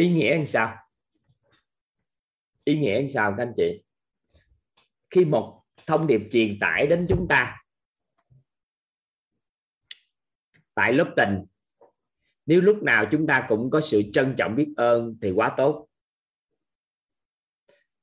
Ý 0.00 0.12
nghĩa 0.12 0.36
làm 0.36 0.46
sao? 0.46 0.76
Ý 2.64 2.78
nghĩa 2.78 3.00
làm 3.00 3.10
sao 3.10 3.34
các 3.36 3.42
anh 3.42 3.52
chị? 3.56 3.82
Khi 5.10 5.24
một 5.24 5.62
thông 5.86 6.06
điệp 6.06 6.20
truyền 6.30 6.58
tải 6.60 6.86
đến 6.86 7.06
chúng 7.08 7.26
ta, 7.28 7.56
tại 10.74 10.92
lớp 10.92 11.14
tình, 11.16 11.44
nếu 12.46 12.60
lúc 12.60 12.82
nào 12.82 13.04
chúng 13.10 13.26
ta 13.26 13.46
cũng 13.48 13.70
có 13.70 13.80
sự 13.80 14.02
trân 14.12 14.34
trọng 14.38 14.56
biết 14.56 14.72
ơn 14.76 15.18
thì 15.22 15.30
quá 15.30 15.54
tốt. 15.56 15.88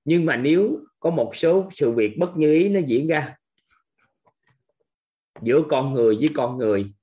Nhưng 0.05 0.25
mà 0.25 0.35
nếu 0.35 0.85
có 0.99 1.09
một 1.09 1.31
số 1.35 1.69
sự 1.73 1.91
việc 1.91 2.17
bất 2.19 2.37
như 2.37 2.53
ý 2.53 2.69
nó 2.69 2.79
diễn 2.79 3.07
ra 3.07 3.35
giữa 5.41 5.63
con 5.69 5.93
người 5.93 6.15
với 6.15 6.29
con 6.35 6.57
người 6.57 6.93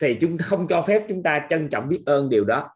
thì 0.00 0.18
chúng 0.20 0.38
không 0.38 0.66
cho 0.68 0.84
phép 0.86 1.06
chúng 1.08 1.22
ta 1.22 1.46
trân 1.50 1.68
trọng 1.68 1.88
biết 1.88 2.02
ơn 2.06 2.28
điều 2.28 2.44
đó. 2.44 2.70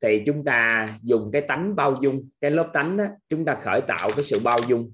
Thì 0.00 0.22
chúng 0.26 0.44
ta 0.44 0.88
dùng 1.02 1.30
cái 1.32 1.42
tánh 1.48 1.76
bao 1.76 1.94
dung 2.00 2.28
cái 2.40 2.50
lớp 2.50 2.70
tánh 2.72 2.96
đó, 2.96 3.04
chúng 3.28 3.44
ta 3.44 3.60
khởi 3.64 3.80
tạo 3.88 4.10
cái 4.16 4.24
sự 4.24 4.40
bao 4.44 4.58
dung. 4.68 4.92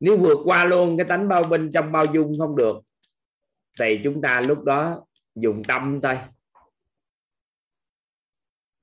Nếu 0.00 0.18
vượt 0.18 0.38
qua 0.44 0.64
luôn 0.64 0.96
cái 0.98 1.06
tánh 1.08 1.28
bao 1.28 1.42
bên 1.50 1.70
trong 1.72 1.92
bao 1.92 2.04
dung 2.12 2.32
không 2.38 2.56
được 2.56 2.76
thì 3.80 4.00
chúng 4.04 4.22
ta 4.22 4.40
lúc 4.40 4.64
đó 4.64 5.06
dùng 5.34 5.62
tâm 5.68 6.00
thôi. 6.02 6.18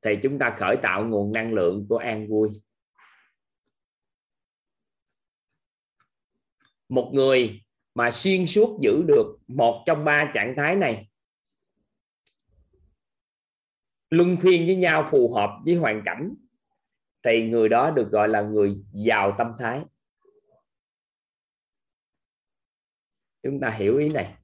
Thì 0.01 0.19
chúng 0.23 0.39
ta 0.39 0.55
khởi 0.59 0.77
tạo 0.83 1.05
nguồn 1.05 1.31
năng 1.31 1.53
lượng 1.53 1.85
của 1.89 1.97
an 1.97 2.27
vui. 2.27 2.49
Một 6.89 7.11
người 7.13 7.61
mà 7.95 8.11
xuyên 8.11 8.45
suốt 8.45 8.79
giữ 8.81 9.03
được 9.07 9.37
một 9.47 9.83
trong 9.85 10.05
ba 10.05 10.31
trạng 10.33 10.53
thái 10.57 10.75
này. 10.75 11.09
Luân 14.09 14.37
phiên 14.41 14.65
với 14.65 14.75
nhau 14.75 15.07
phù 15.11 15.33
hợp 15.33 15.49
với 15.65 15.75
hoàn 15.75 16.01
cảnh, 16.05 16.35
thì 17.23 17.49
người 17.49 17.69
đó 17.69 17.91
được 17.91 18.11
gọi 18.11 18.27
là 18.27 18.41
người 18.41 18.77
giàu 18.93 19.35
tâm 19.37 19.51
thái. 19.59 19.81
Chúng 23.43 23.59
ta 23.59 23.69
hiểu 23.69 23.97
ý 23.97 24.09
này. 24.09 24.35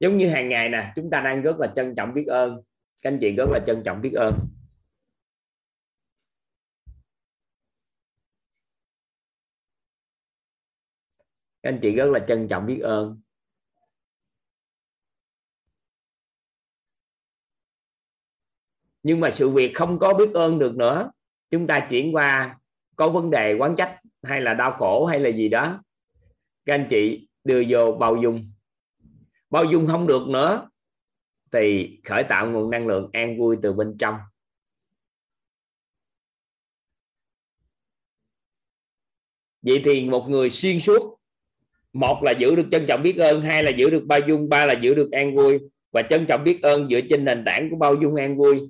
Giống 0.00 0.18
như 0.18 0.28
hàng 0.28 0.48
ngày 0.48 0.68
nè, 0.68 0.92
chúng 0.96 1.10
ta 1.10 1.20
đang 1.20 1.42
rất 1.42 1.56
là 1.58 1.72
trân 1.76 1.94
trọng 1.94 2.14
biết 2.14 2.26
ơn. 2.26 2.62
Các 3.02 3.10
anh 3.10 3.18
chị 3.20 3.30
rất 3.30 3.46
là 3.50 3.60
trân 3.66 3.82
trọng 3.84 4.02
biết 4.02 4.12
ơn. 4.12 4.48
Các 11.68 11.74
anh 11.74 11.80
chị 11.82 11.92
rất 11.92 12.10
là 12.10 12.24
trân 12.28 12.48
trọng 12.48 12.66
biết 12.66 12.80
ơn. 12.82 13.20
Nhưng 19.02 19.20
mà 19.20 19.30
sự 19.30 19.50
việc 19.50 19.72
không 19.74 19.98
có 19.98 20.14
biết 20.14 20.30
ơn 20.34 20.58
được 20.58 20.76
nữa. 20.76 21.10
Chúng 21.50 21.66
ta 21.66 21.86
chuyển 21.90 22.14
qua, 22.14 22.58
có 22.96 23.08
vấn 23.08 23.30
đề 23.30 23.54
quán 23.58 23.74
trách 23.78 24.00
hay 24.22 24.40
là 24.40 24.54
đau 24.54 24.72
khổ 24.72 25.06
hay 25.06 25.20
là 25.20 25.30
gì 25.30 25.48
đó. 25.48 25.82
Các 26.64 26.74
anh 26.74 26.86
chị 26.90 27.28
đưa 27.44 27.62
vô 27.68 27.92
bao 27.92 28.16
dung. 28.16 28.52
Bao 29.50 29.64
dung 29.64 29.86
không 29.86 30.06
được 30.06 30.28
nữa 30.28 30.68
thì 31.52 31.98
khởi 32.04 32.24
tạo 32.28 32.50
nguồn 32.50 32.70
năng 32.70 32.86
lượng 32.86 33.10
an 33.12 33.38
vui 33.38 33.56
từ 33.62 33.72
bên 33.72 33.96
trong. 33.98 34.16
Vậy 39.62 39.82
thì 39.84 40.04
một 40.04 40.26
người 40.28 40.50
xuyên 40.50 40.80
suốt 40.80 41.17
một 41.92 42.22
là 42.22 42.32
giữ 42.32 42.54
được 42.54 42.66
trân 42.70 42.86
trọng 42.86 43.02
biết 43.02 43.16
ơn, 43.16 43.42
hai 43.42 43.62
là 43.62 43.70
giữ 43.70 43.90
được 43.90 44.04
bao 44.06 44.20
dung, 44.28 44.48
ba 44.48 44.66
là 44.66 44.72
giữ 44.72 44.94
được 44.94 45.10
an 45.12 45.34
vui. 45.36 45.58
Và 45.92 46.02
trân 46.02 46.26
trọng 46.26 46.44
biết 46.44 46.62
ơn 46.62 46.88
dựa 46.90 47.00
trên 47.10 47.24
nền 47.24 47.44
tảng 47.44 47.70
của 47.70 47.76
bao 47.76 47.94
dung 47.94 48.14
an 48.14 48.36
vui. 48.36 48.60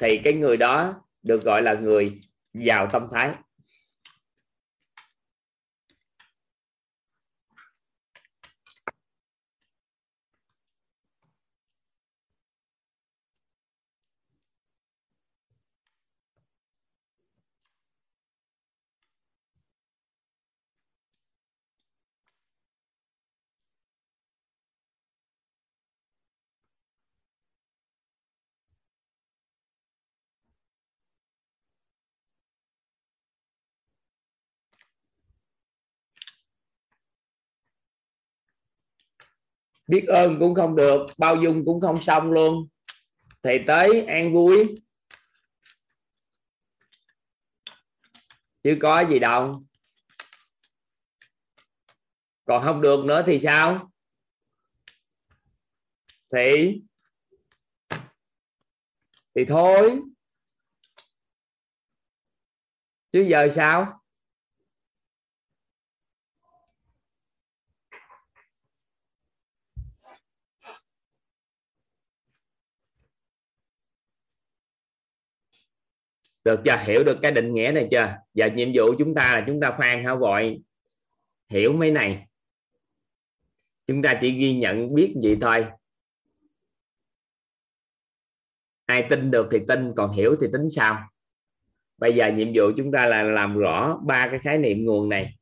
Thì 0.00 0.18
cái 0.24 0.32
người 0.32 0.56
đó 0.56 0.94
được 1.22 1.42
gọi 1.42 1.62
là 1.62 1.74
người 1.74 2.12
giàu 2.54 2.88
tâm 2.92 3.06
thái. 3.12 3.30
Biết 39.90 40.06
ơn 40.08 40.40
cũng 40.40 40.54
không 40.54 40.76
được, 40.76 41.06
bao 41.18 41.36
dung 41.36 41.64
cũng 41.64 41.80
không 41.80 42.02
xong 42.02 42.32
luôn. 42.32 42.68
Thì 43.42 43.58
tới 43.66 44.04
an 44.06 44.34
vui. 44.34 44.82
Chứ 48.62 48.78
có 48.82 49.00
gì 49.00 49.18
đâu. 49.18 49.62
Còn 52.44 52.64
không 52.64 52.80
được 52.80 53.04
nữa 53.04 53.22
thì 53.26 53.38
sao? 53.38 53.90
Thì 56.32 56.80
thì 59.34 59.44
thôi. 59.44 60.00
Chứ 63.12 63.20
giờ 63.20 63.48
sao? 63.54 63.99
Được 76.44 76.60
chưa? 76.64 76.76
Hiểu 76.86 77.04
được 77.04 77.18
cái 77.22 77.32
định 77.32 77.54
nghĩa 77.54 77.70
này 77.74 77.88
chưa? 77.90 78.16
Giờ 78.34 78.48
nhiệm 78.54 78.68
vụ 78.74 78.94
chúng 78.98 79.14
ta 79.14 79.34
là 79.34 79.44
chúng 79.46 79.60
ta 79.60 79.74
khoan 79.76 80.04
hả 80.04 80.14
vội? 80.14 80.60
Hiểu 81.48 81.72
mấy 81.72 81.90
này. 81.90 82.26
Chúng 83.86 84.02
ta 84.02 84.18
chỉ 84.20 84.30
ghi 84.30 84.54
nhận 84.54 84.94
biết 84.94 85.14
gì 85.22 85.36
thôi. 85.40 85.66
Ai 88.86 89.06
tin 89.10 89.30
được 89.30 89.48
thì 89.50 89.58
tin, 89.68 89.92
còn 89.96 90.10
hiểu 90.10 90.36
thì 90.40 90.46
tính 90.52 90.70
sao? 90.70 91.08
Bây 91.98 92.14
giờ 92.14 92.32
nhiệm 92.32 92.48
vụ 92.54 92.70
chúng 92.76 92.92
ta 92.92 93.06
là 93.06 93.22
làm 93.22 93.58
rõ 93.58 93.98
ba 94.06 94.28
cái 94.30 94.38
khái 94.38 94.58
niệm 94.58 94.84
nguồn 94.84 95.08
này. 95.08 95.34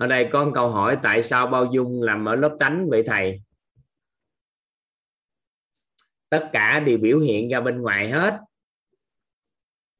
Ở 0.00 0.06
đây 0.06 0.28
có 0.32 0.44
một 0.44 0.50
câu 0.54 0.70
hỏi 0.70 0.98
tại 1.02 1.22
sao 1.22 1.46
bao 1.46 1.64
dung 1.72 2.02
làm 2.02 2.28
ở 2.28 2.34
lớp 2.34 2.56
tánh 2.58 2.86
vậy 2.90 3.02
thầy? 3.06 3.42
Tất 6.28 6.50
cả 6.52 6.80
đều 6.80 6.98
biểu 6.98 7.18
hiện 7.18 7.48
ra 7.48 7.60
bên 7.60 7.82
ngoài 7.82 8.10
hết. 8.10 8.40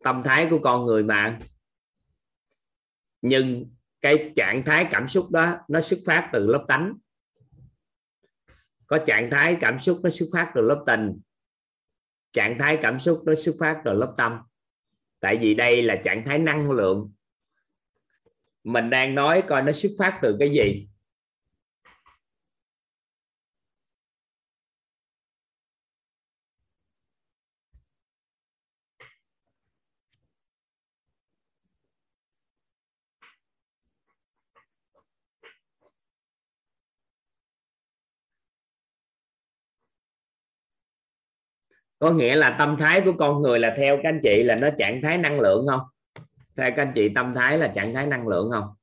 Tâm 0.04 0.22
thái 0.24 0.46
của 0.50 0.58
con 0.62 0.86
người 0.86 1.02
mà. 1.02 1.38
Nhưng 3.22 3.74
cái 4.00 4.32
trạng 4.36 4.62
thái 4.66 4.88
cảm 4.90 5.08
xúc 5.08 5.30
đó, 5.30 5.56
nó 5.68 5.80
xuất 5.80 5.98
phát 6.06 6.30
từ 6.32 6.46
lớp 6.46 6.64
tánh. 6.68 6.94
Có 8.86 8.98
trạng 9.06 9.30
thái 9.30 9.56
cảm 9.60 9.78
xúc 9.78 10.00
nó 10.02 10.10
xuất 10.10 10.26
phát 10.32 10.52
từ 10.54 10.60
lớp 10.60 10.84
tình. 10.86 11.20
Trạng 12.32 12.56
thái 12.58 12.78
cảm 12.82 13.00
xúc 13.00 13.22
nó 13.26 13.34
xuất 13.34 13.56
phát 13.58 13.82
từ 13.84 13.92
lớp 13.92 14.14
tâm. 14.16 14.38
Tại 15.20 15.36
vì 15.36 15.54
đây 15.54 15.82
là 15.82 16.00
trạng 16.04 16.22
thái 16.26 16.38
năng 16.38 16.70
lượng 16.70 17.12
mình 18.64 18.90
đang 18.90 19.14
nói 19.14 19.42
coi 19.48 19.62
nó 19.62 19.72
xuất 19.72 19.90
phát 19.98 20.18
từ 20.22 20.36
cái 20.40 20.50
gì. 20.50 20.86
Có 41.98 42.12
nghĩa 42.12 42.36
là 42.36 42.56
tâm 42.58 42.76
thái 42.78 43.00
của 43.00 43.12
con 43.18 43.42
người 43.42 43.58
là 43.58 43.74
theo 43.76 43.96
các 43.96 44.08
anh 44.08 44.20
chị 44.22 44.42
là 44.42 44.56
nó 44.56 44.68
trạng 44.78 45.00
thái 45.02 45.18
năng 45.18 45.40
lượng 45.40 45.66
không? 45.68 45.80
Theo 46.60 46.70
các 46.70 46.82
anh 46.82 46.92
chị 46.94 47.08
tâm 47.14 47.34
thái 47.34 47.58
là 47.58 47.72
trạng 47.74 47.94
thái 47.94 48.06
năng 48.06 48.28
lượng 48.28 48.50
không? 48.50 48.74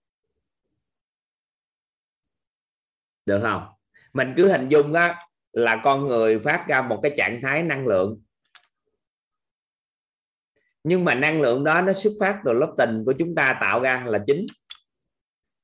Được 3.25 3.39
không? 3.41 3.67
Mình 4.13 4.33
cứ 4.37 4.51
hình 4.51 4.69
dung 4.69 4.93
đó 4.93 5.15
là 5.53 5.81
con 5.83 6.07
người 6.07 6.39
phát 6.39 6.65
ra 6.67 6.81
một 6.81 6.99
cái 7.03 7.13
trạng 7.17 7.39
thái 7.43 7.63
năng 7.63 7.87
lượng. 7.87 8.21
Nhưng 10.83 11.05
mà 11.05 11.15
năng 11.15 11.41
lượng 11.41 11.63
đó 11.63 11.81
nó 11.81 11.93
xuất 11.93 12.11
phát 12.19 12.41
từ 12.45 12.53
lớp 12.53 12.73
tình 12.77 13.03
của 13.05 13.13
chúng 13.19 13.35
ta 13.35 13.57
tạo 13.61 13.81
ra 13.81 14.03
là 14.07 14.23
chính. 14.27 14.45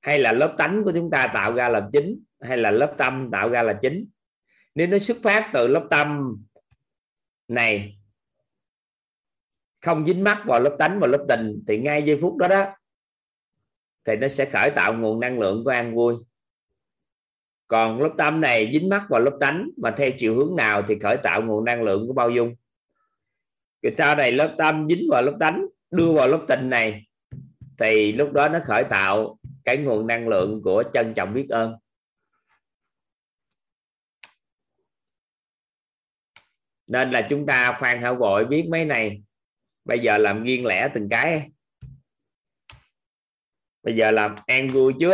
Hay 0.02 0.20
là 0.20 0.32
lớp 0.32 0.56
tánh 0.58 0.82
của 0.84 0.92
chúng 0.96 1.10
ta 1.10 1.32
tạo 1.34 1.54
ra 1.54 1.70
là 1.70 1.90
chính, 1.94 2.24
hay 2.42 2.58
là 2.58 2.72
lớp 2.72 2.96
tâm 2.98 3.30
tạo 3.32 3.50
ra 3.50 3.62
là 3.62 3.74
chính. 3.82 4.06
Nếu 4.76 4.88
nó 4.88 4.98
xuất 4.98 5.18
phát 5.24 5.52
từ 5.54 5.68
lớp 5.68 5.88
tâm 5.90 6.38
này 7.48 7.98
không 9.84 10.06
dính 10.06 10.24
mắc 10.24 10.44
vào 10.46 10.60
lớp 10.60 10.76
tánh 10.80 11.00
và 11.00 11.08
lớp 11.08 11.26
tình, 11.30 11.64
thì 11.68 11.78
ngay 11.78 12.04
giây 12.04 12.20
phút 12.22 12.38
đó 12.38 12.48
đó, 12.48 12.76
thì 14.06 14.16
nó 14.16 14.28
sẽ 14.28 14.46
khởi 14.46 14.70
tạo 14.70 14.94
nguồn 14.94 15.20
năng 15.20 15.40
lượng 15.40 15.64
của 15.64 15.70
an 15.70 15.96
vui. 15.96 16.16
Còn 17.68 18.02
lớp 18.02 18.14
tâm 18.18 18.42
này 18.42 18.70
dính 18.74 18.90
mắc 18.90 19.06
vào 19.10 19.22
lớp 19.22 19.38
tánh 19.40 19.70
mà 19.78 19.94
theo 19.98 20.12
chiều 20.18 20.36
hướng 20.36 20.56
nào 20.56 20.84
thì 20.88 21.00
khởi 21.00 21.18
tạo 21.24 21.42
nguồn 21.42 21.66
năng 21.66 21.84
lượng 21.84 22.08
của 22.08 22.14
bao 22.14 22.30
dung. 22.30 22.56
Cái 23.82 23.92
sau 23.98 24.16
này 24.16 24.32
lớp 24.32 24.56
tâm 24.58 24.88
dính 24.90 25.08
vào 25.12 25.22
lớp 25.22 25.38
tánh, 25.40 25.66
đưa 25.92 26.14
vào 26.14 26.28
lớp 26.28 26.46
tình 26.48 26.70
này, 26.70 27.06
thì 27.78 28.12
lúc 28.12 28.32
đó 28.32 28.50
nó 28.50 28.60
khởi 28.66 28.84
tạo 28.84 29.38
cái 29.64 29.78
nguồn 29.78 30.08
năng 30.08 30.28
lượng 30.28 30.62
của 30.64 30.84
trân 30.94 31.14
trọng 31.14 31.34
biết 31.34 31.48
ơn. 31.50 31.76
Nên 36.92 37.12
là 37.12 37.28
chúng 37.30 37.46
ta 37.46 37.78
khoan 37.80 38.02
hảo 38.02 38.16
vội 38.16 38.46
biết 38.46 38.68
mấy 38.70 38.86
này 38.86 39.24
bây 39.86 40.00
giờ 40.00 40.18
làm 40.18 40.44
riêng 40.44 40.66
lẻ 40.66 40.90
từng 40.94 41.08
cái 41.10 41.52
bây 43.84 43.96
giờ 43.96 44.12
làm 44.12 44.36
an 44.48 44.68
vui 44.68 44.94
chứ 45.00 45.12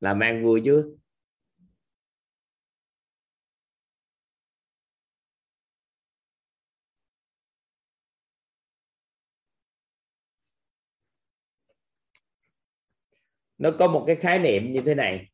làm 0.00 0.20
an 0.20 0.44
vui 0.44 0.62
chứ 0.64 0.96
nó 13.62 13.70
có 13.78 13.88
một 13.88 14.04
cái 14.06 14.16
khái 14.16 14.38
niệm 14.38 14.72
như 14.72 14.82
thế 14.86 14.94
này. 14.94 15.30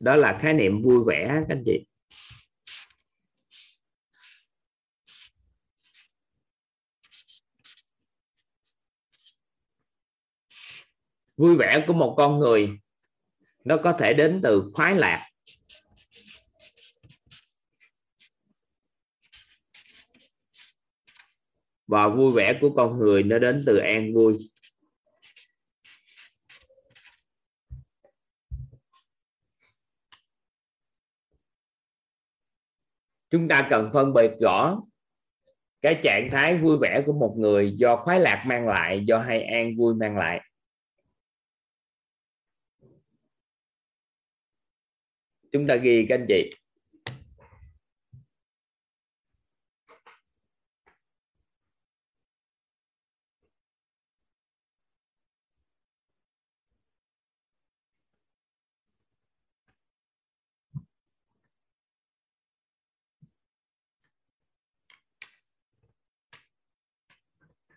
Đó 0.00 0.16
là 0.16 0.38
khái 0.40 0.54
niệm 0.54 0.82
vui 0.82 1.04
vẻ, 1.06 1.26
các 1.48 1.56
anh 1.56 1.62
chị. 1.66 1.86
Vui 11.38 11.56
vẻ 11.56 11.84
của 11.86 11.92
một 11.92 12.14
con 12.16 12.38
người, 12.38 12.70
nó 13.64 13.76
có 13.76 13.92
thể 13.92 14.14
đến 14.14 14.40
từ 14.42 14.70
khoái 14.74 14.94
lạc. 14.94 15.28
Và 21.86 22.08
vui 22.08 22.32
vẻ 22.32 22.58
của 22.60 22.70
con 22.76 22.98
người 22.98 23.22
nó 23.22 23.38
đến 23.38 23.62
từ 23.66 23.76
an 23.76 24.14
vui. 24.14 24.38
Chúng 33.30 33.48
ta 33.48 33.66
cần 33.70 33.90
phân 33.92 34.12
biệt 34.12 34.30
rõ 34.40 34.80
cái 35.82 36.00
trạng 36.02 36.28
thái 36.32 36.56
vui 36.56 36.78
vẻ 36.80 37.02
của 37.06 37.12
một 37.12 37.34
người 37.38 37.74
do 37.78 37.96
khoái 37.96 38.20
lạc 38.20 38.44
mang 38.46 38.68
lại, 38.68 39.04
do 39.06 39.18
hay 39.18 39.42
an 39.42 39.76
vui 39.76 39.94
mang 39.94 40.16
lại. 40.16 40.47
Chúng 45.52 45.66
ta 45.68 45.76
ghi 45.76 46.06
các 46.08 46.14
anh 46.14 46.26
chị. 46.28 46.54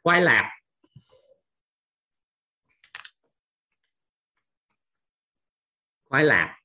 Khoai 0.03 0.21
lạc 0.21 0.49
khoai 6.05 6.23
lạc 6.23 6.60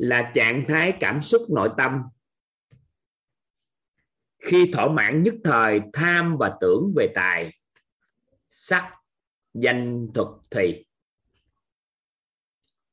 là 0.00 0.32
trạng 0.34 0.64
thái 0.68 0.92
cảm 1.00 1.22
xúc 1.22 1.42
nội 1.50 1.70
tâm. 1.78 2.02
Khi 4.38 4.70
thỏa 4.72 4.88
mãn 4.88 5.22
nhất 5.22 5.34
thời, 5.44 5.80
tham 5.92 6.36
và 6.38 6.56
tưởng 6.60 6.92
về 6.96 7.12
tài, 7.14 7.58
sắc, 8.50 8.94
danh, 9.54 10.08
thuật, 10.14 10.28
thì. 10.50 10.86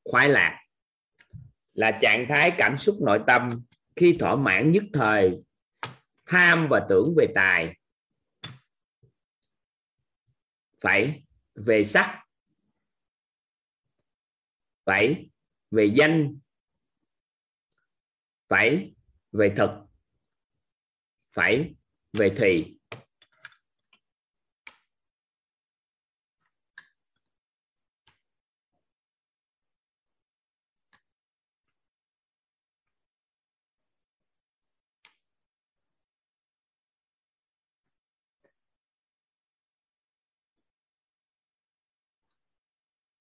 Khoái 0.04 0.28
lạc 0.28 0.60
là 1.74 1.98
trạng 2.02 2.26
thái 2.28 2.52
cảm 2.58 2.76
xúc 2.76 2.96
nội 3.00 3.20
tâm. 3.26 3.50
Khi 3.96 4.16
thỏa 4.20 4.36
mãn 4.36 4.72
nhất 4.72 4.84
thời, 4.92 5.42
tham 6.26 6.66
và 6.70 6.86
tưởng 6.88 7.14
về 7.16 7.26
tài. 7.34 7.76
Phải 10.80 11.22
về 11.54 11.84
sắc. 11.84 12.24
Phải 14.84 15.30
về 15.70 15.92
danh 15.94 16.38
phải 18.48 18.94
về 19.32 19.54
thực. 19.56 19.70
Phải 21.34 21.74
về 22.12 22.34
thì 22.36 22.74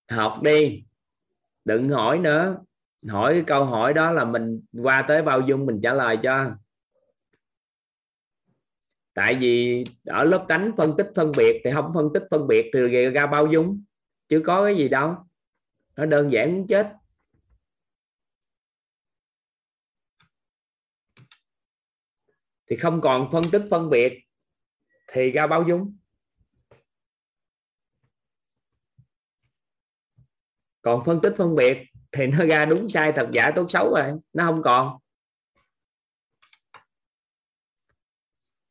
học 0.09 0.39
đi. 0.43 0.83
Đừng 1.65 1.89
hỏi 1.89 2.19
nữa 2.19 2.57
hỏi 3.09 3.33
cái 3.33 3.43
câu 3.47 3.65
hỏi 3.65 3.93
đó 3.93 4.11
là 4.11 4.25
mình 4.25 4.61
qua 4.73 5.05
tới 5.07 5.21
bao 5.21 5.41
dung 5.41 5.65
mình 5.65 5.79
trả 5.83 5.93
lời 5.93 6.17
cho. 6.23 6.55
Tại 9.13 9.35
vì 9.35 9.83
ở 10.05 10.23
lớp 10.23 10.45
tánh 10.47 10.71
phân 10.77 10.93
tích 10.97 11.07
phân 11.15 11.31
biệt 11.37 11.61
thì 11.63 11.71
không 11.73 11.91
phân 11.93 12.09
tích 12.13 12.23
phân 12.31 12.47
biệt 12.47 12.71
thì 12.73 13.05
ra 13.09 13.25
bao 13.25 13.47
dung, 13.47 13.83
chứ 14.27 14.41
có 14.45 14.65
cái 14.65 14.77
gì 14.77 14.89
đâu. 14.89 15.15
Nó 15.95 16.05
đơn 16.05 16.31
giản 16.31 16.53
muốn 16.53 16.67
chết. 16.67 16.93
Thì 22.69 22.75
không 22.75 23.01
còn 23.01 23.31
phân 23.31 23.43
tích 23.51 23.67
phân 23.69 23.89
biệt 23.89 24.13
thì 25.07 25.31
ra 25.31 25.47
bao 25.47 25.63
dung. 25.67 25.97
Còn 30.81 31.05
phân 31.05 31.19
tích 31.21 31.33
phân 31.37 31.55
biệt 31.55 31.77
thì 32.11 32.27
nó 32.27 32.45
ra 32.45 32.65
đúng 32.65 32.89
sai 32.89 33.11
thật 33.15 33.29
giả 33.33 33.51
tốt 33.55 33.65
xấu 33.69 33.89
rồi, 33.95 34.13
nó 34.33 34.45
không 34.45 34.61
còn. 34.63 34.97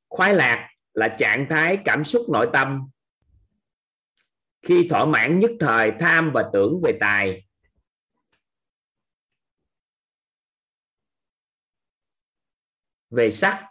Khoái 0.09 0.35
lạc 0.35 0.69
là 0.93 1.17
trạng 1.19 1.47
thái 1.51 1.79
cảm 1.85 2.05
xúc 2.05 2.23
nội 2.33 2.51
tâm. 2.53 2.91
Khi 4.63 4.87
thỏa 4.91 5.05
mãn 5.05 5.39
nhất 5.39 5.51
thời, 5.61 5.93
tham 6.01 6.31
và 6.35 6.51
tưởng 6.53 6.81
về 6.85 6.99
tài. 7.01 7.47
Về 13.11 13.31
sắc. 13.31 13.67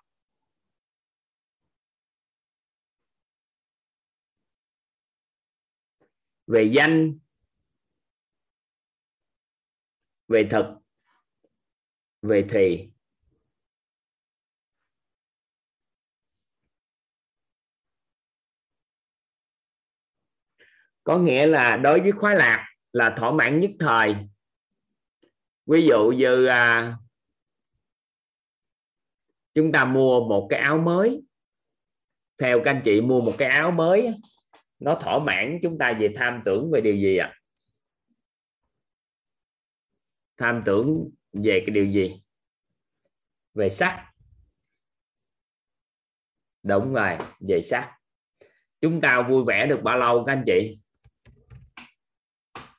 Về 6.48 6.64
danh 6.64 7.20
về 10.28 10.48
thực 10.52 10.66
về 12.22 12.46
thì. 12.50 12.90
Có 21.04 21.18
nghĩa 21.18 21.48
là 21.48 21.78
đối 21.78 22.02
với 22.02 22.12
khoái 22.12 22.36
lạc 22.36 22.68
là 22.94 23.16
thỏa 23.18 23.32
mãn 23.32 23.60
nhất 23.60 23.72
thời. 23.80 24.16
Ví 25.66 25.88
dụ 25.88 26.12
như 26.18 26.46
à, 26.46 26.98
chúng 29.54 29.72
ta 29.72 29.86
mua 29.86 30.28
một 30.30 30.48
cái 30.50 30.60
áo 30.60 30.78
mới. 30.78 31.22
Theo 32.38 32.62
các 32.66 32.72
anh 32.72 32.82
chị 32.86 33.02
mua 33.02 33.22
một 33.22 33.34
cái 33.38 33.50
áo 33.50 33.72
mới 33.72 34.14
nó 34.80 34.96
thỏa 35.02 35.20
mãn 35.20 35.60
chúng 35.64 35.78
ta 35.78 35.94
về 36.00 36.14
tham 36.16 36.42
tưởng 36.46 36.72
về 36.72 36.82
điều 36.82 36.96
gì 36.96 37.18
ạ? 37.18 37.34
à? 37.34 37.45
Tham 40.38 40.64
tưởng 40.66 41.10
về 41.34 41.64
cái 41.66 41.74
điều 41.74 41.86
gì? 41.86 42.22
Về 43.54 43.70
sắc. 43.70 44.12
Đúng 46.64 46.94
rồi, 46.94 47.18
về 47.50 47.62
sắc. 47.62 47.92
Chúng 48.82 49.02
ta 49.02 49.28
vui 49.30 49.44
vẻ 49.48 49.66
được 49.66 49.80
bao 49.84 49.98
lâu 49.98 50.24
các 50.26 50.34
anh 50.34 50.44
chị? 50.46 50.78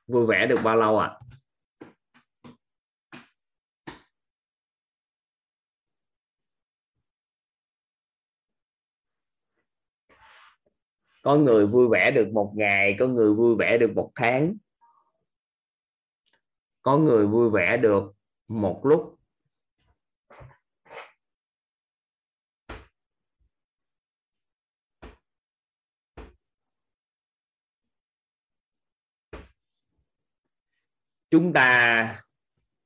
Vui 0.06 0.26
vẻ 0.26 0.46
được 0.46 0.58
bao 0.64 0.76
lâu 0.76 0.98
ạ? 0.98 1.08
À? 1.08 1.26
có 11.26 11.36
người 11.36 11.66
vui 11.66 11.88
vẻ 11.88 12.10
được 12.10 12.28
một 12.32 12.52
ngày, 12.56 12.96
có 12.98 13.06
người 13.06 13.34
vui 13.34 13.56
vẻ 13.58 13.78
được 13.78 13.92
một 13.94 14.10
tháng 14.14 14.56
có 16.86 16.98
người 16.98 17.26
vui 17.26 17.50
vẻ 17.50 17.76
được 17.76 18.12
một 18.48 18.80
lúc. 18.84 19.18
Chúng 31.30 31.52
ta 31.52 32.22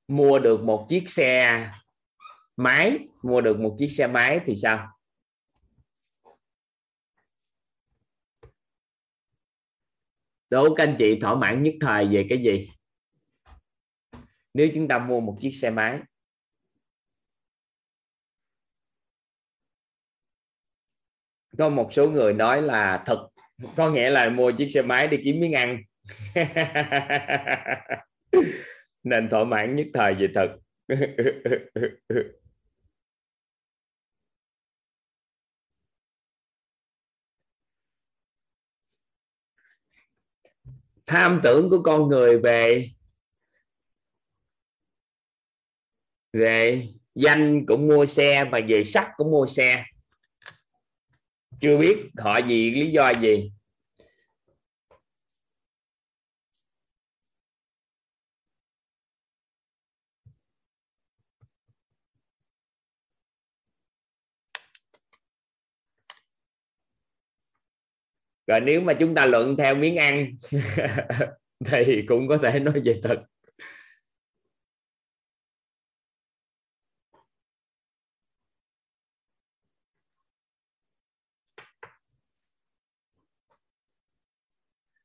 mua 0.09 0.39
được 0.39 0.61
một 0.61 0.87
chiếc 0.89 1.05
xe 1.07 1.71
máy. 2.57 2.99
Mua 3.23 3.41
được 3.41 3.61
một 3.61 3.77
chiếc 3.79 3.89
xe 3.89 4.07
máy 4.07 4.41
thì 4.47 4.55
sao? 4.57 4.89
Đố 10.51 10.75
các 10.75 10.85
anh 10.85 10.97
chị 10.99 11.19
thỏa 11.21 11.35
mãn 11.35 11.63
nhất 11.63 11.75
thời 11.81 12.09
về 12.09 12.27
cái 12.29 12.39
gì? 12.39 12.80
Nếu 14.55 14.69
chúng 14.75 14.89
ta 14.89 14.99
mua 14.99 15.21
một 15.21 15.37
chiếc 15.41 15.51
xe 15.51 15.71
máy, 15.71 16.01
có 21.59 21.69
một 21.69 21.89
số 21.93 22.11
người 22.11 22.33
nói 22.33 22.63
là 22.63 23.03
thật, 23.07 23.29
có 23.77 23.91
nghĩa 23.91 24.11
là 24.11 24.29
mua 24.29 24.53
chiếc 24.53 24.69
xe 24.69 24.83
máy 24.83 25.09
đi 25.09 25.17
kiếm 25.25 25.41
miếng 25.41 25.53
ăn. 25.53 25.83
Nên 29.03 29.29
thỏa 29.31 29.45
mãn 29.45 29.77
nhất 29.77 29.87
thời 29.95 30.15
về 30.15 30.29
thật. 30.35 30.57
Tham 41.07 41.41
tưởng 41.43 41.71
của 41.71 41.83
con 41.83 42.09
người 42.09 42.39
về 42.39 42.91
về 46.32 46.86
danh 47.15 47.66
cũng 47.66 47.89
mua 47.89 48.07
xe 48.07 48.44
và 48.52 48.61
về 48.69 48.85
sắc 48.85 49.11
cũng 49.16 49.31
mua 49.31 49.47
xe. 49.47 49.85
Chưa 51.61 51.78
biết 51.78 51.97
họ 52.19 52.39
gì 52.39 52.70
lý 52.70 52.90
do 52.90 53.11
gì. 53.11 53.51
Rồi 68.51 68.61
nếu 68.61 68.81
mà 68.81 68.94
chúng 68.94 69.15
ta 69.15 69.27
luận 69.27 69.57
theo 69.57 69.74
miếng 69.74 69.97
ăn 69.97 70.35
thì 71.65 72.02
cũng 72.09 72.28
có 72.28 72.36
thể 72.36 72.59
nói 72.59 72.81
về 72.85 73.01
thật. 73.02 73.16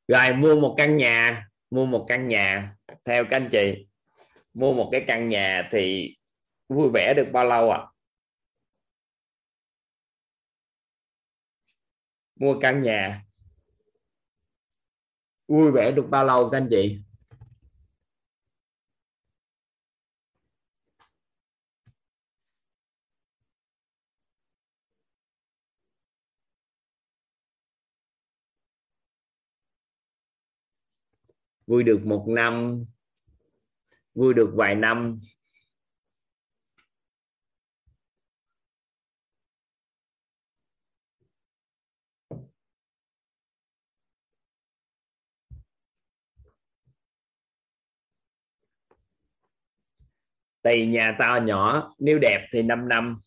Rồi, 0.08 0.34
mua 0.34 0.56
một 0.56 0.76
căn 0.78 0.98
nhà, 0.98 1.48
mua 1.70 1.86
một 1.86 2.06
căn 2.10 2.28
nhà. 2.28 2.76
Theo 3.06 3.24
các 3.32 3.38
anh 3.38 3.50
chị, 3.52 3.88
mua 4.54 4.74
một 4.74 4.90
cái 4.92 5.04
căn 5.08 5.30
nhà 5.30 5.70
thì 5.72 6.16
vui 6.70 6.90
vẻ 6.94 7.14
được 7.14 7.28
bao 7.32 7.46
lâu 7.46 7.72
ạ? 7.72 7.78
À? 7.78 7.96
mua 12.36 12.60
căn 12.62 12.84
nhà. 12.84 13.26
Vui 15.48 15.72
vẻ 15.72 15.92
được 15.92 16.06
bao 16.10 16.26
lâu 16.26 16.50
các 16.50 16.58
anh 16.58 16.68
chị? 16.70 17.00
Vui 31.68 31.84
được 31.84 32.06
một 32.06 32.26
năm. 32.28 32.86
Vui 34.14 34.34
được 34.34 34.52
vài 34.56 34.76
năm. 34.76 35.20
Tùy 50.62 50.88
nhà 50.88 51.16
to 51.20 51.40
nhỏ, 51.44 51.94
nếu 52.00 52.20
đẹp 52.20 52.48
thì 52.52 52.62
5 52.62 52.88
năm. 52.90 53.20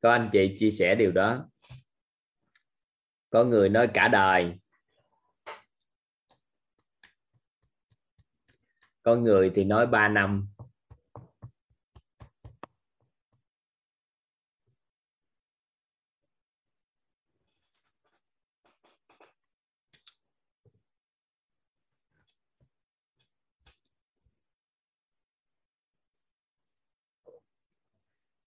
Có 0.00 0.10
anh 0.10 0.28
chị 0.32 0.54
chia 0.58 0.70
sẻ 0.70 0.94
điều 0.94 1.12
đó. 1.12 1.48
Có 3.30 3.44
người 3.44 3.68
nói 3.68 3.88
cả 3.94 4.08
đời. 4.08 4.58
Có 9.06 9.16
người 9.16 9.52
thì 9.54 9.64
nói 9.64 9.86
3 9.86 10.08
năm. 10.08 10.48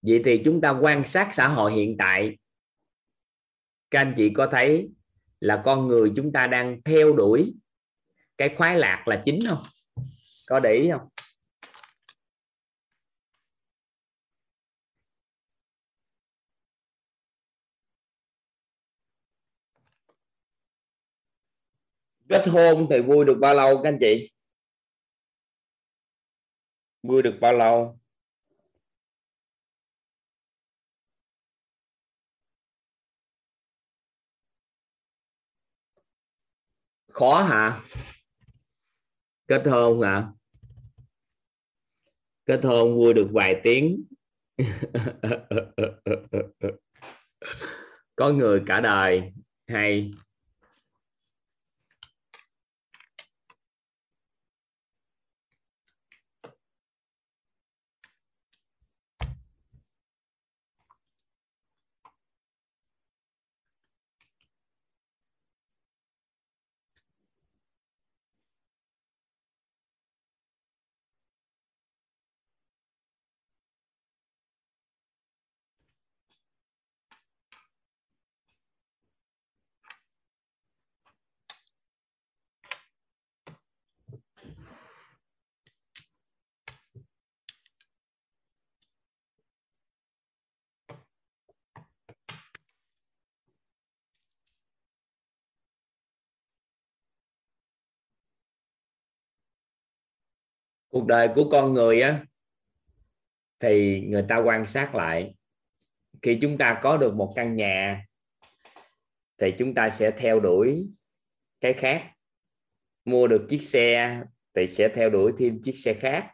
Vậy 0.02 0.22
thì 0.26 0.42
chúng 0.46 0.62
ta 0.62 0.70
quan 0.70 1.04
sát 1.04 1.30
xã 1.34 1.48
hội 1.48 1.74
hiện 1.74 1.96
tại. 1.98 2.38
Các 3.92 4.00
anh 4.00 4.14
chị 4.18 4.32
có 4.36 4.48
thấy 4.52 4.90
là 5.40 5.62
con 5.66 5.88
người 5.88 6.12
chúng 6.16 6.32
ta 6.32 6.48
đang 6.48 6.82
theo 6.86 7.14
đuổi 7.14 7.54
cái 8.38 8.56
khoái 8.58 8.78
lạc 8.78 9.08
là 9.08 9.22
chính 9.26 9.40
không? 9.50 9.79
Có 10.50 10.60
để 10.60 10.74
ý 10.74 10.90
không? 10.92 11.08
Kết 22.30 22.48
hôn 22.48 22.88
thì 22.90 23.02
vui 23.02 23.26
được 23.26 23.38
bao 23.42 23.56
lâu 23.56 23.82
các 23.84 23.90
anh 23.90 23.98
chị? 24.00 24.32
Vui 27.04 27.22
được 27.22 27.38
bao 27.42 27.54
lâu? 27.54 28.00
Khó 37.14 37.44
hả? 37.44 37.80
Kết 39.48 39.64
hôn 39.68 40.02
hả? 40.02 40.39
Kết 42.50 42.64
hôn 42.64 42.96
vui 42.96 43.14
được 43.14 43.28
vài 43.32 43.62
tiếng. 43.64 44.04
Có 48.16 48.30
người 48.30 48.62
cả 48.66 48.80
đời 48.82 49.22
hay 49.68 50.12
cuộc 101.00 101.08
đời 101.08 101.30
của 101.36 101.50
con 101.52 101.74
người 101.74 102.02
á, 102.02 102.26
thì 103.60 104.02
người 104.02 104.26
ta 104.30 104.38
quan 104.38 104.66
sát 104.66 104.96
lại. 104.96 105.36
Khi 106.22 106.38
chúng 106.42 106.58
ta 106.58 106.80
có 106.84 106.98
được 106.98 107.14
một 107.14 107.34
căn 107.36 107.56
nhà, 107.56 108.06
thì 109.38 109.54
chúng 109.58 109.76
ta 109.76 109.90
sẽ 109.90 110.12
theo 110.12 110.40
đuổi 110.40 110.88
cái 111.62 111.74
khác. 111.74 112.12
Mua 113.06 113.28
được 113.28 113.46
chiếc 113.50 113.62
xe 113.62 114.22
thì 114.54 114.68
sẽ 114.68 114.90
theo 114.96 115.10
đuổi 115.10 115.34
thêm 115.40 115.62
chiếc 115.64 115.78
xe 115.78 115.94
khác. 115.94 116.32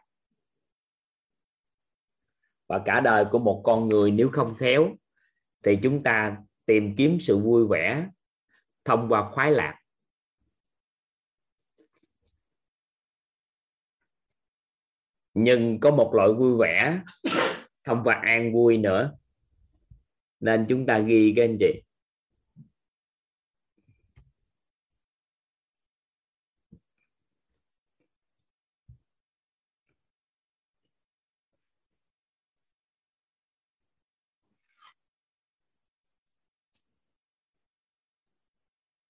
Và 2.66 2.82
cả 2.84 3.00
đời 3.00 3.24
của 3.30 3.38
một 3.38 3.60
con 3.64 3.88
người 3.88 4.10
nếu 4.10 4.28
không 4.32 4.54
khéo, 4.54 4.96
thì 5.64 5.78
chúng 5.82 6.02
ta 6.02 6.36
tìm 6.66 6.94
kiếm 6.96 7.18
sự 7.20 7.38
vui 7.38 7.66
vẻ 7.66 8.06
thông 8.84 9.08
qua 9.08 9.24
khoái 9.24 9.52
lạc. 9.52 9.80
Nhưng 15.38 15.80
có 15.80 15.90
một 15.90 16.14
loại 16.14 16.28
vui 16.32 16.56
vẻ 16.58 17.00
thông 17.84 18.02
phải 18.04 18.16
an 18.22 18.52
vui 18.54 18.78
nữa. 18.78 19.12
Nên 20.40 20.66
chúng 20.68 20.86
ta 20.86 20.98
ghi 20.98 21.32
cái 21.36 21.44
anh 21.44 21.56
chị. 21.60 21.82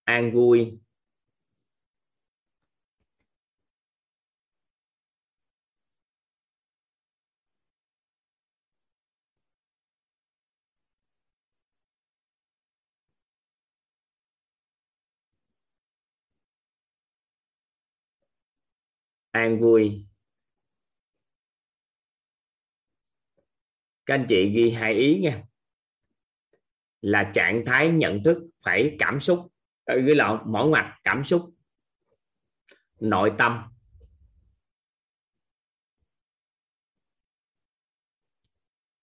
An 0.04 0.32
vui 0.32 0.78
an 19.36 19.60
vui. 19.60 20.06
Các 24.06 24.14
anh 24.14 24.26
chị 24.28 24.50
ghi 24.54 24.70
hai 24.70 24.94
ý 24.94 25.18
nha. 25.22 25.42
Là 27.00 27.30
trạng 27.34 27.62
thái 27.66 27.88
nhận 27.88 28.22
thức 28.24 28.50
phải 28.64 28.96
cảm 28.98 29.20
xúc. 29.20 29.52
Ờ, 29.84 29.96
ghi 30.00 30.14
lộn 30.14 30.52
mỗi 30.52 30.70
mặt 30.70 30.98
cảm 31.04 31.24
xúc. 31.24 31.54
Nội 33.00 33.32
tâm. 33.38 33.62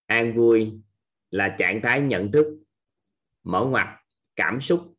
An 0.05 0.35
vui 0.35 0.81
là 1.29 1.55
trạng 1.59 1.79
thái 1.83 2.01
nhận 2.01 2.31
thức. 2.31 2.63
Mở 3.43 3.65
ngoặt, 3.65 3.87
cảm 4.35 4.61
xúc. 4.61 4.95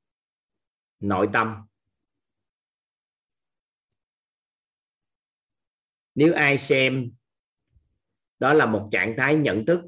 Nội 1.01 1.29
tâm. 1.33 1.67
Nếu 6.15 6.35
ai 6.35 6.59
xem 6.59 7.11
đó 8.39 8.55
là 8.55 8.67
một 8.67 8.89
trạng 8.91 9.15
thái 9.17 9.37
nhận 9.37 9.67
thức 9.67 9.81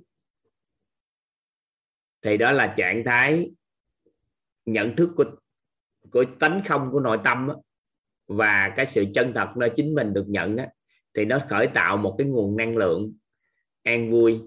thì 2.22 2.36
đó 2.36 2.52
là 2.52 2.74
trạng 2.76 3.02
thái 3.04 3.50
nhận 4.64 4.96
thức 4.96 5.10
của 5.16 5.24
của 6.10 6.24
tánh 6.40 6.62
không 6.66 6.88
của 6.92 7.00
nội 7.00 7.18
tâm 7.24 7.46
đó, 7.48 7.56
và 8.26 8.72
cái 8.76 8.86
sự 8.86 9.04
chân 9.14 9.32
thật 9.34 9.48
nơi 9.56 9.70
chính 9.76 9.94
mình 9.94 10.12
được 10.12 10.24
nhận 10.28 10.56
đó, 10.56 10.64
thì 11.14 11.24
nó 11.24 11.38
khởi 11.48 11.66
tạo 11.66 11.96
một 11.96 12.14
cái 12.18 12.26
nguồn 12.26 12.56
năng 12.56 12.76
lượng 12.76 13.12
an 13.82 14.10
vui. 14.10 14.40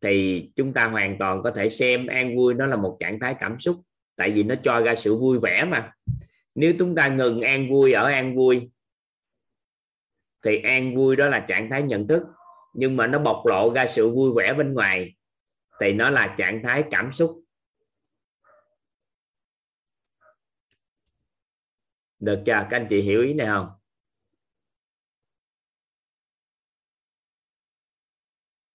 Thì 0.00 0.48
chúng 0.56 0.72
ta 0.72 0.86
hoàn 0.86 1.18
toàn 1.18 1.42
có 1.42 1.50
thể 1.50 1.68
xem 1.68 2.06
an 2.06 2.36
vui 2.36 2.54
nó 2.54 2.66
là 2.66 2.76
một 2.76 2.96
trạng 3.00 3.20
thái 3.20 3.34
cảm 3.38 3.60
xúc 3.60 3.76
tại 4.16 4.30
vì 4.30 4.42
nó 4.42 4.54
cho 4.54 4.80
ra 4.80 4.94
sự 4.94 5.16
vui 5.16 5.38
vẻ 5.38 5.64
mà. 5.64 5.92
Nếu 6.54 6.72
chúng 6.78 6.94
ta 6.94 7.08
ngừng 7.08 7.40
an 7.40 7.70
vui 7.70 7.92
ở 7.92 8.06
an 8.06 8.36
vui 8.36 8.70
thì 10.44 10.62
an 10.62 10.96
vui 10.96 11.16
đó 11.16 11.28
là 11.28 11.44
trạng 11.48 11.70
thái 11.70 11.82
nhận 11.82 12.08
thức. 12.08 12.22
Nhưng 12.74 12.96
mà 12.96 13.06
nó 13.06 13.18
bộc 13.18 13.46
lộ 13.46 13.72
ra 13.74 13.86
sự 13.86 14.10
vui 14.10 14.32
vẻ 14.36 14.54
bên 14.54 14.74
ngoài, 14.74 15.16
thì 15.80 15.92
nó 15.92 16.10
là 16.10 16.34
trạng 16.38 16.62
thái 16.62 16.84
cảm 16.90 17.12
xúc. 17.12 17.40
Được 22.18 22.42
chưa? 22.46 22.52
Các 22.52 22.70
anh 22.70 22.86
chị 22.90 23.00
hiểu 23.00 23.22
ý 23.22 23.34
này 23.34 23.46
không? 23.46 23.68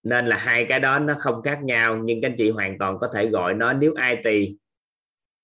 Nên 0.04 0.28
là 0.28 0.38
hai 0.38 0.66
cái 0.70 0.80
đó 0.80 1.00
nó 1.00 1.16
không 1.20 1.42
khác 1.42 1.60
nhau, 1.64 1.98
nhưng 1.98 2.22
các 2.22 2.30
anh 2.30 2.36
chị 2.38 2.50
hoàn 2.50 2.78
toàn 2.80 2.98
có 3.02 3.10
thể 3.14 3.28
gọi 3.28 3.54
nó 3.54 3.74
nếu 3.74 3.94
ai 3.96 4.22
tùy 4.24 4.58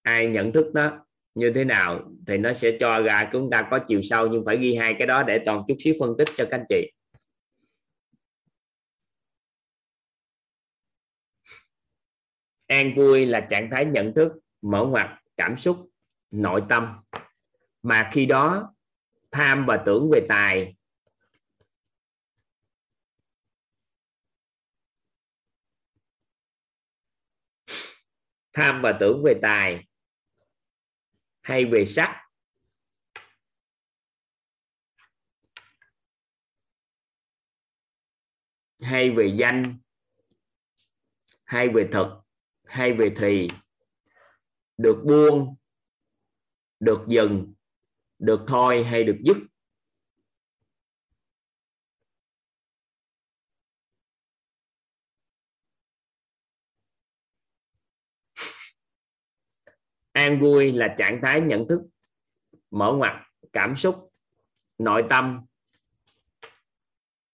ai 0.02 0.28
nhận 0.28 0.52
thức 0.52 0.66
nó 0.74 1.05
như 1.36 1.52
thế 1.56 1.66
nào 1.66 2.12
thì 2.28 2.38
nó 2.38 2.54
sẽ 2.54 2.78
cho 2.80 3.02
ra 3.02 3.30
chúng 3.32 3.50
ta 3.50 3.68
có 3.72 3.80
chiều 3.88 4.02
sâu, 4.02 4.28
nhưng 4.28 4.46
phải 4.46 4.58
ghi 4.58 4.76
hai 4.76 4.96
cái 4.98 5.08
đó 5.08 5.24
để 5.24 5.40
toàn 5.46 5.64
chút 5.68 5.76
xíu 5.80 5.96
phân 6.00 6.16
tích 6.18 6.28
cho 6.36 6.46
các 6.52 6.60
anh 6.60 6.66
chị. 6.70 6.92
An 12.68 12.96
vui 12.96 13.26
là 13.26 13.48
trạng 13.50 13.70
thái 13.72 13.86
nhận 13.86 14.14
thức, 14.14 14.32
mở 14.62 14.86
ngoặt, 14.86 15.08
cảm 15.38 15.58
xúc, 15.58 15.90
nội 16.32 16.64
tâm. 16.70 16.96
Mà 17.84 18.10
khi 18.14 18.26
đó, 18.26 18.74
tham 19.32 19.66
và 19.66 19.84
tưởng 19.86 20.10
về 20.12 20.26
tài. 20.30 20.76
Tham 28.54 28.82
và 28.82 28.98
tưởng 29.00 29.24
về 29.24 29.34
tài 29.42 29.86
hay 31.46 31.66
về 31.66 31.86
sắc? 31.86 32.22
Hay 38.82 39.12
về 39.12 39.36
danh? 39.40 39.80
Hay 41.44 41.70
về 41.70 41.90
thực? 41.94 42.08
Hay 42.64 42.94
về 42.94 43.14
thì? 43.18 43.50
Được 44.78 45.04
buông? 45.06 45.56
Được 46.80 47.06
dừng? 47.08 47.54
Được 48.20 48.40
thôi 48.48 48.84
hay 48.84 49.04
được 49.04 49.18
dứt? 49.26 49.38
An 60.16 60.40
vui 60.40 60.72
là 60.72 60.96
trạng 60.98 61.20
thái 61.24 61.42
nhận 61.42 61.68
thức, 61.70 61.82
mở 62.72 62.94
ngoặt 62.98 63.14
cảm 63.54 63.76
xúc, 63.76 64.14
nội 64.78 65.04
tâm. 65.10 65.46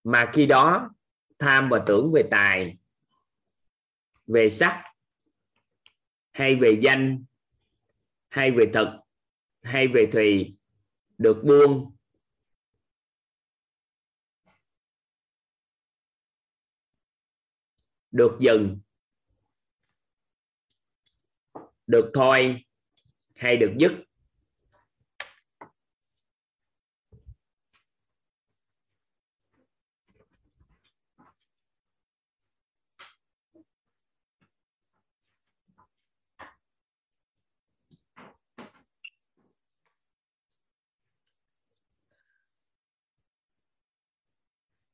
Mà 0.03 0.31
khi 0.33 0.45
đó, 0.45 0.89
tham 1.39 1.69
và 1.69 1.83
tưởng 1.87 2.11
về 2.13 2.23
tài, 2.31 2.77
về 4.27 4.49
sắc, 4.49 4.83
hay 6.31 6.55
về 6.55 6.79
danh, 6.83 7.25
hay 8.29 8.51
về 8.51 8.65
thực, 8.73 8.87
hay 9.61 9.87
về 9.87 10.09
thùy, 10.11 10.55
được 11.17 11.41
buông. 11.43 11.95
Được 18.11 18.37
dừng. 18.39 18.79
Được 21.87 22.11
thôi 22.13 22.65
hay 23.41 23.57
được 23.57 23.73
dứt 23.79 23.91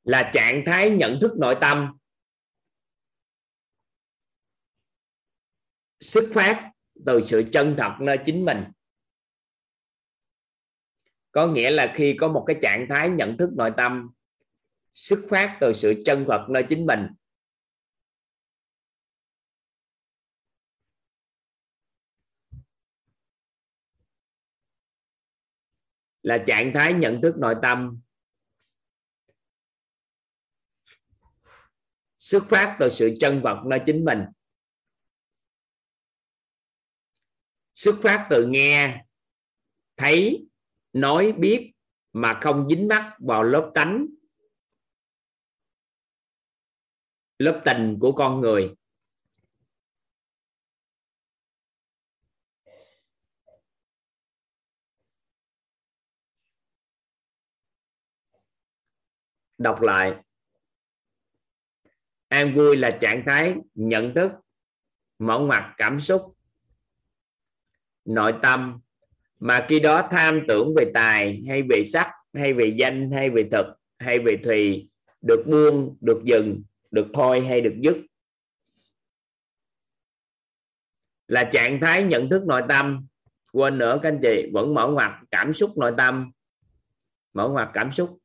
là 0.02 0.30
trạng 0.34 0.62
thái 0.66 0.90
nhận 0.90 1.18
thức 1.20 1.32
nội 1.38 1.56
tâm. 1.60 1.98
Xuất 6.00 6.30
phát 6.34 6.72
từ 7.06 7.20
sự 7.20 7.42
chân 7.52 7.74
thật 7.78 7.96
nơi 8.00 8.18
chính 8.24 8.44
mình. 8.44 8.64
Có 11.32 11.46
nghĩa 11.46 11.70
là 11.70 11.92
khi 11.96 12.16
có 12.20 12.28
một 12.28 12.44
cái 12.46 12.56
trạng 12.62 12.86
thái 12.88 13.10
nhận 13.10 13.36
thức 13.38 13.50
nội 13.56 13.72
tâm, 13.76 14.10
xuất 14.92 15.18
phát 15.30 15.58
từ 15.60 15.72
sự 15.72 16.02
chân 16.04 16.24
thật 16.28 16.46
nơi 16.50 16.64
chính 16.68 16.86
mình. 16.86 17.06
Là 26.22 26.38
trạng 26.46 26.72
thái 26.74 26.92
nhận 26.92 27.20
thức 27.22 27.34
nội 27.38 27.54
tâm. 27.62 28.00
Xuất 32.18 32.44
phát 32.48 32.76
từ 32.80 32.88
sự 32.88 33.16
chân 33.20 33.42
vật 33.42 33.62
nơi 33.66 33.80
chính 33.86 34.04
mình. 34.04 34.18
Xuất 37.78 37.96
phát 38.02 38.26
từ 38.30 38.46
nghe, 38.46 39.04
thấy, 39.96 40.46
nói, 40.92 41.32
biết 41.32 41.72
mà 42.12 42.40
không 42.42 42.68
dính 42.68 42.88
mắc 42.88 43.16
vào 43.18 43.42
lớp 43.42 43.70
tánh, 43.74 44.06
lớp 47.38 47.62
tình 47.64 47.98
của 48.00 48.12
con 48.12 48.40
người. 48.40 48.74
Đọc 59.58 59.80
lại. 59.80 60.16
An 62.28 62.54
vui 62.56 62.76
là 62.76 62.98
trạng 63.00 63.22
thái 63.26 63.54
nhận 63.74 64.12
thức, 64.14 64.30
mở 65.18 65.38
ngoặt 65.38 65.62
cảm 65.76 66.00
xúc 66.00 66.37
nội 68.08 68.34
tâm. 68.42 68.80
Mà 69.40 69.66
khi 69.68 69.80
đó 69.80 70.08
tham 70.10 70.40
tưởng 70.48 70.74
về 70.76 70.90
tài 70.94 71.42
hay 71.48 71.62
về 71.62 71.84
sắc, 71.84 72.10
hay 72.34 72.52
về 72.52 72.74
danh, 72.78 73.10
hay 73.10 73.30
về 73.30 73.48
thực, 73.52 73.66
hay 73.98 74.18
về 74.18 74.36
thùy, 74.44 74.88
được 75.20 75.44
buông, 75.46 75.96
được 76.00 76.20
dừng, 76.24 76.62
được 76.90 77.06
thôi 77.14 77.40
hay 77.40 77.60
được 77.60 77.74
dứt. 77.80 77.96
Là 81.28 81.44
trạng 81.52 81.80
thái 81.80 82.02
nhận 82.02 82.30
thức 82.30 82.46
nội 82.46 82.62
tâm. 82.68 83.06
Quên 83.52 83.78
nữa 83.78 84.00
các 84.02 84.08
anh 84.08 84.18
chị, 84.22 84.50
vẫn 84.52 84.74
mở 84.74 84.88
ngoặt 84.88 85.10
cảm 85.30 85.52
xúc 85.52 85.78
nội 85.78 85.92
tâm. 85.98 86.32
Mở 87.32 87.48
ngoặt 87.48 87.68
cảm 87.74 87.92
xúc. 87.92 88.18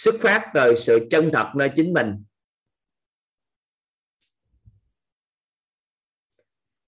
Xuất 0.00 0.14
phát 0.20 0.50
từ 0.54 0.74
sự 0.74 1.08
chân 1.10 1.30
thật 1.32 1.52
nơi 1.56 1.70
chính 1.76 1.92
mình. 1.92 2.24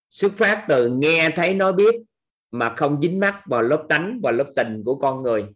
Xuất 0.08 0.32
phát 0.36 0.66
từ 0.68 0.88
nghe 0.88 1.28
thấy 1.36 1.54
nói 1.54 1.72
biết 1.72 1.94
mà 2.50 2.74
không 2.76 3.02
dính 3.02 3.20
mắc 3.20 3.42
vào 3.46 3.62
lớp 3.62 3.86
tánh 3.88 4.20
và 4.22 4.32
lớp 4.32 4.52
tình 4.56 4.82
của 4.84 4.98
con 4.98 5.22
người. 5.22 5.54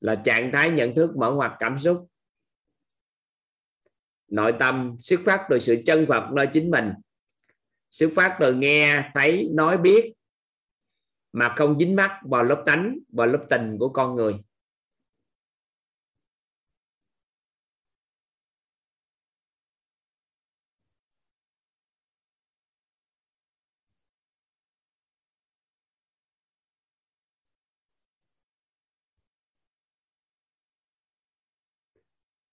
Là 0.00 0.22
trạng 0.24 0.50
thái 0.54 0.70
nhận 0.70 0.94
thức 0.96 1.16
mở 1.16 1.32
ngoặt 1.32 1.52
cảm 1.58 1.78
xúc. 1.78 2.08
Nội 4.28 4.54
tâm 4.58 4.96
xuất 5.00 5.20
phát 5.26 5.46
từ 5.50 5.58
sự 5.58 5.82
chân 5.86 6.06
thật 6.08 6.28
nơi 6.32 6.48
chính 6.52 6.70
mình 6.70 6.92
xuất 7.92 8.10
phát 8.16 8.36
từ 8.40 8.54
nghe, 8.54 9.10
thấy, 9.14 9.48
nói 9.52 9.78
biết, 9.78 10.12
mà 11.32 11.54
không 11.56 11.78
dính 11.78 11.96
mắc 11.96 12.10
vào 12.22 12.44
lớp 12.44 12.62
tánh 12.66 12.98
và 13.12 13.26
lớp 13.26 13.46
tình 13.50 13.76
của 13.78 13.88
con 13.88 14.16
người. 14.16 14.34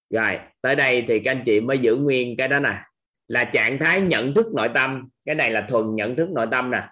Rồi, 0.09 0.39
tới 0.61 0.75
đây 0.75 1.05
thì 1.07 1.19
các 1.25 1.31
anh 1.31 1.43
chị 1.45 1.61
mới 1.61 1.79
giữ 1.79 1.95
nguyên 1.95 2.37
cái 2.37 2.47
đó 2.47 2.59
nè 2.59 2.83
là 3.29 3.49
trạng 3.53 3.77
thái 3.79 4.01
nhận 4.01 4.33
thức 4.33 4.47
nội 4.53 4.69
tâm. 4.75 5.09
Cái 5.25 5.35
này 5.35 5.51
là 5.51 5.65
thuần 5.69 5.95
nhận 5.95 6.15
thức 6.15 6.29
nội 6.29 6.47
tâm 6.51 6.71
nè. 6.71 6.89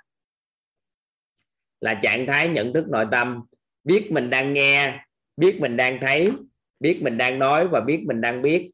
Là 1.79 1.99
trạng 2.03 2.25
thái 2.27 2.49
nhận 2.49 2.73
thức 2.73 2.85
nội 2.89 3.05
tâm. 3.11 3.45
Biết 3.83 4.11
mình 4.11 4.29
đang 4.29 4.53
nghe, 4.53 5.05
biết 5.37 5.57
mình 5.61 5.77
đang 5.77 5.97
thấy, 6.01 6.31
biết 6.79 6.99
mình 7.03 7.17
đang 7.17 7.39
nói 7.39 7.67
và 7.67 7.79
biết 7.79 8.03
mình 8.07 8.21
đang 8.21 8.41
biết. 8.41 8.71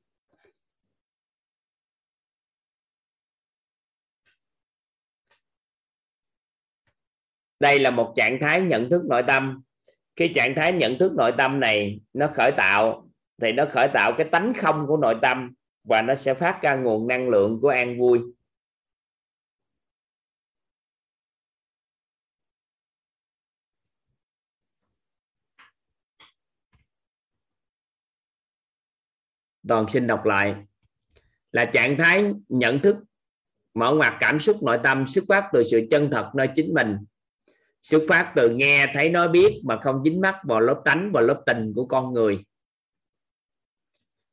Đây 7.60 7.80
là 7.80 7.90
một 7.90 8.14
trạng 8.16 8.38
thái 8.42 8.62
nhận 8.62 8.90
thức 8.90 9.06
nội 9.10 9.24
tâm. 9.28 9.62
Cái 10.16 10.32
trạng 10.36 10.56
thái 10.56 10.74
nhận 10.74 10.98
thức 11.00 11.12
nội 11.18 11.32
tâm 11.38 11.60
này 11.60 12.00
nó 12.14 12.28
khởi 12.34 12.52
tạo, 12.58 13.10
thì 13.42 13.52
nó 13.52 13.66
khởi 13.72 13.88
tạo 13.94 14.14
cái 14.18 14.28
tánh 14.32 14.54
không 14.58 14.86
của 14.88 14.98
nội 14.98 15.16
tâm 15.22 15.54
và 15.84 16.02
nó 16.02 16.16
sẽ 16.16 16.34
phát 16.34 16.60
ra 16.62 16.76
nguồn 16.76 17.08
năng 17.08 17.30
lượng 17.30 17.60
của 17.62 17.70
an 17.70 18.00
vui. 18.00 18.20
Toàn 29.68 29.86
xin 29.90 30.08
đọc 30.08 30.26
lại. 30.26 30.56
Là 31.52 31.66
trạng 31.66 31.98
thái 31.98 32.34
nhận 32.50 32.80
thức, 32.80 32.98
mở 33.74 33.94
ngoặt 33.96 34.14
cảm 34.20 34.40
xúc, 34.40 34.64
nội 34.64 34.80
tâm, 34.84 35.08
xuất 35.08 35.24
phát 35.30 35.50
từ 35.54 35.64
sự 35.64 35.88
chân 35.92 36.10
thật 36.12 36.32
nơi 36.36 36.48
chính 36.56 36.74
mình. 36.74 36.98
Xuất 37.82 38.04
phát 38.10 38.34
từ 38.36 38.50
nghe, 38.50 38.86
thấy, 38.94 39.10
nói, 39.10 39.30
biết 39.30 39.62
mà 39.64 39.80
không 39.82 40.04
dính 40.04 40.22
mắc 40.22 40.36
vào 40.44 40.60
lớp 40.60 40.82
tánh 40.86 41.12
và 41.14 41.22
lớp 41.22 41.44
tình 41.46 41.74
của 41.76 41.86
con 41.86 42.14
người 42.14 42.44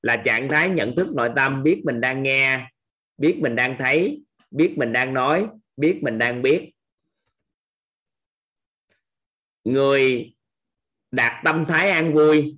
là 0.03 0.23
trạng 0.25 0.49
thái 0.49 0.69
nhận 0.69 0.95
thức 0.97 1.15
nội 1.15 1.31
tâm, 1.37 1.63
biết 1.63 1.83
mình 1.85 2.01
đang 2.01 2.23
nghe, 2.23 2.71
biết 3.17 3.39
mình 3.43 3.57
đang 3.57 3.77
thấy, 3.79 4.23
biết 4.51 4.75
mình 4.79 4.93
đang 4.93 5.15
nói, 5.15 5.49
biết 5.77 6.01
mình 6.03 6.19
đang 6.19 6.43
biết. 6.43 6.73
Người 9.65 10.35
đạt 11.11 11.33
tâm 11.45 11.65
thái 11.69 11.91
an 11.91 12.15
vui 12.15 12.57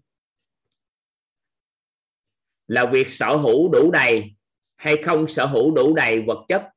là 2.66 2.90
việc 2.92 3.08
sở 3.08 3.36
hữu 3.36 3.68
đủ 3.72 3.90
đầy 3.90 4.34
hay 4.76 4.96
không 5.04 5.28
sở 5.28 5.46
hữu 5.46 5.74
đủ 5.74 5.94
đầy 5.94 6.22
vật 6.26 6.44
chất. 6.48 6.68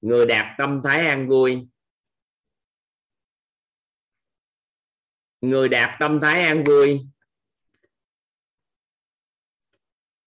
Người 0.00 0.26
đạt 0.26 0.46
tâm 0.58 0.80
thái 0.84 1.06
an 1.06 1.28
vui, 1.28 1.66
người 5.40 5.68
đạt 5.68 5.90
tâm 6.00 6.18
thái 6.22 6.42
an 6.42 6.64
vui 6.64 7.00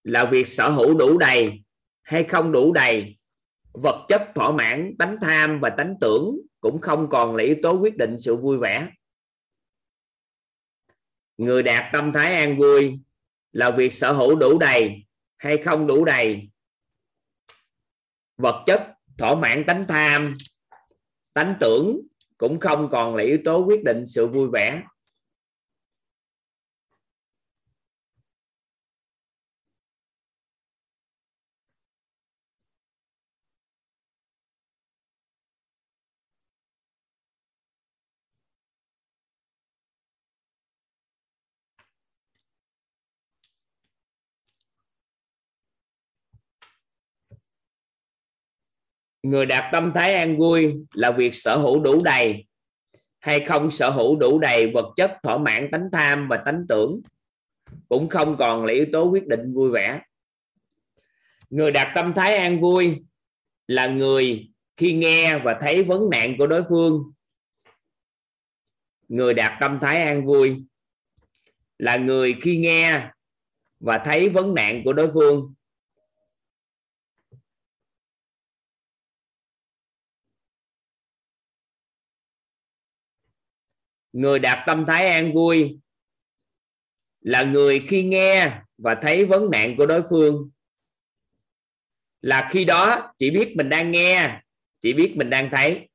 là 0.05 0.25
việc 0.25 0.47
sở 0.47 0.69
hữu 0.69 0.97
đủ 0.97 1.17
đầy 1.17 1.63
hay 2.03 2.23
không 2.23 2.51
đủ 2.51 2.73
đầy. 2.73 3.17
Vật 3.73 4.05
chất 4.07 4.21
thỏa 4.35 4.51
mãn, 4.51 4.95
tánh 4.99 5.17
tham 5.21 5.59
và 5.61 5.69
tánh 5.69 5.95
tưởng 6.01 6.37
cũng 6.59 6.81
không 6.81 7.09
còn 7.09 7.35
là 7.35 7.43
yếu 7.43 7.55
tố 7.63 7.79
quyết 7.79 7.97
định 7.97 8.19
sự 8.19 8.35
vui 8.35 8.57
vẻ. 8.57 8.87
Người 11.37 11.63
đạt 11.63 11.83
tâm 11.93 12.13
thái 12.13 12.35
an 12.35 12.57
vui 12.57 12.99
là 13.51 13.71
việc 13.71 13.93
sở 13.93 14.11
hữu 14.11 14.35
đủ 14.35 14.59
đầy 14.59 15.05
hay 15.37 15.57
không 15.57 15.87
đủ 15.87 16.05
đầy. 16.05 16.49
Vật 18.37 18.63
chất 18.67 18.81
thỏa 19.17 19.35
mãn, 19.35 19.63
tánh 19.67 19.85
tham, 19.87 20.33
tánh 21.33 21.53
tưởng 21.59 21.99
cũng 22.37 22.59
không 22.59 22.89
còn 22.91 23.15
là 23.15 23.23
yếu 23.23 23.37
tố 23.45 23.65
quyết 23.65 23.83
định 23.83 24.05
sự 24.07 24.27
vui 24.27 24.49
vẻ. 24.53 24.83
Người 49.29 49.45
đạt 49.45 49.63
tâm 49.71 49.91
thái 49.95 50.15
an 50.15 50.37
vui 50.37 50.75
là 50.93 51.11
việc 51.11 51.35
sở 51.35 51.57
hữu 51.57 51.79
đủ 51.79 51.99
đầy 52.03 52.45
hay 53.19 53.39
không 53.39 53.71
sở 53.71 53.89
hữu 53.89 54.15
đủ 54.15 54.39
đầy 54.39 54.71
vật 54.73 54.93
chất 54.95 55.17
thỏa 55.23 55.37
mãn 55.37 55.69
tánh 55.71 55.89
tham 55.91 56.27
và 56.27 56.41
tánh 56.45 56.65
tưởng, 56.69 57.01
cũng 57.89 58.09
không 58.09 58.37
còn 58.39 58.65
là 58.65 58.73
yếu 58.73 58.85
tố 58.93 59.03
quyết 59.03 59.27
định 59.27 59.53
vui 59.53 59.71
vẻ. 59.71 60.01
Người 61.49 61.71
đạt 61.71 61.87
tâm 61.95 62.13
thái 62.13 62.35
an 62.35 62.61
vui 62.61 63.03
là 63.67 63.87
người 63.87 64.49
khi 64.77 64.93
nghe 64.93 65.37
và 65.37 65.57
thấy 65.61 65.83
vấn 65.83 66.09
nạn 66.09 66.35
của 66.37 66.47
đối 66.47 66.63
phương. 66.69 67.11
Người 69.07 69.33
đạt 69.33 69.51
tâm 69.61 69.79
thái 69.81 70.01
an 70.01 70.25
vui 70.25 70.63
là 71.77 71.95
người 71.95 72.35
khi 72.41 72.57
nghe 72.57 73.09
và 73.79 73.97
thấy 73.97 74.29
vấn 74.29 74.53
nạn 74.53 74.81
của 74.85 74.93
đối 74.93 75.11
phương. 75.13 75.53
Người 84.15 84.39
đạt 84.39 84.57
tâm 84.67 84.85
thái 84.87 85.07
an 85.07 85.33
vui 85.33 85.79
là 87.21 87.43
người 87.43 87.85
khi 87.87 88.03
nghe 88.03 88.61
và 88.77 88.95
thấy 88.95 89.25
vấn 89.25 89.49
nạn 89.51 89.75
của 89.77 89.85
đối 89.85 90.03
phương. 90.09 90.49
Là 92.21 92.49
khi 92.51 92.65
đó 92.65 93.13
chỉ 93.17 93.31
biết 93.31 93.53
mình 93.55 93.69
đang 93.69 93.91
nghe, 93.91 94.41
chỉ 94.81 94.93
biết 94.93 95.13
mình 95.15 95.29
đang 95.29 95.49
thấy. 95.51 95.89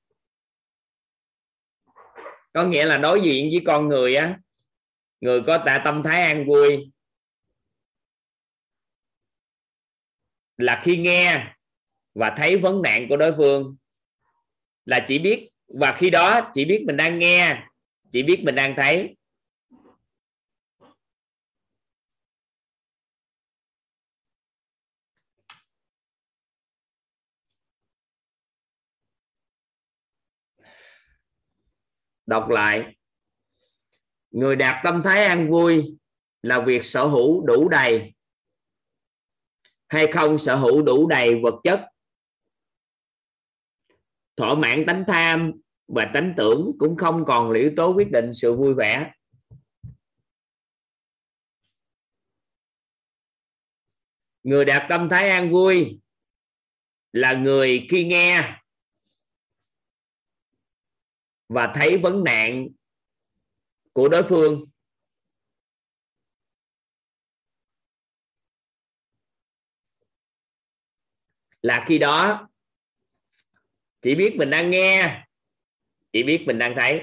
Có 2.53 2.65
nghĩa 2.65 2.85
là 2.85 2.99
đối 2.99 3.21
diện 3.21 3.49
với 3.53 3.63
con 3.67 3.89
người 3.89 4.17
á, 4.17 4.39
người 5.21 5.43
có 5.47 5.59
tạ 5.67 5.83
tâm 5.85 6.03
thái 6.05 6.23
an 6.23 6.47
vui 6.47 6.93
là 10.57 10.81
khi 10.85 10.97
nghe 10.97 11.55
và 12.15 12.35
thấy 12.37 12.57
vấn 12.57 12.83
nạn 12.83 13.07
của 13.09 13.17
đối 13.17 13.33
phương. 13.37 13.77
Là 14.85 15.05
chỉ 15.09 15.19
biết, 15.19 15.49
và 15.69 15.97
khi 15.99 16.11
đó 16.11 16.51
chỉ 16.55 16.65
biết 16.65 16.85
mình 16.87 16.97
đang 16.97 17.19
nghe 17.19 17.70
chỉ 18.11 18.23
biết 18.23 18.43
mình 18.45 18.55
đang 18.55 18.75
thấy. 18.77 19.17
Đọc 32.27 32.49
lại. 32.49 32.97
Người 34.31 34.57
đạt 34.57 34.75
tâm 34.85 35.03
thái 35.05 35.25
an 35.25 35.51
vui 35.51 35.99
là 36.43 36.65
việc 36.67 36.85
sở 36.85 37.07
hữu 37.07 37.47
đủ 37.47 37.69
đầy. 37.69 38.15
Hay 39.89 40.07
không 40.13 40.39
sở 40.39 40.57
hữu 40.57 40.83
đủ 40.83 41.09
đầy 41.09 41.41
vật 41.43 41.55
chất. 41.65 41.81
Thỏa 44.37 44.55
mãn 44.55 44.85
tánh 44.87 45.05
tham 45.09 45.53
và 45.95 46.11
tánh 46.15 46.35
tưởng 46.37 46.73
cũng 46.79 46.97
không 46.97 47.25
còn 47.27 47.51
là 47.51 47.61
yếu 47.61 47.73
tố 47.77 47.95
quyết 47.95 48.11
định 48.11 48.31
sự 48.35 48.57
vui 48.57 48.75
vẻ. 48.75 49.13
Người 54.43 54.65
đạt 54.65 54.83
tâm 54.89 55.09
thái 55.09 55.31
an 55.31 55.53
vui 55.53 56.01
là 57.13 57.33
người 57.33 57.87
khi 57.91 58.05
nghe 58.05 58.61
và 61.49 61.73
thấy 61.75 61.99
vấn 61.99 62.25
nạn 62.25 62.69
của 63.93 64.09
đối 64.09 64.23
phương. 64.23 64.65
Là 71.63 71.85
khi 71.89 71.99
đó, 71.99 72.49
chỉ 74.03 74.15
biết 74.15 74.35
mình 74.39 74.51
đang 74.51 74.71
nghe 74.71 75.27
chỉ 76.13 76.23
biết 76.23 76.45
mình 76.47 76.59
đang 76.59 76.75
thấy. 76.77 77.01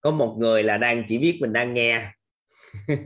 Có 0.00 0.10
một 0.10 0.36
người 0.38 0.62
là 0.62 0.76
đang 0.76 1.04
chỉ 1.08 1.18
biết 1.18 1.38
mình 1.40 1.52
đang 1.52 1.74
nghe. 1.74 2.12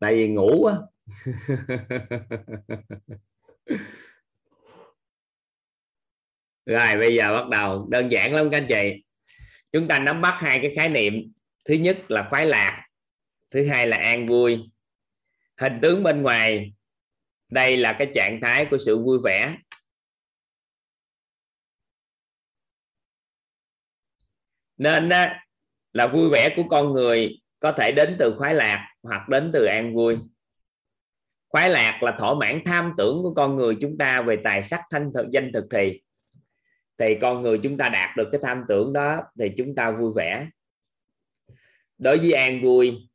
Tại 0.00 0.14
vì 0.14 0.28
ngủ 0.28 0.58
quá 0.62 0.78
rồi, 6.66 6.96
bây 7.00 7.14
giờ 7.14 7.34
bắt 7.34 7.48
đầu. 7.48 7.86
Đơn 7.90 8.12
giản 8.12 8.34
lắm 8.34 8.48
các 8.50 8.58
anh 8.58 8.66
chị. 8.68 9.04
Chúng 9.72 9.88
ta 9.88 9.98
nắm 9.98 10.20
bắt 10.20 10.34
hai 10.40 10.58
cái 10.62 10.72
khái 10.76 10.88
niệm. 10.88 11.32
Thứ 11.64 11.74
nhất 11.74 12.10
là 12.10 12.26
khoái 12.30 12.46
lạc, 12.46 12.86
thứ 13.50 13.68
hai 13.68 13.86
là 13.86 13.96
an 13.96 14.26
vui. 14.26 14.58
Hình 15.60 15.78
tướng 15.82 16.02
bên 16.02 16.22
ngoài, 16.22 16.72
đây 17.50 17.76
là 17.76 17.96
cái 17.98 18.08
trạng 18.14 18.40
thái 18.42 18.66
của 18.70 18.78
sự 18.78 18.98
vui 18.98 19.18
vẻ. 19.24 19.56
Nên 24.78 25.08
á, 25.08 25.44
là 25.92 26.06
vui 26.06 26.28
vẻ 26.28 26.48
của 26.56 26.64
con 26.70 26.92
người 26.92 27.38
có 27.60 27.72
thể 27.72 27.92
đến 27.92 28.16
từ 28.18 28.34
khoái 28.38 28.54
lạc 28.54 28.88
hoặc 29.02 29.28
đến 29.28 29.50
từ 29.52 29.64
an 29.64 29.94
vui. 29.94 30.16
Khoái 31.48 31.70
lạc 31.70 32.02
là 32.02 32.16
thỏa 32.18 32.34
mãn 32.34 32.62
tham 32.66 32.92
tưởng 32.96 33.22
của 33.22 33.34
con 33.34 33.56
người 33.56 33.76
chúng 33.80 33.98
ta 33.98 34.22
về 34.22 34.36
tài 34.44 34.62
sắc 34.62 34.80
thanh 34.90 35.10
thực 35.14 35.30
danh 35.30 35.50
thực 35.54 35.64
thì. 35.70 36.00
Thì 36.98 37.14
con 37.20 37.42
người 37.42 37.60
chúng 37.62 37.78
ta 37.78 37.88
đạt 37.88 38.16
được 38.16 38.28
cái 38.32 38.40
tham 38.42 38.64
tưởng 38.68 38.92
đó 38.92 39.22
thì 39.38 39.50
chúng 39.56 39.74
ta 39.74 39.90
vui 39.90 40.12
vẻ. 40.16 40.48
Đối 41.98 42.18
với 42.18 42.32
an 42.32 42.62
vui 42.62 43.08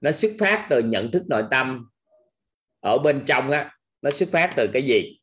nó 0.00 0.12
xuất 0.12 0.32
phát 0.38 0.66
từ 0.70 0.82
nhận 0.82 1.10
thức 1.10 1.22
nội 1.28 1.44
tâm. 1.50 1.88
Ở 2.80 2.98
bên 2.98 3.22
trong 3.26 3.50
á 3.50 3.76
nó 4.02 4.10
xuất 4.10 4.28
phát 4.32 4.50
từ 4.56 4.70
cái 4.72 4.82
gì? 4.82 5.19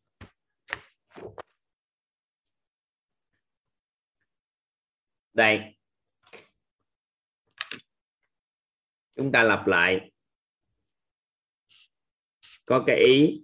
Đây. 5.38 5.76
Chúng 9.16 9.32
ta 9.32 9.44
lặp 9.44 9.68
lại. 9.68 10.12
Có 12.66 12.84
cái 12.88 12.98
ý. 13.06 13.44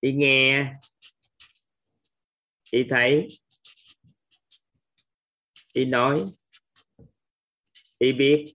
Ý 0.00 0.12
nghe. 0.12 0.72
Ý 2.70 2.84
thấy. 2.90 3.28
Ý 5.72 5.84
nói. 5.84 6.24
Ý 7.98 8.12
biết. 8.12 8.54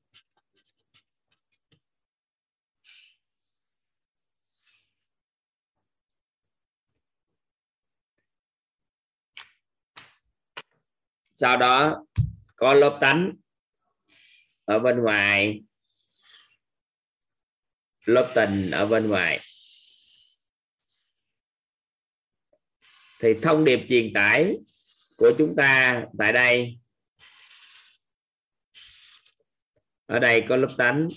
Sau 11.42 11.58
đó, 11.58 12.06
có 12.56 12.74
lớp 12.74 12.98
tánh 13.02 13.32
ở 14.66 14.80
bên 14.80 15.00
ngoài. 15.00 15.62
Lớp 18.06 18.32
tình 18.36 18.72
ở 18.72 18.86
bên 18.86 19.10
ngoài. 19.10 19.40
Thì 23.20 23.34
thông 23.42 23.66
điệp 23.66 23.80
truyền 23.90 24.14
tải 24.14 24.56
của 25.18 25.32
chúng 25.38 25.54
ta 25.58 26.04
tại 26.18 26.34
đây. 26.34 26.80
Ở 30.06 30.20
đây 30.20 30.44
có 30.50 30.56
lớp 30.56 30.76
tánh. 30.78 31.08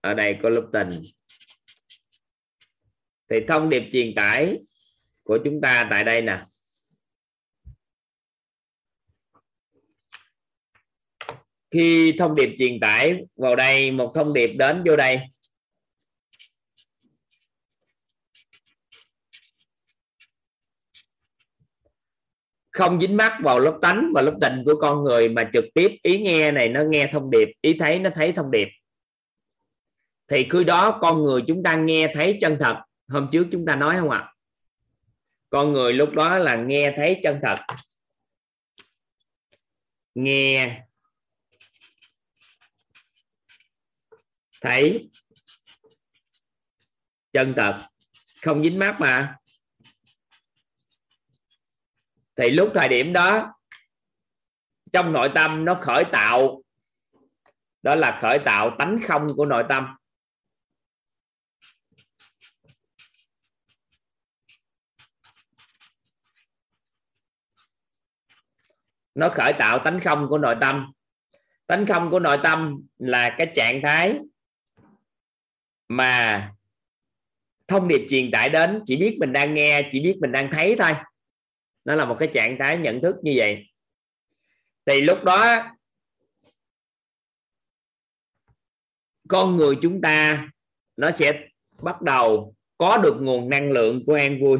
Ở 0.00 0.14
đây 0.14 0.36
có 0.42 0.48
lớp 0.48 0.68
tình. 0.72 1.02
Thì 3.30 3.36
thông 3.48 3.70
điệp 3.70 3.82
truyền 3.92 4.14
tải 4.16 4.58
của 5.22 5.38
chúng 5.44 5.60
ta 5.62 5.86
tại 5.90 6.04
đây 6.04 6.22
nè. 6.22 6.44
Khi 11.70 12.14
thông 12.18 12.34
điệp 12.34 12.54
truyền 12.58 12.80
tải 12.80 13.14
vào 13.36 13.56
đây, 13.56 13.90
một 13.90 14.12
thông 14.14 14.34
điệp 14.34 14.50
đến 14.58 14.82
vô 14.86 14.96
đây. 14.96 15.20
Không 22.70 23.00
dính 23.00 23.16
mắc 23.16 23.32
vào 23.42 23.58
lớp 23.58 23.78
tánh 23.82 24.10
và 24.14 24.22
lớp 24.22 24.38
tình 24.40 24.62
của 24.64 24.74
con 24.80 25.04
người 25.04 25.28
mà 25.28 25.50
trực 25.52 25.64
tiếp 25.74 25.96
ý 26.02 26.18
nghe 26.18 26.52
này, 26.52 26.68
nó 26.68 26.82
nghe 26.88 27.10
thông 27.12 27.30
điệp, 27.30 27.48
ý 27.60 27.76
thấy 27.78 27.98
nó 27.98 28.10
thấy 28.14 28.32
thông 28.32 28.50
điệp. 28.50 28.68
Thì 30.28 30.48
khi 30.50 30.64
đó, 30.64 30.98
con 31.00 31.22
người 31.22 31.42
chúng 31.46 31.62
ta 31.62 31.76
nghe 31.76 32.12
thấy 32.14 32.38
chân 32.40 32.58
thật. 32.60 32.76
Hôm 33.08 33.28
trước 33.32 33.46
chúng 33.52 33.66
ta 33.66 33.76
nói 33.76 33.96
không 33.96 34.10
ạ? 34.10 34.32
Con 35.50 35.72
người 35.72 35.92
lúc 35.92 36.10
đó 36.10 36.38
là 36.38 36.56
nghe 36.56 36.92
thấy 36.96 37.20
chân 37.22 37.40
thật. 37.42 37.56
Nghe 40.14 40.82
thấy. 44.60 45.10
Chân 47.32 47.54
thật. 47.56 47.88
Không 48.42 48.62
dính 48.62 48.78
mắt 48.78 48.96
mà. 49.00 49.36
Thì 52.36 52.50
lúc 52.50 52.72
thời 52.74 52.88
điểm 52.88 53.12
đó, 53.12 53.54
trong 54.92 55.12
nội 55.12 55.30
tâm 55.34 55.64
nó 55.64 55.78
khởi 55.82 56.04
tạo. 56.12 56.62
Đó 57.82 57.94
là 57.94 58.18
khởi 58.20 58.38
tạo 58.44 58.76
tánh 58.78 58.98
không 59.06 59.32
của 59.36 59.46
nội 59.46 59.64
tâm. 59.68 59.86
Nó 69.14 69.28
khởi 69.28 69.52
tạo 69.58 69.78
tánh 69.84 70.00
không 70.04 70.26
của 70.28 70.38
nội 70.38 70.56
tâm. 70.60 70.92
Tánh 71.66 71.86
không 71.86 72.10
của 72.10 72.20
nội 72.20 72.38
tâm 72.42 72.86
là 72.98 73.34
cái 73.38 73.52
trạng 73.54 73.80
thái 73.84 74.18
mà 75.88 76.52
thông 77.68 77.88
điệp 77.88 78.06
truyền 78.08 78.30
tải 78.30 78.48
đến, 78.48 78.82
chỉ 78.86 78.96
biết 78.96 79.16
mình 79.20 79.32
đang 79.32 79.54
nghe, 79.54 79.88
chỉ 79.92 80.00
biết 80.00 80.16
mình 80.20 80.32
đang 80.32 80.50
thấy 80.52 80.76
thôi. 80.78 80.92
Nó 81.84 81.94
là 81.94 82.04
một 82.04 82.16
cái 82.18 82.28
trạng 82.34 82.56
thái 82.60 82.78
nhận 82.78 83.00
thức 83.02 83.16
như 83.22 83.32
vậy. 83.36 83.64
Thì 84.86 85.00
lúc 85.00 85.24
đó, 85.24 85.70
con 89.28 89.56
người 89.56 89.76
chúng 89.82 90.00
ta, 90.00 90.48
nó 90.96 91.10
sẽ 91.10 91.48
bắt 91.82 92.02
đầu 92.02 92.54
có 92.78 92.98
được 92.98 93.16
nguồn 93.20 93.48
năng 93.48 93.72
lượng 93.72 94.04
của 94.06 94.14
an 94.14 94.40
vui. 94.40 94.58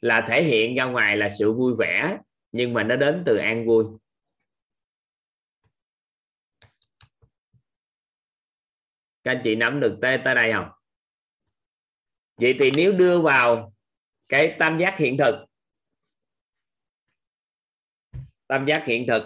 Là 0.00 0.26
thể 0.28 0.42
hiện 0.42 0.74
ra 0.74 0.84
ngoài 0.84 1.16
là 1.16 1.28
sự 1.38 1.52
vui 1.52 1.74
vẻ, 1.78 2.18
nhưng 2.52 2.74
mà 2.74 2.82
nó 2.82 2.96
đến 2.96 3.22
từ 3.26 3.36
an 3.36 3.66
vui. 3.66 3.84
Các 9.24 9.30
anh 9.30 9.40
chị 9.44 9.54
nắm 9.54 9.80
được 9.80 9.98
tới, 10.02 10.18
tới 10.24 10.34
đây 10.34 10.52
không? 10.52 10.68
Vậy 12.36 12.56
thì 12.58 12.70
nếu 12.70 12.92
đưa 12.92 13.20
vào 13.20 13.72
cái 14.28 14.56
tam 14.58 14.78
giác 14.78 14.98
hiện 14.98 15.16
thực 15.18 15.34
tam 18.46 18.66
giác 18.66 18.84
hiện 18.84 19.06
thực 19.08 19.22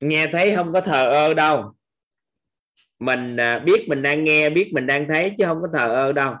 nghe 0.00 0.26
thấy 0.32 0.56
không 0.56 0.72
có 0.72 0.80
thờ 0.80 1.10
ơ 1.10 1.34
đâu. 1.34 1.72
Mình 2.98 3.36
à, 3.36 3.58
biết 3.58 3.84
mình 3.88 4.02
đang 4.02 4.24
nghe 4.24 4.50
biết 4.50 4.70
mình 4.72 4.86
đang 4.86 5.06
thấy 5.08 5.34
chứ 5.38 5.44
không 5.46 5.58
có 5.62 5.68
thờ 5.72 5.88
ơ 5.88 6.12
đâu 6.12 6.34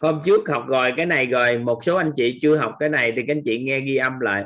hôm 0.00 0.22
trước 0.24 0.48
học 0.48 0.64
rồi, 0.68 0.92
cái 0.96 1.06
này 1.06 1.26
rồi, 1.26 1.58
một 1.58 1.84
số 1.84 1.96
anh 1.96 2.12
chị 2.16 2.38
chưa 2.42 2.56
học 2.56 2.76
cái 2.80 2.88
này 2.88 3.12
thì 3.12 3.22
các 3.26 3.32
anh 3.36 3.42
chị 3.44 3.58
nghe 3.58 3.80
ghi 3.80 3.96
âm 3.96 4.20
lại. 4.20 4.44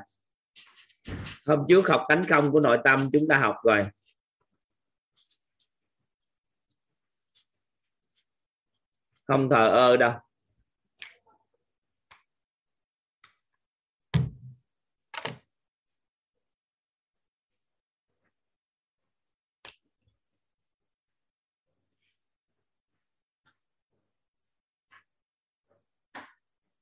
Hôm 1.47 1.59
trước 1.69 1.89
học 1.89 2.07
tánh 2.09 2.25
không 2.25 2.53
của 2.53 2.61
nội 2.61 2.79
tâm, 2.85 3.11
chúng 3.13 3.29
ta 3.29 3.39
học 3.39 3.57
rồi. 3.65 3.87
Không 9.27 9.51
thờ 9.51 9.69
ơ 9.69 9.97
đâu. 9.97 10.13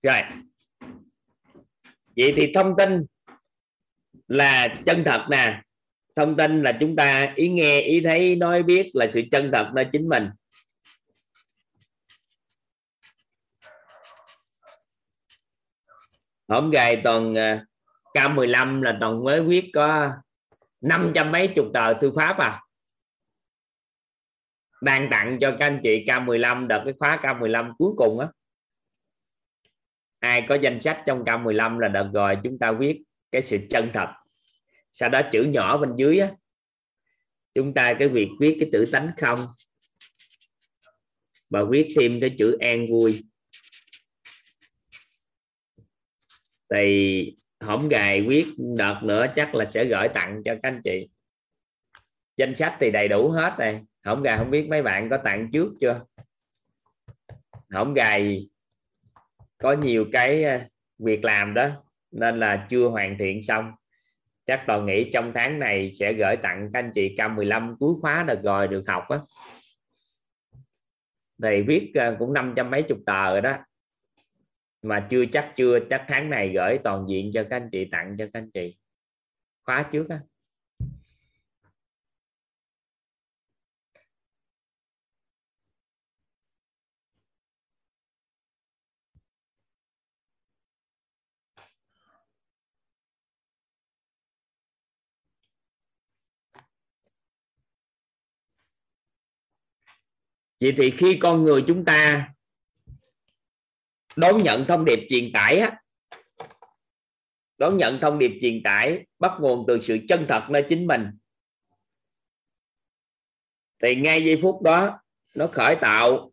Rồi. 0.02 0.20
Vậy 2.16 2.32
thì 2.36 2.52
thông 2.54 2.74
tin 2.78 3.06
là 4.28 4.76
chân 4.86 5.02
thật 5.06 5.26
nè. 5.30 5.62
Thông 6.16 6.36
tin 6.36 6.62
là 6.62 6.76
chúng 6.80 6.96
ta 6.96 7.32
ý 7.36 7.48
nghe, 7.48 7.80
ý 7.80 8.00
thấy, 8.04 8.36
nói 8.36 8.62
biết 8.62 8.90
là 8.94 9.06
sự 9.08 9.22
chân 9.30 9.50
thật 9.52 9.70
nơi 9.74 9.86
chính 9.92 10.08
mình. 10.08 10.28
Hôm 16.48 16.70
gầy 16.70 17.00
toàn 17.04 17.34
K15 18.14 18.82
là 18.82 18.96
toàn 19.00 19.24
mới 19.24 19.42
viết 19.42 19.70
có 19.74 20.10
năm 20.80 21.12
trăm 21.14 21.32
mấy 21.32 21.48
chục 21.48 21.66
tờ 21.74 21.94
thư 22.00 22.12
pháp 22.16 22.38
à. 22.38 22.62
Đang 24.82 25.08
tặng 25.10 25.38
cho 25.40 25.56
các 25.58 25.66
anh 25.66 25.80
chị 25.82 26.04
K15 26.06 26.66
đợt 26.66 26.82
cái 26.84 26.94
khóa 26.98 27.18
K15 27.22 27.72
cuối 27.78 27.92
cùng 27.96 28.18
á 28.18 28.28
ai 30.22 30.46
có 30.48 30.54
danh 30.54 30.80
sách 30.80 31.02
trong 31.06 31.24
K15 31.24 31.78
là 31.78 31.88
đợt 31.88 32.10
rồi 32.14 32.38
chúng 32.44 32.58
ta 32.58 32.72
viết 32.72 33.02
cái 33.30 33.42
sự 33.42 33.58
chân 33.70 33.90
thật. 33.92 34.08
Sau 34.90 35.08
đó 35.08 35.20
chữ 35.32 35.42
nhỏ 35.42 35.78
bên 35.78 35.96
dưới 35.96 36.18
á, 36.18 36.32
chúng 37.54 37.74
ta 37.74 37.94
cái 37.94 38.08
việc 38.08 38.28
viết 38.40 38.56
cái 38.60 38.68
chữ 38.72 38.84
tánh 38.92 39.10
không 39.16 39.38
và 41.50 41.64
viết 41.70 41.94
thêm 41.96 42.12
cái 42.20 42.34
chữ 42.38 42.56
an 42.60 42.86
vui. 42.90 43.22
Thì 46.74 47.36
hổng 47.60 47.88
gài 47.88 48.20
viết 48.20 48.46
đợt 48.76 49.00
nữa 49.02 49.26
chắc 49.36 49.54
là 49.54 49.64
sẽ 49.64 49.84
gửi 49.84 50.08
tặng 50.14 50.42
cho 50.44 50.52
các 50.54 50.60
anh 50.62 50.80
chị. 50.84 51.08
Danh 52.36 52.54
sách 52.54 52.76
thì 52.80 52.90
đầy 52.90 53.08
đủ 53.08 53.30
hết 53.30 53.56
này. 53.58 53.82
Hổng 54.04 54.22
gài 54.22 54.38
không 54.38 54.50
biết 54.50 54.66
mấy 54.68 54.82
bạn 54.82 55.08
có 55.10 55.18
tặng 55.24 55.50
trước 55.52 55.72
chưa? 55.80 56.04
Hổng 57.70 57.94
gài 57.94 58.48
có 59.62 59.72
nhiều 59.72 60.06
cái 60.12 60.44
à, 60.44 60.64
việc 60.98 61.24
làm 61.24 61.54
đó, 61.54 61.70
nên 62.10 62.40
là 62.40 62.66
chưa 62.70 62.88
hoàn 62.88 63.18
thiện 63.18 63.42
xong. 63.42 63.72
Chắc 64.46 64.64
toàn 64.66 64.86
nghĩ 64.86 65.10
trong 65.12 65.32
tháng 65.34 65.58
này 65.58 65.92
sẽ 65.92 66.12
gửi 66.12 66.36
tặng 66.36 66.70
các 66.72 66.78
anh 66.78 66.90
chị 66.94 67.14
K15 67.16 67.76
cuối 67.76 67.94
khóa 68.00 68.22
được 68.22 68.42
rồi 68.42 68.68
được 68.68 68.84
học 68.86 69.04
á. 69.08 69.18
Thì 71.42 71.62
viết 71.62 71.92
à, 71.94 72.16
cũng 72.18 72.32
năm 72.32 72.52
trăm 72.56 72.70
mấy 72.70 72.82
chục 72.82 72.98
tờ 73.06 73.30
rồi 73.30 73.40
đó. 73.40 73.58
Mà 74.82 75.06
chưa 75.10 75.24
chắc 75.32 75.52
chưa, 75.56 75.78
chắc 75.90 76.04
tháng 76.08 76.30
này 76.30 76.52
gửi 76.54 76.78
toàn 76.84 77.06
diện 77.08 77.30
cho 77.34 77.42
các 77.50 77.56
anh 77.56 77.68
chị, 77.72 77.88
tặng 77.90 78.16
cho 78.18 78.24
các 78.24 78.40
anh 78.40 78.50
chị. 78.50 78.78
Khóa 79.62 79.88
trước 79.92 80.08
á. 80.08 80.20
Vậy 100.62 100.74
thì 100.76 100.90
khi 100.90 101.18
con 101.20 101.44
người 101.44 101.64
chúng 101.66 101.84
ta 101.84 102.28
đón 104.16 104.42
nhận 104.42 104.64
thông 104.68 104.84
điệp 104.84 105.00
truyền 105.08 105.30
tải 105.34 105.58
á, 105.58 105.82
đón 107.58 107.76
nhận 107.76 107.98
thông 108.02 108.18
điệp 108.18 108.30
truyền 108.40 108.62
tải, 108.64 109.06
bắt 109.18 109.32
nguồn 109.40 109.64
từ 109.68 109.78
sự 109.80 109.98
chân 110.08 110.26
thật 110.28 110.46
nơi 110.50 110.64
chính 110.68 110.86
mình, 110.86 111.02
thì 113.82 113.94
ngay 113.94 114.24
giây 114.24 114.38
phút 114.42 114.62
đó 114.62 115.00
nó 115.34 115.46
khởi 115.46 115.76
tạo 115.80 116.32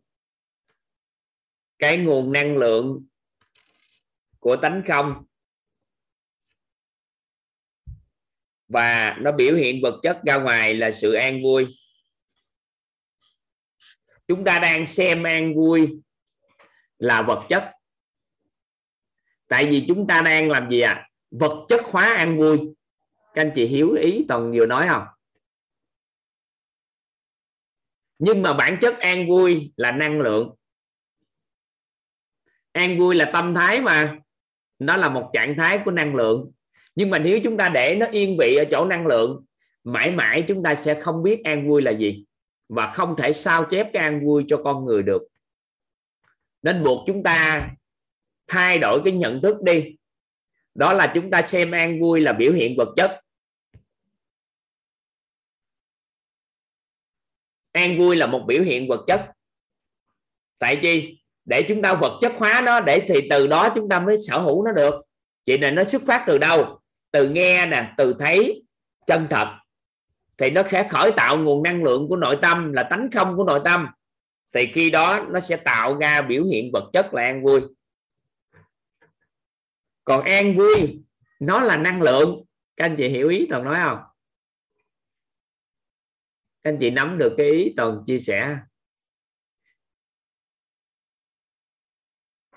cái 1.78 1.96
nguồn 1.96 2.32
năng 2.32 2.56
lượng 2.56 3.06
của 4.38 4.56
tánh 4.56 4.82
không 4.88 5.26
và 8.68 9.16
nó 9.20 9.32
biểu 9.32 9.54
hiện 9.54 9.82
vật 9.82 10.00
chất 10.02 10.18
ra 10.26 10.36
ngoài 10.36 10.74
là 10.74 10.92
sự 10.92 11.12
an 11.12 11.42
vui 11.42 11.79
chúng 14.30 14.44
ta 14.44 14.58
đang 14.58 14.86
xem 14.86 15.22
an 15.22 15.54
vui 15.54 15.98
là 16.98 17.22
vật 17.22 17.46
chất. 17.48 17.72
Tại 19.48 19.66
vì 19.66 19.84
chúng 19.88 20.06
ta 20.06 20.22
đang 20.22 20.50
làm 20.50 20.70
gì 20.70 20.80
à 20.80 21.08
vật 21.30 21.66
chất 21.68 21.80
hóa 21.84 22.14
an 22.16 22.38
vui. 22.38 22.58
Các 23.34 23.42
anh 23.42 23.52
chị 23.54 23.66
hiểu 23.66 23.92
ý 23.92 24.24
toàn 24.28 24.52
vừa 24.52 24.66
nói 24.66 24.88
không? 24.88 25.04
Nhưng 28.18 28.42
mà 28.42 28.52
bản 28.52 28.78
chất 28.80 28.98
an 28.98 29.28
vui 29.28 29.72
là 29.76 29.92
năng 29.92 30.20
lượng. 30.20 30.54
An 32.72 32.98
vui 32.98 33.14
là 33.14 33.30
tâm 33.32 33.54
thái 33.54 33.80
mà. 33.80 34.18
Nó 34.78 34.96
là 34.96 35.08
một 35.08 35.30
trạng 35.32 35.54
thái 35.56 35.80
của 35.84 35.90
năng 35.90 36.14
lượng. 36.14 36.52
Nhưng 36.94 37.10
mà 37.10 37.18
nếu 37.18 37.40
chúng 37.44 37.56
ta 37.56 37.68
để 37.68 37.96
nó 38.00 38.06
yên 38.06 38.36
vị 38.40 38.56
ở 38.56 38.64
chỗ 38.70 38.84
năng 38.84 39.06
lượng, 39.06 39.44
mãi 39.84 40.10
mãi 40.10 40.44
chúng 40.48 40.62
ta 40.62 40.74
sẽ 40.74 41.00
không 41.00 41.22
biết 41.22 41.44
an 41.44 41.68
vui 41.68 41.82
là 41.82 41.90
gì 41.90 42.24
và 42.70 42.86
không 42.86 43.14
thể 43.18 43.32
sao 43.32 43.66
chép 43.70 43.86
cái 43.92 44.02
an 44.02 44.26
vui 44.26 44.44
cho 44.48 44.60
con 44.64 44.84
người 44.84 45.02
được. 45.02 45.22
Nên 46.62 46.84
buộc 46.84 47.04
chúng 47.06 47.22
ta 47.22 47.70
thay 48.46 48.78
đổi 48.78 49.00
cái 49.04 49.12
nhận 49.12 49.42
thức 49.42 49.62
đi. 49.62 49.96
Đó 50.74 50.92
là 50.92 51.12
chúng 51.14 51.30
ta 51.30 51.42
xem 51.42 51.70
an 51.70 52.00
vui 52.00 52.20
là 52.20 52.32
biểu 52.32 52.52
hiện 52.52 52.74
vật 52.76 52.94
chất. 52.96 53.20
An 57.72 57.98
vui 57.98 58.16
là 58.16 58.26
một 58.26 58.44
biểu 58.46 58.62
hiện 58.62 58.88
vật 58.88 59.04
chất. 59.06 59.30
Tại 60.58 60.78
chi? 60.82 61.22
Để 61.44 61.64
chúng 61.68 61.82
ta 61.82 61.94
vật 61.94 62.18
chất 62.22 62.32
hóa 62.36 62.62
nó, 62.64 62.80
để 62.80 63.04
thì 63.08 63.20
từ 63.30 63.46
đó 63.46 63.68
chúng 63.74 63.88
ta 63.88 64.00
mới 64.00 64.16
sở 64.28 64.40
hữu 64.40 64.64
nó 64.64 64.72
được. 64.72 64.94
Chị 65.46 65.58
này 65.58 65.72
nó 65.72 65.84
xuất 65.84 66.02
phát 66.06 66.24
từ 66.26 66.38
đâu? 66.38 66.80
Từ 67.10 67.28
nghe 67.28 67.66
nè, 67.66 67.94
từ 67.96 68.14
thấy 68.18 68.62
chân 69.06 69.26
thật 69.30 69.59
thì 70.40 70.50
nó 70.50 70.62
sẽ 70.70 70.88
khởi 70.90 71.12
tạo 71.16 71.38
nguồn 71.38 71.62
năng 71.62 71.84
lượng 71.84 72.06
của 72.08 72.16
nội 72.16 72.38
tâm, 72.42 72.72
là 72.72 72.82
tánh 72.82 73.08
không 73.12 73.36
của 73.36 73.44
nội 73.44 73.60
tâm. 73.64 73.86
Thì 74.52 74.66
khi 74.74 74.90
đó 74.90 75.26
nó 75.30 75.40
sẽ 75.40 75.56
tạo 75.56 75.98
ra 75.98 76.22
biểu 76.22 76.44
hiện 76.44 76.70
vật 76.72 76.90
chất 76.92 77.14
là 77.14 77.22
an 77.22 77.44
vui. 77.44 77.60
Còn 80.04 80.24
an 80.24 80.56
vui, 80.56 81.04
nó 81.40 81.60
là 81.60 81.76
năng 81.76 82.02
lượng. 82.02 82.44
Các 82.76 82.84
anh 82.84 82.94
chị 82.98 83.08
hiểu 83.08 83.28
ý 83.28 83.46
toàn 83.50 83.64
nói 83.64 83.78
không? 83.84 83.98
Các 86.62 86.70
anh 86.70 86.78
chị 86.80 86.90
nắm 86.90 87.18
được 87.18 87.34
cái 87.36 87.50
ý 87.50 87.74
toàn 87.76 88.02
chia 88.06 88.18
sẻ. 88.18 88.58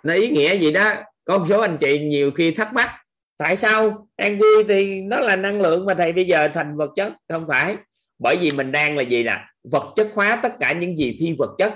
Nó 0.03 0.13
ý 0.13 0.29
nghĩa 0.29 0.59
gì 0.59 0.71
đó. 0.71 0.91
Có 1.23 1.37
một 1.37 1.45
số 1.49 1.61
anh 1.61 1.77
chị 1.81 1.99
nhiều 1.99 2.31
khi 2.37 2.51
thắc 2.51 2.73
mắc 2.73 3.02
tại 3.37 3.57
sao? 3.57 4.07
An 4.15 4.39
vui 4.39 4.63
thì 4.67 5.01
nó 5.01 5.19
là 5.19 5.35
năng 5.35 5.61
lượng 5.61 5.85
mà 5.85 5.93
thầy, 5.93 6.13
bây 6.13 6.25
giờ 6.25 6.47
thành 6.53 6.77
vật 6.77 6.91
chất. 6.95 7.13
Không 7.29 7.45
phải. 7.47 7.77
Bởi 8.19 8.37
vì 8.37 8.51
mình 8.51 8.71
đang 8.71 8.97
là 8.97 9.03
gì 9.03 9.23
nè? 9.23 9.45
Vật 9.63 9.93
chất 9.95 10.09
hóa 10.13 10.39
tất 10.43 10.53
cả 10.59 10.73
những 10.73 10.97
gì 10.97 11.17
phi 11.19 11.35
vật 11.37 11.55
chất. 11.57 11.73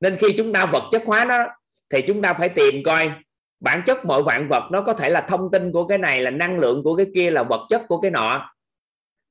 Nên 0.00 0.16
khi 0.16 0.26
chúng 0.36 0.52
ta 0.52 0.66
vật 0.66 0.82
chất 0.92 1.02
hóa 1.06 1.24
nó, 1.24 1.44
thì 1.90 2.02
chúng 2.02 2.22
ta 2.22 2.34
phải 2.34 2.48
tìm 2.48 2.82
coi 2.84 3.12
bản 3.60 3.82
chất 3.86 4.04
mọi 4.04 4.22
vạn 4.22 4.48
vật 4.48 4.68
nó 4.70 4.82
có 4.82 4.92
thể 4.92 5.10
là 5.10 5.20
thông 5.20 5.50
tin 5.50 5.72
của 5.72 5.86
cái 5.86 5.98
này, 5.98 6.20
là 6.22 6.30
năng 6.30 6.58
lượng 6.58 6.82
của 6.82 6.96
cái 6.96 7.06
kia, 7.14 7.30
là 7.30 7.42
vật 7.42 7.66
chất 7.70 7.82
của 7.88 8.00
cái 8.00 8.10
nọ. 8.10 8.50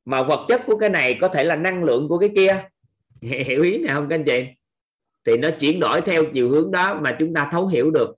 Mà 0.06 0.24
vật 0.24 0.46
chất 0.48 0.62
của 0.66 0.78
cái 0.78 0.90
này 0.90 1.18
có 1.22 1.28
thể 1.28 1.44
là 1.44 1.56
năng 1.56 1.84
lượng 1.84 2.08
của 2.08 2.18
cái 2.18 2.30
kia. 2.36 2.64
Hiểu 3.22 3.64
ý 3.64 3.78
này 3.78 3.96
không 3.96 4.10
các 4.10 4.16
anh 4.16 4.24
chị? 4.26 4.46
Thì 5.26 5.38
nó 5.38 5.50
chuyển 5.60 5.80
đổi 5.80 6.02
theo 6.02 6.24
chiều 6.34 6.50
hướng 6.50 6.72
đó 6.72 7.00
mà 7.02 7.16
chúng 7.20 7.34
ta 7.34 7.50
thấu 7.52 7.68
hiểu 7.68 7.92
được. 7.92 8.16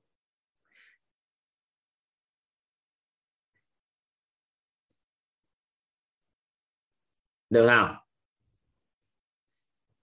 Được 7.50 7.70
không? 7.70 7.96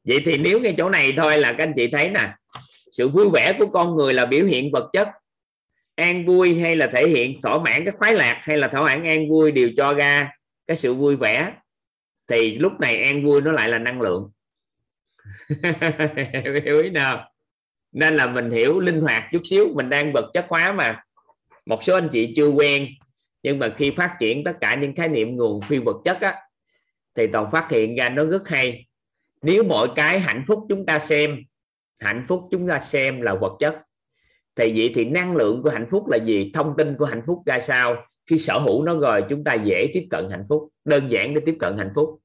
Vậy 0.05 0.21
thì 0.25 0.39
nếu 0.39 0.61
ngay 0.61 0.75
chỗ 0.79 0.91
này 0.91 1.12
thôi 1.16 1.39
là 1.39 1.53
các 1.53 1.65
anh 1.65 1.73
chị 1.77 1.89
thấy 1.93 2.11
nè, 2.11 2.35
sự 2.93 3.09
vui 3.09 3.31
vẻ 3.33 3.53
của 3.59 3.66
con 3.73 3.97
người 3.97 4.15
là 4.15 4.27
biểu 4.27 4.45
hiện 4.45 4.71
vật 4.73 4.91
chất. 4.93 5.09
An 5.95 6.27
vui 6.27 6.61
hay 6.61 6.77
là 6.77 6.87
thể 6.87 7.09
hiện, 7.09 7.41
thỏa 7.43 7.59
mãn 7.59 7.85
cái 7.85 7.95
khoái 7.99 8.15
lạc 8.15 8.41
hay 8.43 8.59
là 8.59 8.69
thỏa 8.69 8.83
mãn 8.83 9.09
an 9.09 9.31
vui 9.31 9.51
đều 9.51 9.71
cho 9.77 9.95
ra 9.95 10.31
cái 10.66 10.77
sự 10.77 10.95
vui 10.95 11.16
vẻ. 11.16 11.53
Thì 12.29 12.59
lúc 12.59 12.73
này 12.81 13.03
an 13.03 13.25
vui 13.25 13.41
nó 13.41 13.53
lại 13.53 13.69
là 13.69 13.79
năng 13.79 14.01
lượng. 14.01 14.31
Hiểu 16.65 16.83
ý 16.83 16.91
nào? 16.91 17.31
Nên 17.93 18.16
là 18.16 18.27
mình 18.27 18.51
hiểu 18.51 18.81
linh 18.81 19.01
hoạt 19.01 19.23
chút 19.33 19.41
xíu, 19.45 19.69
mình 19.75 19.91
đang 19.91 20.12
vật 20.12 20.31
chất 20.35 20.47
hóa 20.49 20.73
mà. 20.73 21.03
Một 21.66 21.85
số 21.85 21.95
anh 21.95 22.09
chị 22.12 22.33
chưa 22.37 22.49
quen, 22.49 22.89
nhưng 23.43 23.59
mà 23.59 23.75
khi 23.79 23.93
phát 23.97 24.16
triển 24.21 24.45
tất 24.45 24.53
cả 24.61 24.75
những 24.75 24.95
khái 24.95 25.09
niệm 25.09 25.37
nguồn 25.37 25.62
phi 25.62 25.79
vật 25.79 25.97
chất 26.05 26.21
á 26.21 26.35
thì 27.15 27.27
toàn 27.27 27.51
phát 27.51 27.69
hiện 27.70 27.97
ra 27.97 28.09
nó 28.09 28.24
rất 28.24 28.49
hay. 28.49 28.86
Nếu 29.43 29.65
mọi 29.65 29.89
cái 29.97 30.20
hạnh 30.20 30.45
phúc 30.49 30.66
chúng 30.69 30.86
ta 30.86 30.99
xem, 30.99 31.39
hạnh 31.99 32.24
phúc 32.28 32.49
chúng 32.51 32.69
ta 32.69 32.81
xem 32.81 33.20
là 33.20 33.35
vật 33.35 33.57
chất. 33.61 33.78
Thì 34.57 34.73
vậy 34.77 34.93
thì 34.95 35.05
năng 35.05 35.36
lượng 35.36 35.62
của 35.62 35.70
hạnh 35.70 35.86
phúc 35.91 36.09
là 36.09 36.16
gì? 36.16 36.51
Thông 36.55 36.74
tin 36.78 36.97
của 36.99 37.05
hạnh 37.05 37.23
phúc 37.27 37.43
ra 37.47 37.61
sao? 37.61 38.07
Khi 38.27 38.39
sở 38.39 38.59
hữu 38.59 38.82
nó 38.82 38.99
rồi, 38.99 39.24
chúng 39.31 39.45
ta 39.45 39.55
dễ 39.55 39.91
tiếp 39.95 40.07
cận 40.11 40.28
hạnh 40.31 40.45
phúc, 40.49 40.69
đơn 40.85 41.09
giản 41.11 41.35
để 41.35 41.41
tiếp 41.47 41.57
cận 41.61 41.77
hạnh 41.77 41.93
phúc. 41.95 42.20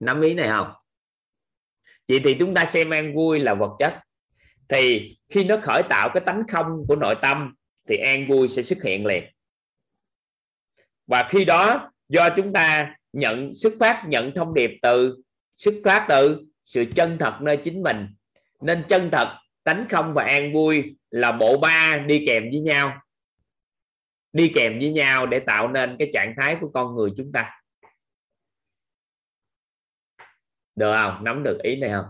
Nắm 0.00 0.20
ý 0.20 0.34
này 0.34 0.48
không? 0.48 0.72
Vậy 2.08 2.20
thì 2.24 2.36
chúng 2.38 2.54
ta 2.54 2.64
xem 2.64 2.90
an 2.90 3.14
vui 3.14 3.38
là 3.38 3.54
vật 3.54 3.76
chất. 3.78 3.94
Thì 4.68 5.16
khi 5.28 5.44
nó 5.44 5.56
khởi 5.62 5.82
tạo 5.88 6.10
cái 6.14 6.22
tánh 6.26 6.42
không 6.48 6.84
của 6.88 6.96
nội 6.96 7.14
tâm, 7.22 7.54
thì 7.88 7.96
an 7.96 8.26
vui 8.28 8.48
sẽ 8.48 8.62
xuất 8.62 8.82
hiện 8.82 9.06
liền. 9.06 9.24
Và 11.06 11.28
khi 11.30 11.44
đó 11.44 11.92
do 12.08 12.28
chúng 12.36 12.52
ta 12.52 12.96
nhận 13.12 13.54
xuất 13.54 13.72
phát, 13.80 14.04
nhận 14.08 14.32
thông 14.34 14.54
điệp 14.54 14.70
từ, 14.82 15.16
xuất 15.56 15.74
phát 15.84 16.06
từ 16.08 16.44
sự 16.64 16.84
chân 16.94 17.16
thật 17.20 17.38
nơi 17.40 17.56
chính 17.56 17.82
mình. 17.82 18.06
Nên 18.60 18.84
chân 18.88 19.08
thật, 19.12 19.38
tánh 19.64 19.86
không 19.90 20.14
và 20.14 20.24
an 20.24 20.52
vui 20.52 20.96
là 21.10 21.32
bộ 21.32 21.58
ba 21.58 21.96
đi 22.06 22.24
kèm 22.26 22.42
với 22.50 22.60
nhau. 22.60 23.00
Đi 24.32 24.52
kèm 24.54 24.78
với 24.78 24.92
nhau 24.92 25.26
để 25.26 25.40
tạo 25.40 25.68
nên 25.68 25.96
cái 25.98 26.10
trạng 26.12 26.34
thái 26.40 26.56
của 26.60 26.70
con 26.74 26.94
người 26.94 27.10
chúng 27.16 27.32
ta. 27.32 27.50
Được 30.76 30.94
không? 30.96 31.24
Nắm 31.24 31.42
được 31.42 31.58
ý 31.62 31.76
này 31.76 31.90
không? 31.90 32.06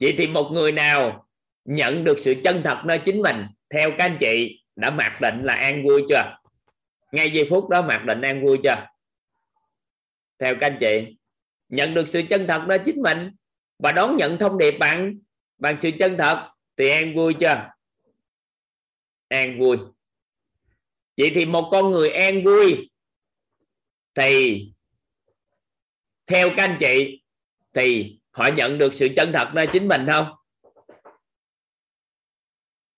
Vậy 0.00 0.14
thì 0.18 0.26
một 0.26 0.50
người 0.52 0.72
nào 0.72 1.26
nhận 1.64 2.04
được 2.04 2.18
sự 2.18 2.34
chân 2.44 2.62
thật 2.64 2.82
nơi 2.84 2.98
chính 2.98 3.22
mình, 3.22 3.46
theo 3.70 3.90
các 3.90 4.04
anh 4.04 4.16
chị, 4.20 4.64
đã 4.76 4.90
mặc 4.90 5.12
định 5.20 5.42
là 5.42 5.54
an 5.54 5.86
vui 5.86 6.02
chưa? 6.08 6.38
Ngay 7.12 7.30
giây 7.30 7.46
phút 7.50 7.68
đó 7.68 7.82
mặc 7.82 8.04
định 8.06 8.20
an 8.20 8.46
vui 8.46 8.58
chưa? 8.64 8.86
Theo 10.38 10.54
các 10.60 10.66
anh 10.66 10.76
chị, 10.80 11.16
nhận 11.68 11.94
được 11.94 12.08
sự 12.08 12.22
chân 12.30 12.46
thật 12.48 12.64
đó 12.68 12.76
chính 12.84 13.02
mình 13.02 13.30
và 13.78 13.92
đón 13.92 14.16
nhận 14.16 14.38
thông 14.38 14.58
điệp 14.58 14.74
bằng 14.80 15.18
bằng 15.58 15.76
sự 15.80 15.90
chân 15.98 16.16
thật 16.18 16.50
thì 16.76 16.90
an 16.90 17.16
vui 17.16 17.34
chưa? 17.40 17.70
An 19.28 19.58
vui. 19.58 19.76
Vậy 21.16 21.30
thì 21.34 21.46
một 21.46 21.68
con 21.72 21.90
người 21.90 22.10
an 22.10 22.44
vui 22.44 22.90
thì 24.14 24.62
theo 26.26 26.48
các 26.56 26.64
anh 26.64 26.76
chị 26.80 27.22
thì 27.72 28.18
họ 28.30 28.48
nhận 28.56 28.78
được 28.78 28.94
sự 28.94 29.08
chân 29.16 29.32
thật 29.34 29.48
nơi 29.54 29.66
chính 29.72 29.88
mình 29.88 30.06
không? 30.12 30.26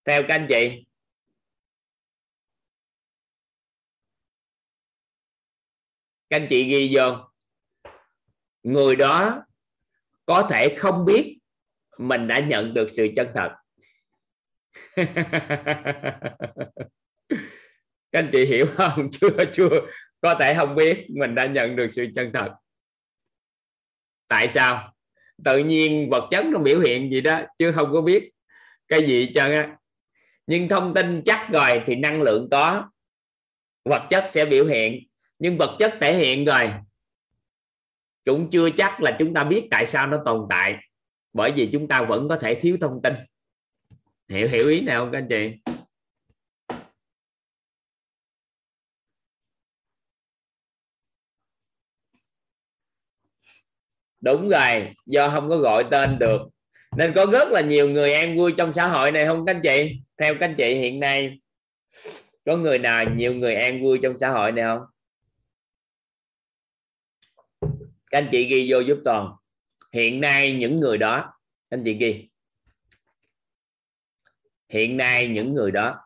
Theo 0.04 0.22
các 0.28 0.34
anh 0.34 0.46
chị. 0.48 0.84
Các 6.30 6.36
anh 6.36 6.46
chị 6.50 6.64
ghi 6.64 6.96
vô. 6.96 7.16
Người 8.62 8.96
đó 8.96 9.44
có 10.26 10.46
thể 10.50 10.76
không 10.78 11.04
biết 11.04 11.38
mình 11.98 12.28
đã 12.28 12.38
nhận 12.38 12.74
được 12.74 12.90
sự 12.90 13.08
chân 13.16 13.28
thật. 13.34 13.50
Các 18.12 18.20
anh 18.20 18.28
chị 18.32 18.44
hiểu 18.44 18.66
không? 18.76 19.08
Chưa 19.12 19.44
chưa. 19.52 19.80
Có 20.20 20.34
thể 20.40 20.54
không 20.54 20.74
biết 20.74 21.06
mình 21.08 21.34
đã 21.34 21.46
nhận 21.46 21.76
được 21.76 21.88
sự 21.90 22.06
chân 22.14 22.30
thật. 22.34 22.48
Tại 24.28 24.48
sao? 24.48 24.94
Tự 25.44 25.58
nhiên 25.58 26.10
vật 26.10 26.28
chất 26.30 26.44
nó 26.46 26.58
biểu 26.58 26.80
hiện 26.80 27.10
gì 27.10 27.20
đó, 27.20 27.40
chứ 27.58 27.72
không 27.72 27.92
có 27.92 28.00
biết. 28.00 28.30
Cái 28.88 29.06
gì 29.06 29.32
cho 29.34 29.44
á. 29.44 29.76
Nhưng 30.46 30.68
thông 30.68 30.94
tin 30.94 31.22
chắc 31.24 31.48
rồi 31.52 31.82
thì 31.86 31.94
năng 31.94 32.22
lượng 32.22 32.48
có. 32.50 32.90
Vật 33.84 34.06
chất 34.10 34.26
sẽ 34.28 34.44
biểu 34.44 34.66
hiện 34.66 35.06
nhưng 35.44 35.58
vật 35.58 35.76
chất 35.78 35.94
thể 36.00 36.16
hiện 36.16 36.44
rồi. 36.44 36.72
Cũng 38.24 38.50
chưa 38.50 38.70
chắc 38.70 39.00
là 39.00 39.16
chúng 39.18 39.34
ta 39.34 39.44
biết 39.44 39.68
tại 39.70 39.86
sao 39.86 40.06
nó 40.06 40.22
tồn 40.24 40.46
tại. 40.50 40.74
Bởi 41.32 41.52
vì 41.52 41.68
chúng 41.72 41.88
ta 41.88 42.02
vẫn 42.02 42.28
có 42.28 42.36
thể 42.36 42.54
thiếu 42.54 42.76
thông 42.80 43.02
tin. 43.02 43.14
Hiểu 44.28 44.48
hiểu 44.48 44.68
ý 44.68 44.80
nào 44.80 45.00
không 45.00 45.12
các 45.12 45.18
anh 45.18 45.28
chị? 45.28 45.72
Đúng 54.20 54.48
rồi, 54.48 54.94
do 55.06 55.30
không 55.30 55.48
có 55.48 55.56
gọi 55.56 55.84
tên 55.90 56.18
được. 56.18 56.40
Nên 56.96 57.12
có 57.14 57.26
rất 57.32 57.48
là 57.48 57.60
nhiều 57.60 57.90
người 57.90 58.14
an 58.14 58.36
vui 58.36 58.54
trong 58.58 58.72
xã 58.72 58.86
hội 58.86 59.12
này 59.12 59.26
không 59.26 59.46
các 59.46 59.54
anh 59.54 59.60
chị? 59.62 60.00
Theo 60.18 60.34
các 60.40 60.48
anh 60.48 60.54
chị 60.58 60.74
hiện 60.74 61.00
nay, 61.00 61.38
có 62.46 62.56
người 62.56 62.78
nào, 62.78 63.04
nhiều 63.04 63.34
người 63.34 63.54
an 63.54 63.82
vui 63.82 63.98
trong 64.02 64.18
xã 64.18 64.30
hội 64.30 64.52
này 64.52 64.64
không? 64.64 64.93
Các 68.14 68.20
anh 68.20 68.28
chị 68.32 68.44
ghi 68.44 68.72
vô 68.72 68.80
giúp 68.80 68.98
toàn. 69.04 69.36
Hiện 69.92 70.20
nay 70.20 70.52
những 70.52 70.80
người 70.80 70.98
đó 70.98 71.32
anh 71.68 71.82
chị 71.84 71.94
ghi. 71.94 72.30
Hiện 74.68 74.96
nay 74.96 75.28
những 75.28 75.54
người 75.54 75.70
đó. 75.70 76.00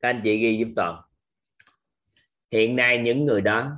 Các 0.00 0.08
anh 0.08 0.20
chị 0.24 0.38
ghi 0.38 0.58
giúp 0.58 0.68
toàn. 0.76 1.02
Hiện 2.50 2.76
nay 2.76 2.98
những 2.98 3.24
người 3.24 3.40
đó, 3.40 3.72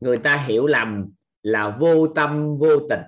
người 0.00 0.18
ta 0.18 0.44
hiểu 0.48 0.66
lầm 0.66 1.12
là 1.42 1.76
vô 1.80 2.08
tâm, 2.08 2.58
vô 2.58 2.88
tình. 2.88 3.00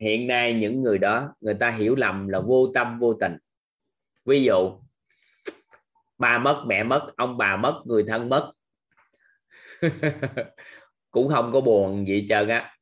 Hiện 0.00 0.26
nay 0.26 0.54
những 0.54 0.82
người 0.82 0.98
đó, 0.98 1.34
người 1.40 1.54
ta 1.54 1.70
hiểu 1.70 1.94
lầm 1.94 2.28
là 2.28 2.40
vô 2.40 2.72
tâm, 2.74 2.98
vô 2.98 3.14
tình. 3.14 3.36
Ví 4.24 4.42
dụ 4.42 4.80
ba 6.18 6.38
mất, 6.38 6.64
mẹ 6.66 6.82
mất, 6.82 7.12
ông 7.16 7.38
bà 7.38 7.56
mất, 7.56 7.82
người 7.84 8.04
thân 8.08 8.28
mất. 8.28 8.52
Cũng 11.10 11.28
không 11.28 11.50
có 11.52 11.60
buồn 11.60 12.08
gì 12.08 12.26
trơn 12.28 12.48
á. 12.48 12.74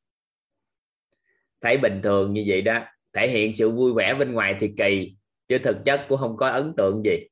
Thấy 1.61 1.77
bình 1.77 1.99
thường 2.03 2.33
như 2.33 2.43
vậy 2.47 2.61
đó, 2.61 2.85
thể 3.13 3.29
hiện 3.29 3.53
sự 3.53 3.71
vui 3.71 3.93
vẻ 3.93 4.13
bên 4.13 4.33
ngoài 4.33 4.55
thì 4.59 4.71
kỳ, 4.77 5.15
chứ 5.47 5.57
thực 5.57 5.77
chất 5.85 6.05
cũng 6.09 6.17
không 6.19 6.37
có 6.37 6.49
ấn 6.49 6.73
tượng 6.77 7.01
gì. 7.05 7.27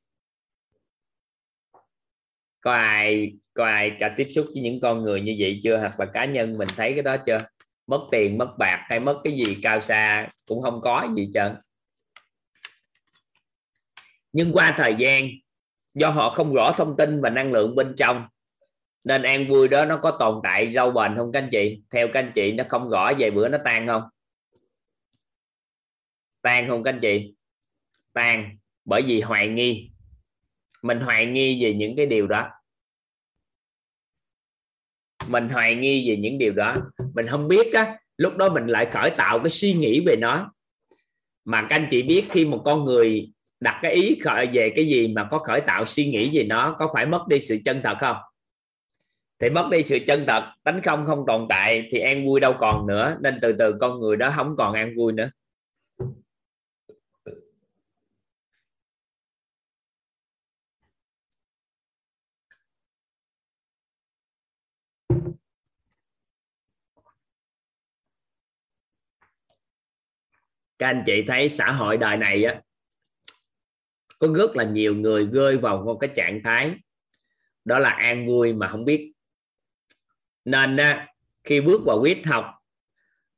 Có 2.60 2.72
ai 2.72 3.32
có 3.54 3.64
ai 3.64 3.96
cả 4.00 4.14
tiếp 4.16 4.26
xúc 4.30 4.46
với 4.46 4.62
những 4.62 4.80
con 4.80 5.02
người 5.02 5.20
như 5.20 5.36
vậy 5.38 5.60
chưa? 5.62 5.78
Hoặc 5.78 6.00
là 6.00 6.06
cá 6.06 6.24
nhân 6.24 6.58
mình 6.58 6.68
thấy 6.76 6.92
cái 6.92 7.02
đó 7.02 7.16
chưa? 7.16 7.38
Mất 7.86 8.08
tiền, 8.10 8.38
mất 8.38 8.54
bạc 8.58 8.86
hay 8.88 9.00
mất 9.00 9.20
cái 9.24 9.32
gì, 9.32 9.58
cao 9.62 9.80
xa 9.80 10.28
cũng 10.46 10.62
không 10.62 10.80
có 10.80 11.08
gì 11.16 11.30
trơn. 11.34 11.56
Nhưng 14.32 14.52
qua 14.52 14.74
thời 14.78 14.94
gian, 14.98 15.24
do 15.94 16.10
họ 16.10 16.30
không 16.30 16.54
rõ 16.54 16.72
thông 16.76 16.96
tin 16.96 17.20
và 17.20 17.30
năng 17.30 17.52
lượng 17.52 17.74
bên 17.74 17.94
trong, 17.96 18.28
nên 19.04 19.22
an 19.22 19.48
vui 19.48 19.68
đó 19.68 19.84
nó 19.84 19.96
có 19.96 20.10
tồn 20.10 20.40
tại 20.42 20.66
lâu 20.66 20.90
bền 20.90 21.16
không 21.16 21.32
các 21.32 21.42
anh 21.42 21.48
chị? 21.52 21.82
Theo 21.90 22.08
các 22.12 22.20
anh 22.20 22.32
chị, 22.34 22.52
nó 22.52 22.64
không 22.68 22.88
rõ 22.88 23.12
về 23.18 23.30
bữa 23.30 23.48
nó 23.48 23.58
tan 23.64 23.86
không? 23.86 24.02
Tan 26.42 26.68
không 26.68 26.82
các 26.82 26.92
anh 26.92 27.00
chị? 27.00 27.34
Tan, 28.12 28.58
bởi 28.84 29.02
vì 29.02 29.20
hoài 29.20 29.48
nghi. 29.48 29.90
Mình 30.82 31.00
hoài 31.00 31.26
nghi 31.26 31.64
về 31.64 31.74
những 31.74 31.96
cái 31.96 32.06
điều 32.06 32.26
đó 32.26 32.50
mình 35.28 35.48
hoài 35.48 35.74
nghi 35.74 36.10
về 36.10 36.16
những 36.16 36.38
điều 36.38 36.52
đó. 36.52 36.76
Mình 37.14 37.26
không 37.26 37.48
biết 37.48 37.74
á, 37.74 37.98
lúc 38.18 38.36
đó 38.36 38.48
mình 38.48 38.66
lại 38.66 38.86
khởi 38.92 39.10
tạo 39.10 39.38
cái 39.38 39.50
suy 39.50 39.72
nghĩ 39.72 40.00
về 40.06 40.16
nó. 40.16 40.52
Mà 41.44 41.60
các 41.60 41.76
anh 41.76 41.86
chị 41.90 42.02
biết, 42.02 42.24
khi 42.30 42.44
một 42.44 42.62
con 42.64 42.84
người 42.84 43.32
đặt 43.60 43.78
cái 43.82 43.92
ý 43.92 44.18
khởi 44.24 44.46
về 44.52 44.72
cái 44.76 44.86
gì 44.86 45.08
mà 45.08 45.28
có 45.30 45.38
khởi 45.38 45.60
tạo 45.60 45.86
suy 45.86 46.06
nghĩ 46.06 46.38
về 46.38 46.44
nó, 46.44 46.76
có 46.78 46.90
phải 46.94 47.06
mất 47.06 47.28
đi 47.28 47.40
sự 47.40 47.58
chân 47.64 47.80
thật 47.84 47.96
không? 48.00 48.16
Thì 49.40 49.50
mất 49.50 49.68
đi 49.70 49.82
sự 49.82 49.98
chân 50.06 50.24
thật, 50.28 50.42
tánh 50.64 50.82
không 50.82 51.06
không 51.06 51.24
tồn 51.26 51.46
tại, 51.48 51.88
thì 51.90 51.98
an 51.98 52.26
vui 52.26 52.40
đâu 52.40 52.54
còn 52.58 52.86
nữa. 52.86 53.16
Nên 53.20 53.38
từ 53.42 53.52
từ 53.58 53.74
con 53.80 54.00
người 54.00 54.16
đó 54.16 54.32
không 54.36 54.56
còn 54.58 54.74
an 54.74 54.94
vui 54.96 55.12
nữa. 55.12 55.30
Các 70.78 70.86
anh 70.86 71.02
chị 71.06 71.24
thấy 71.28 71.48
xã 71.48 71.72
hội 71.72 71.96
đời 71.96 72.16
này 72.16 72.44
á 72.44 72.60
có 74.18 74.28
rất 74.36 74.56
là 74.56 74.64
nhiều 74.64 74.94
người 74.94 75.26
rơi 75.32 75.56
vào 75.56 75.82
một 75.84 75.96
cái 76.00 76.10
trạng 76.14 76.40
thái 76.44 76.74
đó 77.64 77.78
là 77.78 77.90
an 77.90 78.26
vui 78.26 78.52
mà 78.52 78.68
không 78.68 78.84
biết. 78.84 79.12
Nên 80.44 80.76
á, 80.76 81.06
khi 81.44 81.60
bước 81.60 81.82
vào 81.84 82.00
quyết 82.00 82.26
học 82.26 82.44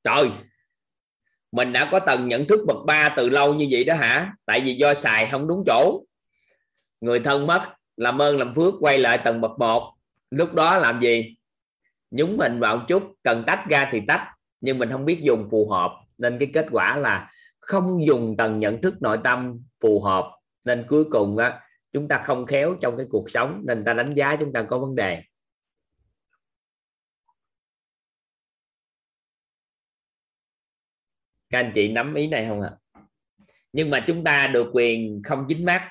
trời 0.05 0.31
mình 1.53 1.73
đã 1.73 1.89
có 1.93 2.01
tầng 2.01 2.29
nhận 2.29 2.47
thức 2.47 2.61
bậc 2.67 2.77
ba 2.87 3.15
từ 3.17 3.29
lâu 3.29 3.55
như 3.55 3.69
vậy 3.71 3.85
đó 3.85 3.95
hả? 3.95 4.33
Tại 4.45 4.61
vì 4.61 4.75
do 4.75 4.95
xài 4.95 5.27
không 5.27 5.49
đúng 5.49 5.65
chỗ. 5.67 6.05
Người 7.01 7.21
thân 7.21 7.47
mất 7.47 7.75
làm 7.97 8.23
ơn 8.23 8.39
làm 8.39 8.55
phước 8.55 8.75
quay 8.81 8.99
lại 8.99 9.19
tầng 9.25 9.41
bậc 9.41 9.59
một. 9.59 9.95
Lúc 10.31 10.55
đó 10.55 10.79
làm 10.79 11.01
gì? 11.01 11.37
Nhúng 12.11 12.37
mình 12.37 12.61
vào 12.61 12.85
chút 12.89 13.15
cần 13.23 13.45
tách 13.47 13.65
ra 13.69 13.89
thì 13.93 14.01
tách 14.09 14.29
nhưng 14.61 14.79
mình 14.79 14.93
không 14.93 15.05
biết 15.05 15.21
dùng 15.23 15.49
phù 15.51 15.71
hợp 15.71 15.93
nên 16.19 16.37
cái 16.41 16.51
kết 16.55 16.67
quả 16.71 16.97
là 16.97 17.33
không 17.61 18.07
dùng 18.07 18.35
tầng 18.39 18.59
nhận 18.59 18.83
thức 18.83 18.95
nội 19.03 19.19
tâm 19.25 19.63
phù 19.81 20.01
hợp. 20.01 20.31
Nên 20.65 20.87
cuối 20.89 21.05
cùng 21.11 21.37
á, 21.37 21.61
chúng 21.93 22.09
ta 22.09 22.23
không 22.25 22.47
khéo 22.47 22.77
trong 22.81 22.97
cái 22.97 23.07
cuộc 23.11 23.31
sống 23.31 23.63
nên 23.67 23.85
ta 23.85 23.93
đánh 23.93 24.15
giá 24.15 24.37
chúng 24.41 24.53
ta 24.53 24.67
có 24.71 24.79
vấn 24.79 24.95
đề. 24.95 25.23
Các 31.51 31.59
anh 31.59 31.73
chị 31.75 31.93
nắm 31.93 32.15
ý 32.15 32.27
này 32.27 32.47
không 32.49 32.61
ạ? 32.61 32.77
Nhưng 33.73 33.91
mà 33.91 34.05
chúng 34.07 34.25
ta 34.25 34.47
được 34.47 34.71
quyền 34.73 35.23
không 35.25 35.49
dính 35.49 35.65
mắt 35.65 35.89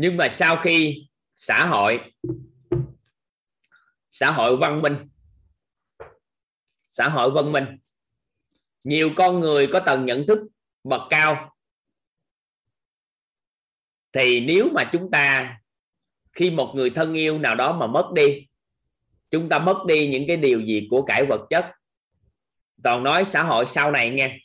nhưng 0.00 0.16
mà 0.16 0.28
sau 0.28 0.56
khi 0.56 1.08
xã 1.36 1.66
hội 1.66 2.12
xã 4.20 4.30
hội 4.30 4.56
văn 4.56 4.82
minh. 4.82 5.08
Xã 6.88 7.08
hội 7.08 7.30
văn 7.30 7.52
minh. 7.52 7.64
Nhiều 8.84 9.10
con 9.16 9.40
người 9.40 9.66
có 9.72 9.80
tầng 9.80 10.06
nhận 10.06 10.26
thức 10.26 10.38
bậc 10.84 11.00
cao. 11.10 11.56
Thì 14.12 14.40
nếu 14.40 14.68
mà 14.74 14.90
chúng 14.92 15.10
ta, 15.10 15.56
khi 16.32 16.50
một 16.50 16.72
người 16.74 16.90
thân 16.90 17.14
yêu 17.14 17.38
nào 17.38 17.54
đó 17.54 17.76
mà 17.76 17.86
mất 17.86 18.10
đi, 18.14 18.46
chúng 19.30 19.48
ta 19.48 19.58
mất 19.58 19.84
đi 19.86 20.08
những 20.08 20.24
cái 20.28 20.36
điều 20.36 20.60
gì 20.60 20.86
của 20.90 21.02
cải 21.02 21.26
vật 21.26 21.46
chất. 21.50 21.66
Toàn 22.82 23.02
nói 23.02 23.24
xã 23.24 23.42
hội 23.42 23.66
sau 23.66 23.90
này 23.90 24.10
nghe. 24.10 24.38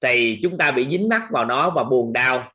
Thì 0.00 0.40
chúng 0.42 0.58
ta 0.58 0.70
bị 0.70 0.88
dính 0.90 1.08
mắc 1.08 1.22
vào 1.30 1.44
nó 1.44 1.70
và 1.70 1.84
buồn 1.84 2.12
đau. 2.12 2.52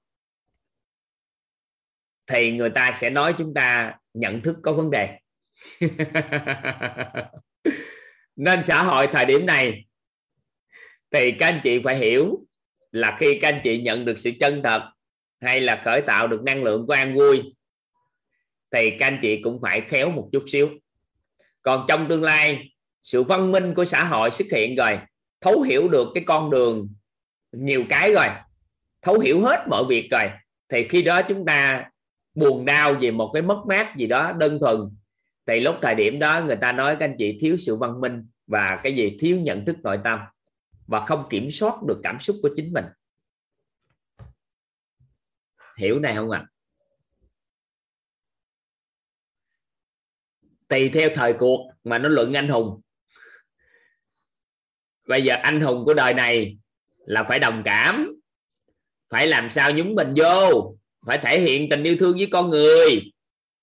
Thì 2.27 2.51
người 2.51 2.69
ta 2.75 2.91
sẽ 2.95 3.09
nói 3.09 3.35
chúng 3.37 3.53
ta 3.53 3.97
nhận 4.13 4.41
thức 4.41 4.57
có 4.63 4.73
vấn 4.73 4.91
đề. 4.91 5.19
nên 8.35 8.63
xã 8.63 8.83
hội 8.83 9.07
thời 9.07 9.25
điểm 9.25 9.45
này, 9.45 9.85
thì 11.11 11.31
các 11.39 11.47
anh 11.47 11.61
chị 11.63 11.81
phải 11.83 11.97
hiểu 11.97 12.39
là 12.91 13.17
khi 13.19 13.39
các 13.41 13.47
anh 13.49 13.61
chị 13.63 13.81
nhận 13.81 14.05
được 14.05 14.19
sự 14.19 14.31
chân 14.39 14.61
thật 14.63 14.91
hay 15.41 15.61
là 15.61 15.81
khởi 15.85 16.01
tạo 16.01 16.27
được 16.27 16.43
năng 16.43 16.63
lượng 16.63 16.87
của 16.87 16.93
an 16.93 17.15
vui, 17.15 17.55
thì 18.71 18.89
các 18.99 19.07
anh 19.07 19.19
chị 19.21 19.41
cũng 19.43 19.59
phải 19.61 19.81
khéo 19.81 20.09
một 20.09 20.29
chút 20.31 20.43
xíu. 20.47 20.69
Còn 21.61 21.85
trong 21.87 22.07
tương 22.09 22.23
lai, 22.23 22.71
sự 23.03 23.23
văn 23.23 23.51
minh 23.51 23.73
của 23.73 23.85
xã 23.85 24.03
hội 24.03 24.31
xuất 24.31 24.47
hiện 24.51 24.75
rồi, 24.75 24.99
thấu 25.41 25.61
hiểu 25.61 25.87
được 25.87 26.07
cái 26.13 26.23
con 26.27 26.49
đường 26.49 26.89
nhiều 27.51 27.83
cái 27.89 28.13
rồi, 28.13 28.27
thấu 29.01 29.19
hiểu 29.19 29.41
hết 29.41 29.65
mọi 29.69 29.83
việc 29.89 30.07
rồi, 30.11 30.23
thì 30.69 30.87
khi 30.87 31.01
đó 31.01 31.21
chúng 31.21 31.45
ta 31.45 31.89
buồn 32.35 32.65
đau 32.65 32.93
về 32.93 33.11
một 33.11 33.31
cái 33.33 33.41
mất 33.41 33.63
mát 33.67 33.93
gì 33.97 34.07
đó 34.07 34.31
đơn 34.31 34.59
thuần 34.59 34.77
thì 35.49 35.59
lúc 35.59 35.75
thời 35.81 35.95
điểm 35.95 36.19
đó, 36.19 36.43
người 36.45 36.55
ta 36.55 36.71
nói 36.71 36.97
các 36.99 37.05
anh 37.05 37.15
chị 37.19 37.37
thiếu 37.41 37.57
sự 37.57 37.75
văn 37.75 38.01
minh 38.01 38.27
và 38.47 38.79
cái 38.83 38.95
gì? 38.95 39.17
Thiếu 39.19 39.39
nhận 39.39 39.65
thức 39.65 39.77
nội 39.83 39.99
tâm 40.03 40.19
và 40.87 41.05
không 41.05 41.23
kiểm 41.29 41.51
soát 41.51 41.83
được 41.87 41.99
cảm 42.03 42.19
xúc 42.19 42.35
của 42.41 42.49
chính 42.55 42.73
mình. 42.73 42.85
Hiểu 45.77 45.99
này 45.99 46.15
không 46.15 46.31
ạ? 46.31 46.39
À? 46.39 46.49
tùy 50.69 50.89
theo 50.89 51.09
thời 51.15 51.33
cuộc 51.33 51.71
mà 51.83 51.97
nó 51.97 52.09
luận 52.09 52.33
anh 52.33 52.47
hùng. 52.47 52.81
Bây 55.07 55.23
giờ 55.23 55.35
anh 55.43 55.61
hùng 55.61 55.85
của 55.85 55.93
đời 55.93 56.13
này 56.13 56.57
là 57.05 57.23
phải 57.23 57.39
đồng 57.39 57.61
cảm, 57.65 58.15
phải 59.09 59.27
làm 59.27 59.49
sao 59.49 59.71
nhúng 59.71 59.95
mình 59.95 60.13
vô, 60.15 60.75
phải 61.05 61.17
thể 61.17 61.39
hiện 61.39 61.69
tình 61.69 61.83
yêu 61.83 61.95
thương 61.99 62.17
với 62.17 62.27
con 62.31 62.49
người, 62.49 63.11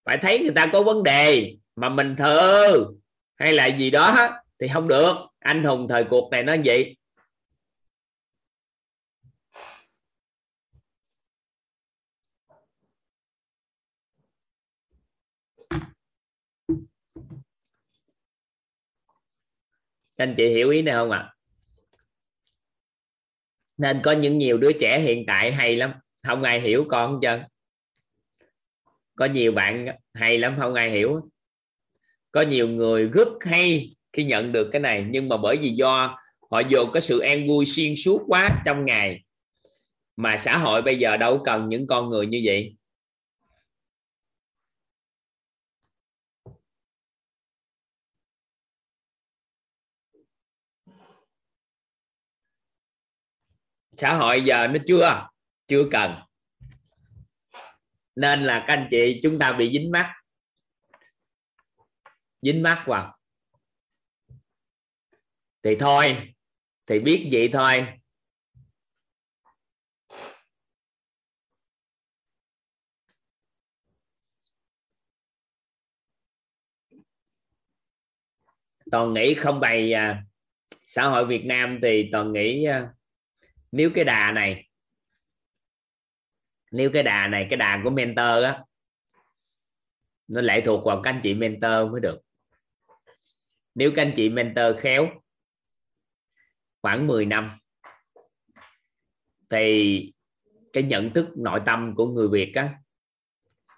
phải 0.04 0.18
thấy 0.22 0.38
người 0.38 0.52
ta 0.54 0.66
có 0.72 0.82
vấn 0.82 1.02
đề 1.02 1.56
mà 1.76 1.88
mình 1.88 2.16
thờ 2.18 2.74
hay 3.36 3.52
là 3.52 3.66
gì 3.66 3.90
đó 3.90 4.16
thì 4.60 4.68
không 4.68 4.88
được. 4.88 5.14
Anh 5.38 5.64
hùng 5.64 5.86
thời 5.88 6.04
cuộc 6.04 6.30
này 6.30 6.42
nó 6.42 6.56
vậy. 6.64 6.96
Anh 20.16 20.34
chị 20.36 20.48
hiểu 20.48 20.70
ý 20.70 20.82
này 20.82 20.94
không 20.94 21.10
ạ? 21.10 21.18
À? 21.18 21.32
nên 23.78 24.00
có 24.04 24.12
những 24.12 24.38
nhiều 24.38 24.58
đứa 24.58 24.72
trẻ 24.80 25.00
hiện 25.00 25.24
tại 25.26 25.52
hay 25.52 25.76
lắm, 25.76 25.92
không 26.22 26.42
ai 26.42 26.60
hiểu 26.60 26.84
con 26.88 27.18
chân 27.22 27.42
có 29.16 29.24
nhiều 29.24 29.52
bạn 29.52 29.86
hay 30.14 30.38
lắm, 30.38 30.56
không 30.60 30.74
ai 30.74 30.90
hiểu 30.90 31.28
có 32.36 32.42
nhiều 32.42 32.68
người 32.68 33.08
rất 33.08 33.28
hay 33.40 33.96
khi 34.12 34.24
nhận 34.24 34.52
được 34.52 34.68
cái 34.72 34.80
này, 34.80 35.06
nhưng 35.10 35.28
mà 35.28 35.36
bởi 35.36 35.56
vì 35.56 35.70
do 35.70 36.18
họ 36.50 36.60
dồn 36.60 36.90
có 36.92 37.00
sự 37.00 37.18
an 37.18 37.48
vui 37.48 37.66
xuyên 37.66 37.94
suốt 37.96 38.22
quá 38.28 38.62
trong 38.66 38.84
ngày. 38.86 39.24
Mà 40.16 40.36
xã 40.38 40.58
hội 40.58 40.82
bây 40.82 40.98
giờ 40.98 41.16
đâu 41.16 41.42
cần 41.44 41.68
những 41.68 41.86
con 41.86 42.08
người 42.08 42.26
như 42.26 42.42
vậy. 42.44 42.76
Xã 53.96 54.14
hội 54.14 54.40
giờ 54.44 54.66
nó 54.66 54.78
chưa 54.86 55.28
chưa 55.68 55.88
cần. 55.90 56.14
Nên 58.16 58.42
là 58.44 58.64
các 58.68 58.74
anh 58.74 58.88
chị 58.90 59.20
chúng 59.22 59.38
ta 59.38 59.52
bị 59.52 59.70
dính 59.72 59.90
mắt 59.90 60.12
dính 62.46 62.62
mắt 62.62 62.84
vào 62.86 63.18
thì 65.62 65.76
thôi 65.80 66.32
thì 66.86 66.98
biết 66.98 67.28
vậy 67.32 67.50
thôi. 67.52 67.86
Toàn 78.90 79.14
nghĩ 79.14 79.34
không 79.34 79.60
bày 79.60 79.92
à, 79.92 80.24
xã 80.70 81.08
hội 81.08 81.26
Việt 81.26 81.44
Nam 81.44 81.78
thì 81.82 82.08
toàn 82.12 82.32
nghĩ 82.32 82.64
à, 82.64 82.88
nếu 83.72 83.90
cái 83.94 84.04
đà 84.04 84.32
này. 84.32 84.68
Nếu 86.70 86.90
cái 86.92 87.02
đà 87.02 87.26
này 87.26 87.46
cái 87.50 87.56
đà 87.56 87.80
của 87.84 87.90
mentor 87.90 88.44
á. 88.44 88.64
Nó 90.28 90.40
lệ 90.40 90.60
thuộc 90.64 90.84
vào 90.84 91.00
các 91.02 91.10
anh 91.10 91.20
chị 91.22 91.34
mentor 91.34 91.92
mới 91.92 92.00
được 92.00 92.25
nếu 93.76 93.92
các 93.94 94.02
anh 94.02 94.12
chị 94.16 94.28
mentor 94.28 94.76
khéo, 94.80 95.08
khoảng 96.82 97.06
10 97.06 97.26
năm, 97.26 97.58
thì 99.50 100.12
cái 100.72 100.82
nhận 100.82 101.10
thức 101.10 101.28
nội 101.36 101.60
tâm 101.66 101.94
của 101.96 102.06
người 102.06 102.28
Việt 102.28 102.52
á, 102.54 102.74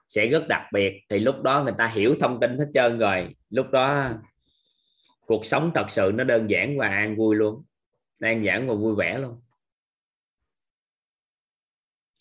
sẽ 0.06 0.26
rất 0.26 0.48
đặc 0.48 0.62
biệt. 0.72 1.02
Thì 1.08 1.18
lúc 1.18 1.42
đó 1.42 1.62
người 1.62 1.74
ta 1.78 1.86
hiểu 1.86 2.14
thông 2.20 2.40
tin 2.40 2.58
hết 2.58 2.66
trơn 2.74 2.98
rồi. 2.98 3.36
Lúc 3.50 3.66
đó 3.70 4.10
cuộc 5.26 5.44
sống 5.44 5.72
thật 5.74 5.86
sự 5.88 6.12
nó 6.14 6.24
đơn 6.24 6.50
giản 6.50 6.78
và 6.78 6.88
an 6.88 7.16
vui 7.16 7.36
luôn. 7.36 7.64
Đơn 8.18 8.44
giản 8.44 8.68
và 8.68 8.74
vui 8.74 8.94
vẻ 8.94 9.18
luôn. 9.18 9.40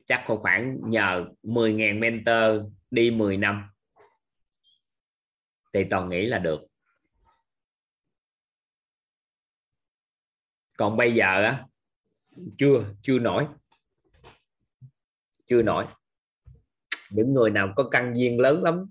Chắc 0.06 0.24
khoảng 0.28 0.80
nhờ 0.84 1.26
10.000 1.44 1.99
mentor 1.99 2.72
đi 2.91 3.12
10 3.12 3.38
năm, 3.38 3.70
thì 5.74 5.84
toàn 5.84 6.10
nghĩ 6.10 6.26
là 6.26 6.40
được. 6.40 6.66
Còn 10.78 10.98
bây 10.98 11.14
giờ 11.14 11.44
á 11.44 11.66
chưa 12.58 12.94
chưa 13.02 13.20
nổi. 13.20 13.48
Chưa 15.48 15.62
nổi. 15.62 15.86
Những 17.12 17.34
người 17.34 17.49
nào 17.49 17.74
có 17.76 17.90
căn 17.91 18.14
duyên 18.18 18.40
lớn 18.40 18.64
lắm 18.64 18.86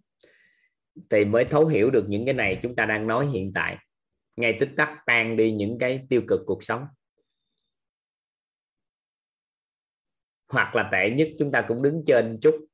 thì 1.10 1.24
mới 1.24 1.44
thấu 1.44 1.66
hiểu 1.66 1.90
được 1.90 2.04
những 2.08 2.24
cái 2.24 2.34
này 2.34 2.60
chúng 2.62 2.76
ta 2.76 2.86
đang 2.86 3.06
nói 3.06 3.26
hiện 3.26 3.52
tại. 3.54 3.78
Ngay 4.36 4.56
tích 4.60 4.70
tắc 4.76 4.98
tan 5.06 5.36
đi 5.36 5.52
những 5.52 5.78
cái 5.80 6.06
tiêu 6.08 6.22
cực 6.28 6.40
cuộc 6.46 6.64
sống. 6.64 6.86
Hoặc 10.48 10.74
là 10.74 10.88
tệ 10.92 11.10
nhất 11.10 11.28
chúng 11.38 11.52
ta 11.52 11.64
cũng 11.68 11.82
đứng 11.82 12.02
trên 12.06 12.38
chút. 12.42 12.66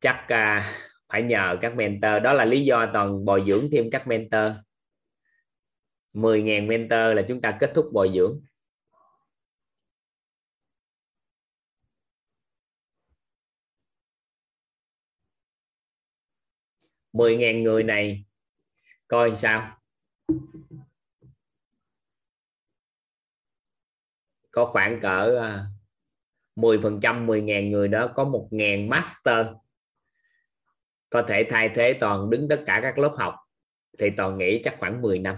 Chắc 0.00 0.24
à, 0.28 0.74
phải 1.08 1.22
nhờ 1.22 1.56
các 1.60 1.76
mentor. 1.76 2.22
Đó 2.22 2.32
là 2.32 2.44
lý 2.44 2.64
do 2.64 2.90
toàn 2.92 3.24
bồi 3.24 3.44
dưỡng 3.46 3.68
thêm 3.72 3.90
các 3.92 4.06
mentor. 4.06 4.52
10.000 6.12 6.66
mentor 6.66 7.16
là 7.16 7.22
chúng 7.28 7.40
ta 7.40 7.56
kết 7.60 7.72
thúc 7.74 7.90
bồi 7.92 8.10
dưỡng. 8.14 8.40
mười 17.18 17.36
ngàn 17.36 17.62
người 17.62 17.82
này 17.82 18.24
coi 19.08 19.36
sao? 19.36 19.78
Có 24.50 24.66
khoảng 24.66 25.00
cỡ 25.02 25.38
à, 25.40 25.66
10% 26.56 26.82
phần 26.82 27.00
trăm 27.02 27.26
10 27.26 27.40
ngàn 27.40 27.70
người 27.70 27.88
đó 27.88 28.12
có 28.16 28.24
một 28.24 28.48
ngàn 28.50 28.88
master. 28.88 29.46
Có 31.10 31.24
thể 31.28 31.46
thay 31.50 31.70
thế 31.74 31.96
toàn 32.00 32.30
đứng 32.30 32.48
tất 32.48 32.62
cả 32.66 32.80
các 32.82 32.98
lớp 32.98 33.14
học. 33.18 33.34
Thì 33.98 34.10
toàn 34.16 34.38
nghĩ 34.38 34.60
chắc 34.64 34.76
khoảng 34.78 35.02
10 35.02 35.18
năm. 35.18 35.36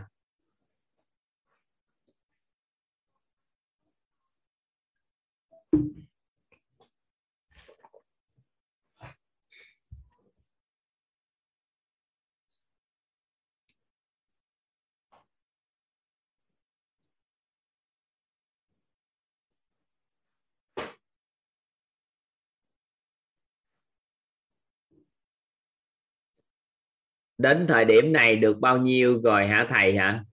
Đến 27.41 27.67
thời 27.69 27.85
điểm 27.85 28.12
này 28.12 28.37
được 28.37 28.59
bao 28.61 28.79
nhiêu 28.79 29.21
rồi 29.25 29.47
hả 29.47 29.67
thầy 29.71 29.97
hả? 29.97 30.25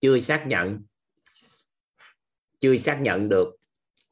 Chưa 0.00 0.18
xác 0.18 0.44
nhận. 0.46 0.82
Chưa 2.60 2.76
xác 2.76 3.00
nhận 3.02 3.28
được. 3.28 3.56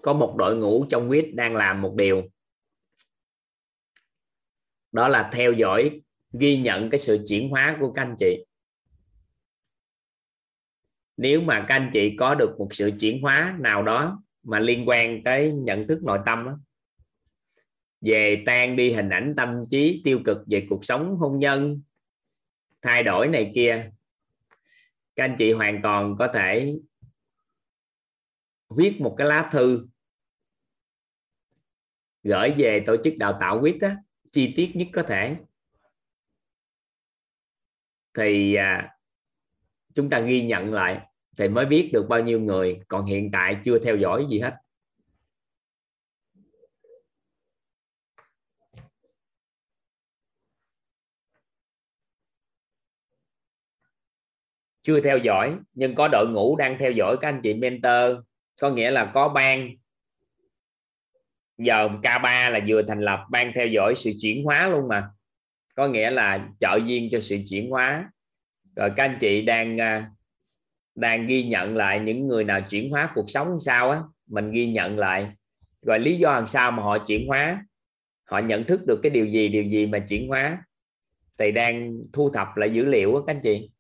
Có 0.03 0.13
một 0.13 0.35
đội 0.39 0.57
ngũ 0.57 0.87
trong 0.91 1.09
quýt 1.09 1.29
đang 1.35 1.57
làm 1.57 1.83
một 1.83 1.95
điều. 1.97 2.23
Đó 4.93 5.09
là 5.09 5.31
theo 5.33 5.53
dõi 5.53 6.01
ghi 6.33 6.57
nhận 6.57 6.91
cái 6.91 6.99
sự 6.99 7.25
chuyển 7.29 7.49
hóa 7.49 7.77
của 7.81 7.93
các 7.93 8.03
anh 8.03 8.17
chị. 8.19 8.45
Nếu 11.17 11.41
mà 11.41 11.65
các 11.69 11.75
anh 11.75 11.91
chị 11.93 12.17
có 12.19 12.35
được 12.35 12.55
một 12.59 12.69
sự 12.71 12.93
chuyển 13.01 13.23
hóa 13.23 13.57
nào 13.61 13.83
đó 13.83 14.23
mà 14.43 14.59
liên 14.59 14.89
quan 14.89 15.25
tới 15.25 15.53
nhận 15.53 15.87
thức 15.87 15.99
nội 16.03 16.19
tâm 16.27 16.45
đó, 16.45 16.59
về 18.01 18.43
tan 18.47 18.77
đi 18.77 18.93
hình 18.93 19.09
ảnh 19.09 19.35
tâm 19.37 19.63
trí 19.71 20.01
tiêu 20.05 20.21
cực 20.25 20.39
về 20.47 20.67
cuộc 20.71 20.85
sống 20.85 21.17
hôn 21.17 21.39
nhân 21.39 21.83
thay 22.83 23.03
đổi 23.03 23.29
này 23.29 23.53
kia. 23.55 23.91
Các 25.17 25.25
anh 25.25 25.37
chị 25.39 25.53
hoàn 25.53 25.81
toàn 25.83 26.17
có 26.19 26.29
thể 26.35 26.77
viết 28.77 29.01
một 29.01 29.15
cái 29.19 29.27
lá 29.27 29.49
thư 29.53 29.87
gửi 32.23 32.55
về 32.59 32.85
tổ 32.87 32.97
chức 33.05 33.15
đào 33.17 33.39
tạo 33.41 33.61
quyết 33.61 33.79
đó, 33.81 33.89
chi 34.31 34.53
tiết 34.57 34.71
nhất 34.75 34.89
có 34.93 35.03
thể. 35.03 35.37
Thì 38.15 38.55
à, 38.55 38.97
chúng 39.95 40.11
ta 40.11 40.21
ghi 40.21 40.43
nhận 40.43 40.73
lại 40.73 41.01
thì 41.39 41.49
mới 41.49 41.67
biết 41.67 41.91
được 41.93 42.07
bao 42.09 42.21
nhiêu 42.21 42.41
người 42.41 42.81
còn 42.89 43.05
hiện 43.05 43.31
tại 43.33 43.57
chưa 43.65 43.79
theo 43.79 43.97
dõi 43.97 44.27
gì 44.31 44.41
hết. 44.41 44.57
Chưa 54.89 55.01
theo 55.01 55.19
dõi, 55.19 55.57
nhưng 55.75 55.95
có 55.95 56.09
đội 56.13 56.29
ngũ 56.29 56.57
đang 56.57 56.77
theo 56.79 56.91
dõi 56.91 57.17
các 57.21 57.29
anh 57.29 57.41
chị 57.43 57.55
mentor, 57.55 58.25
có 58.61 58.71
nghĩa 58.71 58.91
là 58.91 59.11
có 59.15 59.29
ban. 59.29 59.71
Giờ 61.59 61.89
K3 62.03 62.51
là 62.51 62.61
vừa 62.69 62.83
thành 62.83 63.01
lập, 63.01 63.21
ban 63.31 63.53
theo 63.55 63.67
dõi 63.67 63.95
sự 63.97 64.11
chuyển 64.21 64.45
hóa 64.45 64.69
luôn 64.69 64.89
mà. 64.89 65.09
Có 65.75 65.89
nghĩa 65.89 66.11
là 66.11 66.49
trợ 66.61 66.79
duyên 66.87 67.09
cho 67.13 67.21
sự 67.21 67.37
chuyển 67.49 67.71
hóa. 67.71 68.11
Rồi 68.77 68.91
các 68.97 69.05
anh 69.05 69.19
chị 69.21 69.43
đang 69.43 69.81
à, 69.81 70.11
đang 70.95 71.27
ghi 71.27 71.43
nhận 71.43 71.77
lại 71.77 72.01
những 72.01 72.27
người 72.27 72.45
nào 72.45 72.61
chuyển 72.61 72.91
hóa 72.91 73.11
cuộc 73.15 73.31
sống 73.31 73.61
sao 73.61 73.91
á, 73.91 74.03
mình 74.27 74.51
ghi 74.51 74.67
nhận 74.67 74.99
lại. 74.99 75.33
Rồi 75.83 75.99
lý 75.99 76.19
do 76.19 76.33
làm 76.33 76.47
sao 76.47 76.71
mà 76.71 76.83
họ 76.83 76.99
chuyển 76.99 77.27
hóa? 77.27 77.65
Họ 78.25 78.39
nhận 78.39 78.65
thức 78.65 78.87
được 78.87 79.01
cái 79.03 79.11
điều 79.11 79.27
gì 79.27 79.49
điều 79.49 79.65
gì 79.65 79.87
mà 79.87 79.99
chuyển 79.99 80.29
hóa? 80.29 80.63
Thì 81.39 81.53
đang 81.53 81.93
thu 82.13 82.31
thập 82.31 82.57
lại 82.57 82.71
dữ 82.71 82.85
liệu 82.85 83.17
á 83.17 83.23
các 83.27 83.35
anh 83.35 83.41
chị 83.43 83.71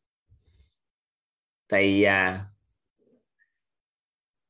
thì 1.68 2.02
à, 2.02 2.46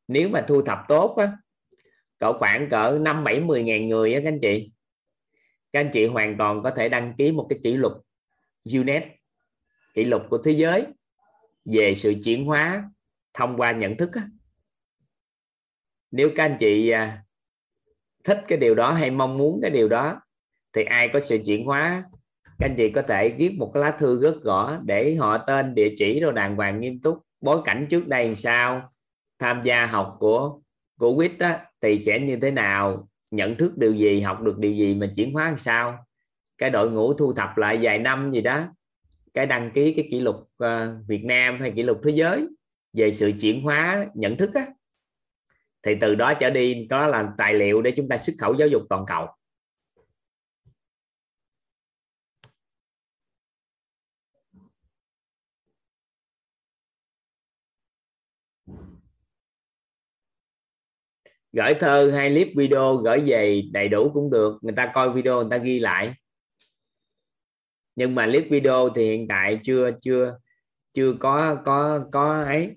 nếu 0.08 0.28
mà 0.28 0.44
thu 0.48 0.62
thập 0.62 0.78
tốt 0.88 1.16
á 1.16 1.36
cỡ 2.18 2.32
khoảng 2.38 2.68
cỡ 2.70 2.98
năm 3.00 3.24
bảy 3.24 3.40
mười 3.40 3.62
ngàn 3.62 3.88
người 3.88 4.14
á 4.14 4.20
các 4.24 4.28
anh 4.28 4.38
chị 4.42 4.72
các 5.72 5.80
anh 5.80 5.90
chị 5.92 6.06
hoàn 6.06 6.38
toàn 6.38 6.62
có 6.62 6.70
thể 6.70 6.88
đăng 6.88 7.14
ký 7.18 7.32
một 7.32 7.46
cái 7.50 7.58
kỷ 7.62 7.76
lục 7.76 7.92
UNES 8.64 9.04
kỷ 9.94 10.04
lục 10.04 10.22
của 10.30 10.38
thế 10.44 10.52
giới 10.52 10.86
về 11.64 11.94
sự 11.94 12.14
chuyển 12.24 12.44
hóa 12.44 12.90
thông 13.34 13.56
qua 13.56 13.72
nhận 13.72 13.96
thức 13.96 14.10
á. 14.12 14.28
nếu 16.10 16.30
các 16.36 16.44
anh 16.44 16.56
chị 16.60 16.90
à, 16.90 17.24
thích 18.24 18.44
cái 18.48 18.58
điều 18.58 18.74
đó 18.74 18.92
hay 18.92 19.10
mong 19.10 19.38
muốn 19.38 19.58
cái 19.62 19.70
điều 19.70 19.88
đó 19.88 20.20
thì 20.72 20.82
ai 20.84 21.08
có 21.12 21.20
sự 21.20 21.38
chuyển 21.46 21.64
hóa 21.64 22.04
các 22.59 22.66
anh 22.66 22.76
chị 22.76 22.90
có 22.90 23.02
thể 23.02 23.35
viết 23.39 23.55
một 23.59 23.70
cái 23.74 23.82
lá 23.82 23.90
thư 23.90 24.20
rất 24.20 24.43
rõ 24.44 24.78
để 24.85 25.14
họ 25.14 25.39
tên 25.39 25.74
địa 25.74 25.89
chỉ 25.98 26.20
rồi 26.20 26.32
đàng 26.32 26.56
hoàng 26.56 26.80
nghiêm 26.80 27.01
túc. 27.01 27.18
Bối 27.40 27.60
cảnh 27.64 27.86
trước 27.90 28.09
đây 28.09 28.26
làm 28.26 28.35
sao? 28.35 28.93
Tham 29.39 29.62
gia 29.64 29.86
học 29.86 30.16
của 30.18 30.60
của 30.98 31.16
quýt 31.16 31.39
đó 31.39 31.56
thì 31.80 31.98
sẽ 31.98 32.20
như 32.20 32.39
thế 32.43 32.51
nào? 32.51 33.09
Nhận 33.30 33.56
thức 33.56 33.78
điều 33.78 33.93
gì? 33.94 34.20
Học 34.20 34.43
được 34.43 34.59
điều 34.59 34.72
gì 34.72 34.94
mà 34.94 35.06
chuyển 35.16 35.32
hóa 35.32 35.48
làm 35.48 35.59
sao? 35.59 36.06
Cái 36.59 36.70
đội 36.70 36.90
ngũ 36.90 37.14
thu 37.14 37.32
thập 37.32 37.59
lại 37.59 37.78
vài 37.82 37.98
năm 37.98 38.32
gì 38.32 38.40
đó. 38.40 38.64
Cái 39.35 39.47
đăng 39.47 39.70
ký 39.74 39.93
cái 39.93 40.09
kỷ 40.10 40.20
lục 40.20 40.36
uh, 40.36 40.68
Việt 41.09 41.24
Nam 41.24 41.60
hay 41.60 41.70
kỷ 41.70 41.82
lục 41.82 42.01
thế 42.05 42.10
giới 42.10 42.47
về 42.93 43.12
sự 43.12 43.32
chuyển 43.40 43.62
hóa 43.62 44.06
nhận 44.14 44.36
thức 44.36 44.55
á. 44.55 44.66
Thì 45.82 45.94
từ 46.01 46.14
đó 46.14 46.35
trở 46.35 46.51
đi 46.51 46.86
đó 46.90 47.06
là 47.06 47.28
tài 47.39 47.55
liệu 47.55 47.82
để 47.82 47.90
chúng 47.90 48.09
ta 48.09 48.16
xuất 48.16 48.32
khẩu 48.39 48.55
giáo 48.55 48.68
dục 48.68 48.82
toàn 48.89 49.05
cầu. 49.06 49.26
Gửi 61.59 61.74
thơ 61.74 62.10
hay 62.14 62.30
clip 62.30 62.48
video 62.56 62.94
gửi 62.94 63.20
về 63.26 63.62
đầy 63.72 63.89
đủ 63.89 64.10
cũng 64.14 64.30
được. 64.30 64.59
Người 64.62 64.72
ta 64.76 64.90
coi 64.94 65.10
video 65.10 65.40
người 65.40 65.51
ta 65.51 65.56
ghi 65.56 65.78
lại. 65.78 66.14
Nhưng 67.97 68.14
mà 68.14 68.26
clip 68.26 68.44
video 68.51 68.89
thì 68.94 69.05
hiện 69.05 69.28
tại 69.28 69.60
chưa 69.64 69.90
chưa 70.01 70.39
chưa 70.94 71.12
có 71.20 71.56
có 71.64 72.01
có 72.12 72.43
ấy. 72.43 72.70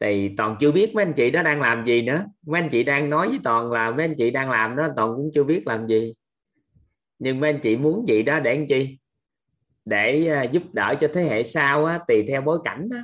Thì 0.00 0.30
toàn 0.36 0.56
chưa 0.60 0.72
biết 0.72 0.94
mấy 0.94 1.04
anh 1.04 1.12
chị 1.12 1.30
đó 1.30 1.42
đang 1.42 1.60
làm 1.60 1.86
gì 1.86 2.02
nữa. 2.02 2.24
Mấy 2.46 2.60
anh 2.60 2.68
chị 2.70 2.82
đang 2.82 3.10
nói 3.10 3.28
với 3.28 3.38
toàn 3.44 3.72
là 3.72 3.90
mấy 3.90 4.04
anh 4.04 4.14
chị 4.18 4.30
đang 4.30 4.50
làm 4.50 4.76
đó 4.76 4.88
toàn 4.96 5.16
cũng 5.16 5.30
chưa 5.34 5.44
biết 5.44 5.66
làm 5.66 5.86
gì. 5.86 6.14
Nhưng 7.18 7.40
mấy 7.40 7.52
anh 7.52 7.60
chị 7.60 7.76
muốn 7.76 8.08
gì 8.08 8.22
đó 8.22 8.40
để 8.40 8.50
anh 8.50 8.66
chi? 8.66 8.98
Để 9.84 10.26
à, 10.28 10.42
giúp 10.42 10.62
đỡ 10.72 10.94
cho 11.00 11.08
thế 11.14 11.22
hệ 11.22 11.42
sau 11.42 11.84
á, 11.84 12.00
tùy 12.08 12.24
theo 12.28 12.40
bối 12.40 12.58
cảnh 12.64 12.88
đó. 12.88 12.98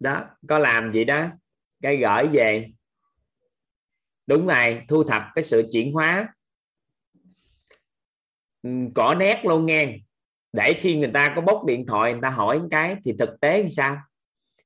Đó, 0.00 0.24
có 0.48 0.58
làm 0.58 0.92
gì 0.92 1.04
đó, 1.04 1.26
cái 1.82 1.96
gửi 1.96 2.28
về. 2.32 2.70
Đúng 4.26 4.46
rồi, 4.46 4.82
thu 4.88 5.04
thập 5.04 5.22
cái 5.34 5.42
sự 5.42 5.68
chuyển 5.72 5.92
hóa. 5.92 6.34
Ừ, 8.62 8.70
cỏ 8.94 9.14
nét 9.18 9.44
luôn 9.44 9.66
nghe. 9.66 9.98
Để 10.52 10.74
khi 10.80 10.96
người 10.96 11.10
ta 11.14 11.32
có 11.36 11.40
bốc 11.40 11.64
điện 11.66 11.86
thoại, 11.86 12.12
người 12.12 12.22
ta 12.22 12.30
hỏi 12.30 12.60
cái 12.70 12.96
thì 13.04 13.12
thực 13.18 13.40
tế 13.40 13.60
làm 13.60 13.70
sao? 13.70 13.96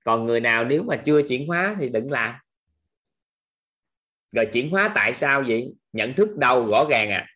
Còn 0.04 0.26
người 0.26 0.40
nào 0.40 0.64
nếu 0.64 0.82
mà 0.82 0.96
chưa 0.96 1.22
chuyển 1.22 1.46
hóa 1.46 1.76
thì 1.80 1.88
đừng 1.88 2.10
làm. 2.10 2.34
Rồi 4.32 4.46
chuyển 4.52 4.70
hóa 4.70 4.92
tại 4.94 5.14
sao 5.14 5.42
vậy? 5.48 5.74
Nhận 5.92 6.14
thức 6.14 6.36
đâu, 6.36 6.66
rõ 6.66 6.84
ràng 6.90 7.10
à. 7.10 7.26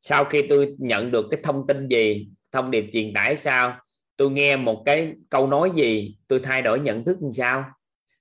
Sau 0.00 0.24
khi 0.24 0.42
tôi 0.48 0.74
nhận 0.78 1.10
được 1.10 1.26
cái 1.30 1.40
thông 1.42 1.66
tin 1.66 1.88
gì, 1.88 2.28
thông 2.52 2.70
điệp 2.70 2.84
truyền 2.92 3.14
tải 3.14 3.36
sao? 3.36 3.80
Tôi 4.16 4.30
nghe 4.30 4.56
một 4.56 4.82
cái 4.86 5.12
câu 5.30 5.46
nói 5.46 5.70
gì, 5.74 6.16
tôi 6.28 6.40
thay 6.42 6.62
đổi 6.62 6.80
nhận 6.80 7.04
thức 7.04 7.18
làm 7.22 7.34
sao? 7.34 7.64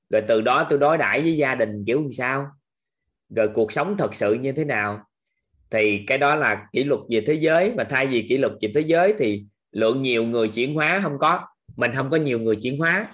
Rồi 0.09 0.22
từ 0.27 0.41
đó 0.41 0.67
tôi 0.69 0.80
đối 0.80 0.97
đãi 0.97 1.22
với 1.22 1.38
gia 1.38 1.55
đình 1.55 1.84
kiểu 1.88 2.01
làm 2.01 2.11
sao? 2.11 2.47
Rồi 3.30 3.49
cuộc 3.53 3.72
sống 3.72 3.95
thật 3.97 4.15
sự 4.15 4.34
như 4.34 4.51
thế 4.51 4.65
nào? 4.65 4.99
Thì 5.69 6.03
cái 6.07 6.17
đó 6.17 6.35
là 6.35 6.67
kỷ 6.72 6.84
luật 6.84 7.01
về 7.09 7.23
thế 7.27 7.34
giới, 7.34 7.73
mà 7.77 7.84
thay 7.89 8.07
vì 8.07 8.26
kỷ 8.30 8.38
luật 8.38 8.53
về 8.61 8.72
thế 8.76 8.81
giới 8.81 9.13
thì 9.19 9.45
lượng 9.72 10.01
nhiều 10.01 10.23
người 10.23 10.49
chuyển 10.49 10.73
hóa 10.73 10.99
không 11.03 11.19
có. 11.19 11.47
Mình 11.76 11.91
không 11.95 12.09
có 12.09 12.17
nhiều 12.17 12.39
người 12.39 12.55
chuyển 12.55 12.77
hóa, 12.77 13.07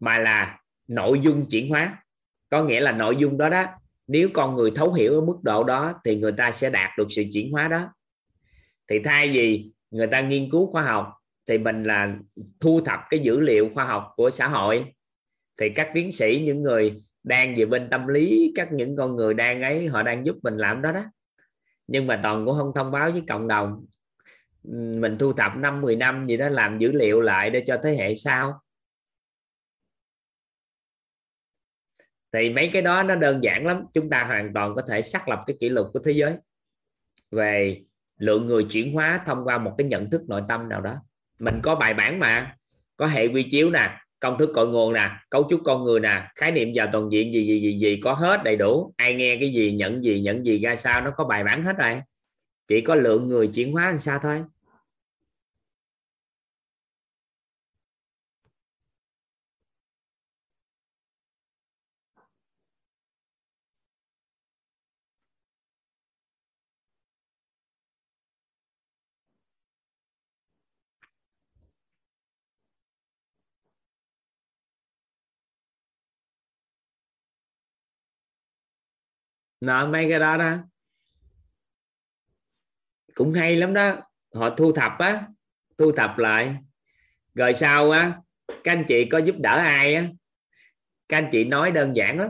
mà 0.00 0.18
là 0.18 0.58
nội 0.88 1.20
dung 1.20 1.46
chuyển 1.48 1.68
hóa. 1.68 2.02
Có 2.50 2.64
nghĩa 2.64 2.80
là 2.80 2.92
nội 2.92 3.16
dung 3.16 3.38
đó 3.38 3.48
đó, 3.48 3.64
nếu 4.06 4.28
con 4.34 4.54
người 4.54 4.70
thấu 4.74 4.92
hiểu 4.92 5.14
ở 5.14 5.20
mức 5.20 5.38
độ 5.42 5.64
đó 5.64 6.00
thì 6.04 6.16
người 6.16 6.32
ta 6.32 6.50
sẽ 6.50 6.70
đạt 6.70 6.90
được 6.98 7.06
sự 7.10 7.24
chuyển 7.32 7.52
hóa 7.52 7.68
đó. 7.68 7.88
Thì 8.90 8.98
thay 9.04 9.28
vì 9.28 9.70
người 9.90 10.06
ta 10.06 10.20
nghiên 10.20 10.50
cứu 10.50 10.72
khoa 10.72 10.82
học 10.82 11.17
thì 11.48 11.58
mình 11.58 11.84
là 11.84 12.16
thu 12.60 12.80
thập 12.80 13.00
cái 13.10 13.20
dữ 13.20 13.40
liệu 13.40 13.70
khoa 13.74 13.84
học 13.84 14.12
của 14.16 14.30
xã 14.30 14.48
hội. 14.48 14.94
Thì 15.56 15.68
các 15.68 15.90
tiến 15.94 16.12
sĩ, 16.12 16.42
những 16.44 16.62
người 16.62 17.02
đang 17.22 17.54
về 17.56 17.64
bên 17.64 17.88
tâm 17.90 18.06
lý, 18.06 18.52
các 18.56 18.72
những 18.72 18.96
con 18.96 19.16
người 19.16 19.34
đang 19.34 19.62
ấy, 19.62 19.88
họ 19.88 20.02
đang 20.02 20.26
giúp 20.26 20.36
mình 20.42 20.56
làm 20.56 20.82
đó 20.82 20.92
đó. 20.92 21.04
Nhưng 21.86 22.06
mà 22.06 22.20
toàn 22.22 22.46
cũng 22.46 22.56
không 22.56 22.72
thông 22.74 22.90
báo 22.90 23.10
với 23.12 23.22
cộng 23.28 23.48
đồng. 23.48 23.86
Mình 25.00 25.16
thu 25.18 25.32
thập 25.32 25.56
năm 25.56 25.80
10 25.80 25.96
năm 25.96 26.26
gì 26.26 26.36
đó 26.36 26.48
làm 26.48 26.78
dữ 26.78 26.92
liệu 26.92 27.20
lại 27.20 27.50
để 27.50 27.64
cho 27.66 27.80
thế 27.82 27.96
hệ 27.96 28.14
sau. 28.14 28.60
Thì 32.32 32.50
mấy 32.50 32.70
cái 32.72 32.82
đó 32.82 33.02
nó 33.02 33.14
đơn 33.14 33.40
giản 33.42 33.66
lắm. 33.66 33.84
Chúng 33.92 34.10
ta 34.10 34.24
hoàn 34.24 34.54
toàn 34.54 34.74
có 34.74 34.82
thể 34.88 35.02
xác 35.02 35.28
lập 35.28 35.44
cái 35.46 35.56
kỷ 35.60 35.68
lục 35.68 35.86
của 35.92 36.00
thế 36.04 36.12
giới 36.12 36.36
về 37.30 37.82
lượng 38.18 38.46
người 38.46 38.66
chuyển 38.70 38.92
hóa 38.92 39.22
thông 39.26 39.44
qua 39.44 39.58
một 39.58 39.74
cái 39.78 39.86
nhận 39.86 40.10
thức 40.10 40.22
nội 40.28 40.42
tâm 40.48 40.68
nào 40.68 40.80
đó 40.80 40.96
mình 41.38 41.60
có 41.62 41.74
bài 41.74 41.94
bản 41.94 42.18
mà. 42.18 42.54
Có 42.96 43.06
hệ 43.06 43.26
quy 43.26 43.42
chiếu 43.42 43.70
nè, 43.70 44.00
công 44.20 44.38
thức 44.38 44.50
cội 44.54 44.68
nguồn 44.68 44.92
nè, 44.92 45.10
cấu 45.30 45.46
trúc 45.50 45.60
con 45.64 45.84
người 45.84 46.00
nè, 46.00 46.22
khái 46.36 46.52
niệm 46.52 46.68
vào 46.74 46.88
toàn 46.92 47.08
diện 47.12 47.32
gì 47.32 47.46
gì 47.46 47.60
gì 47.60 47.78
gì 47.78 48.00
có 48.04 48.12
hết 48.12 48.44
đầy 48.44 48.56
đủ. 48.56 48.94
Ai 48.96 49.14
nghe 49.14 49.36
cái 49.40 49.52
gì, 49.52 49.72
nhận 49.72 50.04
gì 50.04 50.20
nhận 50.20 50.46
gì 50.46 50.58
ra 50.58 50.76
sao, 50.76 51.00
nó 51.00 51.10
có 51.10 51.24
bài 51.24 51.44
bản 51.44 51.64
hết 51.64 51.76
rồi. 51.78 52.00
Chỉ 52.68 52.80
có 52.80 52.94
lượng 52.94 53.28
người 53.28 53.48
chuyển 53.48 53.72
hóa 53.72 53.90
làm 53.90 54.00
sao 54.00 54.18
thôi. 54.22 54.42
Nợ 79.60 79.88
mấy 79.92 80.06
cái 80.10 80.18
đó 80.20 80.36
đó. 80.36 80.56
Cũng 83.14 83.32
hay 83.32 83.56
lắm 83.56 83.74
đó. 83.74 83.96
Họ 84.34 84.50
thu 84.50 84.72
thập 84.72 84.92
á, 84.98 85.26
thu 85.78 85.92
thập 85.92 86.18
lại. 86.18 86.56
Rồi 87.34 87.54
sau 87.54 87.90
á, 87.90 88.12
các 88.64 88.72
anh 88.72 88.84
chị 88.88 89.04
có 89.04 89.18
giúp 89.18 89.36
đỡ 89.38 89.56
ai 89.56 89.94
á? 89.94 90.08
Các 91.08 91.16
anh 91.18 91.28
chị 91.32 91.44
nói 91.44 91.70
đơn 91.70 91.96
giản 91.96 92.18
lắm. 92.18 92.28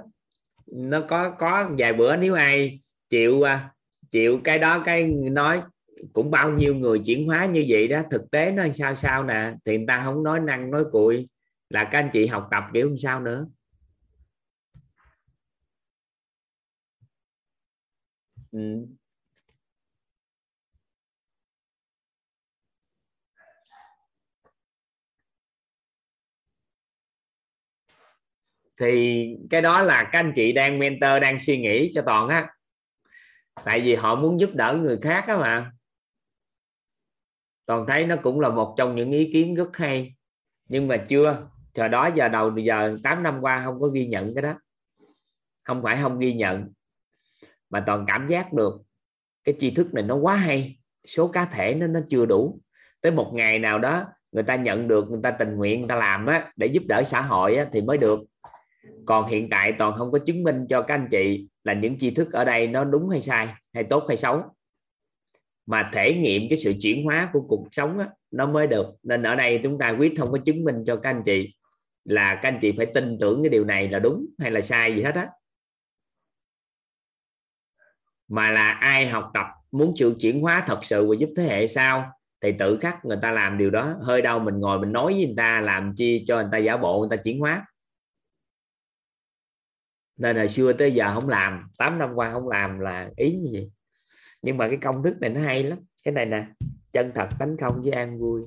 Nó 0.66 1.00
có 1.08 1.30
có 1.30 1.70
vài 1.78 1.92
bữa 1.92 2.16
nếu 2.16 2.34
ai 2.34 2.80
chịu 3.08 3.42
à, 3.42 3.70
chịu 4.10 4.40
cái 4.44 4.58
đó, 4.58 4.82
cái 4.84 5.04
nói, 5.06 5.62
cũng 6.12 6.30
bao 6.30 6.50
nhiêu 6.50 6.74
người 6.74 6.98
chuyển 7.06 7.26
hóa 7.26 7.46
như 7.46 7.64
vậy 7.68 7.88
đó, 7.88 8.02
thực 8.10 8.30
tế 8.30 8.50
nó 8.52 8.66
sao 8.74 8.96
sao 8.96 9.24
nè? 9.24 9.54
Thì 9.64 9.76
người 9.76 9.86
ta 9.88 10.02
không 10.04 10.22
nói 10.22 10.40
năng, 10.40 10.70
nói 10.70 10.84
cùi. 10.92 11.28
Là 11.70 11.84
các 11.84 11.98
anh 11.98 12.10
chị 12.12 12.26
học 12.26 12.48
tập 12.50 12.64
kiểu 12.74 12.96
sao 12.98 13.20
nữa. 13.20 13.46
Ừ. 18.52 18.86
thì 28.80 29.26
cái 29.50 29.62
đó 29.62 29.82
là 29.82 30.02
các 30.12 30.18
anh 30.18 30.32
chị 30.36 30.52
đang 30.52 30.78
mentor, 30.78 31.22
đang 31.22 31.38
suy 31.38 31.58
nghĩ 31.58 31.90
cho 31.94 32.02
toàn 32.06 32.28
á. 32.28 32.50
Tại 33.64 33.80
vì 33.80 33.94
họ 33.94 34.14
muốn 34.14 34.40
giúp 34.40 34.50
đỡ 34.54 34.78
người 34.82 34.98
khác 35.02 35.24
á 35.26 35.36
mà. 35.36 35.72
Toàn 37.66 37.84
thấy 37.88 38.06
nó 38.06 38.16
cũng 38.22 38.40
là 38.40 38.48
một 38.48 38.74
trong 38.78 38.96
những 38.96 39.12
ý 39.12 39.30
kiến 39.32 39.54
rất 39.54 39.76
hay. 39.76 40.14
Nhưng 40.68 40.88
mà 40.88 40.96
chưa. 40.96 41.48
Chờ 41.72 41.88
đó 41.88 42.10
giờ 42.14 42.28
đầu, 42.28 42.58
giờ 42.58 42.96
8 43.02 43.22
năm 43.22 43.38
qua 43.40 43.62
không 43.64 43.80
có 43.80 43.86
ghi 43.86 44.06
nhận 44.06 44.34
cái 44.34 44.42
đó. 44.42 44.54
Không 45.64 45.82
phải 45.82 45.98
không 46.02 46.18
ghi 46.18 46.32
nhận 46.34 46.72
mà 47.70 47.80
toàn 47.80 48.04
cảm 48.06 48.26
giác 48.28 48.52
được 48.52 48.80
cái 49.44 49.54
tri 49.58 49.70
thức 49.70 49.94
này 49.94 50.04
nó 50.04 50.14
quá 50.14 50.36
hay 50.36 50.78
số 51.06 51.28
cá 51.28 51.44
thể 51.44 51.74
nó 51.74 51.86
nó 51.86 52.00
chưa 52.08 52.26
đủ. 52.26 52.60
Tới 53.00 53.12
một 53.12 53.30
ngày 53.34 53.58
nào 53.58 53.78
đó 53.78 54.04
người 54.32 54.42
ta 54.42 54.56
nhận 54.56 54.88
được 54.88 55.10
người 55.10 55.20
ta 55.22 55.30
tình 55.30 55.56
nguyện 55.56 55.80
người 55.80 55.88
ta 55.88 55.94
làm 55.94 56.26
á 56.26 56.52
để 56.56 56.66
giúp 56.66 56.82
đỡ 56.88 57.02
xã 57.06 57.20
hội 57.20 57.56
á, 57.56 57.66
thì 57.72 57.80
mới 57.80 57.98
được. 57.98 58.20
Còn 59.06 59.26
hiện 59.26 59.48
tại 59.50 59.72
toàn 59.72 59.94
không 59.94 60.12
có 60.12 60.18
chứng 60.18 60.42
minh 60.42 60.66
cho 60.68 60.82
các 60.82 60.94
anh 60.94 61.08
chị 61.10 61.48
là 61.64 61.72
những 61.72 61.98
tri 61.98 62.10
thức 62.10 62.32
ở 62.32 62.44
đây 62.44 62.66
nó 62.66 62.84
đúng 62.84 63.08
hay 63.08 63.20
sai 63.20 63.48
hay 63.74 63.84
tốt 63.84 64.04
hay 64.08 64.16
xấu. 64.16 64.42
Mà 65.66 65.90
thể 65.92 66.14
nghiệm 66.14 66.42
cái 66.50 66.56
sự 66.56 66.72
chuyển 66.80 67.04
hóa 67.04 67.30
của 67.32 67.40
cuộc 67.40 67.68
sống 67.72 67.98
á, 67.98 68.08
nó 68.30 68.46
mới 68.46 68.66
được. 68.66 68.86
Nên 69.02 69.22
ở 69.22 69.36
đây 69.36 69.60
chúng 69.62 69.78
ta 69.78 69.96
quyết 69.98 70.12
không 70.18 70.32
có 70.32 70.38
chứng 70.44 70.64
minh 70.64 70.84
cho 70.86 70.96
các 70.96 71.10
anh 71.10 71.22
chị 71.22 71.54
là 72.04 72.34
các 72.42 72.48
anh 72.48 72.58
chị 72.60 72.72
phải 72.76 72.86
tin 72.86 73.18
tưởng 73.20 73.42
cái 73.42 73.50
điều 73.50 73.64
này 73.64 73.88
là 73.88 73.98
đúng 73.98 74.26
hay 74.38 74.50
là 74.50 74.60
sai 74.60 74.94
gì 74.94 75.02
hết 75.02 75.14
á 75.14 75.28
mà 78.28 78.50
là 78.50 78.70
ai 78.70 79.08
học 79.08 79.30
tập 79.34 79.46
muốn 79.72 79.92
chịu 79.96 80.14
chuyển 80.20 80.40
hóa 80.40 80.64
thật 80.66 80.78
sự 80.84 81.08
và 81.08 81.14
giúp 81.18 81.28
thế 81.36 81.42
hệ 81.42 81.66
sau, 81.66 82.12
thì 82.42 82.52
tự 82.58 82.78
khắc 82.80 83.04
người 83.04 83.18
ta 83.22 83.32
làm 83.32 83.58
điều 83.58 83.70
đó. 83.70 83.96
Hơi 84.02 84.22
đâu 84.22 84.38
mình 84.38 84.60
ngồi 84.60 84.78
mình 84.80 84.92
nói 84.92 85.12
với 85.12 85.26
người 85.26 85.34
ta 85.36 85.60
làm 85.60 85.94
chi 85.96 86.24
cho 86.26 86.36
người 86.36 86.48
ta 86.52 86.58
giả 86.58 86.76
bộ, 86.76 87.00
người 87.00 87.16
ta 87.16 87.22
chuyển 87.22 87.40
hóa. 87.40 87.66
Nên 90.16 90.36
hồi 90.36 90.48
xưa 90.48 90.72
tới 90.72 90.94
giờ 90.94 91.14
không 91.14 91.28
làm 91.28 91.68
8 91.78 91.98
năm 91.98 92.14
qua 92.14 92.32
không 92.32 92.48
làm 92.48 92.78
là 92.78 93.10
ý 93.16 93.36
như 93.36 93.50
vậy. 93.52 93.70
Nhưng 94.42 94.56
mà 94.56 94.68
cái 94.68 94.76
công 94.76 95.02
thức 95.02 95.20
này 95.20 95.30
nó 95.30 95.40
hay 95.40 95.62
lắm. 95.62 95.78
Cái 96.04 96.14
này 96.14 96.26
nè, 96.26 96.46
chân 96.92 97.12
thật 97.14 97.28
tánh 97.38 97.56
không 97.60 97.82
với 97.82 97.92
an 97.92 98.18
vui. 98.18 98.42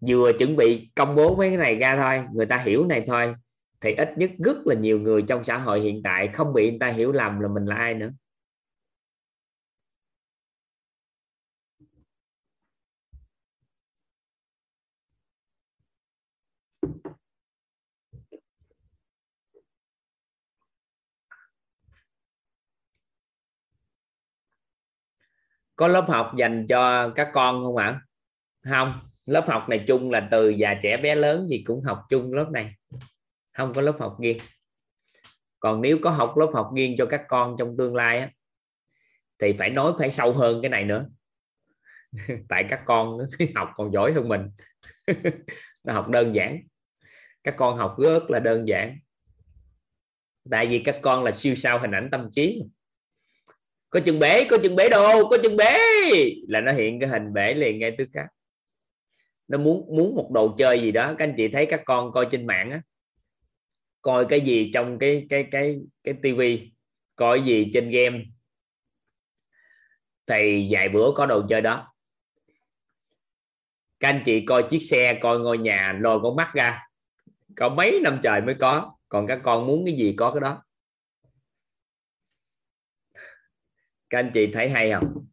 Vừa 0.00 0.32
chuẩn 0.38 0.56
bị 0.56 0.90
công 0.94 1.14
bố 1.14 1.36
mấy 1.36 1.48
cái 1.48 1.56
này 1.56 1.76
ra 1.76 1.96
thôi, 1.96 2.28
người 2.32 2.46
ta 2.46 2.58
hiểu 2.58 2.86
này 2.86 3.04
thôi, 3.06 3.34
thì 3.80 3.94
ít 3.94 4.18
nhất 4.18 4.30
rất 4.44 4.66
là 4.66 4.74
nhiều 4.74 5.00
người 5.00 5.22
trong 5.22 5.44
xã 5.44 5.58
hội 5.58 5.80
hiện 5.80 6.02
tại 6.02 6.28
không 6.28 6.52
bị 6.52 6.70
người 6.70 6.78
ta 6.80 6.88
hiểu 6.88 7.12
lầm 7.12 7.40
là 7.40 7.48
mình 7.48 7.66
là 7.66 7.76
ai 7.76 7.94
nữa. 7.94 8.10
Có 25.76 25.88
lớp 25.88 26.04
học 26.08 26.32
dành 26.36 26.66
cho 26.68 27.10
các 27.14 27.30
con 27.32 27.64
không 27.64 27.76
ạ? 27.76 28.00
Không. 28.64 29.00
Lớp 29.26 29.44
học 29.48 29.68
này 29.68 29.78
chung 29.86 30.10
là 30.10 30.28
từ 30.30 30.48
già 30.48 30.74
trẻ 30.82 30.96
bé 30.96 31.14
lớn 31.14 31.48
gì 31.48 31.62
cũng 31.66 31.80
học 31.82 32.02
chung 32.08 32.32
lớp 32.32 32.50
này. 32.52 32.74
Không 33.56 33.74
có 33.74 33.82
lớp 33.82 33.96
học 33.98 34.16
riêng. 34.20 34.38
Còn 35.60 35.80
nếu 35.80 35.98
có 36.02 36.10
học 36.10 36.36
lớp 36.36 36.50
học 36.54 36.70
riêng 36.76 36.94
cho 36.98 37.06
các 37.06 37.24
con 37.28 37.56
trong 37.58 37.76
tương 37.76 37.94
lai 37.94 38.18
á, 38.18 38.30
thì 39.38 39.52
phải 39.58 39.70
nói 39.70 39.92
phải 39.98 40.10
sâu 40.10 40.32
hơn 40.32 40.62
cái 40.62 40.68
này 40.68 40.84
nữa. 40.84 41.06
Tại 42.48 42.64
các 42.70 42.82
con 42.84 43.18
học 43.54 43.68
còn 43.76 43.92
giỏi 43.92 44.12
hơn 44.12 44.28
mình. 44.28 44.50
Nó 45.84 45.92
học 45.92 46.08
đơn 46.08 46.34
giản. 46.34 46.60
Các 47.42 47.54
con 47.56 47.76
học 47.76 47.96
rất 47.98 48.30
là 48.30 48.40
đơn 48.40 48.68
giản. 48.68 48.98
Tại 50.50 50.66
vì 50.66 50.78
các 50.78 50.98
con 51.02 51.24
là 51.24 51.32
siêu 51.32 51.54
sao 51.54 51.78
hình 51.78 51.94
ảnh 51.94 52.08
tâm 52.12 52.28
trí 52.30 52.62
có 53.94 54.00
chân 54.00 54.18
bể, 54.18 54.44
có 54.44 54.58
chân 54.62 54.76
bể 54.76 54.88
đồ, 54.88 55.28
có 55.28 55.38
chân 55.42 55.56
bể. 55.56 55.78
Là 56.48 56.60
nó 56.60 56.72
hiện 56.72 57.00
cái 57.00 57.08
hình 57.08 57.32
bể 57.32 57.54
liền 57.54 57.78
ngay 57.78 57.94
tức 57.98 58.08
khắc. 58.12 58.26
Nó 59.48 59.58
muốn 59.58 59.96
muốn 59.96 60.14
một 60.14 60.30
đồ 60.32 60.54
chơi 60.58 60.80
gì 60.80 60.92
đó. 60.92 61.14
Các 61.18 61.24
anh 61.24 61.34
chị 61.36 61.48
thấy 61.48 61.66
các 61.66 61.82
con 61.84 62.12
coi 62.12 62.26
trên 62.30 62.46
mạng 62.46 62.70
á, 62.70 62.82
coi 64.02 64.26
cái 64.26 64.40
gì 64.40 64.70
trong 64.74 64.98
cái 64.98 65.26
cái 65.30 65.44
cái 65.50 65.80
cái 66.04 66.14
tivi, 66.22 66.72
coi 67.16 67.42
gì 67.42 67.70
trên 67.74 67.90
game. 67.90 68.18
Thì 70.26 70.68
vài 70.70 70.88
bữa 70.88 71.12
có 71.14 71.26
đồ 71.26 71.42
chơi 71.48 71.60
đó. 71.60 71.94
Các 74.00 74.08
anh 74.08 74.22
chị 74.26 74.44
coi 74.46 74.62
chiếc 74.62 74.80
xe, 74.80 75.18
coi 75.22 75.38
ngôi 75.38 75.58
nhà, 75.58 75.98
lôi 76.00 76.20
con 76.22 76.36
mắt 76.36 76.50
ra. 76.54 76.82
Có 77.56 77.68
mấy 77.68 78.00
năm 78.02 78.20
trời 78.22 78.40
mới 78.40 78.54
có. 78.54 78.96
Còn 79.08 79.26
các 79.26 79.40
con 79.42 79.66
muốn 79.66 79.84
cái 79.86 79.94
gì 79.94 80.14
có 80.16 80.30
cái 80.30 80.40
đó. 80.40 80.62
Các 84.14 84.20
anh 84.20 84.30
chị 84.34 84.50
thấy 84.52 84.70
hay 84.70 84.92
không? 84.92 85.26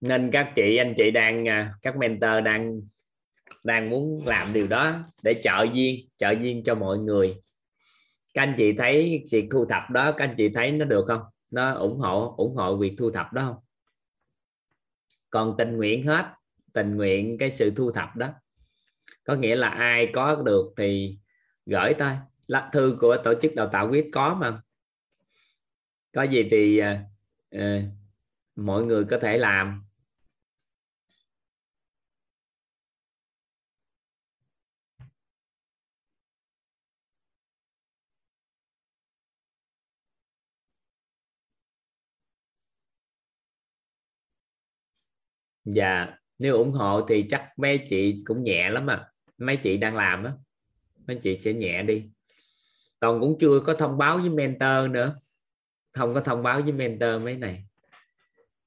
Nên 0.00 0.30
các 0.32 0.52
chị, 0.56 0.76
anh 0.76 0.94
chị 0.96 1.10
đang 1.10 1.48
à, 1.48 1.72
các 1.82 1.96
mentor 1.96 2.44
đang 2.44 2.80
đang 3.64 3.90
muốn 3.90 4.26
làm 4.26 4.52
điều 4.52 4.66
đó 4.66 5.04
để 5.24 5.40
trợ 5.44 5.66
duyên 5.72 6.08
trợ 6.16 6.30
duyên 6.30 6.62
cho 6.64 6.74
mọi 6.74 6.98
người. 6.98 7.34
Các 8.34 8.42
anh 8.42 8.54
chị 8.58 8.72
thấy 8.72 9.24
việc 9.32 9.48
thu 9.50 9.64
thập 9.64 9.90
đó 9.90 10.12
các 10.12 10.24
anh 10.24 10.34
chị 10.38 10.48
thấy 10.48 10.72
nó 10.72 10.84
được 10.84 11.04
không? 11.08 11.22
Nó 11.50 11.72
ủng 11.74 11.98
hộ 11.98 12.34
ủng 12.36 12.56
hộ 12.56 12.76
việc 12.76 12.94
thu 12.98 13.10
thập 13.10 13.32
đó 13.32 13.42
không? 13.42 13.56
Còn 15.30 15.54
tình 15.58 15.76
nguyện 15.76 16.06
hết 16.06 16.26
tình 16.72 16.96
nguyện 16.96 17.38
cái 17.38 17.50
sự 17.50 17.70
thu 17.76 17.92
thập 17.92 18.16
đó. 18.16 18.28
Có 19.24 19.34
nghĩa 19.34 19.56
là 19.56 19.68
ai 19.68 20.10
có 20.12 20.42
được 20.42 20.72
thì 20.76 21.18
gửi 21.66 21.94
thôi. 21.98 22.12
Lá 22.46 22.70
thư 22.72 22.96
của 23.00 23.16
tổ 23.24 23.34
chức 23.42 23.54
đào 23.54 23.68
tạo 23.72 23.88
quyết 23.90 24.08
có 24.12 24.34
mà. 24.34 24.62
Có 26.12 26.22
gì 26.22 26.48
thì 26.50 26.80
uh, 26.80 26.86
uh, 27.56 27.82
mọi 28.56 28.84
người 28.84 29.04
có 29.04 29.18
thể 29.18 29.38
làm. 29.38 29.84
Dạ 45.64 46.16
nếu 46.38 46.56
ủng 46.56 46.72
hộ 46.72 47.06
thì 47.08 47.26
chắc 47.30 47.48
mấy 47.56 47.86
chị 47.88 48.22
cũng 48.24 48.42
nhẹ 48.42 48.70
lắm 48.70 48.90
à. 48.90 49.08
Mấy 49.38 49.56
chị 49.56 49.76
đang 49.76 49.96
làm 49.96 50.24
á, 50.24 50.32
mấy 51.06 51.18
chị 51.22 51.36
sẽ 51.36 51.52
nhẹ 51.52 51.82
đi. 51.82 52.10
Còn 53.00 53.20
cũng 53.20 53.36
chưa 53.40 53.60
có 53.60 53.74
thông 53.74 53.98
báo 53.98 54.18
với 54.18 54.30
mentor 54.30 54.90
nữa. 54.90 55.20
Không 55.92 56.14
có 56.14 56.20
thông 56.20 56.42
báo 56.42 56.62
với 56.62 56.72
mentor 56.72 57.22
mấy 57.22 57.36
này. 57.36 57.64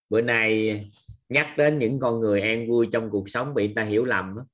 Bữa 0.10 0.22
nay 0.22 0.82
nhắc 1.30 1.48
đến 1.58 1.80
những 1.80 2.00
con 2.00 2.20
người 2.20 2.42
an 2.42 2.68
vui 2.70 2.88
trong 2.92 3.10
cuộc 3.10 3.30
sống 3.30 3.54
bị 3.54 3.74
ta 3.74 3.84
hiểu 3.84 4.06
lầm 4.06 4.36
đó. 4.36 4.46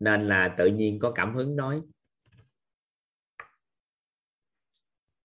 nên 0.00 0.28
là 0.28 0.54
tự 0.58 0.66
nhiên 0.66 0.98
có 0.98 1.12
cảm 1.12 1.34
hứng 1.34 1.56
nói. 1.56 1.80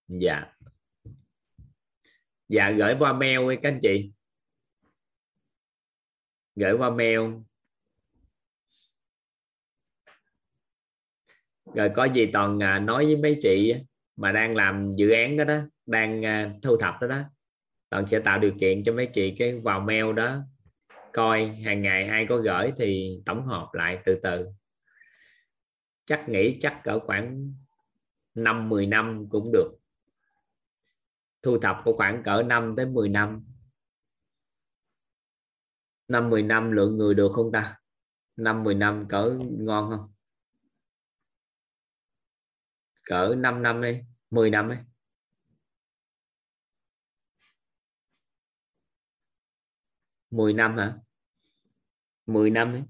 Dạ. 0.08 0.46
Dạ 2.50 2.72
gửi 2.72 2.96
qua 3.00 3.14
mail 3.14 3.40
các 3.62 3.70
anh 3.70 3.80
chị 3.82 4.12
gửi 6.56 6.74
qua 6.74 6.90
mail. 6.90 7.20
Rồi 11.76 11.90
có 11.96 12.06
gì 12.06 12.30
toàn 12.34 12.64
à, 12.64 12.80
nói 12.80 13.06
với 13.06 13.18
mấy 13.18 13.40
chị 13.42 13.76
mà 14.16 14.32
đang 14.32 14.56
làm 14.56 14.96
dự 14.96 15.10
án 15.10 15.38
đó 15.38 15.44
đó, 15.44 15.58
đang 15.86 16.26
à, 16.26 16.54
thu 16.62 16.78
thập 16.78 16.96
đó 17.02 17.08
đó, 17.08 17.22
toàn 17.90 18.08
sẽ 18.08 18.20
tạo 18.20 18.40
điều 18.40 18.52
kiện 18.60 18.84
cho 18.84 18.94
mấy 18.94 19.08
chị 19.14 19.36
cái 19.40 19.60
vào 19.60 19.80
mail 19.80 20.14
đó, 20.14 20.38
coi 21.14 21.48
hàng 21.48 21.82
ngày 21.82 22.08
ai 22.08 22.26
có 22.30 22.38
gửi 22.38 22.72
thì 22.78 23.20
tổng 23.26 23.46
hợp 23.46 23.70
lại 23.74 24.00
từ 24.06 24.20
từ. 24.24 24.48
Chắc 26.06 26.30
nghĩ 26.30 26.58
chắc 26.60 26.82
cỡ 26.84 27.00
khoảng 27.00 27.54
5 28.36 28.70
10 28.70 28.88
năm 28.88 29.28
cũng 29.30 29.52
được. 29.54 29.72
Thu 31.44 31.60
thập 31.60 31.78
có 31.86 31.94
khoảng 31.94 32.24
cỡ 32.24 32.44
5 32.44 32.74
tới 32.78 32.86
10 32.86 33.10
năm 33.10 33.46
năm 36.08 36.30
10 36.30 36.44
năm 36.44 36.72
lượng 36.72 36.98
người 36.98 37.14
được 37.14 37.32
không 37.34 37.52
ta? 37.52 37.80
Năm 38.36 38.64
10 38.64 38.76
năm 38.76 39.06
cỡ 39.10 39.38
ngon 39.60 39.90
không? 39.90 40.14
Cỡ 43.04 43.36
5 43.38 43.64
năm 43.64 43.82
đi 43.82 44.02
10 44.30 44.50
năm 44.50 44.70
ấy 44.70 44.78
mười 50.36 50.54
năm 50.54 50.78
hả? 50.78 50.98
Mười 52.26 52.50
năm 52.50 52.74
ấy 52.74 52.84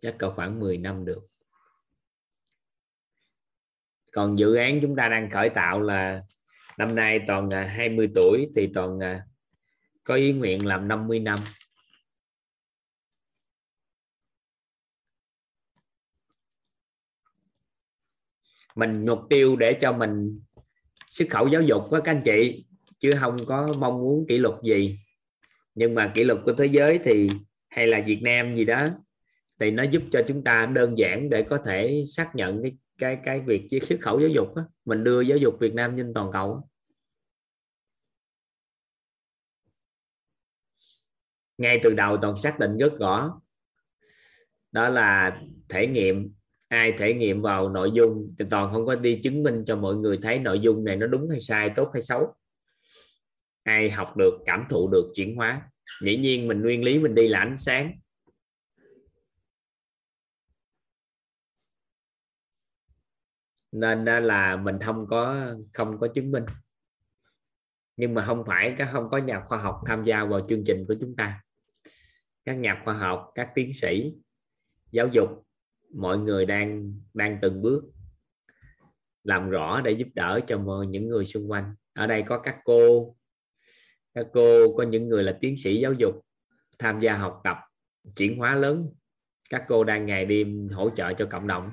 chắc 0.00 0.16
cỡ 0.18 0.34
khoảng 0.34 0.60
10 0.60 0.78
năm 0.78 1.04
được. 1.04 1.26
Còn 4.12 4.38
dự 4.38 4.54
án 4.54 4.78
chúng 4.82 4.96
ta 4.96 5.08
đang 5.08 5.30
khởi 5.30 5.50
tạo 5.54 5.80
là 5.80 6.22
năm 6.78 6.94
nay 6.94 7.20
toàn 7.26 7.50
à, 7.50 7.64
20 7.64 8.08
tuổi 8.14 8.46
thì 8.56 8.70
toàn 8.74 9.00
à, 9.00 9.26
có 10.04 10.14
ý 10.14 10.32
nguyện 10.32 10.66
làm 10.66 10.88
50 10.88 11.20
năm. 11.20 11.38
Mình 18.74 19.06
mục 19.06 19.20
tiêu 19.30 19.56
để 19.56 19.78
cho 19.80 19.92
mình 19.92 20.40
xuất 21.08 21.28
khẩu 21.30 21.48
giáo 21.48 21.62
dục 21.62 21.82
với 21.90 22.00
các 22.04 22.12
anh 22.12 22.22
chị, 22.24 22.64
chứ 23.00 23.10
không 23.20 23.36
có 23.46 23.74
mong 23.78 24.00
muốn 24.00 24.24
kỷ 24.28 24.38
lục 24.38 24.54
gì. 24.62 24.98
Nhưng 25.74 25.94
mà 25.94 26.12
kỷ 26.14 26.24
lục 26.24 26.38
của 26.44 26.52
thế 26.52 26.66
giới 26.66 26.98
thì, 27.04 27.28
hay 27.68 27.86
là 27.86 28.00
Việt 28.06 28.22
Nam 28.22 28.56
gì 28.56 28.64
đó, 28.64 28.86
thì 29.60 29.70
nó 29.70 29.82
giúp 29.82 30.02
cho 30.10 30.22
chúng 30.28 30.44
ta 30.44 30.66
đơn 30.66 30.98
giản 30.98 31.30
để 31.30 31.42
có 31.42 31.58
thể 31.66 32.04
xác 32.08 32.30
nhận 32.34 32.62
cái 32.62 32.72
cái 32.98 33.18
cái 33.24 33.40
việc 33.40 33.68
xuất 33.88 33.98
khẩu 34.00 34.20
giáo 34.20 34.28
dục 34.28 34.54
đó. 34.56 34.62
mình 34.84 35.04
đưa 35.04 35.20
giáo 35.20 35.38
dục 35.38 35.54
Việt 35.60 35.74
Nam 35.74 35.94
trên 35.96 36.12
toàn 36.14 36.30
cầu 36.32 36.68
ngay 41.58 41.80
từ 41.82 41.94
đầu 41.94 42.16
toàn 42.22 42.36
xác 42.36 42.58
định 42.58 42.76
rất 42.76 42.92
rõ 42.98 43.40
đó 44.74 44.88
là 44.88 45.40
thể 45.68 45.86
nghiệm, 45.86 46.32
ai 46.68 46.92
thể 46.98 47.14
nghiệm 47.14 47.42
vào 47.42 47.68
nội 47.68 47.90
dung, 47.94 48.34
thì 48.38 48.44
toàn 48.50 48.72
không 48.72 48.86
có 48.86 48.94
đi 48.94 49.20
chứng 49.22 49.42
minh 49.42 49.64
cho 49.66 49.76
mọi 49.76 49.94
người 49.94 50.18
thấy 50.22 50.38
nội 50.38 50.60
dung 50.60 50.84
này 50.84 50.96
nó 50.96 51.06
đúng 51.06 51.30
hay 51.30 51.40
sai, 51.40 51.70
tốt 51.76 51.90
hay 51.92 52.02
xấu. 52.02 52.34
Ai 53.62 53.90
học 53.90 54.16
được, 54.16 54.38
cảm 54.46 54.64
thụ 54.70 54.88
được 54.88 55.12
chuyển 55.14 55.36
hóa. 55.36 55.62
Dĩ 56.02 56.16
nhiên 56.16 56.48
mình 56.48 56.62
nguyên 56.62 56.84
lý 56.84 56.98
mình 56.98 57.14
đi 57.14 57.28
là 57.28 57.38
ánh 57.38 57.58
sáng. 57.58 57.92
Nên 63.80 64.24
là 64.24 64.56
mình 64.56 64.78
không 64.80 65.06
có 65.06 65.54
không 65.72 65.98
có 65.98 66.08
chứng 66.14 66.30
minh. 66.30 66.44
Nhưng 67.96 68.14
mà 68.14 68.24
không 68.24 68.44
phải 68.46 68.74
các 68.78 68.88
không 68.92 69.10
có 69.10 69.18
nhà 69.18 69.40
khoa 69.40 69.58
học 69.58 69.80
tham 69.86 70.04
gia 70.04 70.24
vào 70.24 70.46
chương 70.48 70.62
trình 70.66 70.84
của 70.88 70.94
chúng 71.00 71.16
ta. 71.16 71.40
Các 72.44 72.54
nhà 72.54 72.80
khoa 72.84 72.94
học, 72.94 73.30
các 73.34 73.50
tiến 73.54 73.72
sĩ, 73.72 74.14
giáo 74.90 75.08
dục, 75.08 75.28
mọi 75.94 76.18
người 76.18 76.46
đang 76.46 76.92
đang 77.14 77.38
từng 77.42 77.62
bước 77.62 77.84
làm 79.24 79.50
rõ 79.50 79.80
để 79.80 79.92
giúp 79.92 80.08
đỡ 80.14 80.40
cho 80.46 80.82
những 80.88 81.08
người 81.08 81.26
xung 81.26 81.50
quanh. 81.50 81.74
Ở 81.92 82.06
đây 82.06 82.24
có 82.28 82.38
các 82.38 82.58
cô 82.64 83.14
các 84.14 84.26
cô, 84.32 84.74
có 84.76 84.82
những 84.82 85.08
người 85.08 85.22
là 85.22 85.38
tiến 85.40 85.56
sĩ 85.56 85.80
giáo 85.80 85.92
dục 85.92 86.14
tham 86.78 87.00
gia 87.00 87.16
học 87.16 87.40
tập 87.44 87.56
chuyển 88.16 88.38
hóa 88.38 88.54
lớn. 88.54 88.90
Các 89.50 89.64
cô 89.68 89.84
đang 89.84 90.06
ngày 90.06 90.24
đêm 90.24 90.68
hỗ 90.68 90.90
trợ 90.90 91.12
cho 91.14 91.26
cộng 91.30 91.46
đồng 91.46 91.70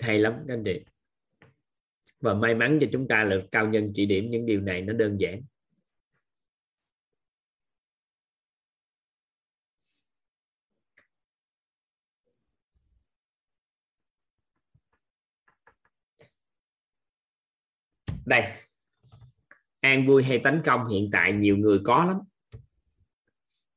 hay 0.00 0.18
lắm 0.18 0.44
các 0.48 0.54
anh 0.54 0.62
chị. 0.64 0.84
Và 2.20 2.34
may 2.34 2.54
mắn 2.54 2.78
cho 2.80 2.86
chúng 2.92 3.08
ta 3.08 3.24
là 3.24 3.36
cao 3.52 3.68
nhân 3.68 3.92
chỉ 3.94 4.06
điểm 4.06 4.30
những 4.30 4.46
điều 4.46 4.60
này 4.60 4.82
nó 4.82 4.92
đơn 4.92 5.20
giản. 5.20 5.42
Đây. 18.26 18.42
An 19.80 20.06
vui 20.06 20.22
hay 20.22 20.40
tấn 20.44 20.62
công 20.64 20.88
hiện 20.88 21.10
tại 21.12 21.32
nhiều 21.32 21.56
người 21.56 21.80
có 21.84 22.04
lắm. 22.04 22.16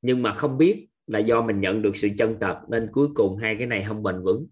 Nhưng 0.01 0.21
mà 0.21 0.35
không 0.35 0.57
biết 0.57 0.87
là 1.07 1.19
do 1.19 1.41
mình 1.41 1.61
nhận 1.61 1.81
được 1.81 1.95
sự 1.95 2.09
chân 2.17 2.37
thật 2.41 2.61
nên 2.69 2.89
cuối 2.91 3.07
cùng 3.15 3.37
hai 3.37 3.55
cái 3.57 3.67
này 3.67 3.85
không 3.87 4.03
bền 4.03 4.23
vững 4.23 4.47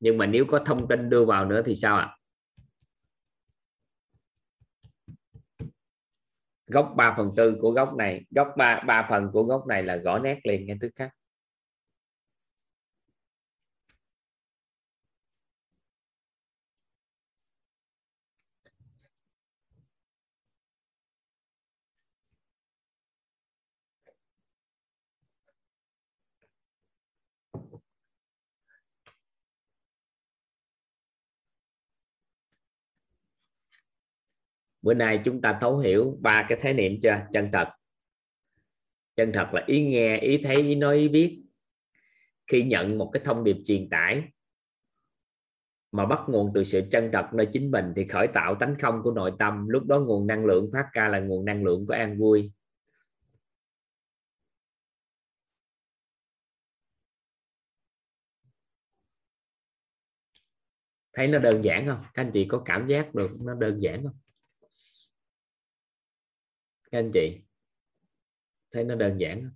nhưng 0.00 0.18
mà 0.18 0.26
nếu 0.26 0.44
có 0.48 0.58
thông 0.58 0.88
tin 0.88 1.10
đưa 1.10 1.24
vào 1.24 1.44
nữa 1.44 1.62
thì 1.66 1.74
sao 1.74 1.96
ạ? 1.96 2.16
Góc 6.66 6.92
3 6.96 7.14
phần 7.16 7.30
tư 7.36 7.56
của 7.60 7.70
góc 7.70 7.94
này 7.96 8.24
góc 8.30 8.48
3, 8.56 8.82
3 8.86 9.06
phần 9.10 9.30
của 9.32 9.42
góc 9.42 9.66
này 9.66 9.82
là 9.82 9.96
gõ 9.96 10.18
nét 10.18 10.38
liền 10.44 10.66
ngay 10.66 10.76
tức 10.80 10.90
khắc 10.94 11.10
bữa 34.82 34.94
nay 34.94 35.20
chúng 35.24 35.40
ta 35.40 35.58
thấu 35.60 35.78
hiểu 35.78 36.18
ba 36.20 36.46
cái 36.48 36.58
khái 36.60 36.74
niệm 36.74 37.00
chưa? 37.02 37.20
Chân 37.32 37.50
thật. 37.52 37.68
Chân 39.16 39.32
thật 39.34 39.48
là 39.52 39.64
ý 39.66 39.84
nghe, 39.84 40.18
ý 40.18 40.40
thấy, 40.42 40.56
ý 40.56 40.74
nói, 40.74 40.96
ý 40.96 41.08
biết. 41.08 41.42
Khi 42.46 42.62
nhận 42.62 42.98
một 42.98 43.10
cái 43.12 43.22
thông 43.24 43.44
điệp 43.44 43.56
truyền 43.64 43.88
tải 43.90 44.22
mà 45.92 46.06
bắt 46.06 46.20
nguồn 46.28 46.52
từ 46.54 46.64
sự 46.64 46.82
chân 46.90 47.10
thật 47.12 47.26
nơi 47.34 47.46
chính 47.52 47.70
mình 47.70 47.92
thì 47.96 48.08
khởi 48.08 48.26
tạo 48.34 48.54
tánh 48.54 48.76
không 48.78 49.00
của 49.02 49.10
nội 49.12 49.32
tâm. 49.38 49.68
Lúc 49.68 49.86
đó 49.86 50.00
nguồn 50.00 50.26
năng 50.26 50.44
lượng 50.44 50.70
phát 50.72 50.86
ra 50.92 51.08
là 51.08 51.18
nguồn 51.20 51.44
năng 51.44 51.64
lượng 51.64 51.86
của 51.86 51.92
an 51.92 52.18
vui. 52.18 52.52
Thấy 61.12 61.28
nó 61.28 61.38
đơn 61.38 61.64
giản 61.64 61.86
không? 61.86 61.98
Các 62.14 62.22
anh 62.22 62.30
chị 62.34 62.46
có 62.48 62.62
cảm 62.64 62.86
giác 62.88 63.14
được 63.14 63.30
nó 63.40 63.54
đơn 63.54 63.78
giản 63.82 64.02
không? 64.04 64.29
Các 66.90 66.98
anh 66.98 67.10
chị, 67.12 67.40
thấy 68.72 68.84
nó 68.84 68.94
đơn 68.94 69.20
giản 69.20 69.42
không? 69.42 69.50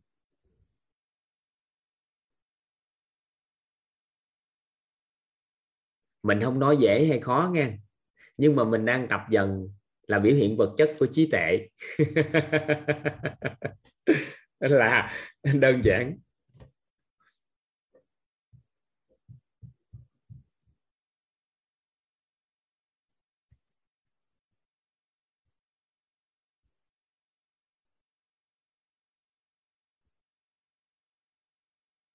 Mình 6.23 6.41
không 6.43 6.59
nói 6.59 6.77
dễ 6.77 7.07
hay 7.07 7.21
khó 7.21 7.51
nghe 7.53 7.73
nhưng 8.37 8.57
mà 8.57 8.65
mình 8.65 8.85
đang 8.85 9.07
tập 9.11 9.21
dần 9.31 9.69
là 10.07 10.19
biểu 10.19 10.37
hiện 10.37 10.57
vật 10.57 10.75
chất 10.79 10.95
của 10.99 11.07
trí 11.07 11.29
tuệ. 11.31 11.69
Là 14.61 15.13
đơn 15.55 15.83
giản. 15.85 16.19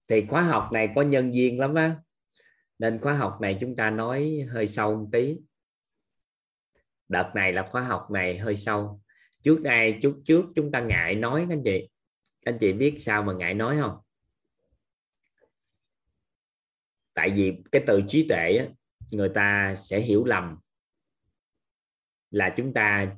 Thì 0.09 0.25
khóa 0.25 0.41
học 0.41 0.69
này 0.73 0.89
có 0.95 1.01
nhân 1.01 1.31
viên 1.31 1.59
lắm 1.59 1.75
á. 1.75 1.95
Nên 2.79 2.99
khóa 3.01 3.13
học 3.13 3.37
này 3.41 3.57
chúng 3.61 3.75
ta 3.75 3.89
nói 3.89 4.45
hơi 4.49 4.67
sâu 4.67 4.95
một 4.95 5.09
tí. 5.11 5.37
Đợt 7.07 7.31
này 7.35 7.53
là 7.53 7.67
khóa 7.71 7.81
học 7.81 8.11
này 8.11 8.37
hơi 8.37 8.57
sâu. 8.57 9.01
Trước 9.43 9.61
đây 9.61 9.99
chút 10.01 10.21
trước 10.25 10.45
chúng 10.55 10.71
ta 10.71 10.81
ngại 10.81 11.15
nói 11.15 11.45
các 11.49 11.53
anh 11.53 11.61
chị. 11.63 11.89
Các 12.45 12.51
anh 12.51 12.59
chị 12.59 12.73
biết 12.73 12.97
sao 12.99 13.23
mà 13.23 13.33
ngại 13.33 13.53
nói 13.53 13.77
không? 13.81 13.97
Tại 17.13 17.29
vì 17.29 17.63
cái 17.71 17.83
từ 17.87 18.01
trí 18.07 18.27
tuệ 18.29 18.57
á, 18.57 18.65
người 19.11 19.29
ta 19.29 19.75
sẽ 19.77 19.99
hiểu 19.99 20.25
lầm 20.25 20.57
là 22.31 22.49
chúng 22.57 22.73
ta 22.73 23.15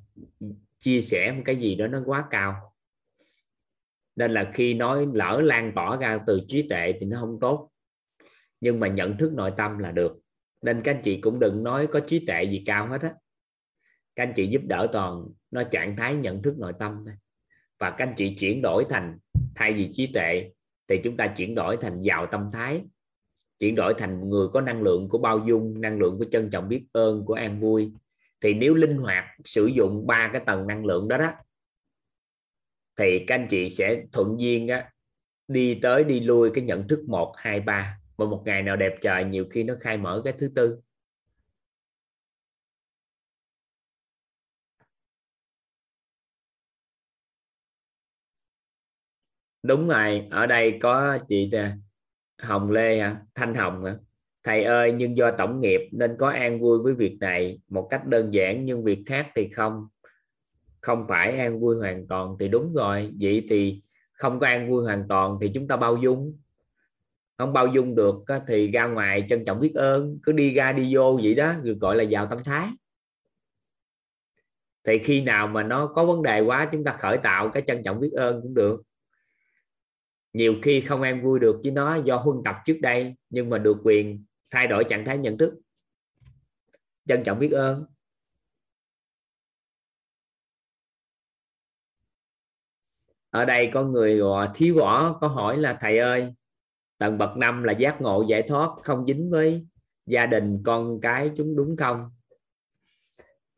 chia 0.79 1.01
sẻ 1.01 1.31
một 1.31 1.41
cái 1.45 1.55
gì 1.55 1.75
đó 1.75 1.87
nó 1.87 2.01
quá 2.05 2.27
cao 2.29 2.70
nên 4.21 4.31
là 4.31 4.51
khi 4.53 4.73
nói 4.73 5.07
lỡ 5.13 5.41
lan 5.43 5.71
tỏa 5.75 5.97
ra 5.97 6.19
từ 6.27 6.39
trí 6.47 6.67
tuệ 6.69 6.93
thì 6.99 7.05
nó 7.05 7.17
không 7.19 7.37
tốt. 7.41 7.71
Nhưng 8.59 8.79
mà 8.79 8.87
nhận 8.87 9.17
thức 9.17 9.33
nội 9.33 9.51
tâm 9.57 9.77
là 9.77 9.91
được. 9.91 10.19
Nên 10.61 10.81
các 10.83 10.95
anh 10.95 11.01
chị 11.03 11.21
cũng 11.21 11.39
đừng 11.39 11.63
nói 11.63 11.87
có 11.87 11.99
trí 11.99 12.25
tuệ 12.25 12.43
gì 12.43 12.63
cao 12.65 12.87
hết 12.87 13.01
á. 13.01 13.13
Các 14.15 14.23
anh 14.23 14.33
chị 14.35 14.47
giúp 14.47 14.61
đỡ 14.65 14.87
toàn 14.93 15.25
nó 15.51 15.63
trạng 15.63 15.95
thái 15.95 16.15
nhận 16.15 16.41
thức 16.41 16.57
nội 16.57 16.73
tâm 16.79 17.03
thôi. 17.05 17.15
Và 17.79 17.89
các 17.89 18.07
anh 18.07 18.13
chị 18.17 18.35
chuyển 18.39 18.61
đổi 18.61 18.85
thành 18.89 19.17
thay 19.55 19.73
vì 19.73 19.89
trí 19.91 20.07
tuệ 20.13 20.51
thì 20.87 20.99
chúng 21.03 21.17
ta 21.17 21.27
chuyển 21.27 21.55
đổi 21.55 21.77
thành 21.81 22.01
giàu 22.01 22.25
tâm 22.25 22.49
thái. 22.53 22.81
Chuyển 23.59 23.75
đổi 23.75 23.93
thành 23.97 24.29
người 24.29 24.47
có 24.47 24.61
năng 24.61 24.81
lượng 24.81 25.09
của 25.09 25.17
bao 25.17 25.45
dung, 25.47 25.81
năng 25.81 25.99
lượng 25.99 26.17
của 26.17 26.25
trân 26.25 26.49
trọng 26.49 26.67
biết 26.67 26.85
ơn, 26.91 27.25
của 27.25 27.33
an 27.33 27.59
vui. 27.59 27.91
Thì 28.41 28.53
nếu 28.53 28.73
linh 28.73 28.97
hoạt 28.97 29.25
sử 29.45 29.65
dụng 29.65 30.07
ba 30.07 30.29
cái 30.33 30.41
tầng 30.45 30.67
năng 30.67 30.85
lượng 30.85 31.07
đó 31.07 31.17
đó 31.17 31.31
thì 33.01 33.25
các 33.27 33.35
anh 33.35 33.47
chị 33.49 33.69
sẽ 33.69 34.03
thuận 34.11 34.39
duyên 34.39 34.67
á, 34.67 34.91
đi 35.47 35.79
tới 35.81 36.03
đi 36.03 36.19
lui 36.19 36.51
cái 36.53 36.63
nhận 36.63 36.87
thức 36.87 37.03
1, 37.07 37.33
2, 37.37 37.59
3 37.59 37.97
và 38.17 38.25
một 38.25 38.43
ngày 38.45 38.61
nào 38.63 38.75
đẹp 38.75 38.95
trời 39.01 39.23
nhiều 39.23 39.45
khi 39.51 39.63
nó 39.63 39.75
khai 39.79 39.97
mở 39.97 40.21
cái 40.25 40.33
thứ 40.39 40.49
tư. 40.55 40.79
Đúng 49.63 49.87
rồi 49.87 50.27
ở 50.31 50.47
đây 50.47 50.79
có 50.81 51.17
chị 51.27 51.49
à, 51.53 51.77
Hồng 52.41 52.71
Lê 52.71 52.99
hả? 52.99 53.21
Thanh 53.35 53.55
Hồng 53.55 53.85
hả? 53.85 53.95
Thầy 54.43 54.63
ơi 54.63 54.93
nhưng 54.97 55.17
do 55.17 55.31
tổng 55.31 55.61
nghiệp 55.61 55.89
nên 55.91 56.15
có 56.19 56.29
an 56.29 56.61
vui 56.61 56.79
với 56.83 56.93
việc 56.93 57.17
này. 57.19 57.59
Một 57.69 57.87
cách 57.91 58.07
đơn 58.07 58.33
giản 58.33 58.65
nhưng 58.65 58.83
việc 58.83 58.99
khác 59.05 59.27
thì 59.35 59.49
không 59.55 59.87
không 60.81 61.05
phải 61.09 61.39
an 61.39 61.59
vui 61.59 61.75
hoàn 61.75 62.07
toàn 62.07 62.35
thì 62.39 62.47
đúng 62.47 62.73
rồi. 62.73 63.13
Vậy 63.19 63.45
thì 63.49 63.81
không 64.13 64.39
có 64.39 64.47
an 64.47 64.69
vui 64.69 64.83
hoàn 64.83 65.05
toàn 65.09 65.37
thì 65.41 65.51
chúng 65.53 65.67
ta 65.67 65.77
bao 65.77 65.97
dung. 65.97 66.37
Không 67.37 67.53
bao 67.53 67.67
dung 67.67 67.95
được 67.95 68.15
thì 68.47 68.71
ra 68.71 68.85
ngoài 68.85 69.25
trân 69.29 69.45
trọng 69.45 69.59
biết 69.59 69.71
ơn, 69.75 70.19
cứ 70.23 70.31
đi 70.31 70.53
ra 70.53 70.71
đi 70.71 70.95
vô 70.95 71.19
vậy 71.23 71.33
đó, 71.33 71.53
rồi 71.63 71.75
gọi 71.75 71.95
là 71.95 72.03
vào 72.09 72.27
tâm 72.27 72.39
thái. 72.45 72.69
Thì 74.83 74.97
khi 74.97 75.21
nào 75.21 75.47
mà 75.47 75.63
nó 75.63 75.87
có 75.87 76.05
vấn 76.05 76.23
đề 76.23 76.39
quá, 76.41 76.69
chúng 76.71 76.83
ta 76.83 76.97
khởi 76.99 77.17
tạo 77.17 77.49
cái 77.49 77.63
trân 77.67 77.83
trọng 77.83 77.99
biết 77.99 78.11
ơn 78.13 78.41
cũng 78.41 78.53
được. 78.53 78.81
Nhiều 80.33 80.55
khi 80.61 80.81
không 80.81 81.01
an 81.01 81.23
vui 81.23 81.39
được 81.39 81.59
với 81.63 81.71
nó 81.71 81.95
do 81.95 82.15
huân 82.15 82.37
tập 82.45 82.55
trước 82.65 82.77
đây, 82.81 83.15
nhưng 83.29 83.49
mà 83.49 83.57
được 83.57 83.77
quyền 83.83 84.25
thay 84.51 84.67
đổi 84.67 84.83
trạng 84.83 85.05
thái 85.05 85.17
nhận 85.17 85.37
thức. 85.37 85.53
Trân 87.07 87.23
trọng 87.23 87.39
biết 87.39 87.51
ơn. 87.51 87.85
Ở 93.31 93.45
đây 93.45 93.69
có 93.73 93.83
người 93.83 94.17
gọi 94.17 94.49
thiếu 94.53 94.75
võ, 94.75 95.17
có 95.21 95.27
hỏi 95.27 95.57
là, 95.57 95.77
thầy 95.81 95.97
ơi, 95.97 96.33
tầng 96.97 97.17
bậc 97.17 97.37
năm 97.37 97.63
là 97.63 97.73
giác 97.73 98.01
ngộ 98.01 98.25
giải 98.27 98.41
thoát 98.41 98.69
không 98.83 99.05
dính 99.07 99.31
với 99.31 99.67
gia 100.05 100.25
đình 100.25 100.63
con 100.63 101.01
cái 101.01 101.31
chúng 101.37 101.55
đúng 101.55 101.77
không? 101.77 102.09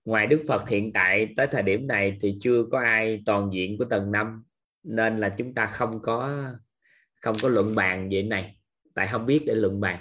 Ngoài 0.05 0.27
Đức 0.27 0.43
Phật 0.47 0.69
hiện 0.69 0.93
tại 0.93 1.33
tới 1.37 1.47
thời 1.47 1.61
điểm 1.61 1.87
này 1.87 2.17
thì 2.21 2.37
chưa 2.41 2.63
có 2.71 2.79
ai 2.79 3.23
toàn 3.25 3.49
diện 3.53 3.77
của 3.77 3.85
tầng 3.85 4.11
năm, 4.11 4.43
nên 4.83 5.19
là 5.19 5.35
chúng 5.37 5.53
ta 5.53 5.65
không 5.65 6.01
có 6.01 6.43
không 7.21 7.35
có 7.43 7.49
luận 7.49 7.75
bàn 7.75 8.09
về 8.11 8.21
này. 8.21 8.57
Tại 8.93 9.07
không 9.07 9.25
biết 9.25 9.43
để 9.45 9.55
luận 9.55 9.79
bàn. 9.79 9.99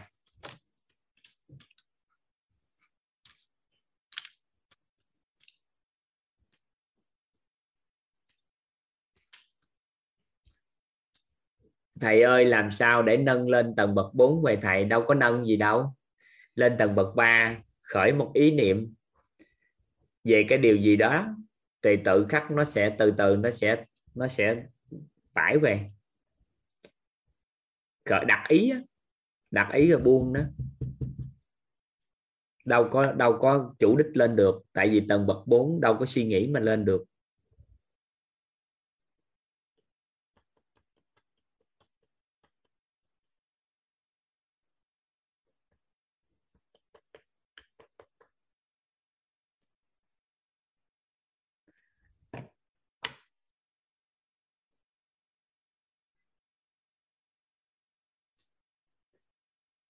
Thầy 12.02 12.22
ơi, 12.22 12.44
làm 12.44 12.70
sao 12.70 13.02
để 13.02 13.16
nâng 13.16 13.48
lên 13.48 13.74
tầng 13.76 13.94
bậc 13.94 14.14
4 14.14 14.42
về 14.42 14.56
thầy? 14.56 14.84
Đâu 14.84 15.04
có 15.08 15.14
nâng 15.14 15.46
gì 15.46 15.56
đâu. 15.56 15.94
Lên 16.54 16.76
tầng 16.78 16.94
bậc 16.94 17.14
3 17.16 17.56
khởi 17.82 18.12
một 18.12 18.30
ý 18.34 18.50
niệm 18.50 18.94
về 20.24 20.46
cái 20.48 20.58
điều 20.58 20.76
gì 20.76 20.96
đó. 20.96 21.36
Thì 21.82 21.96
tự 22.04 22.26
khắc 22.28 22.50
nó 22.50 22.64
sẽ, 22.64 22.96
từ 22.98 23.10
từ 23.18 23.36
nó 23.36 23.50
sẽ 23.50 23.84
nó 24.14 24.28
sẽ 24.28 24.64
tải 25.34 25.58
về. 25.58 25.90
Khởi, 28.04 28.24
đặt 28.24 28.44
ý 28.48 28.72
đặt 29.50 29.72
ý 29.72 29.90
rồi 29.90 30.00
buông 30.00 30.32
đó. 30.32 30.40
Đâu 32.64 32.88
có 32.92 33.12
đâu 33.12 33.38
có 33.40 33.74
chủ 33.78 33.96
đích 33.96 34.16
lên 34.16 34.36
được. 34.36 34.62
Tại 34.72 34.88
vì 34.88 35.06
tầng 35.08 35.26
bậc 35.26 35.46
4 35.46 35.80
đâu 35.80 35.96
có 35.98 36.06
suy 36.06 36.24
nghĩ 36.24 36.46
mà 36.46 36.60
lên 36.60 36.84
được. 36.84 37.04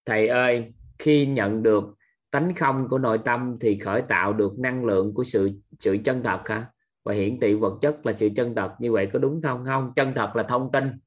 Thầy 0.04 0.28
ơi, 0.28 0.72
khi 0.98 1.26
nhận 1.26 1.62
được 1.62 1.84
tánh 2.30 2.54
không 2.54 2.88
của 2.88 2.98
nội 2.98 3.20
tâm 3.24 3.56
thì 3.60 3.78
khởi 3.78 4.02
tạo 4.08 4.32
được 4.32 4.58
năng 4.58 4.84
lượng 4.84 5.14
của 5.14 5.24
sự 5.24 5.50
sự 5.78 5.96
chân 6.04 6.22
thật 6.22 6.48
hả? 6.48 6.70
Và 7.04 7.14
hiển 7.14 7.40
thị 7.40 7.54
vật 7.54 7.78
chất 7.82 8.06
là 8.06 8.12
sự 8.12 8.28
chân 8.36 8.54
thật, 8.54 8.74
như 8.78 8.92
vậy 8.92 9.08
có 9.12 9.18
đúng 9.18 9.42
không? 9.42 9.64
Không, 9.66 9.92
chân 9.96 10.12
thật 10.16 10.36
là 10.36 10.42
thông 10.42 10.72
tin. 10.72 11.00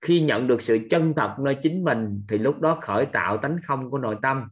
Khi 0.00 0.20
nhận 0.20 0.46
được 0.46 0.62
sự 0.62 0.78
chân 0.90 1.14
thật 1.16 1.36
nơi 1.38 1.56
chính 1.62 1.84
mình 1.84 2.24
thì 2.28 2.38
lúc 2.38 2.60
đó 2.60 2.78
khởi 2.82 3.06
tạo 3.06 3.36
tánh 3.36 3.58
không 3.66 3.90
của 3.90 3.98
nội 3.98 4.16
tâm. 4.22 4.48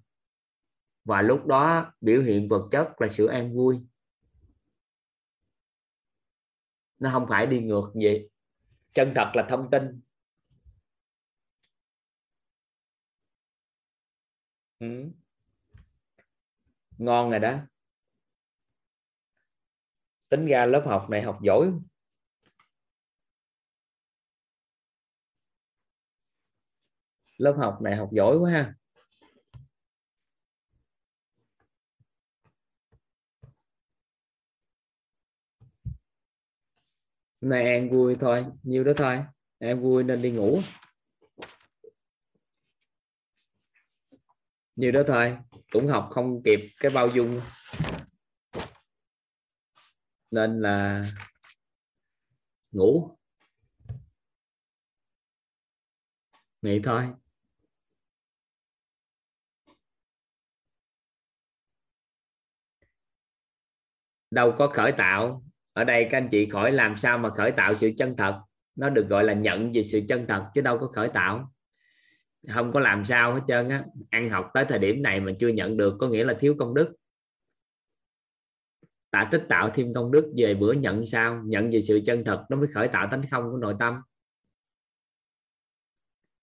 Và 1.05 1.23
lúc 1.23 1.47
đó 1.47 1.93
biểu 2.01 2.23
hiện 2.23 2.49
vật 2.49 2.69
chất 2.71 3.01
là 3.01 3.09
sự 3.09 3.27
an 3.27 3.55
vui. 3.55 3.81
Nó 6.99 7.11
không 7.13 7.27
phải 7.29 7.47
đi 7.47 7.61
ngược 7.61 7.93
gì 7.95 8.29
chân 8.95 9.09
thật 9.15 9.31
là 9.35 9.47
thông 9.49 9.71
tin. 9.71 10.01
Ừ. 14.81 15.11
ngon 16.99 17.31
rồi 17.31 17.41
đó. 17.41 17.59
Tính 20.29 20.47
ra 20.47 20.67
lớp 20.67 20.83
học 20.87 21.11
này 21.11 21.23
học 21.23 21.39
giỏi. 21.43 21.71
Lớp 27.39 27.55
học 27.59 27.83
này 27.83 27.97
học 27.97 28.09
giỏi 28.13 28.37
quá 28.39 28.51
ha. 28.51 28.75
Nay 37.41 37.65
em 37.65 37.91
vui 37.91 38.17
thôi. 38.21 38.39
Nhiêu 38.63 38.85
đó 38.85 38.93
thôi. 38.97 39.25
Em 39.59 39.81
vui 39.81 40.05
nên 40.05 40.23
đi 40.23 40.31
ngủ. 40.31 40.61
Như 44.81 44.91
đó 44.91 45.03
thôi, 45.07 45.37
cũng 45.73 45.87
học 45.87 46.09
không 46.11 46.43
kịp 46.45 46.61
cái 46.81 46.91
bao 46.91 47.09
dung. 47.09 47.41
Nên 50.31 50.61
là 50.61 51.05
ngủ. 52.73 53.17
Nghỉ 56.63 56.81
thôi. 56.85 57.09
Đâu 64.31 64.55
có 64.59 64.69
khởi 64.69 64.93
tạo. 64.93 65.45
Ở 65.73 65.85
đây 65.85 66.09
các 66.11 66.19
anh 66.19 66.29
chị 66.31 66.49
khỏi 66.49 66.73
làm 66.73 66.97
sao 66.97 67.19
mà 67.19 67.31
khởi 67.37 67.53
tạo 67.53 67.75
sự 67.75 67.91
chân 67.99 68.15
thật. 68.19 68.41
Nó 68.75 68.91
được 68.91 69.07
gọi 69.09 69.25
là 69.25 69.33
nhận 69.33 69.73
về 69.73 69.83
sự 69.83 70.01
chân 70.09 70.27
thật 70.29 70.51
chứ 70.55 70.61
đâu 70.61 70.79
có 70.79 70.87
khởi 70.95 71.09
tạo 71.15 71.53
không 72.49 72.73
có 72.73 72.81
làm 72.81 73.05
sao 73.05 73.35
hết 73.35 73.41
trơn 73.49 73.69
á. 73.69 73.85
Ăn 74.11 74.31
học 74.31 74.51
tới 74.55 74.65
thời 74.69 74.79
điểm 74.79 75.03
này 75.03 75.21
mà 75.21 75.33
chưa 75.39 75.49
nhận 75.49 75.77
được 75.77 75.97
có 75.99 76.09
nghĩa 76.09 76.25
là 76.25 76.35
thiếu 76.41 76.55
công 76.59 76.75
đức. 76.75 76.97
Tạ 79.11 79.29
tích 79.33 79.43
tạo 79.49 79.71
thêm 79.75 79.95
công 79.95 80.13
đức, 80.13 80.33
về 80.37 80.55
bữa 80.55 80.73
nhận 80.73 81.07
sao? 81.07 81.43
Nhận 81.45 81.71
về 81.71 81.81
sự 81.81 82.01
chân 82.07 82.25
thật, 82.25 82.45
nó 82.51 82.57
mới 82.57 82.67
khởi 82.75 82.89
tạo 82.89 83.09
tánh 83.11 83.23
không 83.31 83.51
của 83.51 83.57
nội 83.57 83.75
tâm. 83.79 84.01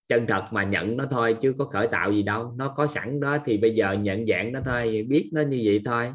Chân 0.08 0.26
thật 0.28 0.48
mà 0.52 0.64
nhận 0.64 0.98
nó 0.98 1.06
thôi, 1.12 1.38
chứ 1.42 1.56
có 1.58 1.66
khởi 1.66 1.88
tạo 1.92 2.12
gì 2.12 2.24
đâu. 2.24 2.54
Nó 2.58 2.74
có 2.78 2.88
sẵn 2.88 3.20
đó 3.20 3.38
thì 3.46 3.58
bây 3.58 3.76
giờ 3.76 3.94
nhận 3.94 4.26
dạng 4.26 4.52
nó 4.52 4.60
thôi, 4.66 5.06
biết 5.10 5.30
nó 5.34 5.42
như 5.42 5.62
vậy 5.66 5.82
thôi. 5.86 6.14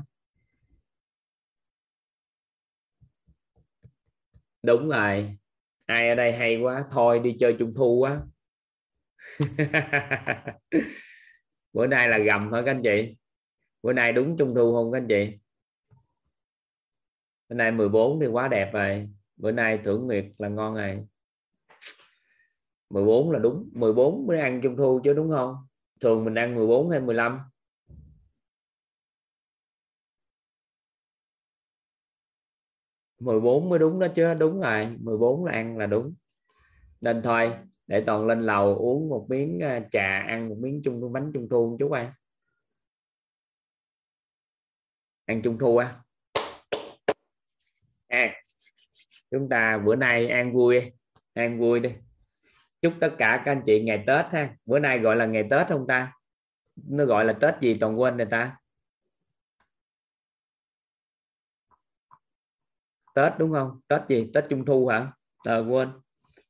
Đúng 4.63 4.89
rồi. 4.89 5.37
Ai 5.87 6.09
ở 6.09 6.15
đây 6.15 6.33
hay 6.33 6.57
quá. 6.57 6.85
Thôi 6.91 7.19
đi 7.19 7.37
chơi 7.39 7.57
trung 7.59 7.75
thu 7.75 7.99
quá. 7.99 8.23
bữa 11.73 11.87
nay 11.87 12.09
là 12.09 12.19
gầm 12.19 12.49
thôi 12.51 12.63
các 12.67 12.71
anh 12.71 12.83
chị? 12.83 13.17
Bữa 13.83 13.93
nay 13.93 14.13
đúng 14.13 14.37
trung 14.37 14.55
thu 14.55 14.73
không 14.73 14.93
các 14.93 14.99
anh 14.99 15.09
chị? 15.09 15.39
Bữa 17.49 17.57
nay 17.57 17.73
14 17.73 18.21
thì 18.21 18.27
quá 18.27 18.49
đẹp 18.49 18.71
rồi. 18.73 19.09
Bữa 19.37 19.53
nay 19.53 19.81
thưởng 19.85 20.07
nguyệt 20.07 20.25
là 20.39 20.49
ngon 20.49 20.75
rồi. 20.75 21.07
14 22.91 23.31
là 23.31 23.39
đúng. 23.39 23.71
14 23.73 24.27
mới 24.27 24.41
ăn 24.41 24.61
trung 24.63 24.77
thu 24.77 25.01
chứ 25.05 25.13
đúng 25.15 25.31
không? 25.31 25.57
Thường 26.01 26.25
mình 26.25 26.35
ăn 26.35 26.55
14 26.55 26.91
hay 26.91 27.01
15 27.01 27.39
14 33.19 33.69
mới 33.69 33.79
đúng 33.79 33.99
đó 33.99 34.07
chứ. 34.15 34.35
Đúng 34.35 34.61
rồi. 34.61 34.97
14 35.01 35.45
là 35.45 35.53
ăn 35.53 35.79
là 35.79 35.87
đúng. 35.87 36.15
Nên 37.01 37.23
thôi 37.23 37.53
để 37.93 38.03
toàn 38.07 38.27
lên 38.27 38.41
lầu 38.41 38.77
uống 38.77 39.09
một 39.09 39.27
miếng 39.29 39.61
à, 39.63 39.81
trà 39.91 40.19
ăn 40.19 40.49
một 40.49 40.57
miếng 40.61 40.83
trung 40.85 41.13
bánh 41.13 41.31
trung 41.35 41.49
thu 41.51 41.71
một 41.71 41.77
chút 41.81 41.93
ăn 41.93 42.13
ăn 45.27 45.43
trung 45.43 45.59
thu 45.59 45.77
á. 45.77 46.01
À, 48.09 48.35
chúng 49.31 49.49
ta 49.49 49.79
bữa 49.79 49.97
nay 49.97 50.29
ăn 50.29 50.53
vui 50.53 50.93
ăn 51.35 51.61
vui 51.61 51.81
đi. 51.81 51.91
Chúc 52.83 52.95
tất 53.01 53.15
cả 53.19 53.43
các 53.45 53.53
anh 53.53 53.63
chị 53.67 53.83
ngày 53.83 54.05
tết 54.07 54.27
ha. 54.27 54.57
Bữa 54.65 54.79
nay 54.79 54.99
gọi 54.99 55.17
là 55.17 55.27
ngày 55.27 55.47
tết 55.51 55.69
không 55.69 55.87
ta? 55.87 56.13
Nó 56.77 57.05
gọi 57.05 57.25
là 57.25 57.33
tết 57.33 57.55
gì 57.61 57.77
toàn 57.81 58.01
quên 58.01 58.17
rồi 58.17 58.27
ta. 58.31 58.57
Tết 63.15 63.33
đúng 63.39 63.53
không? 63.53 63.81
Tết 63.89 64.01
gì? 64.09 64.31
Tết 64.35 64.45
trung 64.49 64.65
thu 64.65 64.87
hả? 64.87 65.13
À, 65.45 65.59
quên 65.59 66.02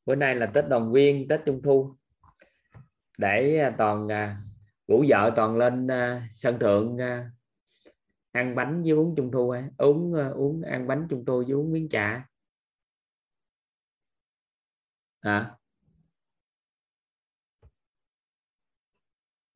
bữa 0.07 0.15
nay 0.15 0.35
là 0.35 0.47
tết 0.47 0.69
đồng 0.69 0.93
viên 0.93 1.29
tết 1.29 1.41
trung 1.47 1.61
thu. 1.63 1.97
Để 3.19 3.59
à, 3.59 3.75
toàn 3.79 4.09
à, 4.09 4.43
ngủ 4.87 5.05
vợ 5.09 5.33
toàn 5.37 5.57
lên 5.57 5.87
à, 5.91 6.29
sân 6.33 6.59
thượng 6.59 6.99
à, 6.99 7.31
ăn 8.33 8.55
bánh 8.55 8.83
với 8.83 8.93
uống 8.93 9.15
trung 9.17 9.31
thu 9.33 9.55
uống 9.79 10.15
uống 10.35 10.63
ăn 10.63 10.87
bánh 10.87 11.07
trung 11.11 11.25
thu 11.25 11.43
với 11.43 11.53
uống 11.53 11.73
miếng 11.73 11.89
trà 11.89 12.27
hả? 15.21 15.57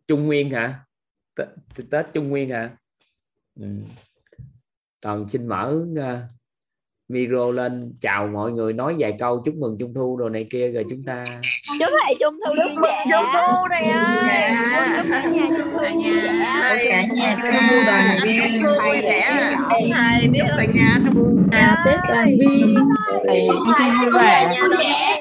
Trung 0.07 0.27
nguyên 0.27 0.51
hả? 0.51 0.85
Tết, 1.35 1.49
tết 1.91 2.07
trung 2.15 2.29
nguyên 2.29 2.51
hả? 2.51 2.77
Ừ. 3.55 3.67
toàn 5.01 5.29
xin 5.29 5.47
mở 5.49 5.87
micro 7.09 7.51
lên 7.51 7.93
chào 8.01 8.27
mọi 8.27 8.53
người 8.53 8.73
nói 8.73 8.95
vài 8.99 9.13
câu 9.19 9.43
chúc 9.45 9.55
mừng 9.55 9.77
trung 9.81 9.95
thu 9.95 10.17
đồ 10.17 10.29
này 10.29 10.47
kia 10.51 10.69
rồi 10.69 10.85
chúng 10.91 11.03
ta 11.07 11.25
chúc 11.81 11.91
thầy 12.05 12.15
trung 12.21 12.35
thu 12.47 12.55
vui 12.55 12.83
vẻ 12.83 13.05
trung 13.11 13.25
thu 13.33 13.67
này 13.71 13.85
ơi 13.85 14.51
chúc 14.97 15.07
cả 15.11 15.25
nhà 15.25 15.47
trung 15.49 15.69
thu 15.73 15.79
vui 15.79 16.21
vẻ 16.21 16.89
cả 16.91 17.07
nhà 17.15 17.37
trung 17.45 17.63
thu 17.71 17.77
đoàn 17.87 18.19
viên 18.23 18.63
vui 18.63 19.01
vẻ 19.03 19.55
thầy 19.71 20.29
biết 20.29 20.45
cả 20.57 20.65
nhà 20.75 20.99
trung 21.05 21.15
thu 21.15 21.37
tết 21.87 21.99
đoàn 22.09 22.37
viên 22.41 22.75
thầy 23.27 23.91
vui 23.91 24.13
vẻ 24.19 24.59
vui 24.61 24.77
vẻ 24.77 25.17